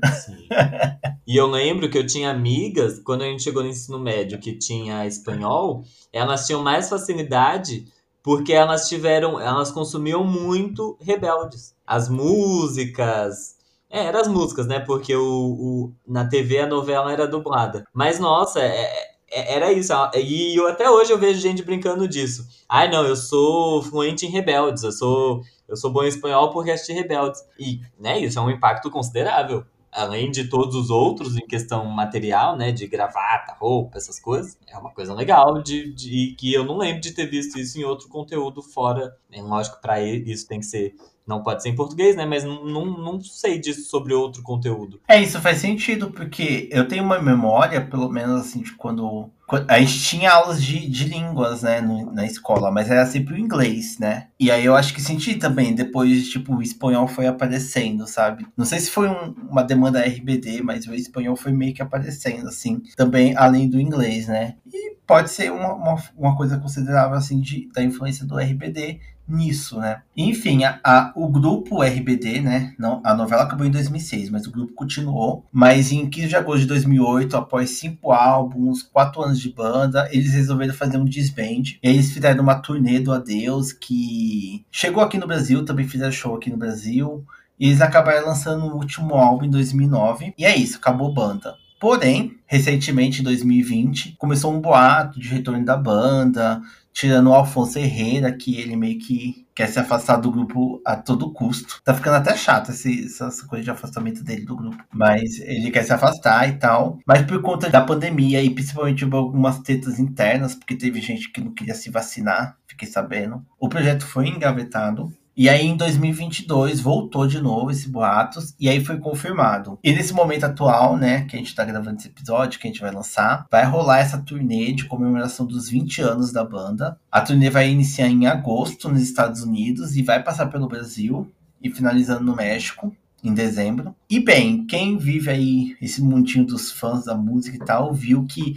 e 1.28 1.36
eu 1.40 1.46
lembro 1.46 1.90
que 1.90 1.98
eu 1.98 2.06
tinha 2.06 2.32
amigas, 2.32 3.00
quando 3.00 3.22
a 3.22 3.26
gente 3.26 3.44
chegou 3.44 3.62
no 3.62 3.70
ensino 3.70 4.00
médio, 4.00 4.40
que 4.40 4.58
tinha 4.58 5.06
espanhol, 5.06 5.84
elas 6.12 6.48
tinham 6.48 6.64
mais 6.64 6.90
facilidade 6.90 7.86
porque 8.26 8.54
elas 8.54 8.90
tiveram, 8.90 9.40
elas 9.40 9.72
consumiam 9.72 10.24
muito 10.24 10.98
rebeldes. 11.00 11.76
As 11.86 12.10
músicas, 12.10 13.56
é, 13.88 14.06
eram 14.06 14.20
as 14.20 14.28
músicas, 14.28 14.66
né? 14.66 14.80
Porque 14.80 15.16
o, 15.16 15.22
o, 15.24 15.94
na 16.08 16.28
TV 16.28 16.58
a 16.58 16.66
novela 16.66 17.14
era 17.14 17.28
dublada. 17.28 17.86
Mas, 17.94 18.20
nossa, 18.20 18.60
é, 18.62 19.12
é, 19.32 19.54
era 19.54 19.72
isso. 19.72 19.94
E 20.16 20.60
eu, 20.60 20.68
até 20.68 20.90
hoje 20.90 21.14
eu 21.14 21.20
vejo 21.20 21.40
gente 21.40 21.62
brincando 21.62 22.08
disso. 22.08 22.48
Ai, 22.68 22.90
não, 22.90 23.06
eu 23.06 23.16
sou 23.16 23.84
fluente 23.84 24.26
em 24.26 24.32
rebeldes. 24.32 24.82
Eu 24.82 24.92
sou, 24.92 25.42
eu 25.68 25.78
sou 25.78 25.92
bom 25.92 26.04
em 26.04 26.08
espanhol 26.08 26.50
porque 26.50 26.72
assisti 26.72 26.94
rebeldes. 26.94 27.44
E, 27.60 27.80
né, 28.00 28.18
isso 28.18 28.40
é 28.40 28.42
um 28.42 28.50
impacto 28.50 28.90
considerável 28.90 29.64
além 29.96 30.30
de 30.30 30.50
todos 30.50 30.76
os 30.76 30.90
outros 30.90 31.38
em 31.38 31.48
questão 31.48 31.86
material, 31.86 32.58
né, 32.58 32.72
de 32.72 32.86
gravata, 32.86 33.56
roupa, 33.58 33.98
essas 33.98 34.20
coisas, 34.20 34.58
é 34.68 34.78
uma 34.78 34.92
coisa 34.92 35.14
legal 35.14 35.64
de, 35.64 35.94
de 35.94 36.36
que 36.38 36.54
eu 36.54 36.66
não 36.66 36.78
lembro 36.78 37.02
de 37.02 37.12
ter 37.12 37.26
visto 37.26 37.58
isso 37.58 37.80
em 37.80 37.84
outro 37.84 38.10
conteúdo 38.10 38.62
fora. 38.62 39.16
É 39.32 39.42
lógico 39.42 39.80
para 39.82 40.02
isso 40.02 40.48
tem 40.48 40.60
que 40.60 40.66
ser 40.66 40.96
não 41.26 41.42
pode 41.42 41.64
ser 41.64 41.70
em 41.70 41.76
português, 41.76 42.16
né? 42.16 42.24
Mas 42.24 42.44
não, 42.44 42.64
não, 42.64 42.86
não 42.86 43.20
sei 43.20 43.58
disso 43.58 43.90
sobre 43.90 44.14
outro 44.14 44.44
conteúdo. 44.44 45.02
É, 45.08 45.20
isso 45.20 45.42
faz 45.42 45.58
sentido, 45.58 46.12
porque 46.12 46.70
eu 46.72 46.88
tenho 46.88 47.04
uma 47.04 47.20
memória, 47.20 47.84
pelo 47.84 48.08
menos 48.10 48.42
assim, 48.42 48.62
de 48.62 48.74
quando 48.74 49.32
a 49.68 49.80
gente 49.80 50.02
tinha 50.02 50.32
aulas 50.32 50.62
de, 50.62 50.90
de 50.90 51.06
línguas, 51.06 51.62
né, 51.62 51.80
no, 51.82 52.12
na 52.12 52.26
escola, 52.26 52.72
mas 52.72 52.90
era 52.90 53.06
sempre 53.06 53.36
o 53.36 53.38
inglês, 53.38 54.00
né? 54.00 54.28
E 54.40 54.50
aí 54.50 54.66
eu 54.66 54.76
acho 54.76 54.94
que 54.94 55.02
senti 55.02 55.36
também, 55.36 55.76
depois, 55.76 56.30
tipo, 56.30 56.56
o 56.56 56.62
espanhol 56.62 57.08
foi 57.08 57.28
aparecendo, 57.28 58.08
sabe? 58.08 58.46
Não 58.58 58.66
sei 58.66 58.80
se 58.80 58.90
foi 58.90 59.08
um, 59.08 59.36
uma 59.50 59.64
demanda 59.64 60.06
RBD, 60.06 60.62
mas 60.64 60.88
o 60.88 60.94
espanhol 60.94 61.36
foi 61.36 61.52
meio 61.52 61.74
que 61.74 61.82
aparecendo, 61.82 62.48
assim, 62.48 62.82
também 62.96 63.36
além 63.38 63.70
do 63.70 63.80
inglês, 63.80 64.28
né? 64.28 64.56
E 64.74 64.96
pode 65.06 65.30
ser 65.30 65.52
uma, 65.52 65.74
uma, 65.74 65.96
uma 66.18 66.36
coisa 66.36 66.58
considerável, 66.58 67.16
assim, 67.16 67.40
de, 67.40 67.70
da 67.74 67.84
influência 67.84 68.26
do 68.26 68.38
RBD 68.38 69.00
nisso, 69.28 69.80
né? 69.80 70.02
Enfim, 70.16 70.64
a, 70.64 70.80
a, 70.84 71.12
o 71.16 71.28
grupo 71.28 71.82
RBD, 71.82 72.42
né? 72.42 72.74
Não, 72.78 73.02
a 73.04 73.14
novela 73.14 73.44
acabou 73.44 73.66
em 73.66 73.72
2006, 73.72 74.30
mas 74.30 74.46
o 74.46 74.52
grupo 74.52 74.74
continuou. 74.74 75.46
Mas 75.52 75.92
em 75.92 76.10
15 76.10 76.28
de 76.28 76.36
agosto 76.36 76.62
de 76.62 76.68
2008, 76.68 77.36
após 77.36 77.72
cinco 77.72 78.12
álbuns, 78.12 78.84
quatro 78.84 79.22
anos 79.22 79.40
de 79.40 79.52
banda, 79.52 80.08
eles 80.12 80.34
resolveram 80.34 80.74
fazer 80.74 80.98
um 80.98 81.06
disband. 81.06 81.78
Eles 81.82 82.12
fizeram 82.12 82.44
uma 82.44 82.56
turnê 82.56 83.00
do 83.00 83.12
Adeus 83.12 83.74
que 83.74 84.66
chegou 84.72 85.04
aqui 85.04 85.18
no 85.18 85.28
Brasil, 85.28 85.66
também 85.66 85.88
fizeram 85.88 86.12
show 86.12 86.36
aqui 86.36 86.50
no 86.50 86.58
Brasil. 86.58 87.26
E 87.60 87.68
eles 87.68 87.82
acabaram 87.82 88.28
lançando 88.28 88.66
o 88.66 88.76
último 88.76 89.16
álbum 89.16 89.46
em 89.46 89.50
2009. 89.50 90.34
E 90.38 90.46
é 90.46 90.56
isso, 90.56 90.78
acabou 90.78 91.14
banda. 91.14 91.56
Porém, 91.80 92.38
recentemente, 92.46 93.22
em 93.22 93.24
2020, 93.24 94.16
começou 94.18 94.54
um 94.54 94.62
boato 94.62 95.20
de 95.20 95.28
retorno 95.28 95.64
da 95.64 95.76
banda, 95.76 96.62
tirando 96.96 97.28
o 97.28 97.34
Alfonso 97.34 97.78
Herrera, 97.78 98.32
que 98.32 98.58
ele 98.58 98.78
meio 98.78 98.98
que 98.98 99.46
quer 99.54 99.68
se 99.68 99.78
afastar 99.78 100.16
do 100.16 100.32
grupo 100.32 100.82
a 100.86 100.96
todo 100.96 101.32
custo. 101.34 101.82
Tá 101.84 101.94
ficando 101.94 102.16
até 102.16 102.36
chato 102.38 102.72
esse, 102.72 103.06
essa 103.06 103.46
coisa 103.48 103.66
de 103.66 103.70
afastamento 103.70 104.24
dele 104.24 104.46
do 104.46 104.56
grupo. 104.56 104.82
Mas 104.94 105.40
ele 105.42 105.72
quer 105.72 105.84
se 105.84 105.92
afastar 105.92 106.48
e 106.48 106.54
tal. 106.54 106.98
Mas 107.06 107.22
por 107.24 107.42
conta 107.42 107.70
da 107.70 107.82
pandemia 107.82 108.42
e 108.42 108.50
principalmente 108.50 109.04
algumas 109.04 109.60
tetas 109.60 110.00
internas, 110.00 110.56
porque 110.56 110.76
teve 110.76 111.02
gente 111.02 111.30
que 111.30 111.42
não 111.42 111.54
queria 111.54 111.76
se 111.76 111.90
vacinar, 111.90 112.58
fiquei 112.66 112.88
sabendo. 112.88 113.46
O 113.60 113.68
projeto 113.68 114.06
foi 114.06 114.30
engavetado. 114.30 115.12
E 115.38 115.50
aí, 115.50 115.66
em 115.66 115.76
2022, 115.76 116.80
voltou 116.80 117.28
de 117.28 117.42
novo 117.42 117.70
esse 117.70 117.90
boatos, 117.90 118.56
e 118.58 118.70
aí 118.70 118.84
foi 118.84 118.98
confirmado. 118.98 119.78
E 119.84 119.92
nesse 119.92 120.14
momento 120.14 120.46
atual, 120.46 120.96
né, 120.96 121.26
que 121.26 121.36
a 121.36 121.40
gente 121.40 121.54
tá 121.54 121.66
gravando 121.66 121.98
esse 121.98 122.08
episódio, 122.08 122.58
que 122.58 122.68
a 122.68 122.72
gente 122.72 122.80
vai 122.80 122.92
lançar, 122.92 123.46
vai 123.52 123.66
rolar 123.66 124.00
essa 124.00 124.18
turnê 124.18 124.72
de 124.72 124.86
comemoração 124.86 125.46
dos 125.46 125.70
20 125.70 126.02
anos 126.02 126.32
da 126.32 126.44
banda. 126.44 126.98
A 127.12 127.20
turnê 127.20 127.50
vai 127.50 127.70
iniciar 127.70 128.08
em 128.08 128.28
agosto 128.28 128.88
nos 128.88 129.02
Estados 129.02 129.42
Unidos 129.44 129.98
e 129.98 130.04
vai 130.04 130.24
passar 130.24 130.46
pelo 130.48 130.70
Brasil 130.70 131.30
e 131.62 131.70
finalizando 131.70 132.24
no 132.24 132.36
México 132.36 132.96
em 133.22 133.34
dezembro. 133.34 133.94
E 134.10 134.20
bem, 134.20 134.66
quem 134.66 134.98
vive 134.98 135.30
aí 135.30 135.76
esse 135.82 136.02
mundinho 136.02 136.46
dos 136.46 136.72
fãs 136.72 137.06
da 137.06 137.16
música 137.16 137.58
e 137.58 137.66
tal, 137.66 137.94
viu 137.94 138.26
que 138.26 138.56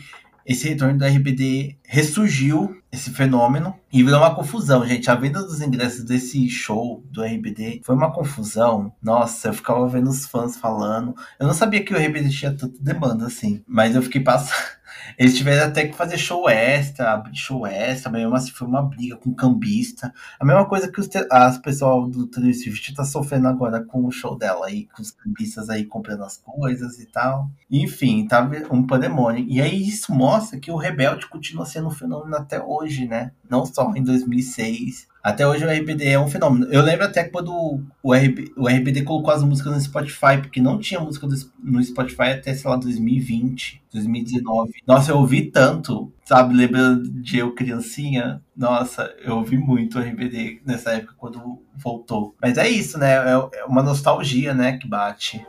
esse 0.49 0.67
retorno 0.67 0.97
do 0.97 1.05
RBD 1.05 1.77
ressurgiu 1.85 2.75
esse 2.91 3.11
fenômeno 3.11 3.75
e 3.93 4.03
virou 4.03 4.19
uma 4.19 4.35
confusão, 4.35 4.87
gente. 4.87 5.11
A 5.11 5.15
venda 5.15 5.43
dos 5.43 5.61
ingressos 5.61 6.03
desse 6.05 6.49
show 6.49 7.05
do 7.11 7.23
RBD 7.23 7.83
foi 7.85 7.95
uma 7.95 8.11
confusão. 8.11 8.91
Nossa, 9.03 9.49
eu 9.49 9.53
ficava 9.53 9.87
vendo 9.87 10.09
os 10.09 10.25
fãs 10.25 10.57
falando. 10.57 11.15
Eu 11.39 11.47
não 11.47 11.53
sabia 11.53 11.85
que 11.85 11.93
o 11.93 11.99
RBD 11.99 12.31
tinha 12.31 12.55
tanta 12.55 12.83
demanda 12.83 13.27
assim, 13.27 13.63
mas 13.69 13.95
eu 13.95 14.01
fiquei 14.01 14.23
passando. 14.23 14.78
Eles 15.17 15.37
tiveram 15.37 15.69
até 15.69 15.87
que 15.87 15.97
fazer 15.97 16.19
show 16.19 16.49
extra, 16.49 17.23
show 17.33 17.67
extra, 17.67 18.11
mesmo 18.11 18.35
assim 18.35 18.51
foi 18.51 18.67
uma 18.67 18.83
briga 18.83 19.17
com 19.17 19.33
cambista. 19.33 20.13
A 20.39 20.45
mesma 20.45 20.67
coisa 20.67 20.91
que 20.91 21.01
os 21.01 21.09
as 21.31 21.59
pessoal 21.59 22.09
do 22.09 22.27
Taylor 22.27 22.55
Swift 22.55 22.95
tá 22.95 23.05
sofrendo 23.05 23.49
agora 23.49 23.83
com 23.83 24.05
o 24.05 24.11
show 24.11 24.37
dela 24.37 24.67
aí, 24.67 24.87
com 24.95 25.03
os 25.03 25.11
cambistas 25.11 25.71
aí 25.71 25.85
comprando 25.85 26.25
as 26.25 26.37
coisas 26.37 26.99
e 26.99 27.07
tal. 27.07 27.49
Enfim, 27.71 28.27
tá 28.27 28.49
um 28.71 28.87
pandemônio. 28.87 29.45
E 29.49 29.61
aí 29.61 29.87
isso 29.87 30.13
mostra 30.13 30.59
que 30.59 30.71
o 30.71 30.77
Rebelde 30.77 31.29
continua 31.29 31.67
sendo 31.67 31.89
um 31.89 31.93
fenômeno 31.93 32.37
até 32.37 32.61
hoje, 32.61 33.07
né? 33.07 33.33
Não 33.49 33.65
só 33.65 33.93
em 33.95 34.03
2006, 34.03 35.07
até 35.29 35.47
hoje 35.47 35.65
o 35.65 35.71
RBD 35.71 36.09
é 36.09 36.19
um 36.19 36.29
fenômeno. 36.29 36.67
Eu 36.73 36.83
lembro 36.83 37.05
até 37.05 37.25
quando 37.25 37.83
o, 38.03 38.15
RB, 38.15 38.53
o 38.57 38.67
RBD 38.67 39.03
colocou 39.03 39.33
as 39.33 39.43
músicas 39.43 39.75
no 39.75 39.81
Spotify, 39.81 40.39
porque 40.41 40.61
não 40.61 40.79
tinha 40.79 41.01
música 41.01 41.27
no 41.63 41.83
Spotify 41.85 42.31
até, 42.31 42.55
sei 42.55 42.71
lá, 42.71 42.77
2020, 42.77 43.83
2019. 43.93 44.73
Nossa, 44.87 45.13
eu 45.13 45.19
ouvi 45.19 45.43
tanto, 45.51 46.11
sabe? 46.25 46.55
Lembrando 46.55 47.09
de 47.11 47.39
eu 47.39 47.55
criancinha. 47.55 48.43
Nossa, 48.57 49.15
eu 49.23 49.37
ouvi 49.37 49.59
muito 49.59 49.99
o 49.99 50.03
RBD 50.03 50.63
nessa 50.65 50.93
época 50.93 51.15
quando 51.19 51.63
voltou. 51.77 52.35
Mas 52.41 52.57
é 52.57 52.69
isso, 52.69 52.99
né? 52.99 53.13
É, 53.13 53.61
é 53.61 53.65
uma 53.65 53.83
nostalgia, 53.83 54.55
né, 54.55 54.79
que 54.79 54.89
bate. 54.89 55.45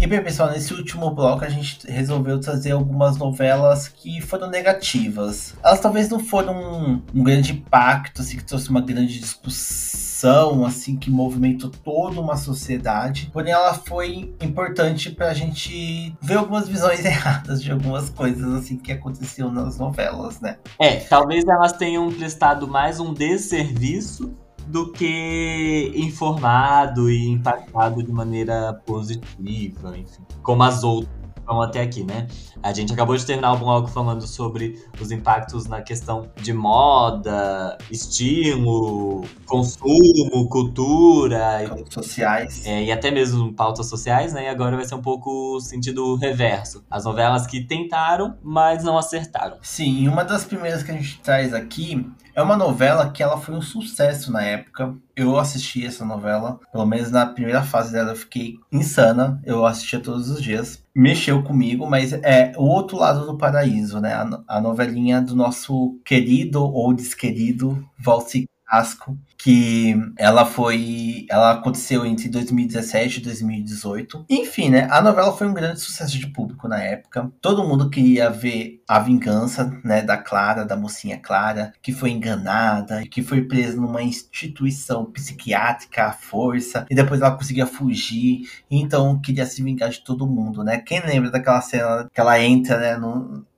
E 0.00 0.06
bem, 0.06 0.22
pessoal, 0.22 0.52
nesse 0.52 0.72
último 0.72 1.10
bloco 1.10 1.44
a 1.44 1.48
gente 1.48 1.84
resolveu 1.90 2.38
trazer 2.38 2.70
algumas 2.70 3.16
novelas 3.16 3.88
que 3.88 4.20
foram 4.20 4.48
negativas. 4.48 5.54
Elas 5.62 5.80
talvez 5.80 6.08
não 6.08 6.20
foram 6.20 6.54
um, 6.54 7.02
um 7.12 7.22
grande 7.24 7.50
impacto, 7.52 8.22
assim, 8.22 8.36
que 8.36 8.44
trouxe 8.44 8.70
uma 8.70 8.80
grande 8.80 9.18
discussão 9.18 10.64
assim 10.64 10.96
que 10.96 11.10
movimentou 11.10 11.70
toda 11.70 12.20
uma 12.20 12.36
sociedade. 12.36 13.28
Porém, 13.32 13.52
ela 13.52 13.74
foi 13.74 14.32
importante 14.40 15.10
para 15.10 15.30
a 15.30 15.34
gente 15.34 16.16
ver 16.22 16.38
algumas 16.38 16.68
visões 16.68 17.02
erradas 17.04 17.60
de 17.60 17.72
algumas 17.72 18.08
coisas 18.08 18.54
assim 18.54 18.76
que 18.76 18.92
aconteciam 18.92 19.50
nas 19.50 19.78
novelas, 19.78 20.40
né? 20.40 20.58
É, 20.80 20.96
talvez 20.96 21.44
elas 21.44 21.72
tenham 21.72 22.08
prestado 22.12 22.68
mais 22.68 23.00
um 23.00 23.12
desserviço 23.12 24.32
do 24.68 24.92
que 24.92 25.92
informado 25.94 27.10
e 27.10 27.28
impactado 27.28 28.02
de 28.02 28.12
maneira 28.12 28.74
positiva, 28.86 29.96
enfim, 29.96 30.22
como 30.42 30.62
as 30.62 30.84
outras 30.84 31.18
vão 31.48 31.62
até 31.62 31.80
aqui, 31.80 32.04
né? 32.04 32.26
A 32.62 32.72
gente 32.72 32.92
acabou 32.92 33.16
de 33.16 33.24
terminar 33.24 33.54
o 33.54 33.58
bloco 33.58 33.88
falando 33.88 34.26
sobre 34.26 34.78
os 35.00 35.10
impactos 35.10 35.66
na 35.66 35.80
questão 35.80 36.30
de 36.36 36.52
moda, 36.52 37.78
estilo, 37.90 39.24
consumo, 39.46 40.46
cultura. 40.48 41.64
Pautas 41.68 41.94
sociais. 41.94 42.66
É, 42.66 42.84
e 42.84 42.92
até 42.92 43.10
mesmo 43.10 43.52
pautas 43.54 43.86
sociais, 43.86 44.34
né? 44.34 44.44
E 44.44 44.48
agora 44.48 44.76
vai 44.76 44.84
ser 44.84 44.94
um 44.94 45.02
pouco 45.02 45.56
o 45.56 45.60
sentido 45.60 46.16
reverso. 46.16 46.84
As 46.90 47.04
novelas 47.04 47.46
que 47.46 47.64
tentaram, 47.64 48.36
mas 48.42 48.84
não 48.84 48.98
acertaram. 48.98 49.56
Sim, 49.62 50.06
uma 50.08 50.24
das 50.24 50.44
primeiras 50.44 50.82
que 50.82 50.90
a 50.90 50.94
gente 50.94 51.20
traz 51.20 51.54
aqui 51.54 52.06
é 52.38 52.42
uma 52.42 52.56
novela 52.56 53.10
que 53.10 53.20
ela 53.20 53.36
foi 53.36 53.52
um 53.52 53.60
sucesso 53.60 54.30
na 54.30 54.40
época. 54.40 54.94
Eu 55.16 55.36
assisti 55.36 55.84
essa 55.84 56.04
novela, 56.04 56.60
pelo 56.70 56.86
menos 56.86 57.10
na 57.10 57.26
primeira 57.26 57.64
fase 57.64 57.92
dela 57.92 58.12
eu 58.12 58.16
fiquei 58.16 58.60
insana. 58.70 59.42
Eu 59.44 59.66
assistia 59.66 59.98
todos 59.98 60.30
os 60.30 60.40
dias. 60.40 60.80
Mexeu 60.94 61.42
comigo, 61.42 61.90
mas 61.90 62.12
é 62.12 62.52
o 62.56 62.62
outro 62.62 62.96
lado 62.96 63.26
do 63.26 63.36
paraíso, 63.36 63.98
né? 63.98 64.14
A, 64.14 64.56
a 64.56 64.60
novelinha 64.60 65.20
do 65.20 65.34
nosso 65.34 65.98
querido 66.04 66.62
ou 66.62 66.94
desquerido 66.94 67.84
Valci 67.98 68.48
Casco 68.64 69.18
que 69.38 69.94
ela 70.16 70.44
foi. 70.44 71.24
Ela 71.30 71.52
aconteceu 71.52 72.04
entre 72.04 72.28
2017 72.28 73.20
e 73.20 73.22
2018. 73.22 74.26
Enfim, 74.28 74.68
né? 74.70 74.88
A 74.90 75.00
novela 75.00 75.32
foi 75.32 75.46
um 75.46 75.54
grande 75.54 75.80
sucesso 75.80 76.18
de 76.18 76.26
público 76.26 76.66
na 76.66 76.82
época. 76.82 77.30
Todo 77.40 77.66
mundo 77.66 77.88
queria 77.88 78.30
ver 78.30 78.82
a 78.88 78.98
vingança, 78.98 79.70
né, 79.84 80.02
da 80.02 80.16
Clara, 80.16 80.64
da 80.64 80.76
mocinha 80.76 81.18
Clara, 81.18 81.72
que 81.80 81.92
foi 81.92 82.10
enganada, 82.10 83.06
que 83.06 83.22
foi 83.22 83.42
presa 83.42 83.76
numa 83.76 84.02
instituição 84.02 85.04
psiquiátrica 85.04 86.06
à 86.06 86.12
força, 86.12 86.86
e 86.90 86.94
depois 86.94 87.20
ela 87.20 87.36
conseguia 87.36 87.66
fugir. 87.66 88.42
Então 88.70 89.20
queria 89.20 89.46
se 89.46 89.62
vingar 89.62 89.90
de 89.90 90.02
todo 90.02 90.26
mundo, 90.26 90.64
né? 90.64 90.78
Quem 90.78 91.00
lembra 91.00 91.30
daquela 91.30 91.60
cena 91.60 92.08
que 92.12 92.20
ela 92.20 92.40
entra, 92.40 92.78
né, 92.78 92.96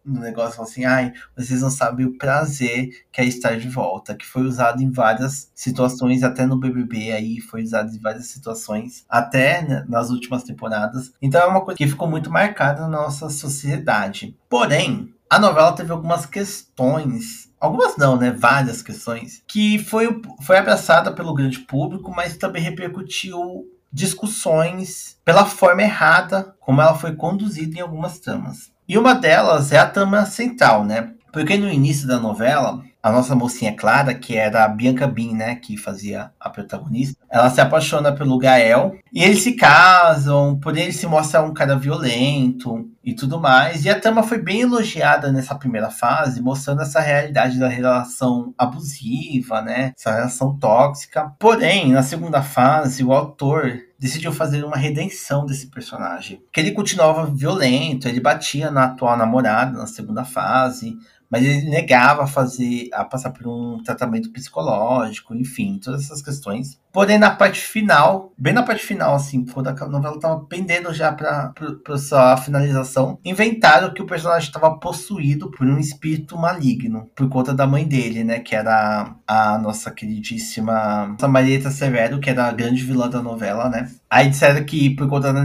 no 0.05 0.20
negócio 0.20 0.62
assim, 0.62 0.84
ai, 0.84 1.12
vocês 1.36 1.62
não 1.62 1.70
sabem 1.70 2.07
o 2.07 2.16
prazer 2.16 2.88
que 3.12 3.20
é 3.20 3.24
estar 3.24 3.57
de 3.59 3.68
volta, 3.68 4.14
que 4.14 4.26
foi 4.26 4.42
usado 4.42 4.82
em 4.82 4.90
várias 4.90 5.51
situações, 5.55 6.22
até 6.22 6.46
no 6.46 6.59
BBB 6.59 7.12
aí, 7.12 7.40
foi 7.40 7.62
usado 7.62 7.94
em 7.94 8.01
várias 8.01 8.26
situações, 8.26 9.05
até 9.09 9.62
né, 9.62 9.84
nas 9.88 10.11
últimas 10.11 10.42
temporadas. 10.42 11.12
Então 11.20 11.40
é 11.40 11.46
uma 11.46 11.64
coisa 11.64 11.78
que 11.78 11.88
ficou 11.88 12.09
muito 12.09 12.30
marcada 12.30 12.82
na 12.82 12.88
nossa 12.88 13.28
sociedade. 13.28 14.36
Porém, 14.48 15.14
a 15.28 15.38
novela 15.38 15.72
teve 15.72 15.92
algumas 15.92 16.26
questões 16.26 17.51
algumas 17.61 17.96
não, 17.96 18.16
né? 18.16 18.30
Várias 18.30 18.80
questões, 18.80 19.42
que 19.46 19.78
foi, 19.78 20.22
foi 20.40 20.57
abraçada 20.57 21.12
pelo 21.12 21.34
grande 21.34 21.61
público, 21.61 22.11
mas 22.11 22.38
também 22.38 22.62
repercutiu 22.62 23.66
discussões 23.92 25.18
pela 25.24 25.44
forma 25.44 25.82
errada 25.82 26.55
como 26.61 26.80
ela 26.80 26.94
foi 26.94 27.14
conduzida 27.14 27.76
em 27.76 27.80
algumas 27.80 28.18
tramas. 28.20 28.69
E 28.91 28.99
uma 28.99 29.14
delas 29.14 29.70
é 29.70 29.78
a 29.78 29.86
trama 29.86 30.26
central, 30.26 30.84
né? 30.84 31.12
Porque 31.32 31.57
no 31.57 31.70
início 31.70 32.09
da 32.09 32.18
novela, 32.18 32.82
a 33.01 33.12
nossa 33.12 33.36
mocinha 33.36 33.72
Clara, 33.72 34.12
que 34.12 34.36
era 34.36 34.64
a 34.64 34.68
Bianca 34.68 35.07
Bin, 35.07 35.32
né, 35.32 35.55
que 35.55 35.76
fazia 35.76 36.32
a 36.41 36.51
protagonista, 36.51 37.16
ela 37.30 37.49
se 37.51 37.61
apaixona 37.61 38.11
pelo 38.11 38.36
Gael 38.36 38.97
e 39.12 39.22
eles 39.22 39.45
se 39.45 39.53
casam, 39.53 40.59
porém 40.59 40.86
ele 40.86 40.93
se 40.93 41.07
mostra 41.07 41.41
um 41.41 41.55
cara 41.55 41.78
violento 41.78 42.91
e 43.05 43.14
tudo 43.14 43.38
mais. 43.38 43.84
E 43.84 43.88
a 43.88 44.01
trama 44.01 44.24
foi 44.24 44.38
bem 44.38 44.62
elogiada 44.62 45.30
nessa 45.30 45.55
primeira 45.55 45.88
fase, 45.88 46.43
mostrando 46.43 46.82
essa 46.82 46.99
realidade 46.99 47.61
da 47.61 47.68
relação 47.68 48.53
abusiva, 48.59 49.62
né, 49.62 49.93
essa 49.97 50.12
relação 50.12 50.59
tóxica. 50.59 51.32
Porém, 51.38 51.93
na 51.93 52.03
segunda 52.03 52.43
fase, 52.43 53.05
o 53.05 53.12
autor 53.12 53.88
decidiu 54.01 54.32
fazer 54.32 54.64
uma 54.64 54.78
redenção 54.78 55.44
desse 55.44 55.66
personagem. 55.66 56.42
Que 56.51 56.59
ele 56.59 56.72
continuava 56.72 57.26
violento, 57.26 58.09
ele 58.09 58.18
batia 58.18 58.70
na 58.70 58.84
atual 58.84 59.14
namorada 59.14 59.76
na 59.76 59.86
segunda 59.86 60.24
fase, 60.24 60.96
mas 61.31 61.45
ele 61.45 61.70
negava 61.70 62.24
a 62.24 62.26
fazer, 62.26 62.89
a 62.93 63.05
passar 63.05 63.31
por 63.31 63.47
um 63.47 63.83
tratamento 63.83 64.33
psicológico, 64.33 65.35
enfim, 65.35 65.78
todas 65.83 66.05
essas 66.05 66.20
questões. 66.20 66.81
Porém, 66.93 67.18
na 67.18 67.31
parte 67.31 67.61
final, 67.61 68.33
bem 68.37 68.53
na 68.53 68.64
parte 68.64 68.85
final, 68.85 69.14
assim, 69.14 69.45
quando 69.45 69.68
a 69.68 69.87
novela 69.87 70.18
tava 70.18 70.45
pendendo 70.47 70.93
já 70.93 71.12
pra 71.12 71.55
sua 71.97 72.37
finalização, 72.37 73.16
inventaram 73.24 73.95
que 73.95 74.03
o 74.03 74.07
personagem 74.07 74.49
estava 74.49 74.76
possuído 74.76 75.51
por 75.53 75.66
um 75.68 75.78
espírito 75.78 76.37
maligno, 76.37 77.09
por 77.14 77.28
conta 77.28 77.55
da 77.55 77.64
mãe 77.64 77.87
dele, 77.87 78.24
né, 78.24 78.41
que 78.41 78.57
era 78.57 79.14
a 79.24 79.57
nossa 79.59 79.93
queridíssima 79.93 81.16
Marieta 81.28 81.70
Severo, 81.70 82.18
que 82.18 82.28
era 82.28 82.47
a 82.47 82.53
grande 82.53 82.83
vilã 82.83 83.09
da 83.09 83.22
novela, 83.22 83.68
né. 83.68 83.89
Aí 84.11 84.28
disseram 84.28 84.64
que 84.64 84.90
por 84.90 85.08
conta 85.08 85.32
da, 85.32 85.42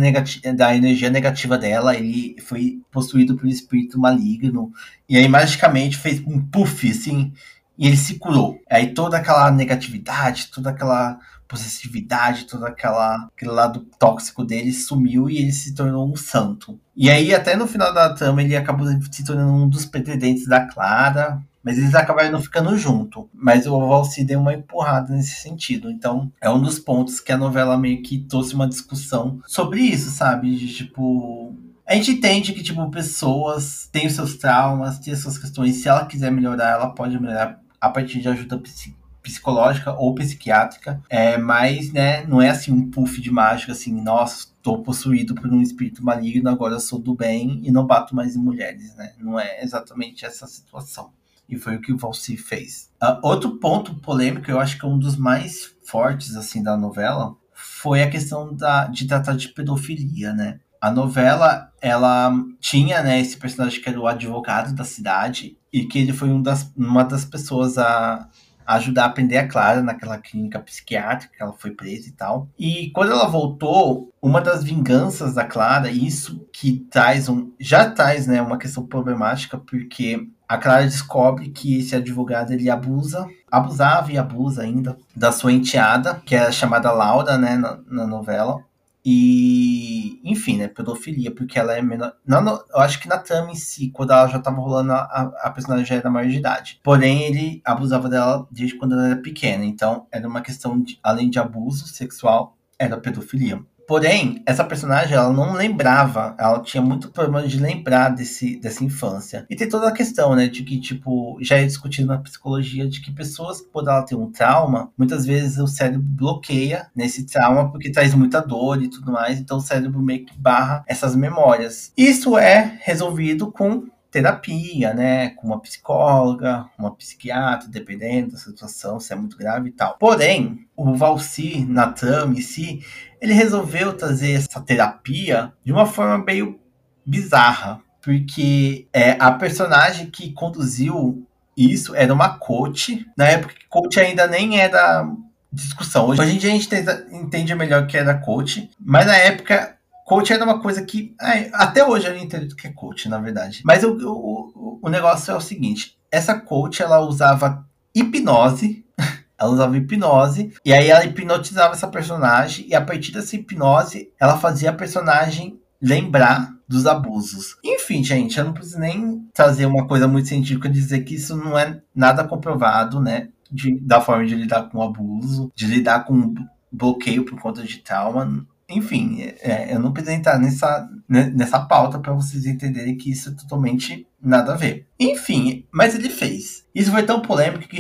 da 0.54 0.76
energia 0.76 1.12
negativa 1.12 1.56
dela, 1.56 1.96
ele 1.96 2.36
foi 2.42 2.82
possuído 2.92 3.36
por 3.36 3.46
um 3.46 3.50
espírito 3.50 4.00
maligno, 4.00 4.72
e 5.08 5.16
aí 5.16 5.28
magicamente 5.28 5.98
fez 5.98 6.20
um 6.26 6.42
puff, 6.42 6.90
assim, 6.90 7.32
e 7.78 7.86
ele 7.88 7.96
se 7.96 8.18
curou. 8.18 8.60
Aí 8.68 8.92
toda 8.94 9.18
aquela 9.18 9.52
negatividade, 9.52 10.50
toda 10.52 10.72
aquela 10.72 11.20
possessividade, 11.48 12.46
todo 12.46 12.66
aquela, 12.66 13.30
aquele 13.36 13.52
lado 13.52 13.86
tóxico 14.00 14.44
dele 14.44 14.72
sumiu 14.72 15.30
e 15.30 15.38
ele 15.38 15.52
se 15.52 15.76
tornou 15.76 16.12
um 16.12 16.16
santo. 16.16 16.80
E 16.96 17.10
aí, 17.10 17.36
até 17.36 17.56
no 17.56 17.68
final 17.68 17.94
da 17.94 18.14
trama, 18.14 18.42
ele 18.42 18.56
acabou 18.56 18.88
se 19.12 19.24
tornando 19.24 19.54
um 19.54 19.70
dos 19.70 19.86
pretendentes 19.86 20.48
da 20.48 20.66
Clara, 20.66 21.40
mas 21.66 21.80
eles 21.80 21.96
acabaram 21.96 22.40
ficando 22.40 22.78
junto. 22.78 23.28
Mas 23.34 23.66
o 23.66 23.80
Valci 23.80 24.24
deu 24.24 24.40
uma 24.40 24.54
empurrada 24.54 25.12
nesse 25.12 25.42
sentido. 25.42 25.90
Então, 25.90 26.32
é 26.40 26.48
um 26.48 26.62
dos 26.62 26.78
pontos 26.78 27.20
que 27.20 27.32
a 27.32 27.38
novela 27.38 27.76
meio 27.76 28.04
que 28.04 28.20
trouxe 28.20 28.54
uma 28.54 28.70
discussão 28.70 29.40
sobre 29.48 29.82
isso, 29.82 30.12
sabe? 30.12 30.56
De 30.56 30.72
tipo. 30.72 31.56
A 31.88 31.96
gente 31.96 32.12
entende 32.12 32.54
que, 32.54 32.64
tipo, 32.64 32.90
pessoas 32.90 33.90
têm 33.92 34.08
os 34.08 34.14
seus 34.14 34.36
traumas, 34.36 35.00
têm 35.00 35.14
as 35.14 35.20
suas 35.20 35.38
questões. 35.38 35.76
Se 35.76 35.88
ela 35.88 36.06
quiser 36.06 36.32
melhorar, 36.32 36.72
ela 36.72 36.90
pode 36.90 37.20
melhorar 37.20 37.60
a 37.82 37.90
partir 37.90 38.22
de 38.22 38.30
ajuda 38.30 38.58
psicológica 38.60 39.06
psicológica 39.26 39.92
ou 39.92 40.14
psiquiátrica, 40.14 41.02
é, 41.10 41.36
mas 41.36 41.92
né, 41.92 42.24
não 42.28 42.40
é 42.40 42.52
assim 42.52 42.72
um 42.72 42.92
puff 42.92 43.20
de 43.20 43.32
mágica 43.32 43.72
assim, 43.72 43.92
nossa, 43.92 44.50
estou 44.56 44.84
possuído 44.84 45.34
por 45.34 45.52
um 45.52 45.64
espírito 45.64 46.06
maligno, 46.06 46.48
agora 46.48 46.80
sou 46.80 47.00
do 47.00 47.16
bem 47.16 47.60
e 47.64 47.72
não 47.72 47.88
bato 47.88 48.16
mais 48.16 48.36
em 48.36 48.40
mulheres, 48.40 48.96
né? 48.96 49.14
Não 49.18 49.40
é 49.40 49.64
exatamente 49.64 50.26
essa 50.26 50.46
situação. 50.46 51.12
E 51.48 51.58
foi 51.58 51.76
o 51.76 51.82
que 51.82 51.94
o 51.94 51.98
Valsi 51.98 52.38
fez. 52.38 52.90
Uh, 53.02 53.20
outro 53.22 53.60
ponto 53.60 53.96
polêmico, 53.96 54.50
eu 54.50 54.60
acho 54.60 54.80
que 54.80 54.86
é 54.86 54.90
um 54.90 54.98
dos 54.98 55.16
mais 55.16 55.76
fortes 55.84 56.36
assim 56.36 56.64
da 56.64 56.76
novela, 56.76 57.36
foi 57.54 58.02
a 58.02 58.10
questão 58.10 58.54
da, 58.54 58.86
de 58.86 59.08
tratar 59.08 59.36
de 59.36 59.50
pedofilia, 59.50 60.34
né? 60.34 60.60
A 60.82 60.92
novela, 60.92 61.72
ela 61.82 62.32
tinha, 62.60 63.02
né, 63.02 63.20
esse 63.20 63.38
personagem 63.38 63.82
que 63.82 63.90
era 63.90 64.00
o 64.00 64.08
advogado 64.08 64.76
da 64.76 64.84
cidade 64.84 65.58
e 65.72 65.86
que 65.86 65.98
ele 65.98 66.14
foi 66.14 66.30
um 66.30 66.42
das, 66.42 66.72
uma 66.76 67.04
das 67.04 67.26
pessoas 67.26 67.78
a, 67.78 68.30
ajudar 68.66 69.04
a 69.04 69.06
aprender 69.08 69.38
a 69.38 69.48
Clara 69.48 69.82
naquela 69.82 70.18
clínica 70.18 70.60
psiquiátrica, 70.60 71.36
ela 71.40 71.54
foi 71.54 71.72
presa 71.72 72.10
e 72.10 72.12
tal. 72.12 72.50
E 72.58 72.90
quando 72.92 73.12
ela 73.12 73.28
voltou, 73.28 74.14
uma 74.22 74.42
das 74.42 74.64
vinganças 74.64 75.36
da 75.36 75.46
Clara, 75.46 75.90
isso 75.90 76.48
que 76.52 76.86
traz 76.90 77.30
um, 77.30 77.52
já 77.60 77.90
traz, 77.90 78.28
né, 78.28 78.42
uma 78.42 78.58
questão 78.58 78.86
problemática, 78.86 79.58
porque 79.58 80.28
a 80.48 80.58
Clara 80.58 80.84
descobre 80.84 81.50
que 81.50 81.80
esse 81.80 81.96
advogado 81.96 82.52
ele 82.52 82.70
abusa, 82.70 83.28
abusava 83.52 84.12
e 84.12 84.18
abusa 84.18 84.62
ainda 84.62 84.98
da 85.16 85.32
sua 85.32 85.52
enteada, 85.52 86.22
que 86.26 86.36
é 86.36 86.52
chamada 86.52 86.92
Laura, 86.92 87.38
né, 87.38 87.56
na, 87.56 87.80
na 87.88 88.08
novela. 88.08 88.64
E, 89.08 90.20
enfim, 90.24 90.58
né, 90.58 90.68
pedofilia, 90.68 91.30
porque 91.30 91.60
ela 91.60 91.78
é 91.78 91.82
menor. 91.82 92.14
Eu 92.28 92.80
acho 92.80 93.00
que 93.00 93.08
na 93.08 93.20
trama 93.20 93.52
em 93.52 93.56
si, 93.56 93.92
quando 93.92 94.12
ela 94.12 94.28
já 94.28 94.40
tava 94.40 94.60
rolando, 94.60 94.94
a, 94.94 95.32
a 95.44 95.52
personagem 95.52 95.86
já 95.86 95.96
era 95.96 96.10
maior 96.10 96.28
de 96.28 96.38
idade. 96.38 96.80
Porém, 96.84 97.22
ele 97.24 97.62
abusava 97.64 98.10
dela 98.10 98.48
desde 98.50 98.76
quando 98.76 98.94
ela 98.94 99.10
era 99.10 99.18
pequena. 99.18 99.64
Então, 99.64 100.08
era 100.12 100.28
uma 100.28 100.42
questão, 100.42 100.82
de, 100.82 100.98
além 101.04 101.30
de 101.30 101.38
abuso 101.38 101.88
sexual, 101.88 102.58
era 102.80 102.98
pedofilia. 102.98 103.62
Porém, 103.88 104.42
essa 104.46 104.64
personagem, 104.64 105.16
ela 105.16 105.32
não 105.32 105.54
lembrava, 105.54 106.36
ela 106.40 106.60
tinha 106.60 106.82
muito 106.82 107.10
problema 107.12 107.48
de 107.48 107.60
lembrar 107.60 108.10
desse, 108.10 108.60
dessa 108.60 108.84
infância. 108.84 109.46
E 109.50 109.56
tem 109.56 109.70
toda 109.70 109.88
a 109.88 109.92
questão, 109.92 110.36
né, 110.36 110.48
de 110.48 110.64
que, 110.64 110.80
tipo, 110.80 111.38
já 111.42 111.58
é 111.58 111.66
discutido 111.66 112.08
na 112.08 112.18
psicologia 112.18 112.88
de 112.88 113.02
que 113.02 113.12
pessoas, 113.12 113.62
quando 113.72 113.90
ela 113.90 114.04
tem 114.04 114.18
um 114.18 114.32
trauma, 114.32 114.92
muitas 114.98 115.26
vezes 115.26 115.58
o 115.58 115.68
cérebro 115.68 116.02
bloqueia 116.02 116.88
nesse 116.96 117.26
trauma 117.26 117.72
porque 117.72 117.92
traz 117.92 118.14
muita 118.14 118.42
dor 118.42 118.82
e 118.82 118.90
tudo 118.90 119.12
mais, 119.12 119.40
então 119.40 119.58
o 119.58 119.62
cérebro 119.62 120.02
meio 120.02 120.26
que 120.26 120.38
barra 120.38 120.84
essas 120.88 121.16
memórias. 121.16 121.92
Isso 121.96 122.38
é 122.38 122.80
resolvido 122.84 123.52
com 123.52 123.84
terapia, 124.16 124.94
né? 124.94 125.32
Com 125.32 125.48
uma 125.48 125.60
psicóloga, 125.60 126.66
uma 126.80 126.96
psiquiatra, 126.96 127.68
dependendo 127.68 128.32
da 128.32 128.38
situação, 128.38 128.98
se 128.98 129.12
é 129.12 129.16
muito 129.16 129.38
grave 129.38 129.68
e 129.68 129.72
tal. 129.74 129.98
Porém, 130.00 130.66
o 130.74 130.96
Valsi, 130.96 131.66
na 131.68 131.88
trama 131.92 132.34
em 132.34 132.42
si, 132.42 132.80
ele 133.20 133.34
resolveu 133.34 133.92
trazer 133.92 134.32
essa 134.32 134.62
terapia 134.62 135.52
de 135.66 135.74
uma 135.74 135.86
forma 135.86 136.24
meio 136.24 136.58
bizarra. 137.06 137.82
Porque 138.02 138.88
é, 138.94 139.18
a 139.20 139.32
personagem 139.32 140.10
que 140.10 140.32
conduziu 140.32 141.28
isso 141.58 141.94
era 141.94 142.14
uma 142.14 142.38
coach. 142.38 143.06
Na 143.18 143.26
época, 143.26 143.54
coach 143.70 144.00
ainda 144.00 144.28
nem 144.28 144.62
era 144.62 145.12
discussão. 145.52 146.08
Hoje 146.08 146.36
em 146.36 146.38
dia 146.38 146.52
a 146.52 146.54
gente 146.54 146.70
entende 147.12 147.54
melhor 147.54 147.86
que 147.86 147.98
era 147.98 148.14
coach, 148.14 148.70
mas 148.80 149.06
na 149.08 149.18
época 149.18 149.75
coach 150.06 150.32
era 150.32 150.46
uma 150.46 150.62
coisa 150.62 150.86
que. 150.86 151.14
até 151.52 151.86
hoje 151.86 152.08
eu 152.08 152.14
não 152.14 152.22
entendo 152.22 152.56
que 152.56 152.68
é 152.68 152.72
coach, 152.72 153.10
na 153.10 153.18
verdade. 153.18 153.62
Mas 153.66 153.84
o, 153.84 153.98
o, 153.98 154.80
o 154.82 154.90
negócio 154.90 155.32
é 155.32 155.36
o 155.36 155.42
seguinte: 155.42 155.98
essa 156.10 156.40
coach 156.40 156.82
ela 156.82 157.02
usava 157.02 157.68
hipnose. 157.94 158.86
Ela 159.38 159.52
usava 159.52 159.76
hipnose, 159.76 160.54
e 160.64 160.72
aí 160.72 160.88
ela 160.88 161.04
hipnotizava 161.04 161.74
essa 161.74 161.90
personagem, 161.90 162.68
e 162.70 162.74
a 162.74 162.80
partir 162.80 163.12
dessa 163.12 163.36
hipnose, 163.36 164.10
ela 164.18 164.38
fazia 164.38 164.70
a 164.70 164.74
personagem 164.74 165.60
lembrar 165.82 166.56
dos 166.66 166.86
abusos. 166.88 167.58
Enfim, 167.62 168.02
gente, 168.02 168.38
eu 168.38 168.46
não 168.46 168.54
preciso 168.54 168.80
nem 168.80 169.28
trazer 169.34 169.66
uma 169.66 169.86
coisa 169.86 170.08
muito 170.08 170.30
científica 170.30 170.70
dizer 170.70 171.02
que 171.02 171.16
isso 171.16 171.36
não 171.36 171.60
é 171.60 171.82
nada 171.94 172.24
comprovado, 172.24 173.02
né? 173.02 173.28
De, 173.52 173.78
da 173.82 174.00
forma 174.00 174.26
de 174.26 174.36
lidar 174.36 174.70
com 174.70 174.78
o 174.78 174.84
abuso, 174.84 175.52
de 175.54 175.68
lidar 175.68 176.06
com 176.06 176.34
bloqueio 176.72 177.26
por 177.26 177.38
conta 177.40 177.62
de 177.62 177.80
trauma. 177.80 178.48
Enfim, 178.70 179.22
é, 179.42 179.74
eu 179.74 179.80
não 179.80 179.92
preciso 179.94 180.16
entrar 180.16 180.40
nessa, 180.40 180.90
né, 181.08 181.32
nessa 181.36 181.60
pauta 181.60 182.00
para 182.00 182.14
vocês 182.14 182.46
entenderem 182.46 182.98
que 182.98 183.12
isso 183.12 183.30
é 183.30 183.34
totalmente 183.34 184.08
nada 184.22 184.54
a 184.54 184.58
ver. 184.58 184.88
Enfim, 185.00 185.66
mas 185.72 185.94
ele 185.94 186.10
fez. 186.10 186.66
Isso 186.74 186.92
foi 186.92 187.04
tão 187.04 187.22
polêmico 187.22 187.68
que 187.68 187.80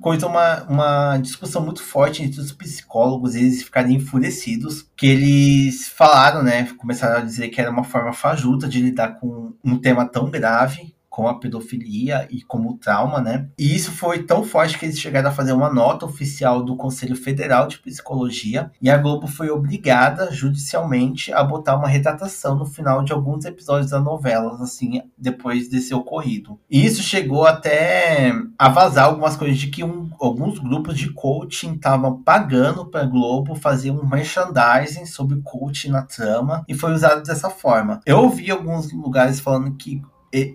coisa 0.00 0.26
uma, 0.26 0.64
uma 0.64 1.18
discussão 1.18 1.64
muito 1.64 1.82
forte 1.82 2.22
entre 2.22 2.40
os 2.40 2.52
psicólogos, 2.52 3.34
eles 3.34 3.62
ficaram 3.62 3.90
enfurecidos, 3.90 4.86
que 4.96 5.06
eles 5.06 5.88
falaram, 5.88 6.42
né, 6.42 6.68
começaram 6.76 7.18
a 7.18 7.24
dizer 7.24 7.48
que 7.48 7.60
era 7.60 7.70
uma 7.70 7.84
forma 7.84 8.12
fajuta 8.12 8.68
de 8.68 8.80
lidar 8.80 9.18
com 9.18 9.52
um 9.64 9.78
tema 9.78 10.06
tão 10.06 10.30
grave, 10.30 10.94
com 11.18 11.26
a 11.26 11.34
pedofilia 11.34 12.28
e 12.30 12.42
como 12.42 12.78
trauma, 12.78 13.20
né? 13.20 13.48
E 13.58 13.74
isso 13.74 13.90
foi 13.90 14.22
tão 14.22 14.44
forte 14.44 14.78
que 14.78 14.86
eles 14.86 15.00
chegaram 15.00 15.30
a 15.30 15.32
fazer 15.32 15.52
uma 15.52 15.68
nota 15.68 16.06
oficial 16.06 16.62
do 16.62 16.76
Conselho 16.76 17.16
Federal 17.16 17.66
de 17.66 17.80
Psicologia 17.80 18.70
e 18.80 18.88
a 18.88 18.96
Globo 18.96 19.26
foi 19.26 19.50
obrigada 19.50 20.30
judicialmente 20.30 21.32
a 21.32 21.42
botar 21.42 21.74
uma 21.74 21.88
retratação 21.88 22.54
no 22.54 22.64
final 22.64 23.02
de 23.02 23.12
alguns 23.12 23.44
episódios 23.44 23.90
da 23.90 23.98
novela, 23.98 24.62
assim, 24.62 25.02
depois 25.18 25.68
desse 25.68 25.92
ocorrido. 25.92 26.56
E 26.70 26.86
isso 26.86 27.02
chegou 27.02 27.44
até 27.44 28.32
a 28.56 28.68
vazar 28.68 29.06
algumas 29.06 29.36
coisas 29.36 29.58
de 29.58 29.66
que 29.66 29.82
um, 29.82 30.08
alguns 30.20 30.60
grupos 30.60 30.96
de 30.96 31.12
coaching 31.12 31.72
estavam 31.72 32.22
pagando 32.22 32.86
para 32.86 33.04
Globo 33.04 33.56
fazer 33.56 33.90
um 33.90 34.06
merchandising 34.06 35.04
sobre 35.04 35.40
coaching 35.42 35.90
na 35.90 36.02
trama 36.02 36.64
e 36.68 36.74
foi 36.74 36.92
usado 36.92 37.24
dessa 37.24 37.50
forma. 37.50 37.98
Eu 38.06 38.18
ouvi 38.18 38.52
alguns 38.52 38.92
lugares 38.92 39.40
falando 39.40 39.74
que 39.74 40.00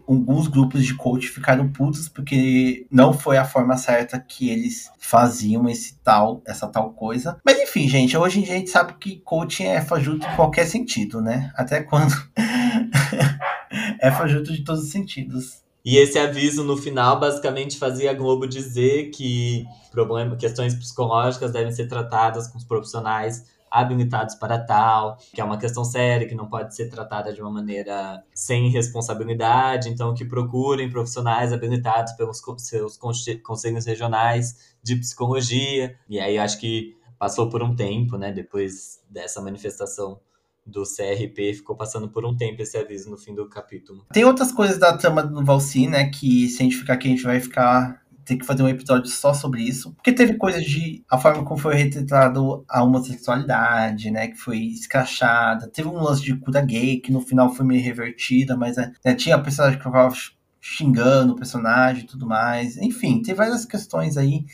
alguns 0.07 0.47
grupos 0.47 0.86
de 0.86 0.93
coach 0.95 1.28
ficaram 1.28 1.67
putos 1.71 2.07
porque 2.07 2.86
não 2.91 3.13
foi 3.13 3.38
a 3.38 3.45
forma 3.45 3.76
certa 3.78 4.19
que 4.19 4.49
eles 4.49 4.91
faziam 4.97 5.67
esse 5.67 5.95
tal, 6.03 6.41
essa 6.45 6.67
tal 6.67 6.91
coisa. 6.91 7.38
Mas 7.43 7.59
enfim, 7.59 7.88
gente, 7.88 8.15
hoje 8.15 8.39
em 8.39 8.43
dia 8.43 8.53
a 8.53 8.57
gente 8.57 8.69
sabe 8.69 8.93
que 8.99 9.17
coaching 9.17 9.65
é 9.65 9.82
fajuto 9.82 10.26
em 10.26 10.36
qualquer 10.36 10.65
sentido, 10.65 11.21
né? 11.21 11.51
Até 11.55 11.82
quando 11.82 12.13
é 13.99 14.11
fajuto 14.11 14.53
de 14.53 14.63
todos 14.63 14.84
os 14.84 14.91
sentidos. 14.91 15.63
E 15.86 15.97
esse 15.97 16.17
aviso 16.17 16.63
no 16.63 16.78
final 16.78 17.19
basicamente 17.19 17.78
fazia 17.78 18.11
a 18.11 18.13
Globo 18.13 18.47
dizer 18.47 19.09
que 19.09 19.65
problema, 19.91 20.38
questões 20.38 20.74
psicológicas 20.74 21.51
devem 21.51 21.74
ser 21.74 21.88
tratadas 21.88 22.47
com 22.47 22.57
os 22.57 22.63
profissionais 22.63 23.53
habilitados 23.74 24.36
para 24.36 24.59
tal, 24.59 25.17
que 25.34 25.41
é 25.41 25.43
uma 25.43 25.57
questão 25.57 25.84
séria, 25.84 26.28
que 26.28 26.36
não 26.36 26.47
pode 26.47 26.76
ser 26.76 26.89
tratada 26.89 27.34
de 27.34 27.41
uma 27.41 27.49
maneira 27.49 28.24
sem 28.32 28.69
responsabilidade, 28.69 29.89
então 29.89 30.13
que 30.13 30.24
procurem 30.24 30.91
profissionais 30.91 31.51
habilitados 31.51 32.13
pelos 32.13 32.39
seus 32.59 32.97
conselhos 33.41 33.86
regionais 33.86 34.76
de 34.84 34.95
psicologia. 34.97 35.97
E 36.07 36.19
aí 36.19 36.38
acho 36.38 36.59
que 36.59 36.95
passou 37.17 37.49
por 37.49 37.63
um 37.63 37.76
tempo, 37.76 38.15
né, 38.15 38.32
depois 38.32 39.01
dessa 39.09 39.41
manifestação 39.41 40.19
do 40.65 40.84
CRP 40.84 41.55
ficou 41.55 41.76
passando 41.76 42.07
por 42.09 42.26
um 42.26 42.38
tempo 42.38 42.61
esse 42.61 42.78
aviso 42.78 43.09
no 43.09 43.17
fim 43.17 43.34
do 43.34 43.49
capítulo. 43.49 44.05
Tem 44.13 44.24
outras 44.24 44.51
coisas 44.51 44.78
da 44.78 44.95
trama 44.95 45.24
do 45.24 45.43
Valci, 45.43 45.88
né, 45.88 46.09
que 46.09 46.47
se 46.47 46.61
a 46.61 46.63
gente 46.63 46.78
ficar 46.78 46.93
aqui 46.93 47.07
a 47.07 47.11
gente 47.11 47.24
vai 47.24 47.39
ficar 47.39 48.03
ter 48.26 48.38
que 48.38 48.45
fazer 48.45 48.63
um 48.63 48.67
episódio 48.67 49.09
só 49.09 49.34
sobre 49.34 49.61
isso. 49.61 49.93
Porque 49.93 50.11
teve 50.11 50.36
coisas 50.36 50.63
de. 50.63 51.03
a 51.09 51.17
forma 51.17 51.43
como 51.43 51.59
foi 51.59 51.76
retratado 51.76 52.63
a 52.69 52.84
homossexualidade, 52.84 54.11
né? 54.11 54.28
Que 54.28 54.38
foi 54.38 54.59
escrachada. 54.59 55.67
Teve 55.67 55.88
um 55.88 56.01
lance 56.01 56.21
de 56.21 56.36
cura 56.36 56.61
gay, 56.61 56.99
que 56.99 57.11
no 57.11 57.21
final 57.21 57.53
foi 57.53 57.65
meio 57.65 57.84
revertida, 57.84 58.55
mas 58.57 58.78
né, 58.78 59.15
tinha 59.15 59.36
a 59.36 59.41
personagem 59.41 59.78
que 59.78 59.84
ficava 59.84 60.13
xingando 60.59 61.34
o 61.34 61.36
personagem 61.36 62.03
e 62.03 62.07
tudo 62.07 62.26
mais. 62.26 62.78
Enfim, 62.78 63.21
tem 63.21 63.36
várias 63.36 63.65
questões 63.65 64.17
aí. 64.17 64.45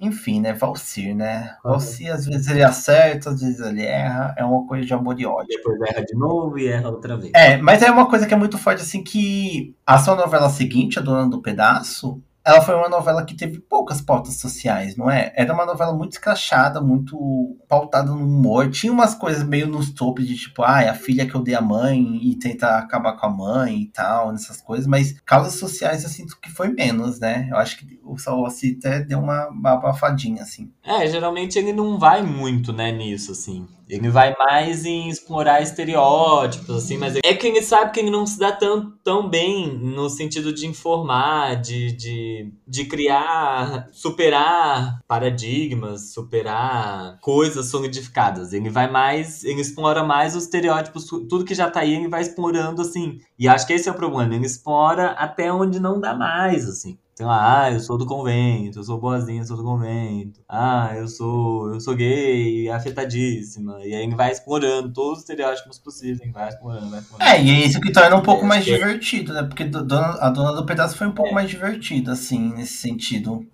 Enfim, 0.00 0.40
né? 0.40 0.54
Valsir, 0.54 1.14
né? 1.14 1.56
Valsir, 1.62 2.10
às 2.10 2.24
vezes 2.24 2.48
ele 2.48 2.62
acerta, 2.62 3.28
às 3.28 3.40
vezes 3.42 3.60
ele 3.60 3.82
erra. 3.82 4.34
É 4.38 4.42
uma 4.42 4.66
coisa 4.66 4.86
de 4.86 4.94
amor 4.94 5.20
e 5.20 5.26
ódio. 5.26 5.48
Depois 5.48 5.78
erra 5.82 6.02
de 6.02 6.14
novo 6.16 6.58
e 6.58 6.66
erra 6.66 6.88
outra 6.88 7.18
vez. 7.18 7.30
É, 7.34 7.58
mas 7.58 7.82
é 7.82 7.90
uma 7.90 8.08
coisa 8.08 8.26
que 8.26 8.32
é 8.32 8.36
muito 8.36 8.56
forte, 8.56 8.80
assim, 8.80 9.04
que 9.04 9.74
a 9.86 9.98
sua 9.98 10.16
novela 10.16 10.48
seguinte, 10.48 10.98
A 10.98 11.02
Dona 11.02 11.28
do 11.28 11.42
Pedaço, 11.42 12.22
ela 12.50 12.60
foi 12.60 12.74
uma 12.74 12.88
novela 12.88 13.24
que 13.24 13.36
teve 13.36 13.58
poucas 13.60 14.00
pautas 14.00 14.34
sociais, 14.34 14.96
não 14.96 15.10
é? 15.10 15.32
Era 15.36 15.52
uma 15.52 15.66
novela 15.66 15.92
muito 15.92 16.12
escrachada, 16.12 16.80
muito 16.80 17.56
pautada 17.68 18.10
no 18.10 18.24
humor. 18.24 18.70
Tinha 18.70 18.92
umas 18.92 19.14
coisas 19.14 19.42
meio 19.42 19.66
nos 19.66 19.92
topos 19.92 20.26
de 20.26 20.36
tipo, 20.36 20.62
ah, 20.62 20.82
é 20.82 20.88
a 20.88 20.94
filha 20.94 21.26
que 21.26 21.36
odeia 21.36 21.58
a 21.58 21.62
mãe 21.62 22.18
e 22.22 22.36
tenta 22.36 22.76
acabar 22.78 23.12
com 23.12 23.26
a 23.26 23.30
mãe 23.30 23.82
e 23.82 23.86
tal, 23.86 24.32
nessas 24.32 24.60
coisas, 24.60 24.86
mas 24.86 25.18
causas 25.24 25.54
sociais 25.54 26.02
eu 26.02 26.10
sinto 26.10 26.38
que 26.40 26.50
foi 26.50 26.68
menos, 26.68 27.20
né? 27.20 27.48
Eu 27.50 27.56
acho 27.56 27.78
que 27.78 28.00
o 28.04 28.18
Salvador 28.18 28.50
até 28.78 29.00
deu 29.00 29.18
uma 29.18 29.50
abafadinha, 29.64 30.42
assim. 30.42 30.70
É, 30.84 31.06
geralmente 31.06 31.58
ele 31.58 31.72
não 31.72 31.98
vai 31.98 32.22
muito, 32.22 32.72
né, 32.72 32.90
nisso, 32.90 33.32
assim. 33.32 33.66
Ele 33.90 34.08
vai 34.08 34.34
mais 34.38 34.84
em 34.84 35.08
explorar 35.08 35.60
estereótipos, 35.60 36.84
assim, 36.84 36.96
mas 36.96 37.16
é 37.16 37.34
que 37.34 37.46
ele 37.46 37.60
sabe 37.60 37.92
que 37.92 38.00
ele 38.00 38.10
não 38.10 38.24
se 38.24 38.38
dá 38.38 38.52
tão, 38.52 38.92
tão 39.02 39.28
bem 39.28 39.76
no 39.76 40.08
sentido 40.08 40.52
de 40.52 40.66
informar, 40.66 41.60
de, 41.60 41.92
de, 41.92 42.52
de 42.66 42.84
criar, 42.84 43.88
superar 43.90 45.00
paradigmas, 45.08 46.12
superar 46.12 47.18
coisas 47.20 47.66
solidificadas. 47.66 48.52
Ele 48.52 48.70
vai 48.70 48.90
mais, 48.90 49.42
ele 49.42 49.60
explora 49.60 50.04
mais 50.04 50.36
os 50.36 50.44
estereótipos, 50.44 51.06
tudo 51.06 51.44
que 51.44 51.54
já 51.54 51.68
tá 51.68 51.80
aí, 51.80 51.94
ele 51.94 52.08
vai 52.08 52.22
explorando, 52.22 52.82
assim. 52.82 53.20
E 53.38 53.48
acho 53.48 53.66
que 53.66 53.72
esse 53.72 53.88
é 53.88 53.92
o 53.92 53.96
problema, 53.96 54.34
ele 54.34 54.46
explora 54.46 55.10
até 55.12 55.52
onde 55.52 55.80
não 55.80 56.00
dá 56.00 56.14
mais, 56.14 56.68
assim 56.68 56.96
sei 57.20 57.26
lá, 57.26 57.64
ah, 57.64 57.70
eu 57.70 57.80
sou 57.80 57.98
do 57.98 58.06
convento, 58.06 58.78
eu 58.78 58.82
sou 58.82 58.98
boazinha, 58.98 59.42
eu 59.42 59.44
sou 59.44 59.54
do 59.54 59.62
convento. 59.62 60.40
Ah, 60.48 60.92
eu 60.96 61.06
sou, 61.06 61.74
eu 61.74 61.78
sou 61.78 61.94
gay, 61.94 62.70
afetadíssima. 62.70 63.78
E 63.84 63.94
aí 63.94 64.08
vai 64.08 64.32
explorando 64.32 64.90
todos 64.90 65.18
os 65.18 65.18
estereótipos 65.18 65.78
possíveis, 65.78 66.32
vai 66.32 66.48
explorando, 66.48 66.88
vai 66.88 67.00
explorando. 67.00 67.30
É, 67.30 67.42
e 67.42 67.50
é 67.50 67.66
isso 67.66 67.78
que 67.78 67.92
torna 67.92 68.16
um 68.16 68.22
pouco 68.22 68.46
é, 68.46 68.48
mais 68.48 68.66
é. 68.66 68.72
divertido, 68.72 69.34
né? 69.34 69.42
Porque 69.42 69.64
a 69.64 70.30
dona 70.30 70.52
do 70.54 70.64
pedaço 70.64 70.96
foi 70.96 71.08
um 71.08 71.12
pouco 71.12 71.32
é. 71.32 71.34
mais 71.34 71.50
divertida, 71.50 72.12
assim, 72.12 72.54
nesse 72.54 72.78
sentido. 72.78 73.46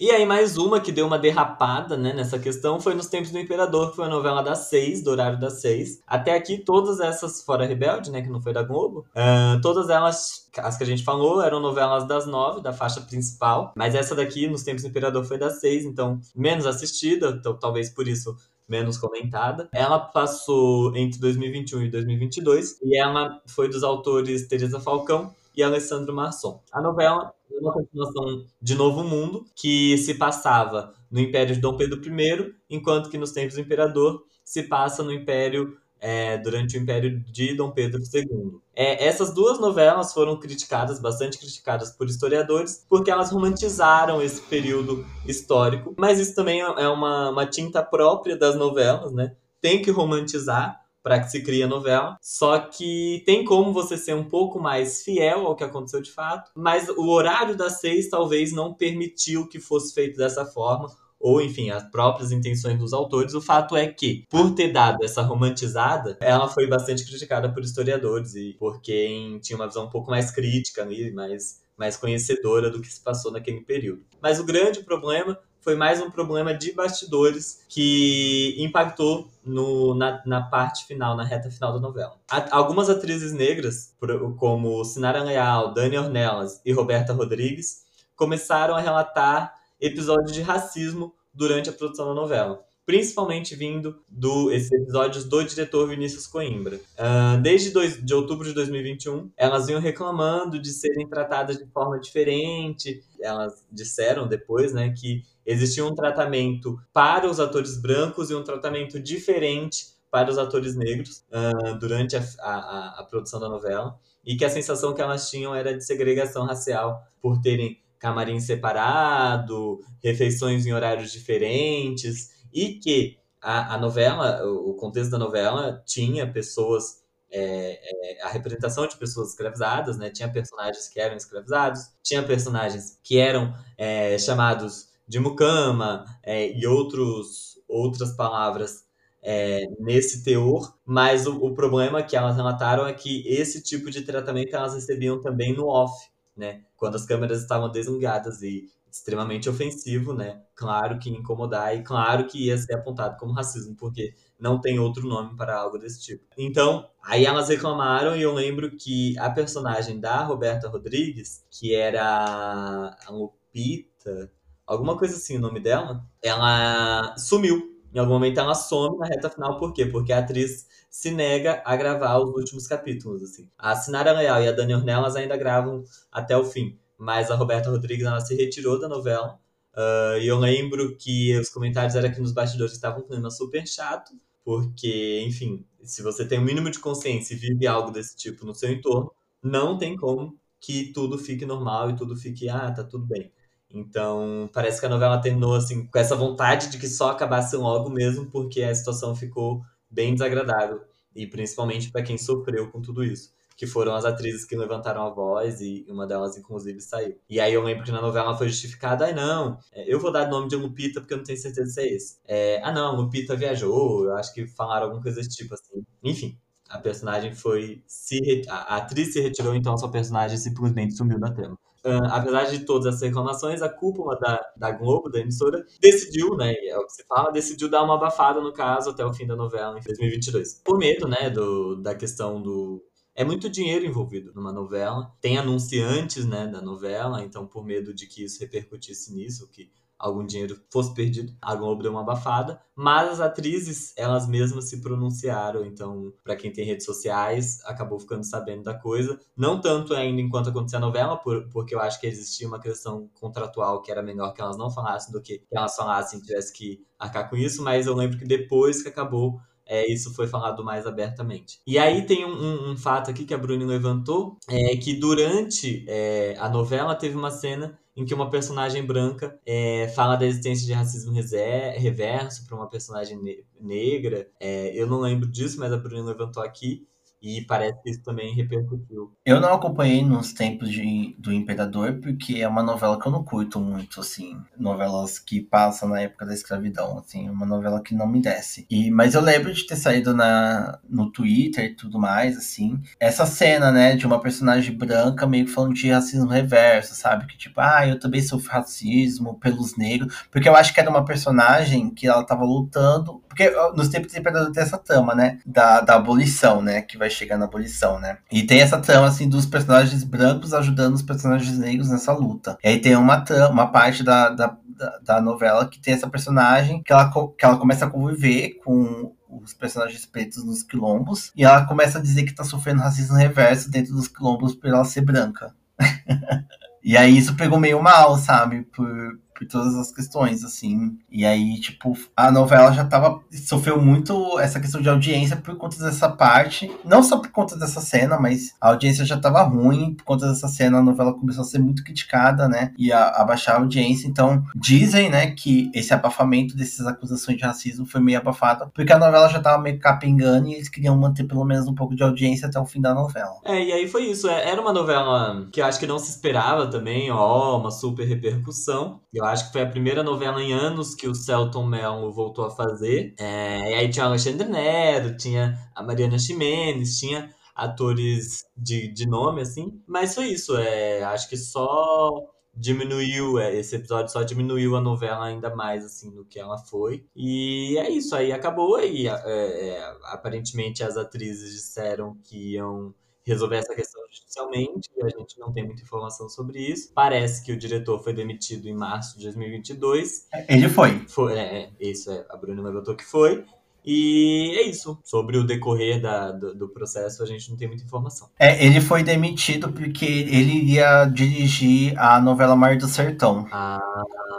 E 0.00 0.12
aí, 0.12 0.24
mais 0.24 0.56
uma 0.56 0.80
que 0.80 0.92
deu 0.92 1.08
uma 1.08 1.18
derrapada 1.18 1.96
né, 1.96 2.12
nessa 2.12 2.38
questão 2.38 2.78
foi 2.78 2.94
Nos 2.94 3.08
Tempos 3.08 3.32
do 3.32 3.38
Imperador, 3.40 3.90
que 3.90 3.96
foi 3.96 4.04
a 4.04 4.08
novela 4.08 4.42
das 4.42 4.68
seis, 4.68 5.02
do 5.02 5.10
horário 5.10 5.40
das 5.40 5.60
seis. 5.60 6.00
Até 6.06 6.36
aqui, 6.36 6.56
todas 6.56 7.00
essas, 7.00 7.42
fora 7.42 7.66
Rebelde, 7.66 8.08
né, 8.12 8.22
que 8.22 8.28
não 8.28 8.40
foi 8.40 8.52
da 8.52 8.62
Globo, 8.62 9.04
uh, 9.10 9.60
todas 9.60 9.90
elas, 9.90 10.48
as 10.56 10.78
que 10.78 10.84
a 10.84 10.86
gente 10.86 11.02
falou, 11.02 11.42
eram 11.42 11.58
novelas 11.58 12.06
das 12.06 12.28
nove, 12.28 12.62
da 12.62 12.72
faixa 12.72 13.00
principal. 13.00 13.72
Mas 13.76 13.96
essa 13.96 14.14
daqui, 14.14 14.46
Nos 14.46 14.62
Tempos 14.62 14.84
do 14.84 14.88
Imperador, 14.88 15.24
foi 15.24 15.36
das 15.36 15.58
seis, 15.58 15.84
então 15.84 16.20
menos 16.32 16.64
assistida, 16.64 17.30
então, 17.30 17.58
talvez 17.58 17.90
por 17.90 18.06
isso 18.06 18.36
menos 18.68 18.98
comentada. 18.98 19.68
Ela 19.72 19.98
passou 19.98 20.96
entre 20.96 21.18
2021 21.18 21.82
e 21.82 21.90
2022 21.90 22.78
e 22.84 22.96
ela 22.96 23.42
foi 23.48 23.68
dos 23.68 23.82
autores 23.82 24.46
Teresa 24.46 24.78
Falcão 24.78 25.34
e 25.58 25.62
Alessandro 25.62 26.14
Marçom. 26.14 26.62
A 26.70 26.80
novela 26.80 27.34
é 27.52 27.58
uma 27.58 27.72
continuação 27.72 28.46
de 28.62 28.76
Novo 28.76 29.02
Mundo, 29.02 29.44
que 29.56 29.98
se 29.98 30.14
passava 30.14 30.94
no 31.10 31.18
Império 31.18 31.56
de 31.56 31.60
Dom 31.60 31.76
Pedro 31.76 32.00
I, 32.00 32.54
enquanto 32.70 33.10
que 33.10 33.18
nos 33.18 33.32
tempos 33.32 33.56
do 33.56 33.60
Imperador 33.60 34.22
se 34.44 34.62
passa 34.62 35.02
no 35.02 35.12
Império 35.12 35.76
é, 36.00 36.38
durante 36.38 36.78
o 36.78 36.80
Império 36.80 37.18
de 37.24 37.56
Dom 37.56 37.72
Pedro 37.72 38.00
II. 38.00 38.60
É, 38.72 39.04
essas 39.04 39.34
duas 39.34 39.58
novelas 39.58 40.12
foram 40.12 40.38
criticadas, 40.38 41.00
bastante 41.00 41.36
criticadas 41.36 41.90
por 41.90 42.06
historiadores, 42.06 42.86
porque 42.88 43.10
elas 43.10 43.32
romantizaram 43.32 44.22
esse 44.22 44.40
período 44.42 45.04
histórico, 45.26 45.92
mas 45.98 46.20
isso 46.20 46.36
também 46.36 46.60
é 46.60 46.88
uma, 46.88 47.30
uma 47.30 47.46
tinta 47.46 47.82
própria 47.82 48.36
das 48.36 48.54
novelas, 48.54 49.12
né? 49.12 49.34
Tem 49.60 49.82
que 49.82 49.90
romantizar 49.90 50.87
para 51.08 51.20
que 51.20 51.30
se 51.30 51.40
crie 51.40 51.62
a 51.62 51.66
novela. 51.66 52.18
Só 52.20 52.58
que 52.58 53.22
tem 53.24 53.42
como 53.42 53.72
você 53.72 53.96
ser 53.96 54.14
um 54.14 54.24
pouco 54.24 54.60
mais 54.60 55.02
fiel 55.02 55.46
ao 55.46 55.56
que 55.56 55.64
aconteceu 55.64 56.02
de 56.02 56.12
fato, 56.12 56.50
mas 56.54 56.86
o 56.90 57.08
horário 57.08 57.56
das 57.56 57.80
seis 57.80 58.10
talvez 58.10 58.52
não 58.52 58.74
permitiu 58.74 59.48
que 59.48 59.58
fosse 59.58 59.94
feito 59.94 60.18
dessa 60.18 60.44
forma 60.44 60.86
ou 61.18 61.40
enfim, 61.40 61.70
as 61.70 61.82
próprias 61.90 62.30
intenções 62.30 62.78
dos 62.78 62.92
autores. 62.92 63.34
O 63.34 63.40
fato 63.40 63.74
é 63.74 63.88
que, 63.88 64.24
por 64.28 64.54
ter 64.54 64.70
dado 64.70 65.02
essa 65.02 65.22
romantizada, 65.22 66.16
ela 66.20 66.46
foi 66.46 66.66
bastante 66.66 67.04
criticada 67.04 67.52
por 67.52 67.62
historiadores 67.62 68.36
e 68.36 68.54
por 68.58 68.80
quem 68.80 69.38
tinha 69.40 69.56
uma 69.56 69.66
visão 69.66 69.86
um 69.86 69.90
pouco 69.90 70.10
mais 70.10 70.30
crítica 70.30 70.82
ali, 70.82 71.10
mais, 71.10 71.60
mais 71.76 71.96
conhecedora 71.96 72.70
do 72.70 72.80
que 72.80 72.86
se 72.86 73.02
passou 73.02 73.32
naquele 73.32 73.62
período. 73.62 74.04
Mas 74.22 74.38
o 74.38 74.44
grande 74.44 74.84
problema 74.84 75.36
foi 75.60 75.74
mais 75.74 76.00
um 76.00 76.10
problema 76.10 76.54
de 76.54 76.72
bastidores 76.72 77.64
que 77.68 78.54
impactou 78.58 79.28
no, 79.44 79.94
na, 79.94 80.22
na, 80.24 80.42
parte 80.42 80.86
final, 80.86 81.16
na 81.16 81.24
reta 81.24 81.50
final 81.50 81.72
da 81.72 81.80
novela. 81.80 82.16
A, 82.30 82.56
algumas 82.56 82.88
atrizes 82.88 83.32
negras, 83.32 83.94
como 84.38 84.84
Sinara 84.84 85.22
Leal, 85.22 85.74
Dani 85.74 85.98
Ornelas 85.98 86.60
e 86.64 86.72
Roberta 86.72 87.12
Rodrigues, 87.12 87.82
começaram 88.14 88.74
a 88.74 88.80
relatar 88.80 89.54
episódios 89.80 90.32
de 90.32 90.42
racismo 90.42 91.14
durante 91.32 91.70
a 91.70 91.72
produção 91.72 92.06
da 92.06 92.14
novela 92.14 92.67
principalmente 92.88 93.54
vindo 93.54 94.00
do 94.08 94.50
esses 94.50 94.72
episódios 94.72 95.24
do 95.24 95.44
diretor 95.44 95.86
Vinícius 95.86 96.26
Coimbra. 96.26 96.80
Uh, 96.96 97.38
desde 97.42 97.68
dois, 97.68 98.02
de 98.02 98.14
outubro 98.14 98.48
de 98.48 98.54
2021, 98.54 99.30
elas 99.36 99.66
vinham 99.66 99.78
reclamando 99.78 100.58
de 100.58 100.70
serem 100.70 101.06
tratadas 101.06 101.58
de 101.58 101.66
forma 101.66 102.00
diferente. 102.00 103.04
Elas 103.20 103.62
disseram 103.70 104.26
depois, 104.26 104.72
né, 104.72 104.94
que 104.96 105.22
existia 105.44 105.84
um 105.84 105.94
tratamento 105.94 106.80
para 106.90 107.28
os 107.28 107.38
atores 107.38 107.78
brancos 107.78 108.30
e 108.30 108.34
um 108.34 108.42
tratamento 108.42 108.98
diferente 108.98 109.88
para 110.10 110.30
os 110.30 110.38
atores 110.38 110.74
negros 110.74 111.22
uh, 111.30 111.78
durante 111.78 112.16
a, 112.16 112.22
a, 112.40 113.00
a 113.00 113.04
produção 113.04 113.38
da 113.38 113.50
novela 113.50 114.00
e 114.24 114.34
que 114.34 114.46
a 114.46 114.50
sensação 114.50 114.94
que 114.94 115.02
elas 115.02 115.28
tinham 115.28 115.54
era 115.54 115.76
de 115.76 115.84
segregação 115.84 116.46
racial 116.46 117.02
por 117.20 117.38
terem 117.42 117.82
camarim 117.98 118.40
separado, 118.40 119.80
refeições 120.02 120.64
em 120.64 120.72
horários 120.72 121.12
diferentes 121.12 122.37
e 122.52 122.74
que 122.74 123.18
a, 123.40 123.74
a 123.74 123.78
novela, 123.78 124.44
o 124.44 124.74
contexto 124.74 125.10
da 125.10 125.18
novela 125.18 125.82
tinha 125.86 126.30
pessoas, 126.30 127.02
é, 127.30 127.80
é, 127.82 128.22
a 128.22 128.28
representação 128.28 128.86
de 128.86 128.96
pessoas 128.96 129.30
escravizadas, 129.30 129.96
né? 129.96 130.10
Tinha 130.10 130.30
personagens 130.30 130.88
que 130.88 131.00
eram 131.00 131.16
escravizados, 131.16 131.88
tinha 132.02 132.22
personagens 132.22 132.98
que 133.02 133.18
eram 133.18 133.54
é, 133.76 134.18
chamados 134.18 134.88
de 135.06 135.18
mucama 135.18 136.04
é, 136.22 136.52
e 136.52 136.66
outros, 136.66 137.58
outras 137.68 138.12
palavras 138.12 138.84
é, 139.22 139.66
nesse 139.78 140.22
teor, 140.22 140.76
mas 140.84 141.26
o, 141.26 141.36
o, 141.44 141.54
problema 141.54 142.02
que 142.02 142.16
elas 142.16 142.36
relataram 142.36 142.86
é 142.86 142.92
que 142.92 143.26
esse 143.26 143.62
tipo 143.62 143.90
de 143.90 144.02
tratamento 144.02 144.54
elas 144.54 144.74
recebiam 144.74 145.20
também 145.20 145.54
no 145.54 145.66
off, 145.66 146.08
né? 146.36 146.62
Quando 146.76 146.94
as 146.96 147.04
câmeras 147.04 147.40
estavam 147.40 147.70
desligadas 147.70 148.42
e 148.42 148.70
extremamente 148.90 149.48
ofensivo, 149.48 150.12
né? 150.12 150.42
Claro 150.54 150.98
que 150.98 151.10
ia 151.10 151.18
incomodar 151.18 151.76
e 151.76 151.82
claro 151.82 152.26
que 152.26 152.46
ia 152.46 152.58
ser 152.58 152.74
apontado 152.74 153.16
como 153.18 153.32
racismo, 153.32 153.76
porque 153.76 154.14
não 154.38 154.60
tem 154.60 154.78
outro 154.78 155.06
nome 155.06 155.36
para 155.36 155.56
algo 155.56 155.78
desse 155.78 156.00
tipo. 156.00 156.24
Então, 156.36 156.88
aí 157.02 157.24
elas 157.24 157.48
reclamaram 157.48 158.16
e 158.16 158.22
eu 158.22 158.32
lembro 158.32 158.76
que 158.76 159.18
a 159.18 159.30
personagem 159.30 160.00
da 160.00 160.22
Roberta 160.24 160.68
Rodrigues, 160.68 161.44
que 161.50 161.74
era 161.74 162.96
a 163.06 163.10
Lupita, 163.10 164.30
alguma 164.66 164.96
coisa 164.96 165.16
assim 165.16 165.36
o 165.36 165.40
nome 165.40 165.60
dela, 165.60 166.04
ela 166.22 167.16
sumiu. 167.16 167.76
Em 167.92 167.98
algum 167.98 168.12
momento 168.12 168.38
ela 168.38 168.54
some 168.54 168.98
na 168.98 169.06
reta 169.06 169.30
final, 169.30 169.58
por 169.58 169.72
quê? 169.72 169.86
Porque 169.86 170.12
a 170.12 170.18
atriz 170.18 170.66
se 170.90 171.10
nega 171.10 171.62
a 171.64 171.74
gravar 171.76 172.18
os 172.18 172.30
últimos 172.34 172.66
capítulos, 172.66 173.22
assim. 173.22 173.50
A 173.56 173.74
Sinara 173.76 174.12
Leal 174.12 174.42
e 174.42 174.48
a 174.48 174.52
Dani 174.52 174.74
Ornelas 174.74 175.16
ainda 175.16 175.36
gravam 175.36 175.84
até 176.12 176.36
o 176.36 176.44
fim 176.44 176.78
mas 176.98 177.30
a 177.30 177.36
Roberta 177.36 177.70
Rodrigues 177.70 178.04
ela 178.04 178.20
se 178.20 178.34
retirou 178.34 178.78
da 178.78 178.88
novela. 178.88 179.38
Uh, 179.72 180.18
e 180.20 180.26
eu 180.26 180.38
lembro 180.38 180.96
que 180.96 181.38
os 181.38 181.48
comentários 181.48 181.94
eram 181.94 182.10
que 182.10 182.20
nos 182.20 182.32
bastidores 182.32 182.74
estavam 182.74 183.00
um 183.02 183.06
clima 183.06 183.30
super 183.30 183.66
chato, 183.66 184.12
porque, 184.44 185.22
enfim, 185.24 185.64
se 185.82 186.02
você 186.02 186.26
tem 186.26 186.38
o 186.38 186.42
um 186.42 186.44
mínimo 186.44 186.70
de 186.70 186.80
consciência 186.80 187.34
e 187.34 187.36
vive 187.36 187.66
algo 187.66 187.92
desse 187.92 188.16
tipo 188.16 188.44
no 188.44 188.54
seu 188.54 188.72
entorno, 188.72 189.12
não 189.42 189.78
tem 189.78 189.96
como 189.96 190.36
que 190.60 190.92
tudo 190.92 191.16
fique 191.16 191.46
normal 191.46 191.90
e 191.90 191.96
tudo 191.96 192.16
fique, 192.16 192.48
ah, 192.48 192.72
tá 192.72 192.82
tudo 192.82 193.06
bem. 193.06 193.30
Então, 193.70 194.50
parece 194.52 194.80
que 194.80 194.86
a 194.86 194.88
novela 194.88 195.20
terminou 195.20 195.54
assim 195.54 195.86
com 195.86 195.98
essa 195.98 196.16
vontade 196.16 196.70
de 196.70 196.78
que 196.78 196.88
só 196.88 197.10
acabasse 197.10 197.54
logo 197.56 197.90
mesmo, 197.90 198.26
porque 198.30 198.62
a 198.62 198.74
situação 198.74 199.14
ficou 199.14 199.62
bem 199.90 200.14
desagradável, 200.14 200.82
e 201.14 201.26
principalmente 201.26 201.90
para 201.90 202.02
quem 202.02 202.18
sofreu 202.18 202.70
com 202.70 202.80
tudo 202.82 203.04
isso 203.04 203.32
que 203.58 203.66
foram 203.66 203.92
as 203.96 204.04
atrizes 204.04 204.44
que 204.44 204.56
levantaram 204.56 205.04
a 205.04 205.10
voz 205.10 205.60
e 205.60 205.84
uma 205.90 206.06
delas, 206.06 206.38
inclusive, 206.38 206.80
saiu. 206.80 207.18
E 207.28 207.40
aí 207.40 207.52
eu 207.52 207.62
lembro 207.64 207.84
que 207.84 207.90
na 207.90 208.00
novela 208.00 208.38
foi 208.38 208.48
justificada, 208.48 209.04
ai 209.04 209.12
não, 209.12 209.58
é, 209.72 209.92
eu 209.92 209.98
vou 209.98 210.12
dar 210.12 210.28
o 210.28 210.30
nome 210.30 210.46
de 210.48 210.54
Lupita 210.54 211.00
porque 211.00 211.12
eu 211.12 211.18
não 211.18 211.24
tenho 211.24 211.38
certeza 211.38 211.68
se 211.68 211.80
é 211.80 211.92
esse. 211.92 212.18
É, 212.24 212.62
ah 212.62 212.70
não, 212.70 212.94
Lupita 212.94 213.34
viajou, 213.34 214.04
eu 214.04 214.16
acho 214.16 214.32
que 214.32 214.46
falaram 214.46 214.84
alguma 214.84 215.02
coisa 215.02 215.18
desse 215.18 215.36
tipo, 215.36 215.54
assim. 215.54 215.84
Enfim, 216.04 216.38
a 216.68 216.78
personagem 216.78 217.34
foi. 217.34 217.82
Se 217.84 218.42
a 218.48 218.76
atriz 218.76 219.12
se 219.12 219.20
retirou, 219.20 219.56
então 219.56 219.76
sua 219.76 219.90
personagem 219.90 220.38
simplesmente 220.38 220.94
sumiu 220.94 221.18
da 221.18 221.32
tela. 221.32 221.58
Uh, 221.84 222.06
apesar 222.10 222.44
de 222.44 222.60
todas 222.60 222.86
essas 222.86 223.02
reclamações, 223.02 223.62
a 223.62 223.68
cúpula 223.68 224.18
da, 224.18 224.40
da 224.56 224.70
Globo, 224.70 225.08
da 225.08 225.20
emissora, 225.20 225.64
decidiu, 225.80 226.36
né, 226.36 226.52
é 226.52 226.76
o 226.76 226.84
que 226.84 226.92
se 226.92 227.04
fala, 227.06 227.30
decidiu 227.30 227.68
dar 227.68 227.82
uma 227.84 227.94
abafada 227.94 228.40
no 228.40 228.52
caso 228.52 228.90
até 228.90 229.04
o 229.04 229.14
fim 229.14 229.26
da 229.26 229.36
novela 229.36 229.78
em 229.78 229.82
2022. 229.82 230.60
Por 230.64 230.76
medo, 230.76 231.08
né, 231.08 231.30
do, 231.30 231.76
da 231.76 231.94
questão 231.94 232.42
do, 232.42 232.84
é 233.18 233.24
muito 233.24 233.50
dinheiro 233.50 233.84
envolvido 233.84 234.32
numa 234.32 234.52
novela. 234.52 235.12
Tem 235.20 235.36
anunciantes, 235.36 236.24
né, 236.24 236.46
da 236.46 236.62
novela, 236.62 237.24
então 237.24 237.48
por 237.48 237.64
medo 237.64 237.92
de 237.92 238.06
que 238.06 238.22
isso 238.22 238.38
repercutisse 238.38 239.12
nisso, 239.12 239.48
que 239.50 239.72
algum 239.98 240.24
dinheiro 240.24 240.56
fosse 240.70 240.94
perdido, 240.94 241.36
a 241.42 241.56
Globo 241.56 241.82
deu 241.82 241.90
uma 241.90 242.02
abafada, 242.02 242.60
mas 242.76 243.08
as 243.08 243.20
atrizes, 243.20 243.92
elas 243.96 244.28
mesmas 244.28 244.68
se 244.68 244.80
pronunciaram, 244.80 245.64
então, 245.64 246.12
para 246.22 246.36
quem 246.36 246.52
tem 246.52 246.64
redes 246.64 246.86
sociais, 246.86 247.60
acabou 247.64 247.98
ficando 247.98 248.22
sabendo 248.22 248.62
da 248.62 248.74
coisa, 248.74 249.18
não 249.36 249.60
tanto 249.60 249.94
ainda 249.94 250.20
enquanto 250.20 250.50
acontecia 250.50 250.78
a 250.78 250.80
novela, 250.80 251.16
por, 251.16 251.48
porque 251.48 251.74
eu 251.74 251.80
acho 251.80 252.00
que 252.00 252.06
existia 252.06 252.46
uma 252.46 252.60
questão 252.60 253.10
contratual 253.20 253.82
que 253.82 253.90
era 253.90 254.00
melhor 254.00 254.32
que 254.32 254.40
elas 254.40 254.56
não 254.56 254.70
falassem 254.70 255.10
do 255.12 255.20
que 255.20 255.38
que 255.38 255.56
elas 255.56 255.74
falassem 255.74 256.20
tivesse 256.20 256.52
que 256.52 256.86
arcar 256.96 257.28
com 257.28 257.36
isso, 257.36 257.64
mas 257.64 257.88
eu 257.88 257.96
lembro 257.96 258.16
que 258.16 258.24
depois 258.24 258.80
que 258.80 258.88
acabou 258.88 259.40
é, 259.68 259.86
isso 259.86 260.14
foi 260.14 260.26
falado 260.26 260.64
mais 260.64 260.86
abertamente. 260.86 261.60
E 261.66 261.78
aí 261.78 262.06
tem 262.06 262.24
um, 262.24 262.32
um, 262.32 262.70
um 262.72 262.76
fato 262.76 263.10
aqui 263.10 263.24
que 263.24 263.34
a 263.34 263.38
Bruni 263.38 263.64
levantou, 263.64 264.38
é 264.48 264.74
que 264.76 264.94
durante 264.94 265.84
é, 265.86 266.34
a 266.38 266.48
novela 266.48 266.94
teve 266.94 267.16
uma 267.16 267.30
cena 267.30 267.78
em 267.94 268.04
que 268.04 268.14
uma 268.14 268.30
personagem 268.30 268.86
branca 268.86 269.38
é, 269.44 269.88
fala 269.88 270.16
da 270.16 270.24
existência 270.24 270.64
de 270.64 270.72
racismo 270.72 271.12
reverso 271.12 272.46
para 272.46 272.56
uma 272.56 272.68
personagem 272.68 273.20
ne 273.20 273.44
negra. 273.60 274.30
É, 274.40 274.72
eu 274.74 274.86
não 274.86 275.00
lembro 275.00 275.28
disso, 275.28 275.58
mas 275.58 275.72
a 275.72 275.76
Bruni 275.76 276.02
levantou 276.02 276.42
aqui. 276.42 276.86
E 277.20 277.42
parece 277.42 277.82
que 277.82 277.90
isso 277.90 278.02
também 278.02 278.34
repercutiu. 278.34 279.12
Eu 279.24 279.40
não 279.40 279.52
acompanhei 279.52 280.04
nos 280.04 280.32
tempos 280.32 280.70
de, 280.70 281.16
do 281.18 281.32
Imperador, 281.32 281.98
porque 282.00 282.36
é 282.36 282.48
uma 282.48 282.62
novela 282.62 282.98
que 282.98 283.06
eu 283.06 283.12
não 283.12 283.24
curto 283.24 283.58
muito, 283.60 284.00
assim. 284.00 284.36
Novelas 284.56 285.18
que 285.18 285.40
passam 285.40 285.88
na 285.88 286.00
época 286.00 286.24
da 286.24 286.32
escravidão, 286.32 286.98
assim. 286.98 287.26
É 287.26 287.30
uma 287.30 287.46
novela 287.46 287.82
que 287.82 287.94
não 287.94 288.06
me 288.06 288.20
desce. 288.20 288.66
E, 288.70 288.90
mas 288.90 289.14
eu 289.14 289.20
lembro 289.20 289.52
de 289.52 289.66
ter 289.66 289.76
saído 289.76 290.14
na, 290.14 290.78
no 290.88 291.10
Twitter 291.10 291.64
e 291.64 291.74
tudo 291.74 291.98
mais, 291.98 292.36
assim. 292.36 292.80
Essa 293.00 293.26
cena, 293.26 293.72
né, 293.72 293.96
de 293.96 294.06
uma 294.06 294.20
personagem 294.20 294.76
branca 294.76 295.26
meio 295.26 295.46
que 295.46 295.52
falando 295.52 295.74
de 295.74 295.90
racismo 295.90 296.28
reverso, 296.28 296.94
sabe? 296.94 297.26
Que 297.26 297.36
tipo, 297.36 297.60
ah, 297.60 297.86
eu 297.86 297.98
também 297.98 298.22
sofro 298.22 298.50
racismo 298.52 299.38
pelos 299.40 299.76
negros. 299.76 300.26
Porque 300.30 300.48
eu 300.48 300.54
acho 300.54 300.72
que 300.72 300.80
era 300.80 300.90
uma 300.90 301.04
personagem 301.04 301.90
que 301.90 302.06
ela 302.06 302.24
tava 302.24 302.44
lutando. 302.44 303.22
Porque 303.28 303.50
nos 303.74 303.88
tempos 303.88 304.12
do 304.12 304.18
Imperador 304.18 304.52
tem 304.52 304.62
essa 304.62 304.78
trama, 304.78 305.14
né? 305.14 305.40
Da, 305.44 305.80
da 305.80 305.96
abolição, 305.96 306.62
né? 306.62 306.82
Que 306.82 306.96
vai 306.96 307.07
vai 307.08 307.10
chegar 307.10 307.38
na 307.38 307.46
abolição, 307.46 307.98
né? 307.98 308.18
E 308.30 308.42
tem 308.42 308.60
essa 308.60 308.78
trama, 308.78 309.08
assim, 309.08 309.28
dos 309.28 309.46
personagens 309.46 310.04
brancos 310.04 310.54
ajudando 310.54 310.94
os 310.94 311.02
personagens 311.02 311.58
negros 311.58 311.88
nessa 311.88 312.12
luta. 312.12 312.56
E 312.62 312.68
aí 312.68 312.80
tem 312.80 312.94
uma 312.94 313.20
trama, 313.22 313.50
uma 313.50 313.66
parte 313.66 314.04
da, 314.04 314.28
da, 314.28 314.56
da, 315.02 315.20
novela 315.20 315.66
que 315.66 315.80
tem 315.80 315.94
essa 315.94 316.08
personagem 316.08 316.82
que 316.82 316.92
ela, 316.92 317.10
que 317.10 317.44
ela 317.44 317.56
começa 317.56 317.86
a 317.86 317.90
conviver 317.90 318.60
com 318.64 319.12
os 319.28 319.52
personagens 319.52 320.06
pretos 320.06 320.44
nos 320.44 320.62
quilombos 320.62 321.32
e 321.36 321.44
ela 321.44 321.66
começa 321.66 321.98
a 321.98 322.02
dizer 322.02 322.24
que 322.24 322.34
tá 322.34 322.44
sofrendo 322.44 322.80
racismo 322.80 323.16
reverso 323.16 323.70
dentro 323.70 323.92
dos 323.92 324.08
quilombos 324.08 324.54
por 324.54 324.68
ela 324.68 324.84
ser 324.84 325.02
branca. 325.02 325.54
e 326.82 326.96
aí 326.96 327.16
isso 327.16 327.36
pegou 327.36 327.58
meio 327.58 327.82
mal, 327.82 328.16
sabe? 328.16 328.62
Por, 328.62 329.18
por 329.38 329.46
todas 329.46 329.76
as 329.76 329.92
questões, 329.92 330.42
assim. 330.42 330.98
E 331.10 331.24
aí, 331.24 331.60
tipo, 331.60 331.96
a 332.16 332.30
novela 332.32 332.72
já 332.72 332.84
tava. 332.84 333.20
sofreu 333.30 333.80
muito 333.80 334.38
essa 334.40 334.58
questão 334.58 334.80
de 334.82 334.88
audiência 334.88 335.36
por 335.36 335.56
conta 335.56 335.78
dessa 335.78 336.08
parte. 336.08 336.68
Não 336.84 337.02
só 337.02 337.18
por 337.18 337.30
conta 337.30 337.56
dessa 337.56 337.80
cena, 337.80 338.18
mas 338.18 338.54
a 338.60 338.70
audiência 338.70 339.04
já 339.04 339.16
tava 339.16 339.42
ruim. 339.42 339.94
Por 339.94 340.04
conta 340.04 340.28
dessa 340.28 340.48
cena, 340.48 340.78
a 340.78 340.82
novela 340.82 341.14
começou 341.14 341.42
a 341.42 341.46
ser 341.46 341.60
muito 341.60 341.84
criticada, 341.84 342.48
né? 342.48 342.72
E 342.76 342.92
a, 342.92 343.08
a 343.08 343.24
baixar 343.24 343.54
a 343.54 343.58
audiência. 343.58 344.08
Então, 344.08 344.42
dizem, 344.56 345.08
né, 345.08 345.30
que 345.30 345.70
esse 345.72 345.94
abafamento 345.94 346.56
dessas 346.56 346.86
acusações 346.86 347.38
de 347.38 347.44
racismo 347.44 347.86
foi 347.86 348.00
meio 348.00 348.18
abafado, 348.18 348.70
porque 348.74 348.92
a 348.92 348.98
novela 348.98 349.28
já 349.28 349.40
tava 349.40 349.62
meio 349.62 349.78
capengando 349.78 350.48
e 350.48 350.54
eles 350.54 350.68
queriam 350.68 350.96
manter 350.96 351.24
pelo 351.24 351.44
menos 351.44 351.68
um 351.68 351.74
pouco 351.74 351.94
de 351.94 352.02
audiência 352.02 352.48
até 352.48 352.58
o 352.58 352.66
fim 352.66 352.80
da 352.80 352.92
novela. 352.92 353.36
É, 353.44 353.62
e 353.62 353.72
aí 353.72 353.86
foi 353.86 354.04
isso. 354.06 354.28
É, 354.28 354.50
era 354.50 354.60
uma 354.60 354.72
novela 354.72 355.46
que 355.52 355.60
eu 355.60 355.64
acho 355.64 355.78
que 355.78 355.86
não 355.86 355.98
se 355.98 356.10
esperava 356.10 356.66
também, 356.66 357.10
ó, 357.10 357.58
uma 357.58 357.70
super 357.70 358.04
repercussão. 358.06 359.00
Eu 359.12 359.24
acho 359.28 359.46
que 359.46 359.52
foi 359.52 359.62
a 359.62 359.70
primeira 359.70 360.02
novela 360.02 360.42
em 360.42 360.52
anos 360.52 360.94
que 360.94 361.08
o 361.08 361.14
Celton 361.14 361.66
Mello 361.66 362.12
voltou 362.12 362.44
a 362.44 362.50
fazer. 362.50 363.14
É, 363.18 363.70
e 363.70 363.74
aí 363.74 363.90
tinha 363.90 364.04
o 364.04 364.08
Alexandre 364.08 364.48
Nero, 364.48 365.16
tinha 365.16 365.58
a 365.74 365.82
Mariana 365.82 366.18
Ximenes, 366.18 366.98
tinha 366.98 367.32
atores 367.54 368.44
de, 368.56 368.92
de 368.92 369.06
nome, 369.06 369.42
assim. 369.42 369.82
Mas 369.86 370.14
foi 370.14 370.28
isso. 370.28 370.56
É, 370.56 371.02
acho 371.04 371.28
que 371.28 371.36
só 371.36 372.10
diminuiu, 372.54 373.38
é, 373.38 373.54
esse 373.54 373.76
episódio 373.76 374.12
só 374.12 374.22
diminuiu 374.22 374.76
a 374.76 374.80
novela 374.80 375.26
ainda 375.26 375.54
mais, 375.54 375.84
assim, 375.84 376.12
do 376.12 376.24
que 376.24 376.38
ela 376.38 376.58
foi. 376.58 377.06
E 377.14 377.76
é 377.78 377.88
isso, 377.88 378.14
aí 378.14 378.32
acabou 378.32 378.80
e 378.80 379.06
é, 379.06 379.12
é, 379.12 379.96
aparentemente 380.04 380.82
as 380.82 380.96
atrizes 380.96 381.52
disseram 381.52 382.16
que 382.24 382.54
iam 382.54 382.94
resolver 383.28 383.56
essa 383.56 383.74
questão 383.74 384.00
judicialmente, 384.10 384.88
e 384.96 385.04
a 385.04 385.08
gente 385.08 385.38
não 385.38 385.52
tem 385.52 385.64
muita 385.64 385.82
informação 385.82 386.28
sobre 386.28 386.60
isso. 386.60 386.90
Parece 386.94 387.44
que 387.44 387.52
o 387.52 387.58
diretor 387.58 388.02
foi 388.02 388.14
demitido 388.14 388.66
em 388.66 388.74
março 388.74 389.18
de 389.18 389.24
2022. 389.24 390.28
Ele 390.48 390.68
foi. 390.68 391.04
Foi, 391.06 391.38
é, 391.38 391.64
é, 391.64 391.70
isso, 391.78 392.10
é, 392.10 392.24
a 392.30 392.36
Bruna 392.36 392.62
levantou 392.62 392.96
que 392.96 393.04
foi. 393.04 393.44
E 393.84 394.54
é 394.58 394.62
isso. 394.68 394.98
Sobre 395.02 395.38
o 395.38 395.44
decorrer 395.44 396.00
da, 396.00 396.32
do, 396.32 396.54
do, 396.54 396.68
processo, 396.68 397.22
a 397.22 397.26
gente 397.26 397.48
não 397.50 397.56
tem 397.56 397.68
muita 397.68 397.84
informação. 397.84 398.28
É, 398.38 398.64
ele 398.64 398.80
foi 398.80 399.02
demitido 399.02 399.72
porque 399.72 400.04
ele 400.04 400.58
iria 400.58 401.04
dirigir 401.06 401.98
a 401.98 402.20
novela 402.20 402.54
Mar 402.54 402.76
do 402.76 402.86
Sertão. 402.86 403.46
Ah. 403.50 403.80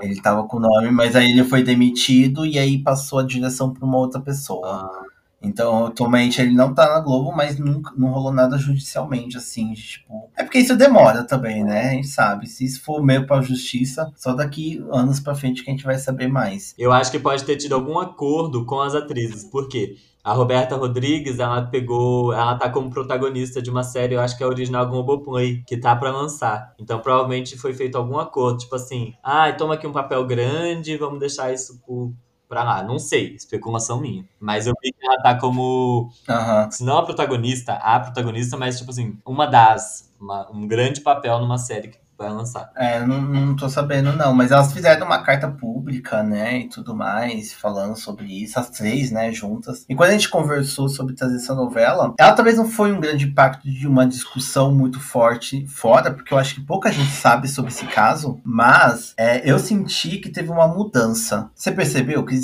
Ele 0.01 0.21
tava 0.21 0.47
com 0.47 0.57
o 0.57 0.59
nome, 0.59 0.91
mas 0.91 1.15
aí 1.15 1.31
ele 1.31 1.43
foi 1.43 1.63
demitido 1.63 2.45
e 2.45 2.59
aí 2.59 2.77
passou 2.77 3.19
a 3.19 3.23
direção 3.23 3.73
para 3.73 3.85
uma 3.85 3.97
outra 3.97 4.21
pessoa. 4.21 4.67
Ah. 4.67 5.08
Então, 5.41 5.85
atualmente 5.85 6.41
ele 6.41 6.53
não 6.53 6.73
tá 6.73 6.87
na 6.87 6.99
Globo, 6.99 7.31
mas 7.31 7.57
nunca, 7.57 7.93
não 7.97 8.09
rolou 8.09 8.33
nada 8.33 8.57
judicialmente, 8.57 9.37
assim, 9.37 9.73
tipo. 9.73 10.29
É 10.37 10.43
porque 10.43 10.59
isso 10.59 10.75
demora 10.75 11.23
também, 11.23 11.63
né? 11.63 11.89
A 11.89 11.93
gente 11.93 12.07
sabe. 12.07 12.47
Se 12.47 12.65
isso 12.65 12.81
for 12.81 13.01
meio 13.01 13.25
pra 13.25 13.41
justiça, 13.41 14.11
só 14.15 14.33
daqui 14.33 14.83
anos 14.91 15.19
pra 15.19 15.35
frente 15.35 15.63
que 15.63 15.69
a 15.69 15.73
gente 15.73 15.85
vai 15.85 15.97
saber 15.97 16.27
mais. 16.27 16.75
Eu 16.77 16.91
acho 16.91 17.11
que 17.11 17.19
pode 17.19 17.43
ter 17.45 17.55
tido 17.55 17.73
algum 17.73 17.97
acordo 17.99 18.65
com 18.65 18.81
as 18.81 18.93
atrizes, 18.95 19.45
porque 19.45 19.95
a 20.23 20.33
Roberta 20.33 20.75
Rodrigues, 20.75 21.39
ela 21.39 21.61
pegou. 21.61 22.33
Ela 22.33 22.55
tá 22.57 22.69
como 22.69 22.89
protagonista 22.89 23.61
de 23.61 23.69
uma 23.69 23.83
série, 23.83 24.15
eu 24.15 24.21
acho 24.21 24.37
que 24.37 24.43
é 24.43 24.47
original 24.47 24.87
Globoplay, 24.89 25.63
que 25.65 25.77
tá 25.77 25.95
pra 25.95 26.11
lançar. 26.11 26.73
Então 26.77 26.99
provavelmente 26.99 27.57
foi 27.57 27.73
feito 27.73 27.97
algum 27.97 28.19
acordo, 28.19 28.59
tipo 28.59 28.75
assim, 28.75 29.13
ah, 29.23 29.51
toma 29.53 29.75
aqui 29.75 29.87
um 29.87 29.93
papel 29.93 30.25
grande, 30.25 30.97
vamos 30.97 31.19
deixar 31.19 31.53
isso 31.53 31.79
por 31.85 32.13
pra 32.49 32.63
lá. 32.63 32.83
Não 32.83 32.97
sei, 32.97 33.35
especulação 33.35 34.01
minha. 34.01 34.25
Mas 34.39 34.65
eu 34.65 34.73
vi 34.83 34.91
que 34.91 35.05
ela 35.05 35.21
tá 35.21 35.35
como. 35.39 36.11
Uhum. 36.27 36.71
Se 36.71 36.83
não 36.83 36.97
a 36.97 37.05
protagonista, 37.05 37.73
a 37.75 37.99
protagonista, 37.99 38.57
mas 38.57 38.79
tipo 38.79 38.89
assim, 38.89 39.17
uma 39.25 39.45
das. 39.45 40.11
Uma, 40.19 40.51
um 40.51 40.67
grande 40.67 40.99
papel 40.99 41.39
numa 41.39 41.57
série 41.57 41.87
que 41.87 41.97
vai 42.19 42.29
lançar. 42.29 42.69
É, 42.75 42.99
não, 43.05 43.21
não 43.21 43.55
tô 43.55 43.69
sabendo 43.69 44.11
não, 44.11 44.33
mas 44.33 44.51
elas 44.51 44.73
fizeram 44.73 45.05
uma 45.05 45.23
carta 45.23 45.47
pública, 45.47 46.21
né, 46.21 46.59
e 46.59 46.69
tudo 46.69 46.93
mais, 46.93 47.53
falando 47.53 47.95
sobre 47.95 48.25
isso, 48.43 48.59
as 48.59 48.69
três, 48.69 49.09
né, 49.09 49.31
juntas. 49.31 49.85
E 49.87 49.95
quando 49.95 50.09
a 50.09 50.13
gente 50.13 50.29
conversou 50.29 50.89
sobre 50.89 51.15
trazer 51.15 51.37
essa 51.37 51.55
novela, 51.55 52.13
ela 52.19 52.33
talvez 52.33 52.57
não 52.57 52.69
foi 52.69 52.91
um 52.91 52.99
grande 52.99 53.25
impacto 53.25 53.69
de 53.71 53.87
uma 53.87 54.05
discussão 54.05 54.73
muito 54.73 54.99
forte 54.99 55.65
fora, 55.67 56.11
porque 56.11 56.33
eu 56.33 56.37
acho 56.37 56.55
que 56.55 56.61
pouca 56.61 56.91
gente 56.91 57.11
sabe 57.11 57.47
sobre 57.47 57.71
esse 57.71 57.85
caso, 57.85 58.39
mas 58.43 59.13
é, 59.17 59.49
eu 59.49 59.57
senti 59.57 60.17
que 60.17 60.29
teve 60.29 60.51
uma 60.51 60.67
mudança. 60.67 61.49
Você 61.55 61.71
percebeu 61.71 62.25
que, 62.25 62.37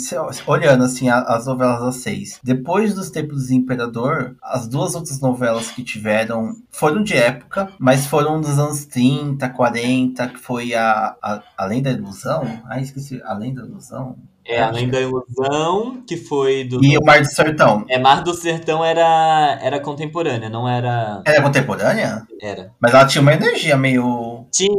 olhando 0.47 0.83
assim 0.85 1.09
as 1.09 1.45
novelas 1.45 1.81
das 1.81 1.95
seis, 1.97 2.39
depois 2.41 2.93
dos 2.93 3.09
tempos 3.09 3.47
do 3.47 3.53
Imperador, 3.53 4.35
as 4.41 4.67
duas 4.67 4.95
outras 4.95 5.19
novelas 5.19 5.69
que 5.69 5.83
tiveram 5.83 6.55
foram 6.71 7.03
de 7.03 7.15
época, 7.15 7.69
mas 7.79 8.05
foram 8.05 8.39
dos 8.39 8.57
anos 8.57 8.85
30, 8.85 9.49
40, 9.49 9.64
40, 9.65 10.27
que 10.27 10.39
foi 10.39 10.75
a, 10.75 11.15
a 11.21 11.41
Além 11.57 11.81
da 11.81 11.91
Ilusão. 11.91 12.43
Ah, 12.69 12.79
esqueci. 12.79 13.19
Além 13.25 13.53
da 13.53 13.63
Ilusão. 13.63 14.15
É, 14.47 14.61
Além 14.61 14.87
da 14.87 15.01
Ilusão, 15.01 16.03
que 16.07 16.17
foi 16.17 16.65
do. 16.65 16.83
E 16.85 16.95
o 16.95 17.03
Mar 17.03 17.19
do 17.19 17.25
Sertão. 17.25 17.83
É, 17.89 17.97
Mar 17.97 18.21
do 18.21 18.31
Sertão 18.31 18.85
era, 18.85 19.57
era 19.59 19.79
contemporânea, 19.79 20.49
não 20.49 20.69
era. 20.69 21.23
Era 21.25 21.41
contemporânea? 21.41 22.21
Era. 22.39 22.71
Mas 22.79 22.93
ela 22.93 23.07
tinha 23.07 23.23
uma 23.23 23.33
energia 23.33 23.75
meio. 23.75 24.45
Tinha, 24.51 24.69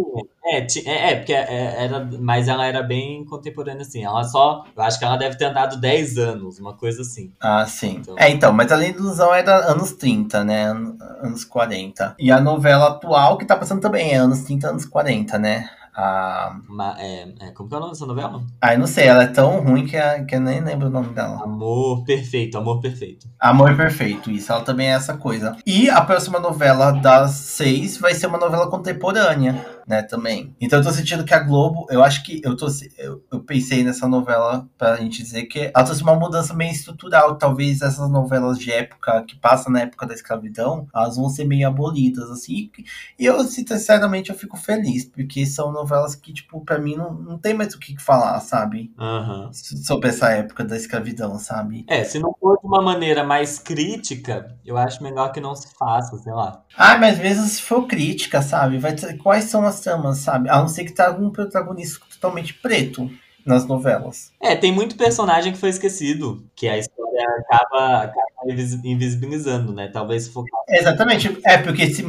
é, 0.46 0.66
é, 0.84 1.12
é 1.12 1.16
porque 1.16 1.32
é, 1.32 1.84
era. 1.84 2.08
Mas 2.20 2.46
ela 2.46 2.66
era 2.66 2.82
bem 2.82 3.24
contemporânea, 3.24 3.82
assim. 3.82 4.04
Ela 4.04 4.22
só. 4.24 4.64
Eu 4.76 4.82
acho 4.82 4.98
que 4.98 5.04
ela 5.04 5.16
deve 5.16 5.36
ter 5.36 5.46
andado 5.46 5.80
10 5.80 6.18
anos, 6.18 6.58
uma 6.58 6.74
coisa 6.74 7.02
assim. 7.02 7.32
Ah, 7.40 7.66
sim. 7.66 7.96
Então... 8.00 8.14
É, 8.18 8.30
então, 8.30 8.52
mas 8.52 8.70
Além 8.76 8.92
da 8.92 8.98
Ilusão 8.98 9.34
era 9.34 9.70
anos 9.70 9.92
30, 9.92 10.44
né? 10.44 10.64
Anos 11.22 11.44
40. 11.44 12.14
E 12.18 12.30
a 12.30 12.40
novela 12.40 12.88
atual 12.88 13.38
que 13.38 13.44
tá 13.44 13.56
passando 13.56 13.80
também 13.80 14.12
é 14.12 14.16
anos 14.16 14.42
30, 14.42 14.68
anos 14.68 14.84
40, 14.84 15.38
né? 15.38 15.68
A... 15.96 16.54
Ma, 16.68 16.94
é, 16.98 17.26
é, 17.40 17.50
como 17.52 17.70
que 17.70 17.74
é 17.74 17.78
o 17.78 17.80
nome 17.80 17.92
dessa 17.92 18.04
novela? 18.04 18.44
Ah, 18.60 18.74
eu 18.74 18.78
não 18.78 18.86
sei, 18.86 19.06
ela 19.06 19.22
é 19.22 19.28
tão 19.28 19.60
ruim 19.62 19.86
que, 19.86 19.96
a, 19.96 20.22
que 20.26 20.34
eu 20.34 20.40
nem 20.42 20.60
lembro 20.60 20.88
o 20.88 20.90
nome 20.90 21.08
dela. 21.14 21.42
Amor 21.42 22.04
Perfeito, 22.04 22.58
Amor 22.58 22.82
Perfeito. 22.82 23.26
Amor 23.40 23.74
Perfeito, 23.74 24.30
isso, 24.30 24.52
ela 24.52 24.60
também 24.60 24.88
é 24.88 24.92
essa 24.92 25.16
coisa. 25.16 25.56
E 25.64 25.88
a 25.88 26.02
próxima 26.02 26.38
novela 26.38 26.90
das 26.90 27.30
seis 27.30 27.96
vai 27.96 28.12
ser 28.12 28.26
uma 28.26 28.36
novela 28.36 28.68
contemporânea, 28.68 29.64
né, 29.86 30.02
também. 30.02 30.54
Então 30.60 30.78
eu 30.78 30.84
tô 30.84 30.90
sentindo 30.90 31.24
que 31.24 31.32
a 31.32 31.38
Globo, 31.38 31.86
eu 31.90 32.02
acho 32.02 32.24
que 32.24 32.40
eu 32.44 32.56
tô 32.56 32.66
eu, 32.98 33.22
eu 33.32 33.40
pensei 33.40 33.84
nessa 33.84 34.08
novela 34.08 34.68
pra 34.76 34.96
gente 34.96 35.22
dizer 35.22 35.44
que 35.44 35.70
ela 35.72 35.84
trouxe 35.84 36.02
uma 36.02 36.16
mudança 36.16 36.52
meio 36.52 36.72
estrutural. 36.72 37.36
Talvez 37.36 37.80
essas 37.80 38.10
novelas 38.10 38.58
de 38.58 38.72
época, 38.72 39.22
que 39.22 39.36
passam 39.36 39.72
na 39.72 39.82
época 39.82 40.06
da 40.06 40.14
escravidão, 40.14 40.88
elas 40.94 41.16
vão 41.16 41.28
ser 41.28 41.44
meio 41.44 41.68
abolidas, 41.68 42.30
assim. 42.30 42.70
E 43.18 43.24
eu, 43.24 43.42
sinceramente, 43.44 44.30
eu 44.30 44.36
fico 44.36 44.56
feliz, 44.56 45.04
porque 45.04 45.46
são 45.46 45.72
novelas 45.72 46.14
que, 46.14 46.32
tipo, 46.32 46.60
pra 46.64 46.78
mim 46.78 46.96
não, 46.96 47.14
não 47.14 47.38
tem 47.38 47.54
mais 47.54 47.74
o 47.74 47.78
que 47.78 47.96
falar, 48.00 48.40
sabe? 48.40 48.92
Uhum. 48.98 49.50
Sobre 49.52 50.08
essa 50.08 50.30
época 50.30 50.64
da 50.64 50.76
escravidão, 50.76 51.38
sabe? 51.38 51.84
É, 51.88 52.02
se 52.02 52.18
não 52.18 52.34
for 52.40 52.58
de 52.58 52.66
uma 52.66 52.82
maneira 52.82 53.22
mais 53.22 53.58
crítica, 53.58 54.56
eu 54.64 54.76
acho 54.76 55.02
melhor 55.02 55.30
que 55.32 55.40
não 55.40 55.54
se 55.54 55.68
faça, 55.78 56.16
sei 56.18 56.32
lá. 56.32 56.64
Ah, 56.76 56.98
mas 56.98 57.14
às 57.14 57.18
vezes 57.18 57.52
se 57.52 57.62
for 57.62 57.86
crítica, 57.86 58.42
sabe? 58.42 58.78
Vai 58.78 58.94
ter, 58.94 59.16
quais 59.18 59.44
são 59.44 59.64
as 59.64 59.75
tramas, 59.80 60.18
sabe? 60.18 60.48
A 60.48 60.58
não 60.58 60.68
ser 60.68 60.84
que 60.84 60.92
tá 60.92 61.08
algum 61.08 61.30
protagonista 61.30 62.00
totalmente 62.12 62.54
preto 62.54 63.10
nas 63.46 63.64
novelas. 63.64 64.32
É, 64.40 64.56
tem 64.56 64.72
muito 64.72 64.96
personagem 64.96 65.52
que 65.52 65.58
foi 65.58 65.68
esquecido, 65.68 66.44
que 66.56 66.68
a 66.68 66.76
história 66.76 67.24
acaba, 67.38 68.02
acaba 68.02 68.26
invisibilizando, 68.84 69.72
né? 69.72 69.88
Talvez 69.88 70.26
focar. 70.26 70.60
Exatamente. 70.68 71.38
É, 71.44 71.56
porque 71.56 71.86
se, 71.86 72.04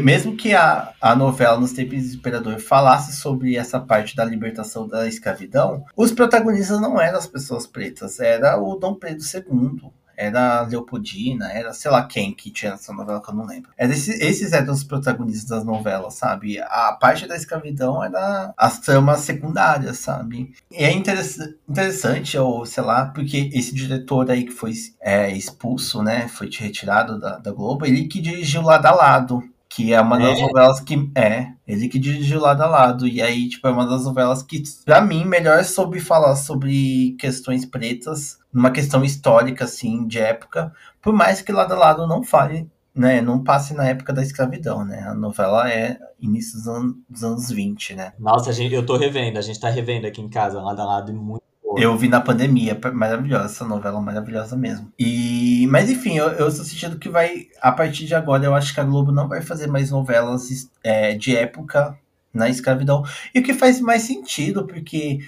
mesmo 0.00 0.34
que 0.36 0.54
a, 0.54 0.94
a 0.98 1.14
novela 1.14 1.60
Nos 1.60 1.72
Tempos 1.72 2.10
do 2.10 2.16
Imperador 2.16 2.58
falasse 2.58 3.14
sobre 3.14 3.56
essa 3.56 3.78
parte 3.78 4.16
da 4.16 4.24
libertação 4.24 4.88
da 4.88 5.06
escravidão, 5.06 5.84
os 5.94 6.12
protagonistas 6.12 6.80
não 6.80 6.98
eram 6.98 7.18
as 7.18 7.26
pessoas 7.26 7.66
pretas, 7.66 8.18
era 8.18 8.58
o 8.58 8.76
Dom 8.76 8.94
Pedro 8.94 9.22
II 9.22 9.90
era 10.20 10.60
Leopoldina, 10.62 11.50
era 11.50 11.72
sei 11.72 11.90
lá 11.90 12.04
quem 12.04 12.34
que 12.34 12.50
tinha 12.50 12.72
essa 12.72 12.92
novela 12.92 13.22
que 13.22 13.30
eu 13.30 13.34
não 13.34 13.46
lembro. 13.46 13.70
Era 13.76 13.92
esse, 13.92 14.12
esses 14.22 14.52
eram 14.52 14.74
os 14.74 14.84
protagonistas 14.84 15.48
das 15.48 15.64
novelas, 15.64 16.14
sabe? 16.14 16.60
A 16.60 16.92
parte 16.92 17.26
da 17.26 17.34
escravidão 17.34 18.04
era 18.04 18.52
as 18.56 18.78
tramas 18.80 19.20
secundárias, 19.20 19.98
sabe? 19.98 20.52
E 20.70 20.84
é 20.84 20.92
interessante, 20.92 22.36
ou 22.36 22.66
sei 22.66 22.82
lá, 22.82 23.06
porque 23.06 23.50
esse 23.54 23.74
diretor 23.74 24.30
aí 24.30 24.44
que 24.44 24.52
foi 24.52 24.72
é, 25.00 25.32
expulso, 25.32 26.02
né? 26.02 26.28
Foi 26.28 26.50
retirado 26.50 27.18
da, 27.18 27.38
da 27.38 27.50
Globo, 27.50 27.86
ele 27.86 28.06
que 28.06 28.20
dirigiu 28.20 28.60
Lado 28.62 28.86
a 28.86 28.92
Lado. 28.92 29.42
Que 29.72 29.92
é 29.92 30.00
uma 30.00 30.18
das 30.18 30.38
é. 30.38 30.42
novelas 30.42 30.80
que. 30.80 31.10
É, 31.16 31.52
ele 31.66 31.88
que 31.88 31.98
dirigiu 31.98 32.40
lado 32.40 32.60
a 32.62 32.66
lado. 32.66 33.06
E 33.06 33.22
aí, 33.22 33.48
tipo, 33.48 33.66
é 33.68 33.70
uma 33.70 33.86
das 33.86 34.04
novelas 34.04 34.42
que, 34.42 34.62
pra 34.84 35.00
mim, 35.00 35.24
melhor 35.24 35.64
soube 35.64 36.00
falar 36.00 36.34
sobre 36.34 37.16
questões 37.18 37.64
pretas, 37.64 38.38
numa 38.52 38.72
questão 38.72 39.04
histórica, 39.04 39.64
assim, 39.64 40.06
de 40.06 40.18
época. 40.18 40.72
Por 41.00 41.12
mais 41.14 41.40
que 41.40 41.52
lado 41.52 41.72
a 41.72 41.78
lado 41.78 42.06
não 42.06 42.22
fale, 42.22 42.68
né? 42.94 43.20
Não 43.20 43.42
passe 43.42 43.72
na 43.72 43.88
época 43.88 44.12
da 44.12 44.22
escravidão, 44.22 44.84
né? 44.84 45.04
A 45.06 45.14
novela 45.14 45.70
é 45.70 45.98
início 46.20 46.58
dos 46.58 46.68
anos, 46.68 46.94
dos 47.08 47.24
anos 47.24 47.48
20, 47.48 47.94
né? 47.94 48.12
Nossa, 48.18 48.52
gente, 48.52 48.74
eu 48.74 48.84
tô 48.84 48.96
revendo, 48.96 49.38
a 49.38 49.42
gente 49.42 49.60
tá 49.60 49.70
revendo 49.70 50.06
aqui 50.06 50.20
em 50.20 50.28
casa, 50.28 50.60
lado 50.60 50.82
a 50.82 50.84
lado, 50.84 51.12
e 51.12 51.14
muito 51.14 51.40
eu 51.76 51.96
vi 51.96 52.08
na 52.08 52.20
pandemia, 52.20 52.78
maravilhosa 52.92 53.44
essa 53.44 53.64
novela, 53.64 54.00
maravilhosa 54.00 54.56
mesmo. 54.56 54.92
E, 54.98 55.49
mas 55.66 55.90
enfim, 55.90 56.16
eu, 56.16 56.28
eu 56.32 56.48
estou 56.48 56.64
sentindo 56.64 56.98
que 56.98 57.08
vai, 57.08 57.48
a 57.60 57.72
partir 57.72 58.06
de 58.06 58.14
agora, 58.14 58.44
eu 58.44 58.54
acho 58.54 58.72
que 58.74 58.80
a 58.80 58.84
Globo 58.84 59.12
não 59.12 59.28
vai 59.28 59.42
fazer 59.42 59.66
mais 59.66 59.90
novelas 59.90 60.70
é, 60.82 61.14
de 61.14 61.36
época 61.36 61.98
na 62.32 62.48
escravidão. 62.48 63.02
E 63.34 63.40
o 63.40 63.42
que 63.42 63.54
faz 63.54 63.80
mais 63.80 64.02
sentido, 64.02 64.66
porque, 64.66 65.18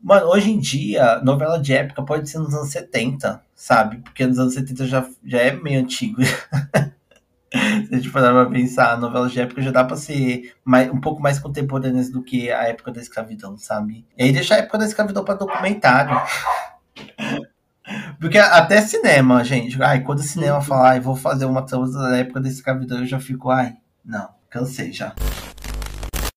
mano, 0.00 0.26
hoje 0.26 0.50
em 0.50 0.58
dia, 0.58 1.20
novela 1.22 1.58
de 1.58 1.72
época 1.72 2.02
pode 2.02 2.28
ser 2.30 2.38
nos 2.38 2.54
anos 2.54 2.70
70, 2.70 3.42
sabe? 3.54 3.98
Porque 3.98 4.26
nos 4.26 4.38
anos 4.38 4.54
70 4.54 4.86
já, 4.86 5.06
já 5.24 5.38
é 5.38 5.52
meio 5.52 5.80
antigo. 5.80 6.22
Se 7.52 7.94
a 7.94 7.96
gente 7.96 8.10
parar 8.10 8.32
pra 8.32 8.50
pensar, 8.50 8.98
novelas 8.98 9.30
de 9.30 9.40
época 9.40 9.60
já 9.60 9.70
dá 9.70 9.84
pra 9.84 9.96
ser 9.96 10.54
mais, 10.64 10.90
um 10.90 10.98
pouco 10.98 11.20
mais 11.20 11.38
contemporâneas 11.38 12.08
do 12.08 12.22
que 12.22 12.50
a 12.50 12.64
época 12.64 12.90
da 12.90 13.00
escravidão, 13.00 13.58
sabe? 13.58 14.06
E 14.16 14.22
aí 14.24 14.32
deixar 14.32 14.54
a 14.54 14.58
época 14.58 14.78
da 14.78 14.86
escravidão 14.86 15.22
pra 15.22 15.34
documentário. 15.34 16.18
Porque 18.20 18.38
até 18.38 18.80
cinema, 18.80 19.42
gente. 19.44 19.80
Ai, 19.82 20.02
quando 20.02 20.18
o 20.18 20.22
cinema 20.22 20.58
uhum. 20.58 20.62
falar, 20.62 20.90
ai, 20.90 21.00
vou 21.00 21.16
fazer 21.16 21.44
uma 21.44 21.62
trama 21.62 21.90
da 21.90 22.16
época 22.16 22.40
da 22.40 22.48
escravidão, 22.48 23.00
eu 23.00 23.06
já 23.06 23.18
fico, 23.18 23.50
ai, 23.50 23.74
não, 24.04 24.28
cansei 24.48 24.92
já. 24.92 25.14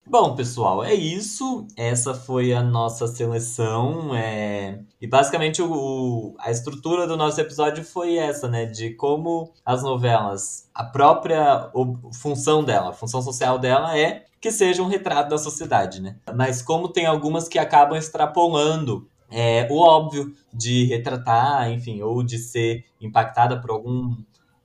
Bom, 0.07 0.36
pessoal, 0.36 0.84
é 0.84 0.94
isso. 0.94 1.68
Essa 1.76 2.14
foi 2.14 2.53
a 2.53 2.61
nossa 2.61 3.07
seleção. 3.07 4.15
É... 4.15 4.80
E 5.02 5.07
basicamente 5.07 5.61
o, 5.61 6.36
a 6.40 6.52
estrutura 6.52 7.07
do 7.07 7.18
nosso 7.18 7.41
episódio 7.41 7.84
foi 7.84 8.15
essa, 8.15 8.48
né? 8.48 8.65
De 8.65 8.91
como 8.91 9.52
as 9.65 9.82
novelas, 9.82 10.69
a 10.73 10.84
própria 10.84 11.72
função 12.14 12.64
dela, 12.64 12.91
a 12.91 12.94
função 12.94 13.22
social 13.22 13.57
dela 13.57 13.98
é 13.98 14.26
que 14.40 14.52
seja 14.52 14.84
um 14.84 14.88
retrato 14.88 15.30
da 15.30 15.40
sociedade, 15.40 15.99
né? 15.99 16.18
Mas 16.36 16.61
como 16.61 16.88
tem 16.88 17.07
algumas 17.07 17.48
que 17.48 17.57
acabam 17.57 17.98
extrapolando 17.98 19.10
é, 19.30 19.68
o 19.72 19.77
óbvio 19.77 20.34
de 20.53 20.85
retratar, 20.85 21.69
enfim, 21.72 22.02
ou 22.02 22.23
de 22.23 22.38
ser 22.38 22.85
impactada 23.02 23.60
por 23.60 23.72
algum, 23.72 24.15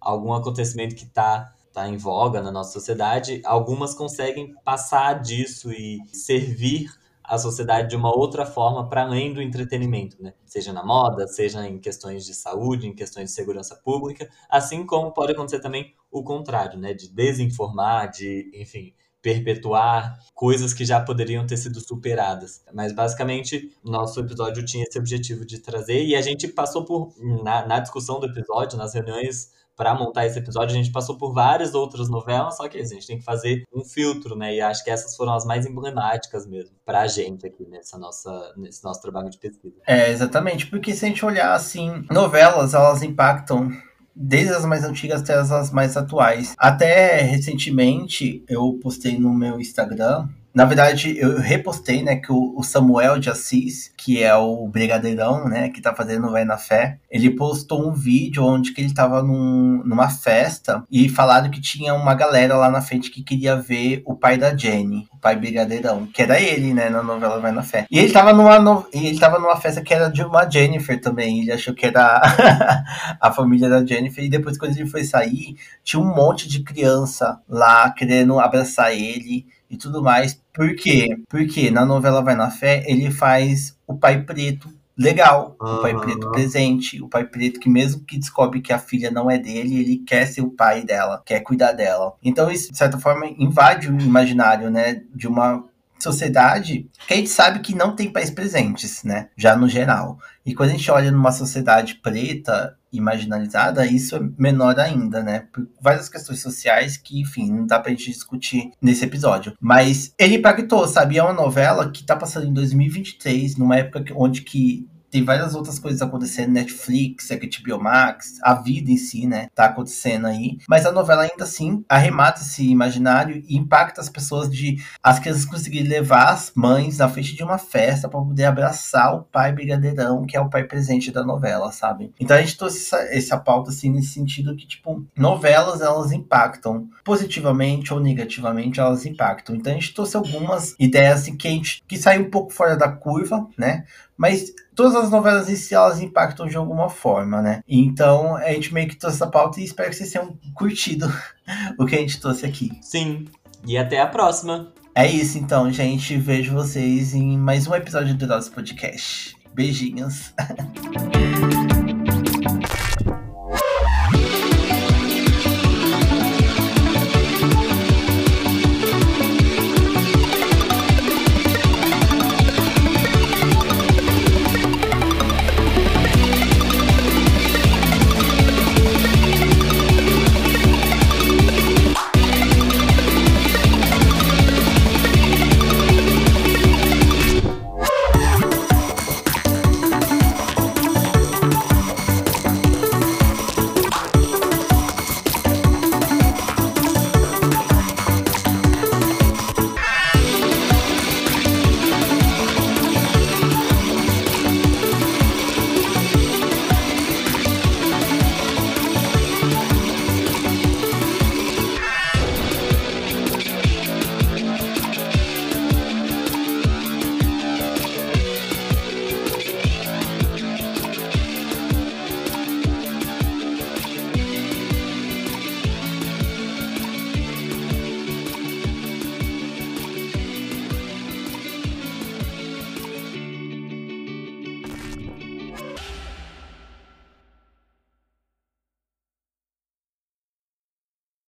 algum 0.00 0.32
acontecimento 0.32 0.94
que 0.94 1.04
está 1.04 1.52
tá 1.72 1.88
em 1.88 1.96
voga 1.96 2.42
na 2.42 2.50
nossa 2.50 2.72
sociedade, 2.72 3.40
algumas 3.44 3.94
conseguem 3.94 4.54
passar 4.64 5.20
disso 5.20 5.72
e 5.72 6.00
servir 6.12 6.88
a 7.30 7.38
sociedade 7.38 7.90
de 7.90 7.96
uma 7.96 8.12
outra 8.12 8.44
forma 8.44 8.88
para 8.88 9.02
além 9.02 9.32
do 9.32 9.40
entretenimento, 9.40 10.20
né? 10.20 10.34
Seja 10.44 10.72
na 10.72 10.84
moda, 10.84 11.28
seja 11.28 11.64
em 11.64 11.78
questões 11.78 12.26
de 12.26 12.34
saúde, 12.34 12.88
em 12.88 12.92
questões 12.92 13.26
de 13.26 13.36
segurança 13.36 13.76
pública, 13.76 14.28
assim 14.48 14.84
como 14.84 15.12
pode 15.12 15.30
acontecer 15.30 15.60
também 15.60 15.94
o 16.10 16.24
contrário, 16.24 16.76
né? 16.76 16.92
De 16.92 17.08
desinformar, 17.08 18.10
de, 18.10 18.50
enfim, 18.52 18.92
perpetuar 19.22 20.18
coisas 20.34 20.72
que 20.72 20.84
já 20.84 21.00
poderiam 21.00 21.46
ter 21.46 21.56
sido 21.56 21.80
superadas. 21.80 22.62
Mas 22.72 22.92
basicamente, 22.92 23.70
nosso 23.84 24.20
episódio 24.20 24.64
tinha 24.64 24.84
esse 24.84 24.98
objetivo 24.98 25.44
de 25.44 25.58
trazer 25.58 26.04
e 26.04 26.16
a 26.16 26.22
gente 26.22 26.48
passou 26.48 26.84
por 26.84 27.14
na, 27.42 27.66
na 27.66 27.80
discussão 27.80 28.18
do 28.18 28.26
episódio, 28.26 28.78
nas 28.78 28.94
reuniões 28.94 29.50
para 29.80 29.94
montar 29.94 30.26
esse 30.26 30.38
episódio, 30.38 30.74
a 30.74 30.78
gente 30.78 30.92
passou 30.92 31.16
por 31.16 31.32
várias 31.32 31.72
outras 31.72 32.10
novelas, 32.10 32.58
só 32.58 32.68
que 32.68 32.76
a 32.76 32.84
gente 32.84 33.06
tem 33.06 33.18
que 33.18 33.24
fazer 33.24 33.62
um 33.72 33.82
filtro, 33.82 34.36
né? 34.36 34.54
E 34.54 34.60
acho 34.60 34.84
que 34.84 34.90
essas 34.90 35.16
foram 35.16 35.32
as 35.32 35.46
mais 35.46 35.64
emblemáticas 35.64 36.46
mesmo 36.46 36.76
para 36.84 37.00
a 37.00 37.06
gente 37.06 37.46
aqui 37.46 37.66
nessa 37.66 37.96
nossa, 37.96 38.52
nesse 38.58 38.84
nosso 38.84 39.00
trabalho 39.00 39.30
de 39.30 39.38
pesquisa. 39.38 39.80
É, 39.86 40.10
exatamente, 40.10 40.66
porque 40.66 40.92
se 40.92 41.06
a 41.06 41.08
gente 41.08 41.24
olhar 41.24 41.54
assim, 41.54 42.04
novelas, 42.10 42.74
elas 42.74 43.02
impactam 43.02 43.70
desde 44.14 44.54
as 44.54 44.64
mais 44.64 44.84
antigas 44.84 45.22
até 45.22 45.34
as 45.34 45.70
mais 45.70 45.96
atuais. 45.96 46.54
Até 46.58 47.20
recentemente 47.22 48.44
eu 48.48 48.78
postei 48.82 49.18
no 49.18 49.32
meu 49.32 49.60
Instagram 49.60 50.28
na 50.52 50.64
verdade, 50.64 51.16
eu 51.16 51.38
repostei, 51.38 52.02
né, 52.02 52.16
que 52.16 52.32
o, 52.32 52.60
Samuel 52.62 53.18
de 53.18 53.30
Assis, 53.30 53.92
que 53.96 54.22
é 54.22 54.34
o 54.34 54.66
brigadeirão, 54.66 55.48
né, 55.48 55.68
que 55.68 55.80
tá 55.80 55.94
fazendo 55.94 56.30
Vai 56.30 56.44
na 56.44 56.58
Fé, 56.58 56.98
ele 57.10 57.30
postou 57.30 57.88
um 57.88 57.92
vídeo 57.92 58.44
onde 58.44 58.72
que 58.72 58.80
ele 58.80 58.92
tava 58.92 59.22
num, 59.22 59.82
numa 59.84 60.08
festa 60.08 60.84
e 60.90 61.08
falaram 61.08 61.50
que 61.50 61.60
tinha 61.60 61.94
uma 61.94 62.14
galera 62.14 62.56
lá 62.56 62.70
na 62.70 62.82
frente 62.82 63.10
que 63.10 63.22
queria 63.22 63.56
ver 63.56 64.02
o 64.04 64.14
pai 64.14 64.36
da 64.36 64.56
Jenny, 64.56 65.08
o 65.12 65.18
pai 65.18 65.36
brigadeirão, 65.36 66.06
que 66.06 66.22
era 66.22 66.40
ele, 66.40 66.74
né, 66.74 66.90
na 66.90 67.02
novela 67.02 67.38
Vai 67.38 67.52
na 67.52 67.62
Fé. 67.62 67.86
E 67.90 67.98
ele 67.98 68.12
tava 68.12 68.32
numa, 68.32 68.58
no... 68.58 68.86
ele 68.92 69.18
tava 69.18 69.38
numa 69.38 69.56
festa 69.56 69.80
que 69.80 69.94
era 69.94 70.08
de 70.08 70.22
uma 70.22 70.48
Jennifer 70.48 71.00
também, 71.00 71.40
ele 71.40 71.52
achou 71.52 71.74
que 71.74 71.86
era 71.86 72.20
a 73.20 73.32
família 73.32 73.68
da 73.68 73.84
Jennifer, 73.84 74.24
e 74.24 74.28
depois 74.28 74.58
quando 74.58 74.76
ele 74.76 74.88
foi 74.88 75.04
sair, 75.04 75.56
tinha 75.84 76.00
um 76.00 76.14
monte 76.14 76.48
de 76.48 76.62
criança 76.62 77.40
lá 77.48 77.90
querendo 77.90 78.38
abraçar 78.40 78.92
ele, 78.92 79.46
e 79.70 79.76
tudo 79.76 80.02
mais. 80.02 80.40
Por 80.52 80.74
quê? 80.74 81.16
Porque 81.28 81.70
na 81.70 81.86
novela 81.86 82.22
Vai 82.22 82.34
na 82.34 82.50
Fé, 82.50 82.84
ele 82.86 83.10
faz 83.10 83.76
o 83.86 83.96
pai 83.96 84.22
preto 84.22 84.68
legal, 85.00 85.56
uhum. 85.58 85.76
o 85.76 85.80
pai 85.80 85.98
preto 85.98 86.30
presente, 86.30 87.02
o 87.02 87.08
pai 87.08 87.24
preto 87.24 87.58
que 87.58 87.70
mesmo 87.70 88.04
que 88.04 88.18
descobre 88.18 88.60
que 88.60 88.72
a 88.72 88.78
filha 88.78 89.10
não 89.10 89.30
é 89.30 89.38
dele, 89.38 89.80
ele 89.80 89.96
quer 89.98 90.26
ser 90.26 90.42
o 90.42 90.50
pai 90.50 90.82
dela, 90.82 91.22
quer 91.24 91.40
cuidar 91.40 91.72
dela. 91.72 92.12
Então 92.22 92.50
isso, 92.50 92.70
de 92.70 92.76
certa 92.76 92.98
forma, 92.98 93.26
invade 93.38 93.88
o 93.88 93.98
imaginário, 93.98 94.70
né, 94.70 95.02
de 95.14 95.26
uma 95.26 95.64
sociedade 95.98 96.86
que 97.06 97.14
a 97.14 97.16
gente 97.16 97.30
sabe 97.30 97.60
que 97.60 97.74
não 97.74 97.94
tem 97.94 98.12
pais 98.12 98.30
presentes, 98.30 99.02
né, 99.02 99.28
já 99.36 99.56
no 99.56 99.68
geral. 99.68 100.18
E 100.44 100.54
quando 100.54 100.70
a 100.70 100.72
gente 100.72 100.90
olha 100.90 101.10
numa 101.10 101.32
sociedade 101.32 101.94
preta, 101.94 102.76
e 102.92 103.00
marginalizada, 103.00 103.86
isso 103.86 104.16
é 104.16 104.20
menor 104.38 104.78
ainda, 104.78 105.22
né? 105.22 105.46
Por 105.52 105.68
várias 105.80 106.08
questões 106.08 106.40
sociais 106.40 106.96
que, 106.96 107.20
enfim, 107.20 107.50
não 107.50 107.66
dá 107.66 107.78
pra 107.78 107.90
gente 107.90 108.10
discutir 108.10 108.70
nesse 108.80 109.04
episódio. 109.04 109.56
Mas 109.60 110.12
ele 110.18 110.36
impactou, 110.36 110.86
sabe? 110.88 111.18
É 111.18 111.22
uma 111.22 111.32
novela 111.32 111.90
que 111.90 112.02
tá 112.02 112.16
passando 112.16 112.46
em 112.46 112.52
2023, 112.52 113.56
numa 113.56 113.76
época 113.76 114.12
onde 114.16 114.42
que 114.42 114.88
tem 115.10 115.24
várias 115.24 115.54
outras 115.54 115.78
coisas 115.78 116.00
acontecendo, 116.00 116.52
Netflix, 116.52 117.28
HBO 117.28 117.82
Max, 117.82 118.38
a 118.42 118.54
vida 118.54 118.90
em 118.90 118.96
si, 118.96 119.26
né, 119.26 119.48
tá 119.54 119.66
acontecendo 119.66 120.26
aí. 120.26 120.58
Mas 120.68 120.86
a 120.86 120.92
novela 120.92 121.22
ainda 121.22 121.44
assim 121.44 121.84
arremata 121.88 122.40
esse 122.40 122.68
imaginário 122.68 123.42
e 123.48 123.56
impacta 123.56 124.00
as 124.00 124.08
pessoas 124.08 124.50
de 124.50 124.78
as 125.02 125.18
crianças 125.18 125.44
conseguirem 125.44 125.88
levar 125.88 126.30
as 126.30 126.52
mães 126.54 126.98
na 126.98 127.08
frente 127.08 127.34
de 127.34 127.42
uma 127.42 127.58
festa 127.58 128.08
para 128.08 128.20
poder 128.20 128.44
abraçar 128.44 129.14
o 129.14 129.22
pai 129.24 129.52
brigadeirão, 129.52 130.24
que 130.24 130.36
é 130.36 130.40
o 130.40 130.48
pai 130.48 130.64
presente 130.64 131.10
da 131.10 131.24
novela, 131.24 131.72
sabe? 131.72 132.12
Então 132.20 132.36
a 132.36 132.40
gente 132.40 132.56
trouxe 132.56 132.78
essa, 132.78 132.96
essa 133.14 133.38
pauta 133.38 133.70
assim 133.70 133.90
nesse 133.90 134.12
sentido 134.12 134.56
que 134.56 134.66
tipo, 134.66 135.04
novelas 135.16 135.80
elas 135.80 136.12
impactam 136.12 136.88
positivamente 137.04 137.92
ou 137.92 138.00
negativamente, 138.00 138.80
elas 138.80 139.04
impactam. 139.04 139.56
Então 139.56 139.72
a 139.72 139.74
gente 139.74 139.94
trouxe 139.94 140.16
algumas 140.16 140.74
ideias 140.78 141.22
assim, 141.22 141.36
que 141.36 141.48
a 141.48 141.50
gente 141.50 141.82
que 141.86 141.96
sai 141.96 142.18
um 142.18 142.30
pouco 142.30 142.52
fora 142.52 142.76
da 142.76 142.88
curva, 142.88 143.46
né? 143.58 143.84
Mas 144.20 144.52
todas 144.74 144.94
as 144.96 145.10
novelas 145.10 145.48
em 145.48 145.56
si, 145.56 145.74
elas 145.74 145.98
impactam 145.98 146.46
de 146.46 146.54
alguma 146.54 146.90
forma, 146.90 147.40
né? 147.40 147.62
Então, 147.66 148.36
a 148.36 148.52
gente 148.52 148.74
meio 148.74 148.86
que 148.86 148.94
trouxe 148.94 149.16
essa 149.16 149.26
pauta 149.26 149.58
e 149.58 149.64
espero 149.64 149.88
que 149.88 149.96
vocês 149.96 150.12
tenham 150.12 150.36
curtido 150.54 151.10
o 151.80 151.86
que 151.86 151.96
a 151.96 151.98
gente 152.00 152.20
trouxe 152.20 152.44
aqui. 152.44 152.70
Sim. 152.82 153.24
E 153.66 153.78
até 153.78 153.98
a 153.98 154.06
próxima. 154.06 154.74
É 154.94 155.10
isso, 155.10 155.38
então, 155.38 155.72
gente. 155.72 156.18
Vejo 156.18 156.52
vocês 156.52 157.14
em 157.14 157.38
mais 157.38 157.66
um 157.66 157.74
episódio 157.74 158.14
do 158.14 158.26
nosso 158.26 158.52
podcast. 158.52 159.34
Beijinhos. 159.54 160.34